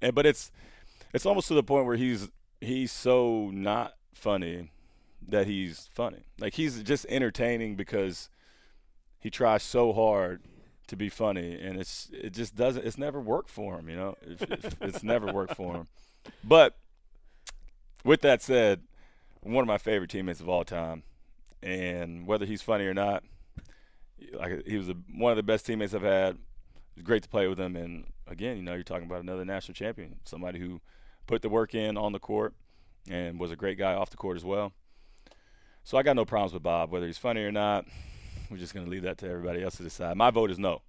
And 0.00 0.14
but 0.14 0.26
it's 0.26 0.50
it's 1.12 1.26
almost 1.26 1.48
to 1.48 1.54
the 1.54 1.62
point 1.62 1.86
where 1.86 1.96
he's 1.96 2.28
he's 2.60 2.92
so 2.92 3.50
not 3.52 3.94
funny 4.14 4.70
that 5.28 5.46
he's 5.46 5.88
funny. 5.92 6.24
Like 6.38 6.54
he's 6.54 6.82
just 6.82 7.06
entertaining 7.08 7.76
because 7.76 8.28
he 9.20 9.30
tries 9.30 9.62
so 9.62 9.92
hard 9.92 10.42
to 10.88 10.96
be 10.96 11.08
funny, 11.08 11.58
and 11.60 11.78
it's 11.78 12.10
it 12.12 12.32
just 12.32 12.56
doesn't. 12.56 12.84
It's 12.84 12.98
never 12.98 13.20
worked 13.20 13.50
for 13.50 13.78
him. 13.78 13.88
You 13.88 13.96
know, 13.96 14.16
it's, 14.80 15.02
never 15.02 15.32
worked 15.32 15.54
for 15.54 15.74
him. 15.74 15.88
But 16.42 16.76
with 18.04 18.22
that 18.22 18.42
said, 18.42 18.82
one 19.42 19.62
of 19.62 19.68
my 19.68 19.78
favorite 19.78 20.10
teammates 20.10 20.40
of 20.40 20.48
all 20.48 20.64
time, 20.64 21.02
and 21.62 22.26
whether 22.26 22.46
he's 22.46 22.62
funny 22.62 22.86
or 22.86 22.94
not, 22.94 23.22
like 24.32 24.66
he 24.66 24.76
was 24.76 24.88
a, 24.88 24.94
one 25.14 25.32
of 25.32 25.36
the 25.36 25.42
best 25.42 25.66
teammates 25.66 25.94
I've 25.94 26.02
had. 26.02 26.34
It 26.34 26.40
was 26.96 27.04
great 27.04 27.22
to 27.22 27.28
play 27.28 27.46
with 27.48 27.58
him, 27.58 27.76
and 27.76 28.06
again, 28.26 28.56
you 28.56 28.62
know, 28.62 28.74
you're 28.74 28.82
talking 28.82 29.06
about 29.06 29.22
another 29.22 29.44
national 29.44 29.74
champion, 29.74 30.16
somebody 30.24 30.58
who 30.58 30.80
put 31.26 31.42
the 31.42 31.48
work 31.48 31.74
in 31.74 31.96
on 31.96 32.12
the 32.12 32.18
court 32.18 32.54
and 33.08 33.38
was 33.38 33.50
a 33.50 33.56
great 33.56 33.78
guy 33.78 33.94
off 33.94 34.10
the 34.10 34.16
court 34.16 34.36
as 34.36 34.44
well. 34.44 34.72
So 35.84 35.96
I 35.96 36.02
got 36.02 36.16
no 36.16 36.24
problems 36.24 36.52
with 36.52 36.62
Bob, 36.62 36.90
whether 36.90 37.06
he's 37.06 37.18
funny 37.18 37.42
or 37.42 37.52
not. 37.52 37.86
We're 38.50 38.56
just 38.56 38.74
going 38.74 38.84
to 38.84 38.90
leave 38.90 39.02
that 39.02 39.18
to 39.18 39.28
everybody 39.28 39.62
else 39.62 39.76
to 39.76 39.82
decide. 39.82 40.16
My 40.16 40.30
vote 40.30 40.50
is 40.50 40.58
no. 40.58 40.82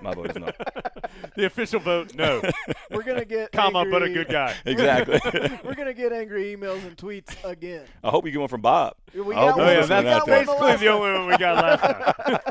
My 0.00 0.12
vote 0.14 0.30
is 0.30 0.36
no. 0.36 0.50
the 1.36 1.46
official 1.46 1.80
vote, 1.80 2.14
no. 2.14 2.42
We're 2.90 3.02
gonna 3.02 3.24
get 3.24 3.52
Comma, 3.52 3.86
but 3.90 4.02
a 4.02 4.08
good 4.10 4.28
guy. 4.28 4.54
exactly. 4.66 5.20
We're 5.64 5.74
gonna 5.74 5.94
get 5.94 6.12
angry 6.12 6.54
emails 6.54 6.84
and 6.86 6.96
tweets 6.96 7.42
again. 7.44 7.84
I 8.02 8.10
hope 8.10 8.24
you 8.26 8.32
get 8.32 8.40
one 8.40 8.48
from 8.48 8.60
Bob. 8.60 8.94
We 9.14 9.20
got 9.20 9.34
hope 9.34 9.36
oh, 9.36 9.46
one- 9.46 9.60
Oh 9.60 9.70
yeah, 9.70 9.74
there's 9.74 9.88
we 9.88 9.94
one 9.94 10.04
that's 10.04 10.06
out 10.06 10.18
got 10.18 10.26
there. 10.26 10.36
one 10.46 10.46
basically 10.46 10.86
the 10.86 10.92
only 10.92 11.12
one 11.12 11.26
we 11.28 11.36
got 11.38 11.80
last 11.80 12.50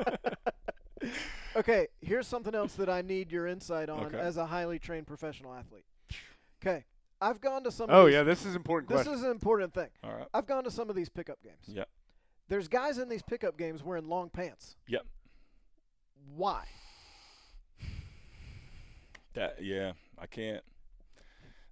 time. 0.00 1.10
Okay, 1.56 1.86
here's 2.00 2.26
something 2.26 2.54
else 2.54 2.74
that 2.74 2.88
I 2.88 3.02
need 3.02 3.30
your 3.30 3.46
insight 3.46 3.88
on 3.88 4.06
Okay. 4.06 4.18
as 4.18 4.36
a 4.36 4.46
highly 4.46 4.78
trained 4.78 5.06
professional 5.06 5.54
athlete. 5.54 5.84
Okay, 6.60 6.84
I've 7.20 7.40
gone 7.40 7.62
to 7.64 7.70
some. 7.70 7.90
Oh 7.90 8.00
of 8.00 8.06
these, 8.06 8.14
yeah, 8.14 8.22
this 8.22 8.44
is 8.44 8.56
important 8.56 8.88
this 8.88 9.02
question. 9.02 9.14
is 9.14 9.22
an 9.22 9.30
important 9.30 9.72
thing. 9.72 9.88
All 10.02 10.14
right. 10.14 10.26
I've 10.34 10.46
gone 10.46 10.64
to 10.64 10.70
some 10.70 10.90
of 10.90 10.96
these 10.96 11.08
pickup 11.08 11.42
games. 11.42 11.68
Yep. 11.68 11.88
There's 12.48 12.68
guys 12.68 12.98
in 12.98 13.08
these 13.08 13.22
pickup 13.22 13.56
games 13.56 13.82
wearing 13.82 14.08
long 14.08 14.30
pants. 14.30 14.76
Yep. 14.88 15.06
Why? 16.34 16.64
That 19.34 19.62
yeah, 19.62 19.92
I 20.18 20.26
can't. 20.26 20.62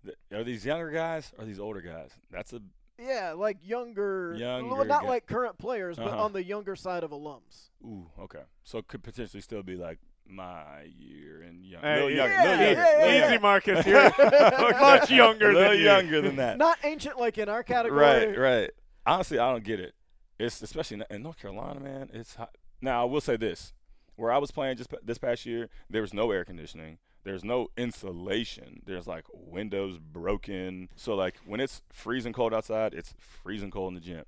th- 0.05 0.17
Are 0.33 0.45
these 0.45 0.65
younger 0.65 0.91
guys 0.91 1.33
or 1.39 1.45
these 1.45 1.61
older 1.61 1.81
guys? 1.81 2.11
That's 2.31 2.53
a 2.53 2.61
Yeah, 2.99 3.33
like 3.37 3.59
younger, 3.63 4.35
Younger 4.37 4.75
well, 4.75 4.85
not 4.85 5.03
guy. 5.03 5.09
like 5.09 5.27
current 5.27 5.59
players, 5.59 5.97
but 5.97 6.09
Uh-huh. 6.09 6.25
on 6.25 6.33
the 6.33 6.43
younger 6.45 6.77
side 6.77 7.05
of 7.05 7.11
alums. 7.11 7.71
Ooh, 7.85 8.07
okay. 8.19 8.43
So 8.65 8.79
it 8.79 8.89
could 8.89 9.03
potentially 9.03 9.41
still 9.41 9.63
be 9.63 9.77
like 9.77 9.99
my 10.27 10.83
year 10.99 11.43
and 11.43 11.65
young, 11.65 11.83
Hey, 11.83 11.95
little 11.95 12.11
yeah, 12.11 12.17
younger, 12.17 12.33
yeah, 12.35 12.43
little 12.43 12.59
yeah, 12.59 12.67
younger, 12.67 12.83
yeah, 12.83 12.97
little 13.05 13.15
yeah. 13.15 13.29
Easy. 13.31 13.39
Marcus. 13.39 13.87
You're 13.87 14.81
much 14.81 15.11
younger 15.11 15.51
a 15.51 15.53
little 15.55 15.71
than 15.71 15.79
you. 15.79 15.85
younger 15.85 16.21
than 16.21 16.37
that. 16.37 16.59
Not 16.59 16.79
ancient 16.85 17.19
like 17.19 17.39
in 17.39 17.49
our 17.49 17.63
category. 17.63 18.01
Right, 18.01 18.39
right. 18.39 18.71
Honestly, 19.07 19.39
I 19.39 19.51
don't 19.51 19.65
get 19.65 19.81
it. 19.81 19.95
It's 20.39 20.63
especially 20.63 20.97
in- 20.99 21.15
in 21.17 21.23
North 21.23 21.39
Carolina, 21.39 21.81
man. 21.81 22.11
It's 22.13 22.35
hot. 22.37 22.57
Now 22.81 23.03
I 23.03 23.05
will 23.05 23.21
say 23.21 23.37
this: 23.37 23.73
where 24.17 24.33
I 24.33 24.39
was 24.39 24.51
playing 24.51 24.77
just 24.77 24.91
pa- 24.91 24.97
this 25.03 25.19
past 25.19 25.45
year, 25.47 25.69
there 25.91 26.03
was 26.03 26.13
no 26.15 26.31
air 26.31 26.45
conditioning. 26.45 26.99
There's 27.25 27.45
no 27.45 27.69
insulation. 27.77 28.83
There's 28.85 29.07
like 29.07 29.25
windows 29.33 29.99
broken. 29.99 30.89
So 30.97 31.15
like 31.15 31.37
when 31.47 31.61
it's 31.61 31.83
freezing 31.91 32.33
cold 32.33 32.53
outside, 32.53 32.95
it's 32.95 33.15
freezing 33.19 33.71
cold 33.71 33.89
in 33.89 33.95
the 33.95 34.01
gym. 34.01 34.25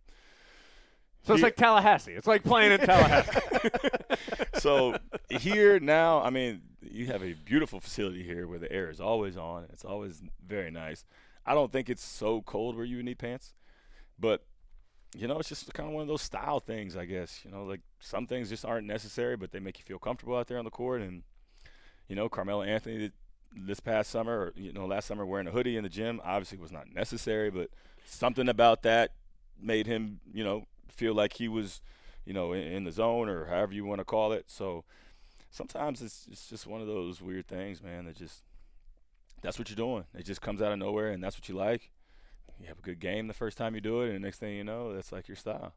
So 1.23 1.33
it's 1.33 1.43
like 1.43 1.57
Tallahassee. 1.57 2.13
It's 2.13 2.27
like 2.27 2.45
playing 2.45 2.73
in 2.73 2.81
Tallahassee. 2.81 3.41
so 4.59 4.97
here 5.31 5.81
now, 5.81 6.21
I 6.21 6.31
mean, 6.31 6.61
you 6.83 7.07
have 7.07 7.23
a 7.23 7.33
beautiful 7.33 7.81
facility 7.81 8.23
here 8.23 8.47
where 8.47 8.59
the 8.59 8.71
air 8.71 8.91
is 8.91 9.01
always 9.01 9.37
on. 9.37 9.67
It's 9.73 9.85
always 9.85 10.23
very 10.47 10.71
nice. 10.71 11.05
I 11.47 11.55
don't 11.55 11.73
think 11.73 11.89
it's 11.89 12.05
so 12.05 12.43
cold 12.43 12.77
where 12.77 12.85
you 12.85 12.97
would 12.97 13.07
need 13.07 13.19
pants, 13.19 13.55
but 14.19 14.45
you 15.17 15.29
know, 15.29 15.39
it's 15.39 15.49
just 15.49 15.73
kind 15.73 15.89
of 15.89 15.95
one 15.95 16.03
of 16.03 16.09
those 16.09 16.23
style 16.23 16.61
things, 16.61 16.97
I 16.97 17.05
guess. 17.05 17.41
You 17.45 17.51
know, 17.51 17.65
like 17.65 17.81
some 18.01 18.27
things 18.27 18.49
just 18.49 18.65
aren't 18.65 18.87
necessary, 18.87 19.37
but 19.37 19.53
they 19.53 19.61
make 19.61 19.79
you 19.79 19.85
feel 19.85 19.99
comfortable 19.99 20.37
out 20.37 20.49
there 20.49 20.59
on 20.59 20.65
the 20.65 20.71
court. 20.71 21.01
And 21.01 21.23
you 22.09 22.17
know, 22.17 22.29
Carmelo 22.29 22.63
Anthony 22.63 23.11
this 23.57 23.81
past 23.81 24.11
summer, 24.11 24.39
or 24.39 24.53
you 24.57 24.73
know, 24.73 24.87
last 24.87 25.07
summer 25.07 25.25
wearing 25.25 25.47
a 25.47 25.51
hoodie 25.51 25.77
in 25.77 25.85
the 25.85 25.89
gym, 25.89 26.21
obviously 26.25 26.59
was 26.59 26.73
not 26.73 26.93
necessary, 26.93 27.51
but 27.51 27.71
something 28.05 28.49
about 28.49 28.83
that 28.83 29.13
made 29.61 29.87
him, 29.87 30.21
you 30.33 30.45
know, 30.45 30.67
feel 30.89 31.15
like 31.15 31.35
he 31.35 31.49
was, 31.49 31.81
you 32.25 32.33
know, 32.33 32.53
in, 32.53 32.63
in 32.63 32.85
the 32.85 32.93
zone 32.93 33.29
or 33.29 33.47
however 33.47 33.73
you 33.73 33.85
want 33.85 34.01
to 34.01 34.05
call 34.05 34.33
it. 34.33 34.45
So 34.49 34.85
sometimes 35.51 36.03
it's 36.03 36.27
it's 36.31 36.49
just 36.49 36.67
one 36.67 36.81
of 36.81 36.87
those 36.87 37.23
weird 37.23 37.47
things, 37.47 37.83
man. 37.83 38.07
That 38.07 38.17
just 38.17 38.43
that's 39.43 39.59
what 39.59 39.69
you're 39.69 39.77
doing. 39.77 40.05
It 40.15 40.25
just 40.25 40.41
comes 40.41 40.61
out 40.61 40.73
of 40.73 40.79
nowhere, 40.79 41.11
and 41.11 41.23
that's 41.23 41.37
what 41.37 41.49
you 41.49 41.55
like. 41.55 41.91
You 42.61 42.67
have 42.67 42.79
a 42.79 42.83
good 42.83 43.01
game 43.01 43.27
the 43.27 43.35
first 43.35 43.59
time 43.59 43.75
you 43.75 43.81
do 43.81 44.03
it, 44.03 44.07
and 44.07 44.17
the 44.17 44.21
next 44.21 44.39
thing 44.39 44.57
you 44.57 44.65
know, 44.65 44.95
that's 44.95 45.13
like 45.13 45.29
your 45.29 45.37
style. 45.37 45.75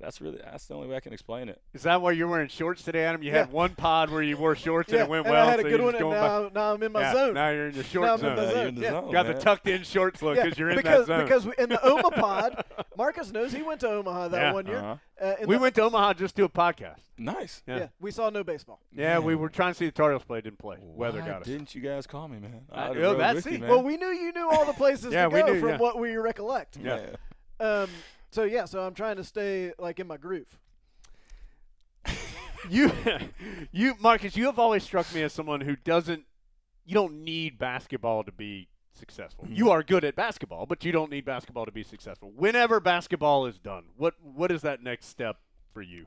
That's 0.00 0.20
really 0.20 0.38
that's 0.42 0.64
the 0.66 0.74
only 0.74 0.88
way 0.88 0.96
I 0.96 1.00
can 1.00 1.12
explain 1.12 1.48
it. 1.50 1.60
Is 1.74 1.82
that 1.82 2.00
why 2.00 2.12
you're 2.12 2.26
wearing 2.26 2.48
shorts 2.48 2.82
today, 2.82 3.04
Adam? 3.04 3.22
You 3.22 3.30
Yeah. 3.32 3.38
had 3.40 3.52
one 3.52 3.74
pod 3.74 4.10
where 4.10 4.22
you 4.22 4.36
wore 4.38 4.56
shorts 4.56 4.90
Yeah, 4.90 5.00
and 5.00 5.08
it 5.08 5.10
went 5.10 5.26
and 5.26 5.32
well. 5.34 5.46
I 5.46 5.50
had 5.50 5.60
a 5.60 5.62
so 5.62 5.68
good 5.68 5.80
one, 5.82 5.94
and 5.94 6.10
now, 6.10 6.50
now 6.54 6.72
I'm 6.74 6.82
in 6.82 6.90
my 6.92 7.00
yeah, 7.02 7.12
zone. 7.12 7.34
Now 7.34 7.50
you're 7.50 7.68
in 7.68 7.74
your 7.74 7.84
short 7.92 8.06
Now 8.06 8.14
I'm 8.14 8.24
in 8.24 8.36
the 8.36 8.46
zone. 8.50 8.56
you're 8.58 8.68
in 8.68 8.74
the 8.76 8.80
yeah. 8.80 8.90
zone, 8.92 9.12
Got 9.12 9.26
the 9.26 9.34
tucked 9.34 9.68
in 9.68 9.82
shorts 9.82 10.22
look 10.22 10.36
Yeah, 10.36 10.44
because 10.44 10.58
you're 10.58 10.70
in 10.70 10.76
because, 10.76 11.06
that 11.06 11.28
zone. 11.28 11.44
Because 11.44 11.58
in 11.58 11.68
the 11.68 11.84
Oma 11.86 12.10
pod, 12.12 12.64
Marcus 12.96 13.30
knows 13.30 13.52
he 13.52 13.62
went 13.62 13.80
to 13.80 13.88
Omaha 13.90 14.28
that 14.28 14.40
Yeah. 14.40 14.52
one 14.52 14.66
year. 14.66 14.78
Uh-huh. 14.78 14.96
Uh, 15.24 15.34
we 15.46 15.56
the- 15.56 15.60
went 15.60 15.74
to 15.74 15.82
Omaha 15.82 16.14
just 16.14 16.34
to 16.36 16.42
do 16.42 16.44
a 16.46 16.48
podcast. 16.48 16.96
Nice. 17.18 17.62
Yeah. 17.66 17.76
Yeah, 17.76 17.86
we 18.00 18.10
saw 18.10 18.30
no 18.30 18.42
baseball. 18.42 18.80
Yeah, 18.96 19.18
we 19.18 19.34
were 19.34 19.50
trying 19.50 19.72
to 19.72 19.78
see 19.78 19.84
the 19.84 19.92
Tar 19.92 20.08
Heels 20.12 20.24
play. 20.24 20.40
Didn't 20.40 20.58
play. 20.58 20.78
Weather 20.80 21.20
Why 21.20 21.26
got 21.26 21.40
us. 21.42 21.46
Didn't 21.46 21.74
you 21.74 21.82
guys 21.82 22.06
call 22.06 22.26
me, 22.28 22.38
man? 22.38 22.62
I- 22.72 22.88
I'd 22.88 22.96
well, 22.98 23.16
that's 23.18 23.44
it. 23.46 23.60
Well, 23.60 23.82
we 23.82 23.98
knew 23.98 24.08
you 24.08 24.32
knew 24.32 24.48
all 24.48 24.64
the 24.64 24.72
places 24.72 25.10
to 25.12 25.28
go 25.28 25.60
from 25.60 25.78
what 25.78 25.98
we 25.98 26.16
recollect. 26.16 26.78
Yeah. 26.82 27.16
So 28.30 28.44
yeah, 28.44 28.64
so 28.64 28.80
I'm 28.82 28.94
trying 28.94 29.16
to 29.16 29.24
stay 29.24 29.72
like 29.78 29.98
in 29.98 30.06
my 30.06 30.16
groove. 30.16 30.58
you, 32.70 32.92
you, 33.72 33.94
Marcus, 34.00 34.36
you 34.36 34.46
have 34.46 34.58
always 34.58 34.84
struck 34.84 35.12
me 35.14 35.22
as 35.22 35.32
someone 35.32 35.60
who 35.60 35.76
doesn't. 35.76 36.24
You 36.86 36.94
don't 36.94 37.24
need 37.24 37.58
basketball 37.58 38.24
to 38.24 38.32
be 38.32 38.68
successful. 38.92 39.44
Mm-hmm. 39.44 39.54
You 39.54 39.70
are 39.70 39.82
good 39.82 40.04
at 40.04 40.16
basketball, 40.16 40.66
but 40.66 40.84
you 40.84 40.92
don't 40.92 41.10
need 41.10 41.24
basketball 41.24 41.66
to 41.66 41.72
be 41.72 41.82
successful. 41.82 42.32
Whenever 42.34 42.80
basketball 42.80 43.46
is 43.46 43.58
done, 43.58 43.84
what 43.96 44.14
what 44.22 44.52
is 44.52 44.62
that 44.62 44.82
next 44.82 45.06
step 45.06 45.36
for 45.72 45.82
you? 45.82 46.06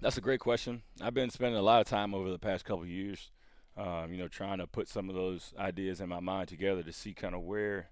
That's 0.00 0.16
a 0.16 0.20
great 0.20 0.40
question. 0.40 0.82
I've 1.00 1.14
been 1.14 1.30
spending 1.30 1.58
a 1.58 1.62
lot 1.62 1.80
of 1.80 1.88
time 1.88 2.14
over 2.14 2.30
the 2.30 2.38
past 2.38 2.64
couple 2.64 2.84
of 2.84 2.88
years, 2.88 3.30
um, 3.76 4.12
you 4.12 4.18
know, 4.18 4.28
trying 4.28 4.58
to 4.58 4.66
put 4.66 4.88
some 4.88 5.08
of 5.08 5.16
those 5.16 5.52
ideas 5.58 6.00
in 6.00 6.08
my 6.08 6.20
mind 6.20 6.48
together 6.48 6.84
to 6.84 6.92
see 6.92 7.14
kind 7.14 7.34
of 7.34 7.42
where 7.42 7.88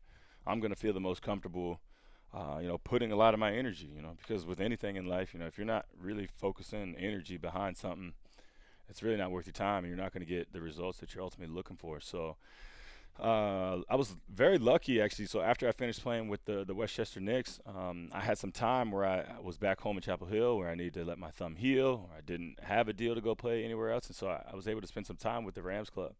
I'm 0.46 0.60
going 0.60 0.70
to 0.70 0.78
feel 0.78 0.92
the 0.92 1.00
most 1.00 1.20
comfortable, 1.20 1.80
uh, 2.36 2.58
you 2.60 2.68
know, 2.68 2.76
putting 2.78 3.12
a 3.12 3.16
lot 3.16 3.32
of 3.32 3.40
my 3.40 3.52
energy, 3.52 3.88
you 3.94 4.02
know, 4.02 4.12
because 4.18 4.44
with 4.44 4.60
anything 4.60 4.96
in 4.96 5.06
life, 5.06 5.32
you 5.32 5.40
know, 5.40 5.46
if 5.46 5.56
you're 5.56 5.66
not 5.66 5.86
really 5.98 6.28
focusing 6.36 6.94
energy 6.98 7.38
behind 7.38 7.76
something, 7.78 8.12
it's 8.90 9.02
really 9.02 9.16
not 9.16 9.30
worth 9.30 9.46
your 9.46 9.54
time 9.54 9.84
and 9.84 9.88
you're 9.88 10.02
not 10.02 10.12
going 10.12 10.24
to 10.24 10.28
get 10.28 10.52
the 10.52 10.60
results 10.60 10.98
that 10.98 11.14
you're 11.14 11.24
ultimately 11.24 11.54
looking 11.54 11.76
for. 11.76 11.98
So, 11.98 12.36
uh, 13.18 13.78
I 13.88 13.96
was 13.96 14.14
very 14.28 14.58
lucky 14.58 15.00
actually. 15.00 15.24
So 15.24 15.40
after 15.40 15.66
I 15.66 15.72
finished 15.72 16.02
playing 16.02 16.28
with 16.28 16.44
the 16.44 16.66
the 16.66 16.74
Westchester 16.74 17.18
Knicks, 17.18 17.58
um, 17.64 18.10
I 18.12 18.20
had 18.20 18.36
some 18.36 18.52
time 18.52 18.90
where 18.90 19.06
I 19.06 19.24
was 19.42 19.56
back 19.56 19.80
home 19.80 19.96
in 19.96 20.02
Chapel 20.02 20.26
Hill, 20.26 20.58
where 20.58 20.68
I 20.68 20.74
needed 20.74 20.94
to 20.94 21.04
let 21.06 21.18
my 21.18 21.30
thumb 21.30 21.56
heal, 21.56 22.10
or 22.10 22.18
I 22.18 22.20
didn't 22.20 22.60
have 22.62 22.88
a 22.88 22.92
deal 22.92 23.14
to 23.14 23.22
go 23.22 23.34
play 23.34 23.64
anywhere 23.64 23.90
else, 23.90 24.08
and 24.08 24.16
so 24.16 24.28
I, 24.28 24.42
I 24.52 24.54
was 24.54 24.68
able 24.68 24.82
to 24.82 24.86
spend 24.86 25.06
some 25.06 25.16
time 25.16 25.44
with 25.44 25.54
the 25.54 25.62
Rams 25.62 25.88
club. 25.88 26.12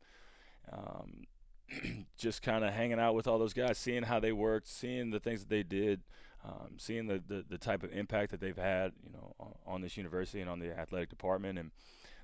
Um, 0.73 1.27
just 2.19 2.43
kind 2.43 2.64
of 2.64 2.73
hanging 2.73 2.99
out 2.99 3.14
with 3.14 3.27
all 3.27 3.39
those 3.39 3.53
guys, 3.53 3.79
seeing 3.79 4.05
how 4.05 4.21
they 4.21 4.33
worked, 4.33 4.69
seeing 4.69 5.11
the 5.11 5.21
things 5.21 5.41
that 5.41 5.49
they 5.49 5.62
did, 5.62 6.03
um, 6.45 6.75
seeing 6.77 7.07
the, 7.07 7.23
the 7.27 7.45
the 7.49 7.59
type 7.59 7.83
of 7.83 7.93
impact 7.93 8.31
that 8.31 8.41
they've 8.41 8.57
had, 8.57 8.93
you 9.05 9.12
know, 9.12 9.35
on, 9.41 9.55
on 9.67 9.81
this 9.81 9.97
university 9.97 10.41
and 10.41 10.49
on 10.49 10.61
the 10.61 10.77
athletic 10.79 11.09
department, 11.09 11.59
and 11.59 11.71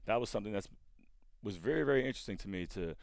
that 0.07 0.21
was 0.21 0.31
something 0.31 0.53
that's 0.53 0.69
was 1.43 1.57
very 1.57 1.83
very 1.83 2.07
interesting 2.07 2.37
to 2.37 2.49
me 2.49 2.67
to 2.67 2.95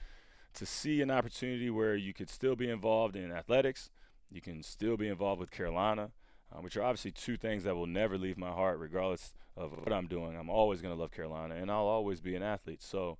to 0.54 0.66
see 0.66 1.02
an 1.02 1.12
opportunity 1.12 1.70
where 1.70 1.96
you 1.96 2.14
could 2.14 2.30
still 2.30 2.56
be 2.56 2.70
involved 2.70 3.16
in 3.16 3.32
athletics, 3.32 3.90
you 4.32 4.42
can 4.42 4.64
still 4.64 4.98
be 4.98 5.08
involved 5.08 5.40
with 5.40 5.52
Carolina, 5.52 6.12
uh, 6.52 6.60
which 6.60 6.76
are 6.78 6.84
obviously 6.84 7.12
two 7.12 7.38
things 7.38 7.64
that 7.64 7.76
will 7.76 7.88
never 7.88 8.18
leave 8.18 8.38
my 8.38 8.50
heart, 8.50 8.80
regardless 8.80 9.34
of 9.56 9.72
what 9.72 9.94
I'm 9.94 10.08
doing. 10.08 10.38
I'm 10.38 10.50
always 10.50 10.82
going 10.82 10.94
to 10.94 11.00
love 11.00 11.12
Carolina, 11.12 11.56
and 11.56 11.70
I'll 11.70 11.88
always 11.88 12.22
be 12.22 12.36
an 12.36 12.44
athlete. 12.44 12.82
So 12.82 13.18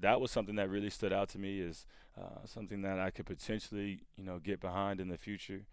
that 0.00 0.20
was 0.20 0.30
something 0.30 0.56
that 0.56 0.70
really 0.70 0.90
stood 0.90 1.12
out 1.12 1.28
to 1.30 1.38
me 1.38 1.60
as 1.60 1.86
uh, 2.18 2.44
something 2.44 2.82
that 2.82 2.98
I 2.98 3.10
could 3.10 3.26
potentially, 3.26 4.00
you 4.16 4.24
know, 4.24 4.38
get 4.38 4.60
behind 4.60 5.00
in 5.00 5.08
the 5.08 5.18
future. 5.18 5.66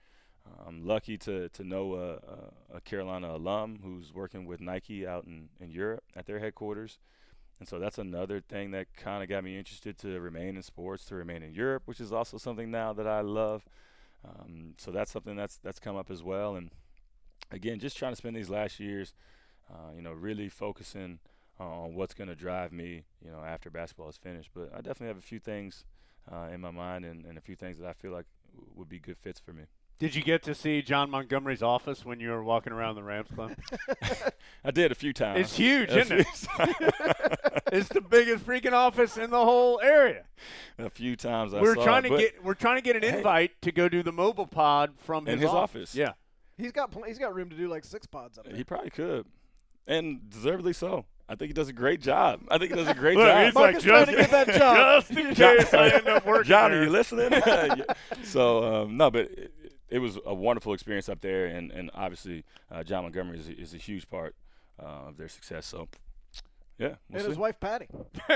Uh, 0.45 0.67
I'm 0.67 0.85
lucky 0.85 1.17
to 1.19 1.49
to 1.49 1.63
know 1.63 1.93
a, 1.93 2.13
a, 2.13 2.77
a 2.77 2.81
Carolina 2.81 3.35
alum 3.35 3.79
who's 3.83 4.13
working 4.13 4.45
with 4.45 4.59
Nike 4.59 5.05
out 5.05 5.25
in, 5.25 5.49
in 5.59 5.69
Europe 5.69 6.03
at 6.15 6.25
their 6.25 6.39
headquarters. 6.39 6.99
And 7.59 7.67
so 7.67 7.77
that's 7.77 7.99
another 7.99 8.41
thing 8.41 8.71
that 8.71 8.87
kind 8.97 9.21
of 9.21 9.29
got 9.29 9.43
me 9.43 9.55
interested 9.55 9.95
to 9.99 10.19
remain 10.19 10.55
in 10.55 10.63
sports, 10.63 11.05
to 11.05 11.15
remain 11.15 11.43
in 11.43 11.53
Europe, 11.53 11.83
which 11.85 11.99
is 11.99 12.11
also 12.11 12.39
something 12.39 12.71
now 12.71 12.91
that 12.93 13.05
I 13.05 13.21
love. 13.21 13.67
Um, 14.25 14.73
so 14.77 14.89
that's 14.89 15.11
something 15.11 15.35
that's 15.35 15.57
that's 15.57 15.79
come 15.79 15.95
up 15.95 16.09
as 16.09 16.23
well. 16.23 16.55
And 16.55 16.71
again, 17.51 17.79
just 17.79 17.97
trying 17.97 18.13
to 18.13 18.15
spend 18.15 18.35
these 18.35 18.49
last 18.49 18.79
years, 18.79 19.13
uh, 19.69 19.93
you 19.95 20.01
know, 20.01 20.11
really 20.11 20.49
focusing 20.49 21.19
on 21.63 21.95
what's 21.95 22.13
going 22.13 22.27
to 22.29 22.35
drive 22.35 22.71
me, 22.71 23.03
you 23.23 23.31
know, 23.31 23.39
after 23.45 23.69
basketball 23.69 24.09
is 24.09 24.17
finished. 24.17 24.49
But 24.53 24.69
I 24.73 24.77
definitely 24.77 25.07
have 25.07 25.17
a 25.17 25.21
few 25.21 25.39
things 25.39 25.85
uh, 26.31 26.47
in 26.53 26.61
my 26.61 26.71
mind 26.71 27.05
and, 27.05 27.25
and 27.25 27.37
a 27.37 27.41
few 27.41 27.55
things 27.55 27.77
that 27.79 27.87
I 27.87 27.93
feel 27.93 28.11
like 28.11 28.25
w- 28.53 28.71
would 28.75 28.89
be 28.89 28.99
good 28.99 29.17
fits 29.17 29.39
for 29.39 29.53
me. 29.53 29.63
Did 29.99 30.15
you 30.15 30.23
get 30.23 30.41
to 30.43 30.55
see 30.55 30.81
John 30.81 31.11
Montgomery's 31.11 31.61
office 31.61 32.03
when 32.03 32.19
you 32.19 32.29
were 32.31 32.43
walking 32.43 32.73
around 32.73 32.95
the 32.95 33.03
Rams 33.03 33.27
club? 33.35 33.51
I 34.65 34.71
did 34.71 34.91
a 34.91 34.95
few 34.95 35.13
times. 35.13 35.41
It's 35.41 35.55
huge, 35.55 35.91
isn't 35.91 36.21
it? 36.21 36.27
it's 37.71 37.89
the 37.89 38.01
biggest 38.01 38.43
freaking 38.45 38.71
office 38.73 39.17
in 39.17 39.29
the 39.29 39.43
whole 39.45 39.79
area. 39.83 40.23
a 40.79 40.89
few 40.89 41.15
times 41.15 41.53
I 41.53 41.61
we're 41.61 41.75
saw 41.75 41.83
trying 41.83 42.05
it, 42.05 42.09
to 42.09 42.17
get 42.17 42.43
we're 42.43 42.55
trying 42.55 42.77
to 42.77 42.81
get 42.81 42.95
an 42.95 43.03
Hey. 43.03 43.17
invite 43.17 43.61
to 43.61 43.71
go 43.71 43.87
do 43.89 44.01
the 44.01 44.11
mobile 44.11 44.47
pod 44.47 44.93
from 44.97 45.27
In 45.27 45.33
his, 45.37 45.41
his 45.43 45.51
office. 45.51 45.93
Yeah. 45.93 46.13
He's 46.57 46.71
got 46.71 46.89
pl- 46.91 47.03
he's 47.03 47.19
got 47.19 47.35
room 47.35 47.49
to 47.51 47.55
do 47.55 47.67
like 47.67 47.83
six 47.85 48.07
pods 48.07 48.39
up 48.39 48.45
there. 48.45 48.55
He 48.55 48.63
probably 48.63 48.89
could, 48.89 49.27
and 49.87 50.29
deservedly 50.31 50.73
so. 50.73 51.05
I 51.29 51.35
think 51.35 51.49
he 51.49 51.53
does 51.53 51.69
a 51.69 51.73
great 51.73 52.01
job. 52.01 52.41
I 52.49 52.57
think 52.57 52.71
he 52.71 52.77
does 52.77 52.87
a 52.89 52.93
great 52.93 53.15
Look, 53.17 53.25
job. 53.27 53.45
he's 53.45 53.55
like 53.55 53.63
Marcus 53.73 53.83
trying 53.83 54.05
to 54.07 54.11
just, 54.11 54.31
get 54.31 54.45
that 54.47 54.57
job. 54.59 55.03
just 55.07 55.11
in 55.19 55.35
case 55.35 55.73
I 55.73 55.89
end 55.89 56.07
up 56.07 56.25
working 56.25 56.49
John, 56.49 56.71
there. 56.71 56.81
are 56.81 56.83
you 56.83 56.89
listening? 56.89 57.31
Yeah. 57.45 57.75
so 58.23 58.83
um, 58.83 58.97
no, 58.97 59.09
but 59.11 59.31
it, 59.31 59.53
it 59.89 59.99
was 59.99 60.17
a 60.25 60.33
wonderful 60.33 60.73
experience 60.73 61.07
up 61.09 61.21
there, 61.21 61.45
and 61.47 61.71
and 61.71 61.89
obviously 61.93 62.43
uh, 62.71 62.83
John 62.83 63.03
Montgomery 63.03 63.39
is, 63.39 63.47
a- 63.49 63.57
is 63.59 63.73
a 63.73 63.77
huge 63.77 64.09
part 64.09 64.35
uh, 64.81 65.07
of 65.09 65.17
their 65.17 65.27
success. 65.29 65.65
So 65.65 65.87
yeah, 66.79 66.95
we'll 67.09 67.19
and 67.21 67.27
his 67.29 67.37
wife 67.37 67.59
Patty. 67.59 67.87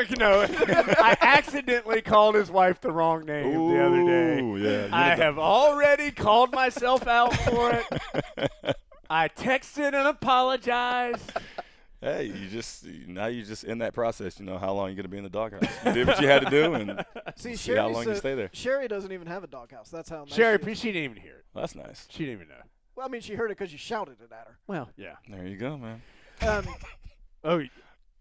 you 0.10 0.16
know, 0.18 0.42
I 0.50 1.18
accidentally 1.20 2.02
called 2.02 2.36
his 2.36 2.52
wife 2.52 2.80
the 2.82 2.92
wrong 2.92 3.26
name 3.26 3.52
the 3.54 3.84
other 3.84 4.06
day. 4.06 4.42
Yeah. 4.86 4.90
I 4.96 5.16
have 5.16 5.40
already 5.40 6.12
called 6.12 6.54
myself 6.54 7.08
out 7.08 7.34
for 7.38 7.72
it. 7.72 8.76
I 9.10 9.30
texted 9.30 9.94
and 9.94 10.08
apologized. 10.08 11.32
Hey, 12.06 12.26
you 12.26 12.48
just 12.50 12.86
now 13.08 13.26
you 13.26 13.42
just 13.44 13.64
in 13.64 13.80
that 13.80 13.96
process. 13.96 14.40
You 14.40 14.46
know 14.46 14.60
how 14.60 14.74
long 14.74 14.90
you're 14.90 14.96
gonna 14.96 15.08
be 15.08 15.18
in 15.18 15.24
the 15.24 15.30
doghouse. 15.30 15.64
You 15.84 15.92
did 15.92 16.06
what 16.08 16.22
you 16.22 16.28
had 16.28 16.44
to 16.44 16.52
do, 16.52 16.76
and 16.76 16.90
See, 17.36 17.50
we'll 17.50 17.58
see 17.58 17.72
Sherry 17.72 17.80
how 17.80 17.88
long 17.88 18.08
you 18.08 18.16
stay 18.16 18.36
there. 18.36 18.52
Sherry 18.54 18.88
doesn't 18.88 19.12
even 19.12 19.26
have 19.26 19.44
a 19.44 19.48
doghouse. 19.48 19.90
That's 19.90 20.08
how. 20.08 20.26
Nice 20.26 20.34
Sherry, 20.36 20.60
she, 20.64 20.72
is. 20.72 20.80
she 20.80 20.92
didn't 20.92 21.04
even 21.12 21.18
hear 21.18 21.38
it. 21.38 21.46
Well, 21.56 21.64
that's 21.64 21.74
nice. 21.74 22.08
She 22.12 22.20
didn't 22.26 22.34
even 22.42 22.50
know. 22.50 22.62
Well, 22.96 23.08
I 23.08 23.10
mean, 23.10 23.22
she 23.22 23.34
heard 23.34 23.50
it 23.50 23.58
because 23.58 23.72
you 23.74 23.80
shouted 23.80 24.18
it 24.22 24.32
at 24.32 24.48
her. 24.48 24.60
Well, 24.68 24.92
yeah. 24.98 25.16
There 25.28 25.48
you 25.48 25.58
go, 25.58 25.78
man. 25.78 26.04
Um, 26.42 26.68
Oh, 27.44 27.62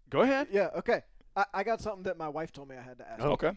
go 0.09 0.21
ahead. 0.21 0.47
yeah. 0.51 0.69
Okay. 0.77 1.01
I, 1.35 1.45
I 1.53 1.63
got 1.63 1.79
something 1.79 2.03
that 2.03 2.17
my 2.17 2.29
wife 2.29 2.51
told 2.51 2.69
me 2.69 2.75
I 2.77 2.81
had 2.81 2.97
to 2.99 3.07
ask. 3.07 3.21
Oh. 3.21 3.31
Okay. 3.31 3.51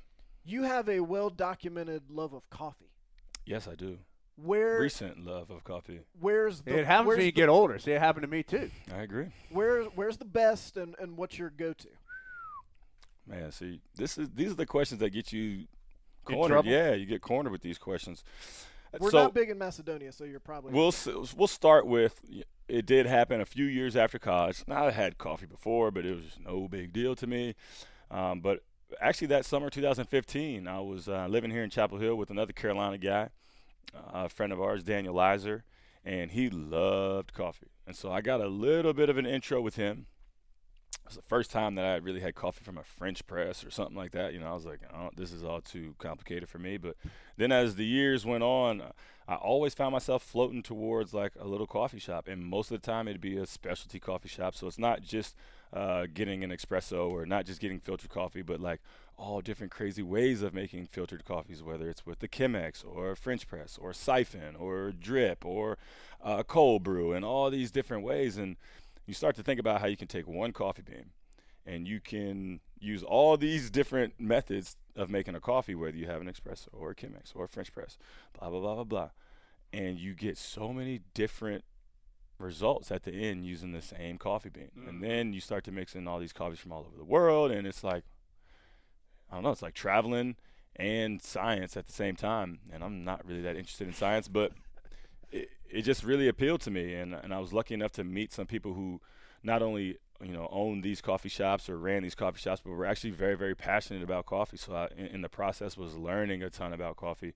You 0.45 0.63
have 0.63 0.89
a 0.89 1.01
well-documented 1.01 2.05
love 2.11 2.33
of 2.35 2.49
coffee. 2.51 2.91
Yes, 3.45 3.67
I 3.67 3.75
do. 3.75 3.99
Where 4.41 4.81
recent 4.81 5.25
love 5.25 5.51
of 5.51 5.65
coffee. 5.65 6.01
where's 6.21 6.61
the 6.61 6.79
It 6.79 6.87
happens 6.87 7.09
where's 7.09 7.17
when 7.19 7.27
you 7.27 7.33
the, 7.33 7.37
get 7.37 7.49
older. 7.49 7.79
See, 7.79 7.93
it 7.93 8.01
happened 8.01 8.23
to 8.23 8.29
me 8.29 8.43
too. 8.43 8.71
I 8.95 9.03
agree. 9.03 9.27
where 9.51 9.85
where's 9.85 10.17
the 10.17 10.25
best 10.25 10.77
and, 10.77 10.95
and 11.01 11.17
what's 11.17 11.39
your 11.39 11.51
go 11.51 11.73
to? 11.73 11.89
Man, 13.27 13.51
see, 13.53 13.81
this 13.97 14.17
is 14.17 14.31
these 14.35 14.53
are 14.53 14.55
the 14.57 14.67
questions 14.67 15.01
that 15.01 15.11
get 15.11 15.33
you 15.33 15.67
cornered. 16.25 16.65
Yeah, 16.65 16.95
you 16.95 17.05
get 17.07 17.21
cornered 17.21 17.53
with 17.53 17.63
these 17.63 17.79
questions. 17.79 18.25
We're 18.99 19.11
so 19.11 19.25
not 19.25 19.35
big 19.35 19.51
in 19.51 19.59
Macedonia, 19.59 20.13
so 20.13 20.25
you're 20.25 20.41
probably 20.41 20.73
we'll 20.73 20.89
s- 20.89 21.35
we'll 21.37 21.47
start 21.47 21.87
with 21.87 22.23
it 22.69 22.87
did 22.87 23.07
happen 23.07 23.41
a 23.41 23.45
few 23.47 23.67
years 23.67 23.97
after 23.97 24.19
college. 24.19 24.63
Now 24.67 24.87
I 24.87 24.91
had 24.93 25.19
coffee 25.19 25.47
before, 25.47 25.91
but 25.91 26.07
it 26.07 26.15
was 26.15 26.39
no 26.43 26.69
big 26.69 26.93
deal 26.93 27.15
to 27.17 27.27
me. 27.27 27.55
Um, 28.11 28.41
but 28.41 28.61
actually, 29.01 29.27
that 29.29 29.45
summer 29.45 29.69
2015, 29.69 30.67
I 30.67 30.81
was 30.81 31.09
uh, 31.09 31.27
living 31.29 31.51
here 31.51 31.63
in 31.63 31.69
Chapel 31.71 31.99
Hill 31.99 32.15
with 32.15 32.31
another 32.31 32.53
Carolina 32.53 32.97
guy, 32.97 33.29
a 33.95 34.29
friend 34.29 34.53
of 34.53 34.61
ours, 34.61 34.83
Daniel 34.83 35.15
Lizer, 35.15 35.65
and 36.05 36.31
he 36.31 36.51
loved 36.51 37.33
coffee. 37.33 37.69
And 37.87 37.97
so 37.97 38.11
I 38.13 38.21
got 38.21 38.41
a 38.41 38.49
little 38.49 38.93
bit 38.93 39.09
of 39.09 39.19
an 39.19 39.27
intro 39.27 39.61
with 39.61 39.77
him. 39.77 40.07
It 40.93 41.13
was 41.13 41.17
the 41.17 41.23
first 41.23 41.51
time 41.51 41.75
that 41.77 41.87
I 41.87 41.97
really 41.97 42.21
had 42.21 42.35
coffee 42.35 42.63
from 42.63 42.77
a 42.77 42.83
French 42.83 43.27
press 43.27 43.65
or 43.65 43.71
something 43.71 43.97
like 43.97 44.13
that. 44.13 44.35
You 44.35 44.41
know, 44.41 44.47
I 44.49 44.53
was 44.53 44.67
like, 44.67 44.81
oh, 44.95 45.09
this 45.17 45.33
is 45.33 45.43
all 45.43 45.63
too 45.63 45.95
complicated 45.99 46.51
for 46.51 46.59
me. 46.59 46.77
But 46.77 46.97
then 47.39 47.51
as 47.51 47.77
the 47.77 47.87
years 47.87 48.27
went 48.27 48.43
on, 48.43 48.83
I 49.27 49.37
always 49.37 49.73
found 49.73 49.93
myself 49.93 50.23
floating 50.23 50.63
towards 50.63 51.15
like 51.15 51.33
a 51.41 51.49
little 51.49 51.67
coffee 51.67 51.99
shop. 51.99 52.29
And 52.29 52.45
most 52.45 52.71
of 52.71 52.81
the 52.81 52.87
time 52.87 53.09
it'd 53.09 53.23
be 53.23 53.39
a 53.39 53.47
specialty 53.47 53.99
coffee 53.99 54.29
shop. 54.29 54.55
So 54.55 54.67
it's 54.67 54.79
not 54.79 55.01
just 55.01 55.35
uh, 55.73 56.07
getting 56.13 56.45
an 56.45 56.51
espresso 56.51 57.11
or 57.11 57.25
not 57.25 57.47
just 57.47 57.61
getting 57.61 57.81
filtered 57.81 58.11
coffee, 58.11 58.43
but 58.43 58.61
like 58.61 58.83
all 59.19 59.41
different 59.41 59.73
crazy 59.73 60.03
ways 60.03 60.43
of 60.43 60.55
making 60.55 60.87
filtered 60.87 61.25
coffees, 61.25 61.63
whether 61.63 61.91
it's 61.91 62.07
with 62.07 62.21
the 62.21 62.29
Chemex 62.29 62.85
or 62.87 63.17
French 63.17 63.47
press 63.49 63.77
or 63.77 63.93
siphon 63.93 64.55
or 64.57 64.93
drip 64.93 65.45
or 65.45 65.77
uh, 66.23 66.43
cold 66.45 66.85
brew 66.85 67.13
and 67.13 67.25
all 67.25 67.51
these 67.51 67.71
different 67.71 68.05
ways. 68.05 68.39
And 68.39 68.57
you 69.07 69.15
start 69.15 69.35
to 69.37 69.43
think 69.43 69.59
about 69.59 69.81
how 69.81 69.89
you 69.89 69.97
can 69.97 70.09
take 70.09 70.29
one 70.29 70.53
coffee 70.53 70.83
bean 70.83 71.11
and 71.67 71.87
you 71.87 72.01
can 72.01 72.61
use 72.79 73.03
all 73.03 73.37
these 73.37 73.71
different 73.71 74.15
methods 74.19 74.77
of 74.95 75.11
making 75.11 75.35
a 75.35 75.41
coffee, 75.41 75.75
whether 75.75 75.97
you 75.97 76.07
have 76.07 76.21
an 76.21 76.29
espresso 76.29 76.69
or 76.73 76.93
a 76.93 76.95
Chemex 76.95 77.35
or 77.35 77.45
a 77.45 77.49
French 77.49 77.73
press, 77.73 77.99
blah, 78.39 78.49
blah, 78.49 78.61
blah, 78.61 78.75
blah, 78.77 78.85
blah. 78.85 79.11
And 79.73 79.99
you 79.99 80.15
get 80.15 80.39
so 80.39 80.73
many 80.73 81.01
different 81.13 81.65
results 82.39 82.93
at 82.93 83.03
the 83.03 83.13
end 83.13 83.45
using 83.45 83.73
the 83.73 83.83
same 83.83 84.17
coffee 84.17 84.49
bean. 84.49 84.71
And 84.87 85.03
then 85.03 85.33
you 85.33 85.41
start 85.41 85.65
to 85.65 85.73
mix 85.73 85.95
in 85.97 86.07
all 86.07 86.21
these 86.21 86.33
coffees 86.33 86.61
from 86.61 86.73
all 86.73 86.87
over 86.87 86.97
the 86.97 87.05
world. 87.05 87.51
And 87.51 87.67
it's 87.67 87.83
like, 87.83 88.05
I 89.31 89.35
don't 89.35 89.45
know, 89.45 89.51
it's 89.51 89.63
like 89.63 89.75
traveling 89.75 90.37
and 90.77 91.21
science 91.21 91.77
at 91.77 91.87
the 91.87 91.93
same 91.93 92.17
time. 92.17 92.61
And 92.73 92.83
I'm 92.83 93.05
not 93.05 93.27
really 93.27 93.43
that 93.43 93.57
interested 93.57 93.89
in 93.89 93.95
science, 93.95 94.29
but 94.29 94.53
it, 95.31 95.51
it 95.69 95.83
just 95.83 96.05
really 96.05 96.29
appealed 96.29 96.61
to 96.63 96.71
me. 96.71 96.95
And, 96.95 97.15
and 97.15 97.35
I 97.35 97.39
was 97.39 97.53
lucky 97.53 97.75
enough 97.75 97.93
to 97.93 98.05
meet 98.05 98.33
some 98.33 98.47
people 98.47 98.75
who 98.75 99.01
not 99.43 99.63
only 99.63 99.99
you 100.21 100.33
know 100.33 100.49
owned 100.51 100.83
these 100.83 101.01
coffee 101.01 101.29
shops 101.29 101.69
or 101.69 101.79
ran 101.79 102.03
these 102.03 102.15
coffee 102.15 102.41
shops, 102.41 102.63
but 102.65 102.71
were 102.71 102.87
actually 102.87 103.11
very 103.11 103.37
very 103.37 103.55
passionate 103.55 104.03
about 104.03 104.27
coffee. 104.27 104.57
So 104.57 104.75
I, 104.75 104.89
in, 104.97 105.07
in 105.07 105.21
the 105.23 105.29
process, 105.29 105.77
was 105.77 105.97
learning 105.97 106.43
a 106.43 106.51
ton 106.51 106.73
about 106.73 106.97
coffee, 106.97 107.35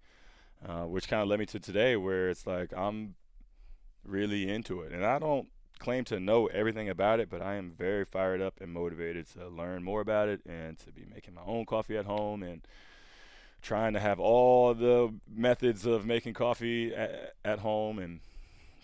uh, 0.67 0.85
which 0.85 1.09
kind 1.09 1.23
of 1.23 1.29
led 1.29 1.39
me 1.39 1.47
to 1.47 1.61
today, 1.61 1.97
where 1.97 2.31
it's 2.31 2.47
like 2.47 2.73
I'm 2.77 3.15
really 4.05 4.51
into 4.51 4.81
it, 4.81 4.93
and 4.93 5.05
I 5.05 5.19
don't 5.19 5.49
claim 5.83 6.05
to 6.05 6.21
know 6.21 6.47
everything 6.47 6.89
about 6.89 7.21
it, 7.21 7.29
but 7.29 7.43
I 7.43 7.57
am 7.57 7.73
very 7.77 8.05
fired 8.05 8.41
up 8.41 8.61
and 8.61 8.73
motivated 8.73 9.27
to 9.35 9.49
learn 9.49 9.83
more 9.83 10.01
about 10.01 10.29
it 10.29 10.41
and 10.47 10.79
to 10.81 10.93
be 10.93 11.05
making 11.13 11.35
my 11.35 11.43
own 11.45 11.67
coffee 11.67 11.97
at 11.97 12.05
home 12.07 12.43
and 12.43 12.63
trying 13.61 13.93
to 13.93 14.01
have 14.01 14.19
all 14.21 14.75
the 14.75 15.13
methods 15.29 15.85
of 15.87 16.05
making 16.07 16.35
coffee 16.35 16.95
at, 16.95 17.35
at 17.45 17.59
home 17.61 17.99
and 17.99 18.21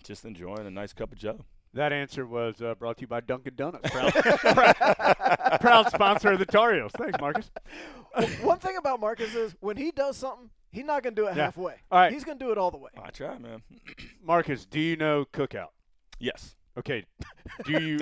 just 0.03 0.25
enjoying 0.25 0.65
a 0.65 0.71
nice 0.71 0.93
cup 0.93 1.11
of 1.11 1.17
Joe. 1.17 1.45
That 1.73 1.93
answer 1.93 2.25
was 2.25 2.61
uh, 2.61 2.73
brought 2.75 2.97
to 2.97 3.01
you 3.01 3.07
by 3.07 3.21
Dunkin' 3.21 3.53
Donuts, 3.55 3.89
proud, 3.91 4.11
proud, 4.13 5.57
proud 5.61 5.91
sponsor 5.91 6.31
of 6.31 6.39
the 6.39 6.45
Tar 6.45 6.73
Heels. 6.73 6.91
Thanks, 6.97 7.19
Marcus. 7.21 7.51
Well, 8.17 8.27
one 8.41 8.57
thing 8.57 8.75
about 8.77 8.99
Marcus 8.99 9.35
is 9.35 9.55
when 9.59 9.77
he 9.77 9.91
does 9.91 10.17
something, 10.17 10.49
he's 10.71 10.85
not 10.85 11.03
going 11.03 11.13
to 11.15 11.21
do 11.21 11.27
it 11.27 11.35
Yeah. 11.37 11.45
halfway. 11.45 11.75
All 11.91 11.99
right. 11.99 12.11
He's 12.11 12.23
going 12.23 12.39
to 12.39 12.45
do 12.45 12.51
it 12.51 12.57
all 12.57 12.71
the 12.71 12.77
way. 12.77 12.89
I 13.01 13.11
try, 13.11 13.37
man. 13.37 13.61
Marcus, 14.23 14.65
do 14.65 14.79
you 14.79 14.95
know 14.95 15.25
Cookout? 15.31 15.67
Yes. 16.17 16.55
Okay. 16.79 17.05
Do 17.65 17.73
you? 17.81 17.99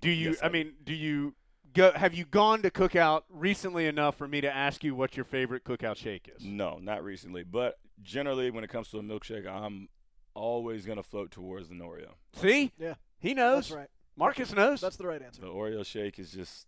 do 0.00 0.10
you? 0.10 0.30
Yes, 0.30 0.38
I 0.42 0.46
I 0.46 0.48
mean, 0.48 0.72
do 0.84 0.92
you 0.94 1.34
go? 1.74 1.92
Have 1.92 2.12
you 2.14 2.24
gone 2.24 2.62
to 2.62 2.70
Cookout 2.70 3.22
recently 3.30 3.86
enough 3.86 4.16
for 4.16 4.26
me 4.26 4.40
to 4.40 4.52
ask 4.52 4.82
you 4.82 4.94
what 4.96 5.16
your 5.16 5.24
favorite 5.24 5.64
Cookout 5.64 5.96
shake 5.96 6.28
is? 6.36 6.44
No, 6.44 6.78
not 6.82 7.04
recently. 7.04 7.44
But 7.44 7.78
generally, 8.02 8.50
when 8.50 8.64
it 8.64 8.70
comes 8.70 8.88
to 8.90 8.98
a 8.98 9.02
milkshake, 9.02 9.46
I'm 9.46 9.88
always 10.34 10.84
going 10.86 10.96
to 10.96 11.02
float 11.04 11.30
towards 11.30 11.68
the 11.68 11.76
Oreo. 11.76 12.08
See, 12.34 12.72
Yeah, 12.78 12.94
he 13.20 13.32
knows. 13.34 13.68
that's 13.68 13.76
right. 13.78 13.88
Marcus 14.16 14.52
knows. 14.52 14.80
That's 14.80 14.96
the 14.96 15.06
right 15.06 15.22
answer. 15.22 15.40
The 15.42 15.46
Oreo 15.48 15.84
shake 15.86 16.18
is 16.18 16.32
just, 16.32 16.66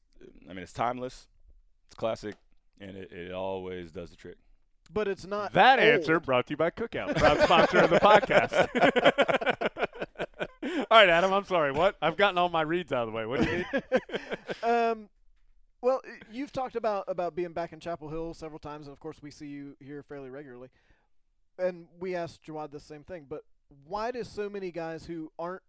I 0.48 0.52
mean, 0.52 0.62
it's 0.62 0.72
timeless, 0.72 1.26
it's 1.88 1.94
classic, 1.96 2.36
and 2.80 2.96
it, 2.96 3.10
it 3.12 3.32
always 3.32 3.90
does 3.90 4.10
the 4.10 4.16
trick. 4.16 4.36
But 4.92 5.08
it's 5.08 5.26
not 5.26 5.54
that 5.54 5.78
old. 5.78 5.88
answer 5.88 6.20
brought 6.20 6.46
to 6.48 6.52
you 6.52 6.56
by 6.58 6.70
Cookout, 6.70 7.16
proud 7.16 7.40
sponsor 7.40 7.78
of 7.78 7.90
the 7.90 7.98
podcast. 8.00 8.68
all 10.64 10.86
right, 10.90 11.08
Adam. 11.08 11.32
I'm 11.32 11.44
sorry. 11.44 11.72
What? 11.72 11.96
I've 12.00 12.16
gotten 12.16 12.38
all 12.38 12.48
my 12.48 12.62
reads 12.62 12.92
out 12.92 13.06
of 13.06 13.12
the 13.12 13.16
way. 13.16 13.26
What 13.26 13.42
do 13.42 13.50
you 13.50 13.56
need? 13.72 13.82
um, 14.62 15.08
well, 15.80 16.00
you've 16.32 16.52
talked 16.52 16.76
about 16.76 17.04
about 17.08 17.34
being 17.34 17.52
back 17.52 17.72
in 17.72 17.80
Chapel 17.80 18.08
Hill 18.08 18.34
several 18.34 18.58
times, 18.58 18.86
and 18.86 18.92
of 18.92 19.00
course, 19.00 19.18
we 19.22 19.30
see 19.30 19.46
you 19.46 19.76
here 19.80 20.02
fairly 20.02 20.30
regularly. 20.30 20.68
And 21.58 21.86
we 22.00 22.14
asked 22.16 22.42
Jawad 22.44 22.70
the 22.72 22.80
same 22.80 23.04
thing, 23.04 23.26
but 23.28 23.44
why 23.86 24.10
do 24.10 24.24
so 24.24 24.48
many 24.48 24.70
guys 24.70 25.04
who 25.06 25.30
aren't 25.38 25.62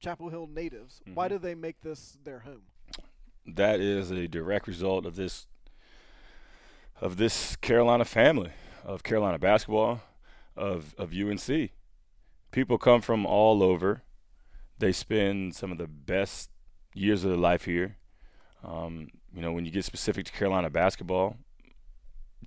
Chapel 0.00 0.28
Hill 0.28 0.46
natives, 0.48 1.00
why 1.14 1.26
Mhm. 1.26 1.30
do 1.30 1.38
they 1.38 1.54
make 1.54 1.80
this 1.80 2.18
their 2.24 2.40
home? 2.40 2.62
That 3.46 3.80
is 3.80 4.10
a 4.10 4.26
direct 4.28 4.66
result 4.66 5.06
of 5.06 5.16
this, 5.16 5.46
of 7.00 7.16
this 7.16 7.56
Carolina 7.56 8.04
family, 8.04 8.52
of 8.84 9.02
Carolina 9.02 9.38
basketball, 9.38 10.00
of 10.56 10.94
of 10.98 11.12
UNC. 11.12 11.70
People 12.50 12.78
come 12.78 13.00
from 13.00 13.24
all 13.24 13.62
over. 13.62 14.02
They 14.82 14.90
spend 14.90 15.54
some 15.54 15.70
of 15.70 15.78
the 15.78 15.86
best 15.86 16.50
years 16.92 17.22
of 17.22 17.30
their 17.30 17.38
life 17.38 17.66
here. 17.66 17.98
Um, 18.64 19.10
you 19.32 19.40
know, 19.40 19.52
when 19.52 19.64
you 19.64 19.70
get 19.70 19.84
specific 19.84 20.26
to 20.26 20.32
Carolina 20.32 20.70
basketball, 20.70 21.36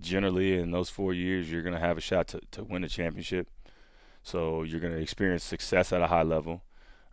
generally 0.02 0.60
in 0.60 0.72
those 0.72 0.90
four 0.90 1.14
years, 1.14 1.50
you're 1.50 1.62
going 1.62 1.74
to 1.74 1.80
have 1.80 1.98
a 1.98 2.02
shot 2.02 2.28
to, 2.28 2.42
to 2.52 2.66
win 2.66 2.84
a 2.84 2.90
championship. 2.90 3.48
So 4.22 4.64
you're 4.64 4.82
going 4.82 4.92
to 4.92 5.00
experience 5.00 5.46
success 5.46 5.94
at 5.94 6.02
a 6.02 6.08
high 6.08 6.24
level. 6.24 6.64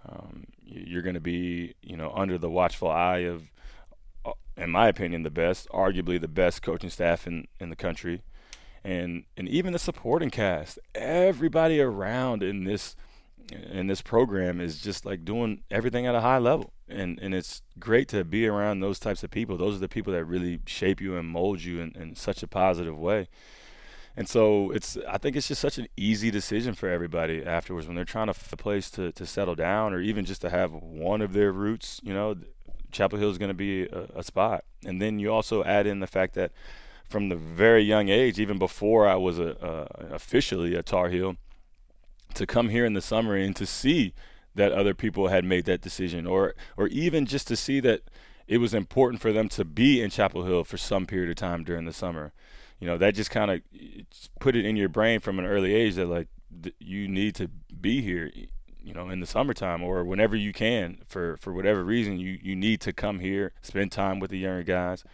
Um, 0.08 0.48
you're 0.60 1.02
going 1.02 1.14
to 1.14 1.20
be, 1.20 1.74
you 1.82 1.96
know, 1.96 2.10
under 2.16 2.36
the 2.36 2.50
watchful 2.50 2.90
eye 2.90 3.18
of, 3.18 3.44
uh, 4.24 4.32
in 4.56 4.70
my 4.70 4.88
opinion, 4.88 5.22
the 5.22 5.30
best, 5.30 5.68
arguably 5.68 6.20
the 6.20 6.26
best 6.26 6.62
coaching 6.62 6.90
staff 6.90 7.28
in, 7.28 7.46
in 7.60 7.70
the 7.70 7.76
country, 7.76 8.22
and 8.82 9.22
and 9.36 9.48
even 9.48 9.72
the 9.72 9.78
supporting 9.78 10.30
cast. 10.30 10.80
Everybody 10.96 11.80
around 11.80 12.42
in 12.42 12.64
this 12.64 12.96
in 13.50 13.86
this 13.86 14.02
program 14.02 14.60
is 14.60 14.80
just 14.80 15.04
like 15.04 15.24
doing 15.24 15.62
everything 15.70 16.06
at 16.06 16.14
a 16.14 16.20
high 16.20 16.38
level, 16.38 16.72
and 16.88 17.18
and 17.20 17.34
it's 17.34 17.62
great 17.78 18.08
to 18.08 18.24
be 18.24 18.46
around 18.46 18.80
those 18.80 18.98
types 18.98 19.22
of 19.22 19.30
people. 19.30 19.56
Those 19.56 19.76
are 19.76 19.80
the 19.80 19.88
people 19.88 20.12
that 20.12 20.24
really 20.24 20.60
shape 20.66 21.00
you 21.00 21.16
and 21.16 21.28
mold 21.28 21.62
you 21.62 21.80
in, 21.80 21.92
in 21.96 22.14
such 22.16 22.42
a 22.42 22.48
positive 22.48 22.98
way. 22.98 23.28
And 24.16 24.28
so 24.28 24.70
it's 24.70 24.98
I 25.08 25.18
think 25.18 25.36
it's 25.36 25.48
just 25.48 25.60
such 25.60 25.78
an 25.78 25.88
easy 25.96 26.30
decision 26.30 26.74
for 26.74 26.88
everybody 26.88 27.44
afterwards 27.44 27.86
when 27.86 27.96
they're 27.96 28.04
trying 28.04 28.26
to 28.26 28.34
find 28.34 28.52
a 28.52 28.56
place 28.62 28.90
to, 28.92 29.12
to 29.12 29.26
settle 29.26 29.54
down 29.54 29.94
or 29.94 30.00
even 30.00 30.24
just 30.24 30.42
to 30.42 30.50
have 30.50 30.72
one 30.72 31.22
of 31.22 31.32
their 31.32 31.50
roots, 31.50 32.00
you 32.02 32.12
know, 32.12 32.36
Chapel 32.90 33.18
Hill 33.18 33.30
is 33.30 33.38
going 33.38 33.48
to 33.48 33.54
be 33.54 33.84
a, 33.84 34.08
a 34.16 34.22
spot. 34.22 34.64
And 34.84 35.00
then 35.00 35.18
you 35.18 35.32
also 35.32 35.64
add 35.64 35.86
in 35.86 36.00
the 36.00 36.06
fact 36.06 36.34
that 36.34 36.52
from 37.08 37.30
the 37.30 37.36
very 37.36 37.82
young 37.82 38.08
age, 38.08 38.38
even 38.38 38.58
before 38.58 39.08
I 39.08 39.16
was 39.16 39.38
a, 39.38 39.58
uh, 39.64 39.86
officially 40.10 40.74
a 40.74 40.82
Tar 40.82 41.08
Heel, 41.08 41.36
to 42.34 42.46
come 42.46 42.68
here 42.68 42.84
in 42.84 42.94
the 42.94 43.02
summer 43.02 43.36
and 43.36 43.54
to 43.56 43.66
see 43.66 44.14
that 44.54 44.72
other 44.72 44.94
people 44.94 45.28
had 45.28 45.44
made 45.44 45.64
that 45.64 45.80
decision, 45.80 46.26
or 46.26 46.54
or 46.76 46.88
even 46.88 47.26
just 47.26 47.48
to 47.48 47.56
see 47.56 47.80
that 47.80 48.02
it 48.46 48.58
was 48.58 48.74
important 48.74 49.22
for 49.22 49.32
them 49.32 49.48
to 49.50 49.64
be 49.64 50.02
in 50.02 50.10
Chapel 50.10 50.44
Hill 50.44 50.64
for 50.64 50.76
some 50.76 51.06
period 51.06 51.30
of 51.30 51.36
time 51.36 51.64
during 51.64 51.84
the 51.84 51.92
summer. 51.92 52.32
You 52.78 52.86
know, 52.86 52.98
that 52.98 53.14
just 53.14 53.30
kind 53.30 53.50
of 53.50 53.60
put 54.40 54.56
it 54.56 54.64
in 54.64 54.76
your 54.76 54.88
brain 54.88 55.20
from 55.20 55.38
an 55.38 55.46
early 55.46 55.72
age 55.74 55.94
that 55.94 56.06
like 56.06 56.28
th- 56.62 56.74
you 56.78 57.08
need 57.08 57.34
to 57.36 57.48
be 57.48 58.02
here. 58.02 58.30
You 58.84 58.92
know, 58.92 59.08
in 59.08 59.20
the 59.20 59.26
summertime 59.26 59.82
or 59.82 60.04
whenever 60.04 60.34
you 60.34 60.52
can, 60.52 60.98
for 61.06 61.36
for 61.36 61.52
whatever 61.52 61.84
reason, 61.84 62.18
you 62.18 62.38
you 62.42 62.56
need 62.56 62.80
to 62.80 62.92
come 62.92 63.20
here, 63.20 63.52
spend 63.62 63.92
time 63.92 64.18
with 64.18 64.30
the 64.30 64.38
younger 64.38 64.64
guys. 64.64 65.04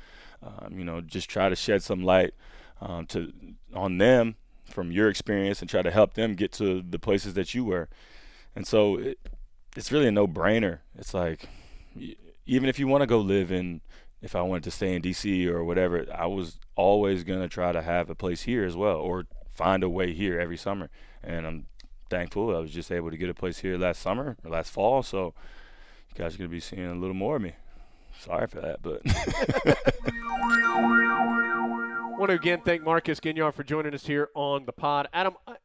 Um, 0.43 0.79
you 0.79 0.85
know, 0.85 1.01
just 1.01 1.29
try 1.29 1.49
to 1.49 1.57
shed 1.57 1.83
some 1.83 2.03
light 2.03 2.33
um, 2.81 3.07
to 3.07 3.33
on 3.75 3.99
them 3.99 4.37
from 4.69 4.93
your 4.93 5.09
experience 5.09 5.61
and 5.61 5.71
try 5.71 5.83
to 5.83 5.91
help 5.91 6.15
them 6.15 6.35
get 6.35 6.53
to 6.53 6.83
the 6.83 6.99
places 6.99 7.35
that 7.35 7.55
you 7.55 7.65
were. 7.65 7.89
And 8.55 8.67
so 8.67 8.97
it, 8.97 9.19
it's 9.77 9.93
really 9.93 10.09
a 10.09 10.13
no-brainer. 10.13 10.81
It's 10.97 11.15
like 11.15 11.49
even 12.47 12.69
if 12.69 12.79
you 12.79 12.89
want 12.89 13.03
to 13.03 13.07
go 13.07 13.19
live 13.19 13.53
in, 13.53 13.81
if 14.23 14.35
I 14.35 14.43
wanted 14.43 14.65
to 14.65 14.71
stay 14.71 14.95
in 14.95 15.03
D.C. 15.03 15.49
or 15.49 15.63
whatever, 15.63 16.07
I 16.13 16.27
was 16.27 16.59
always 16.75 17.23
gonna 17.23 17.49
try 17.49 17.73
to 17.73 17.83
have 17.83 18.11
a 18.11 18.15
place 18.15 18.43
here 18.43 18.65
as 18.65 18.77
well, 18.77 18.97
or 18.97 19.27
find 19.53 19.83
a 19.83 19.89
way 19.89 20.13
here 20.13 20.41
every 20.41 20.57
summer, 20.57 20.91
and 21.23 21.47
I'm 21.47 21.67
thankful 22.11 22.57
I 22.57 22.59
was 22.59 22.71
just 22.71 22.91
able 22.91 23.11
to 23.11 23.17
get 23.17 23.29
a 23.29 23.35
place 23.35 23.59
here 23.59 23.77
last 23.77 24.01
summer 24.01 24.37
or 24.43 24.51
last 24.51 24.73
fall. 24.73 25.03
So 25.03 25.35
you 26.09 26.15
guys 26.17 26.35
are 26.35 26.39
gonna 26.39 26.49
be 26.49 26.61
seeing 26.61 26.87
a 26.87 26.95
little 26.95 27.15
more 27.15 27.37
of 27.37 27.43
me. 27.43 27.53
Sorry 28.19 28.47
for 28.47 28.61
that, 28.61 28.83
but. 28.83 29.03
want 32.19 32.31
to 32.31 32.37
again 32.37 32.61
thank 32.65 32.83
Marcus 32.83 33.21
Ginyard 33.21 33.55
for 33.55 33.63
joining 33.63 33.95
us 33.95 34.07
here 34.07 34.29
on 34.35 34.65
the 34.67 34.73
pod. 34.73 35.09
Adam, 35.13 35.35
I, 35.47 35.57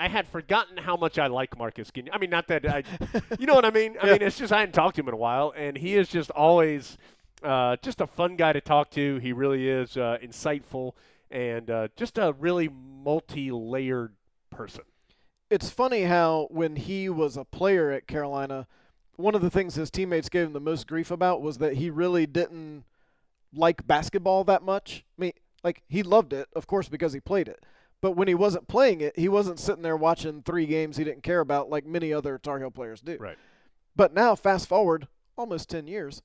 I 0.00 0.08
had 0.08 0.26
forgotten 0.28 0.76
how 0.76 0.96
much 0.96 1.18
I 1.18 1.26
like 1.28 1.56
Marcus 1.58 1.90
Ginyard. 1.90 2.10
I 2.12 2.18
mean, 2.18 2.30
not 2.30 2.48
that 2.48 2.66
I, 2.66 2.82
you 3.38 3.46
know 3.46 3.54
what 3.54 3.64
I 3.64 3.70
mean. 3.70 3.96
I 4.00 4.06
Yeah. 4.06 4.12
mean, 4.14 4.22
it's 4.22 4.38
just 4.38 4.52
I 4.52 4.60
hadn't 4.60 4.72
talked 4.74 4.96
to 4.96 5.02
him 5.02 5.08
in 5.08 5.14
a 5.14 5.18
while, 5.18 5.52
and 5.56 5.76
he 5.76 5.94
is 5.94 6.08
just 6.08 6.30
always 6.30 6.96
uh, 7.42 7.76
just 7.82 8.00
a 8.00 8.06
fun 8.06 8.36
guy 8.36 8.52
to 8.52 8.60
talk 8.60 8.90
to. 8.92 9.18
He 9.18 9.32
really 9.32 9.68
is 9.68 9.96
uh, 9.96 10.18
insightful 10.22 10.92
and 11.30 11.70
uh, 11.70 11.88
just 11.96 12.18
a 12.18 12.34
really 12.38 12.68
multi-layered 12.68 14.14
person. 14.50 14.82
it's 15.50 15.70
funny 15.70 16.02
how 16.02 16.46
when 16.50 16.76
he 16.76 17.08
was 17.08 17.36
a 17.36 17.44
player 17.44 17.90
at 17.90 18.06
Carolina, 18.06 18.66
one 19.16 19.34
of 19.34 19.40
the 19.42 19.50
things 19.50 19.74
his 19.74 19.90
teammates 19.90 20.28
gave 20.28 20.46
him 20.46 20.52
the 20.52 20.60
most 20.60 20.86
grief 20.86 21.10
about 21.10 21.40
was 21.42 21.58
that 21.58 21.74
he 21.76 21.90
really 21.90 22.26
didn't 22.26 22.84
like 23.54 23.86
basketball 23.86 24.44
that 24.44 24.62
much. 24.62 25.04
I 25.18 25.20
mean, 25.20 25.32
like 25.62 25.82
he 25.88 26.02
loved 26.02 26.32
it, 26.32 26.48
of 26.54 26.66
course, 26.66 26.88
because 26.88 27.12
he 27.12 27.20
played 27.20 27.48
it. 27.48 27.64
But 28.00 28.12
when 28.12 28.28
he 28.28 28.34
wasn't 28.34 28.66
playing 28.66 29.00
it, 29.00 29.16
he 29.16 29.28
wasn't 29.28 29.60
sitting 29.60 29.82
there 29.82 29.96
watching 29.96 30.42
three 30.42 30.66
games 30.66 30.96
he 30.96 31.04
didn't 31.04 31.22
care 31.22 31.40
about 31.40 31.70
like 31.70 31.86
many 31.86 32.12
other 32.12 32.36
Tar 32.36 32.58
Heel 32.58 32.70
players 32.70 33.00
do. 33.00 33.16
Right. 33.18 33.38
But 33.94 34.12
now, 34.12 34.34
fast 34.34 34.68
forward 34.68 35.06
almost 35.36 35.70
10 35.70 35.86
years, 35.86 36.22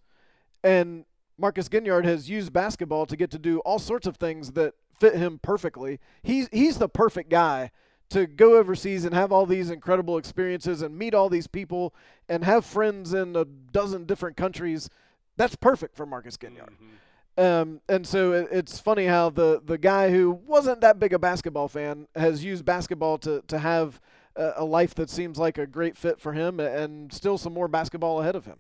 and 0.64 1.06
Marcus 1.38 1.70
Ginyard 1.70 2.06
has 2.06 2.30
used 2.30 2.52
basketball 2.52 3.06
to 3.06 3.16
get 3.16 3.30
to 3.32 3.40
do 3.40 3.60
all 3.60 3.80
sorts 3.80 4.08
of 4.08 4.18
things 4.18 4.54
that 4.54 4.74
fit 5.00 5.16
him 5.16 5.40
perfectly. 5.42 6.00
He's, 6.24 6.50
he's 6.52 6.80
the 6.80 6.90
perfect 6.90 7.30
guy 7.30 7.72
to 8.10 8.26
go 8.26 8.58
overseas 8.58 9.06
and 9.06 9.14
have 9.14 9.32
all 9.32 9.46
these 9.46 9.70
incredible 9.70 10.18
experiences 10.18 10.82
and 10.82 10.98
meet 10.98 11.14
all 11.14 11.30
these 11.30 11.48
people 11.48 11.94
and 12.28 12.44
have 12.44 12.66
friends 12.66 13.14
in 13.14 13.36
a 13.36 13.46
dozen 13.46 14.06
different 14.06 14.38
countries. 14.38 14.90
That's 15.36 15.56
perfect 15.56 15.96
for 15.96 16.06
Marcus 16.06 16.38
Ginyard. 16.38 16.72
Mm-hmm. 16.72 16.96
Um, 17.38 17.82
and 17.88 18.08
so 18.08 18.32
it, 18.32 18.48
it's 18.52 18.80
funny 18.80 19.06
how 19.06 19.30
the, 19.30 19.62
the 19.64 19.78
guy 19.78 20.10
who 20.10 20.32
wasn't 20.32 20.82
that 20.82 21.00
big 21.00 21.14
a 21.14 21.20
basketball 21.20 21.68
fan 21.68 22.08
has 22.16 22.44
used 22.44 22.66
basketball 22.66 23.20
to, 23.20 23.44
to 23.48 23.60
have 23.60 24.02
a, 24.36 24.54
a 24.58 24.66
life 24.66 24.96
that 24.96 25.10
seems 25.10 25.38
like 25.38 25.60
a 25.60 25.68
great 25.68 25.96
fit 25.96 26.20
for 26.20 26.34
him 26.34 26.60
and 26.60 27.14
still 27.14 27.38
some 27.38 27.54
more 27.54 27.68
basketball 27.68 28.22
ahead 28.22 28.36
of 28.36 28.46
him. 28.46 28.58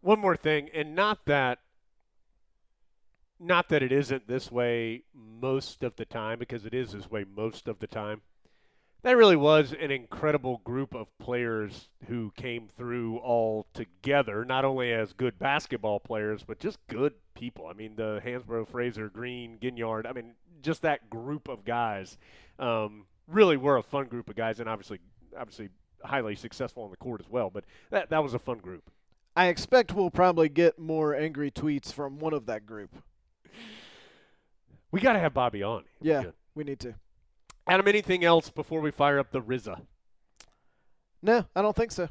One 0.00 0.18
more 0.18 0.36
thing, 0.36 0.68
and 0.74 0.96
not 0.96 1.26
that 1.26 1.60
not 3.38 3.68
that 3.68 3.82
it 3.82 3.90
isn't 3.92 4.28
this 4.28 4.52
way 4.52 5.02
most 5.14 5.82
of 5.82 5.96
the 5.96 6.04
time, 6.04 6.38
because 6.38 6.64
it 6.64 6.74
is 6.74 6.92
this 6.92 7.10
way 7.10 7.24
most 7.36 7.68
of 7.68 7.78
the 7.80 7.86
time. 7.86 8.20
That 9.02 9.16
really 9.16 9.36
was 9.36 9.72
an 9.72 9.90
incredible 9.90 10.60
group 10.62 10.94
of 10.94 11.08
players 11.18 11.88
who 12.06 12.32
came 12.36 12.68
through 12.68 13.18
all 13.18 13.66
together, 13.74 14.44
not 14.44 14.64
only 14.64 14.92
as 14.92 15.12
good 15.12 15.40
basketball 15.40 15.98
players, 15.98 16.44
but 16.46 16.60
just 16.60 16.78
good 16.86 17.14
people. 17.34 17.66
I 17.66 17.72
mean, 17.72 17.96
the 17.96 18.20
Hansbrough, 18.24 18.68
Frasor, 18.68 19.12
Green, 19.12 19.58
Ginyard, 19.60 20.06
I 20.08 20.12
mean, 20.12 20.34
just 20.62 20.82
that 20.82 21.10
group 21.10 21.48
of 21.48 21.64
guys 21.64 22.16
um, 22.60 23.06
really 23.26 23.56
were 23.56 23.76
a 23.76 23.82
fun 23.82 24.06
group 24.06 24.30
of 24.30 24.36
guys, 24.36 24.60
and 24.60 24.68
obviously, 24.68 25.00
obviously 25.36 25.68
highly 26.04 26.36
successful 26.36 26.84
on 26.84 26.90
the 26.90 26.96
court 26.96 27.20
as 27.20 27.28
well. 27.28 27.50
But 27.50 27.64
that, 27.90 28.10
that 28.10 28.22
was 28.22 28.34
a 28.34 28.38
fun 28.38 28.58
group. 28.58 28.88
I 29.34 29.46
expect 29.46 29.94
we'll 29.94 30.10
probably 30.10 30.48
get 30.48 30.78
more 30.78 31.12
angry 31.14 31.50
tweets 31.50 31.92
from 31.92 32.20
one 32.20 32.34
of 32.34 32.46
that 32.46 32.66
group. 32.66 32.94
We 34.92 35.00
got 35.00 35.14
to 35.14 35.18
have 35.18 35.34
Bobby 35.34 35.64
on. 35.64 35.84
Yeah, 36.00 36.24
we 36.54 36.62
need 36.62 36.78
to. 36.80 36.94
Adam, 37.66 37.86
anything 37.86 38.24
else 38.24 38.50
before 38.50 38.80
we 38.80 38.90
fire 38.90 39.18
up 39.18 39.30
the 39.30 39.40
RZA? 39.40 39.80
No, 41.22 41.46
I 41.54 41.62
don't 41.62 41.76
think 41.76 41.92
so. 41.92 42.08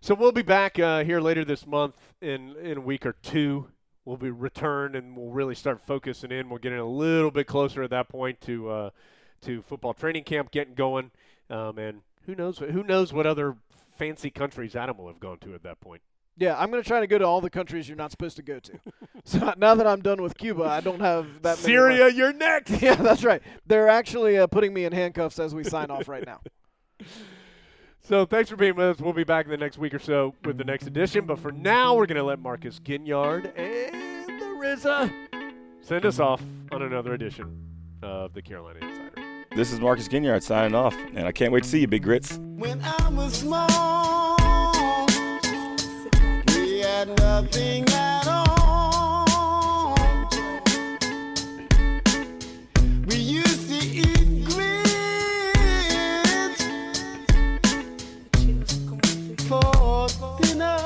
So 0.00 0.14
we'll 0.14 0.32
be 0.32 0.42
back 0.42 0.78
uh, 0.78 1.04
here 1.04 1.20
later 1.20 1.44
this 1.44 1.66
month 1.66 1.96
in 2.20 2.54
in 2.56 2.78
a 2.78 2.80
week 2.80 3.04
or 3.04 3.14
two. 3.22 3.68
We'll 4.04 4.16
be 4.16 4.30
returned 4.30 4.94
and 4.94 5.16
we'll 5.16 5.30
really 5.30 5.54
start 5.54 5.84
focusing 5.84 6.30
in. 6.30 6.48
We're 6.48 6.60
getting 6.60 6.78
a 6.78 6.88
little 6.88 7.30
bit 7.30 7.46
closer 7.46 7.82
at 7.82 7.90
that 7.90 8.08
point 8.08 8.40
to 8.42 8.70
uh, 8.70 8.90
to 9.42 9.62
football 9.62 9.94
training 9.94 10.24
camp 10.24 10.50
getting 10.52 10.74
going, 10.74 11.10
um, 11.50 11.78
and 11.78 12.02
who 12.24 12.34
knows 12.34 12.58
who 12.58 12.82
knows 12.82 13.12
what 13.12 13.26
other 13.26 13.56
fancy 13.98 14.30
countries 14.30 14.76
Adam 14.76 14.96
will 14.96 15.08
have 15.08 15.20
gone 15.20 15.38
to 15.38 15.54
at 15.54 15.62
that 15.64 15.80
point. 15.80 16.02
Yeah, 16.38 16.58
I'm 16.58 16.70
going 16.70 16.82
to 16.82 16.86
try 16.86 17.00
to 17.00 17.06
go 17.06 17.16
to 17.18 17.24
all 17.24 17.40
the 17.40 17.50
countries 17.50 17.88
you're 17.88 17.96
not 17.96 18.10
supposed 18.10 18.36
to 18.36 18.42
go 18.42 18.58
to. 18.58 18.72
so 19.24 19.54
now 19.56 19.74
that 19.74 19.86
I'm 19.86 20.02
done 20.02 20.20
with 20.22 20.36
Cuba, 20.36 20.64
I 20.64 20.80
don't 20.80 21.00
have 21.00 21.26
that 21.42 21.56
many 21.56 21.62
Syria, 21.62 22.08
you're 22.08 22.32
next. 22.32 22.70
Yeah, 22.82 22.96
that's 22.96 23.24
right. 23.24 23.42
They're 23.66 23.88
actually 23.88 24.36
uh, 24.38 24.46
putting 24.46 24.74
me 24.74 24.84
in 24.84 24.92
handcuffs 24.92 25.38
as 25.38 25.54
we 25.54 25.64
sign 25.64 25.90
off 25.90 26.08
right 26.08 26.24
now. 26.24 26.40
So 28.08 28.24
thanks 28.24 28.48
for 28.48 28.54
being 28.54 28.76
with 28.76 28.86
us. 28.86 29.00
We'll 29.00 29.12
be 29.12 29.24
back 29.24 29.46
in 29.46 29.50
the 29.50 29.56
next 29.56 29.78
week 29.78 29.92
or 29.92 29.98
so 29.98 30.32
with 30.44 30.58
the 30.58 30.64
next 30.64 30.86
edition. 30.86 31.26
But 31.26 31.40
for 31.40 31.50
now, 31.50 31.96
we're 31.96 32.06
going 32.06 32.18
to 32.18 32.22
let 32.22 32.38
Marcus 32.38 32.78
Ginyard 32.78 33.46
and 33.58 34.28
the 34.28 34.44
RZA 34.44 35.12
send 35.80 36.06
us 36.06 36.20
off 36.20 36.40
on 36.70 36.82
another 36.82 37.14
edition 37.14 37.60
of 38.04 38.32
the 38.32 38.42
Carolina 38.42 38.78
Insider. 38.80 39.22
This 39.56 39.72
is 39.72 39.80
Marcus 39.80 40.06
Ginyard 40.06 40.44
signing 40.44 40.76
off, 40.76 40.94
and 41.14 41.26
I 41.26 41.32
can't 41.32 41.50
wait 41.50 41.64
to 41.64 41.68
see 41.68 41.80
you, 41.80 41.88
Big 41.88 42.04
Grits. 42.04 42.38
When 42.56 42.80
I 42.80 43.08
was 43.08 43.34
small, 43.38 43.66
we 43.66 44.25
had 46.96 47.08
nothing 47.18 47.84
at 47.90 48.26
all. 48.26 49.94
We 53.06 53.16
used 53.16 53.68
to 53.68 53.76
eat 53.86 54.44
grits 54.46 55.02
for 59.46 60.08
dinner. 60.40 60.78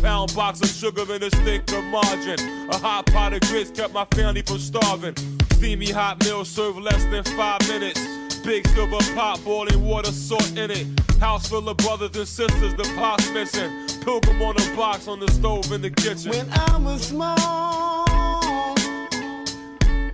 Pound 0.00 0.34
box 0.34 0.62
of 0.62 0.68
sugar 0.68 1.02
and 1.12 1.22
a 1.22 1.30
stick 1.36 1.70
of 1.72 1.84
margarine. 1.84 2.40
A 2.70 2.78
hot 2.78 3.04
pot 3.12 3.34
of 3.34 3.40
grits 3.42 3.70
kept 3.70 3.92
my 3.92 4.06
family 4.14 4.40
from 4.40 4.58
starving. 4.58 5.14
Steamy 5.52 5.90
hot 5.90 6.24
meal 6.24 6.46
served 6.46 6.78
less 6.78 7.04
than 7.10 7.24
five 7.36 7.60
minutes. 7.68 8.00
Big 8.42 8.66
silver 8.68 9.00
pot, 9.14 9.44
boiling 9.44 9.84
water, 9.84 10.12
salt 10.12 10.56
in 10.56 10.70
it. 10.70 10.86
House 11.20 11.48
full 11.48 11.68
of 11.68 11.76
brothers 11.78 12.14
and 12.16 12.28
sisters, 12.28 12.74
the 12.74 12.84
pot's 12.94 13.30
missing. 13.30 13.70
Pilgrim 14.02 14.42
on 14.42 14.56
a 14.56 14.76
box 14.76 15.08
on 15.08 15.18
the 15.18 15.30
stove 15.32 15.72
in 15.72 15.80
the 15.82 15.90
kitchen. 15.90 16.30
When 16.30 16.48
I 16.52 16.76
was 16.76 17.02
small, 17.02 18.04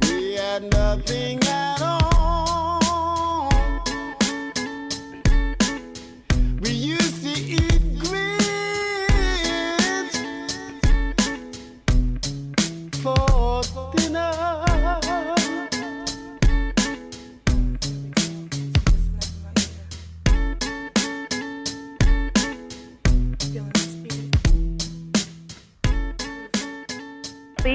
we 0.03 0.35
had 0.35 0.71
nothing 0.71 1.41
at 1.45 1.83
all. 1.83 2.02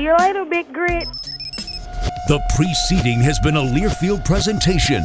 You 0.08 0.16
later, 0.20 0.46
Big 0.46 0.72
Grit. 0.74 1.06
The 2.30 2.40
preceding 2.56 3.20
has 3.22 3.40
been 3.40 3.58
a 3.58 3.62
Learfield 3.62 4.24
presentation 4.24 5.04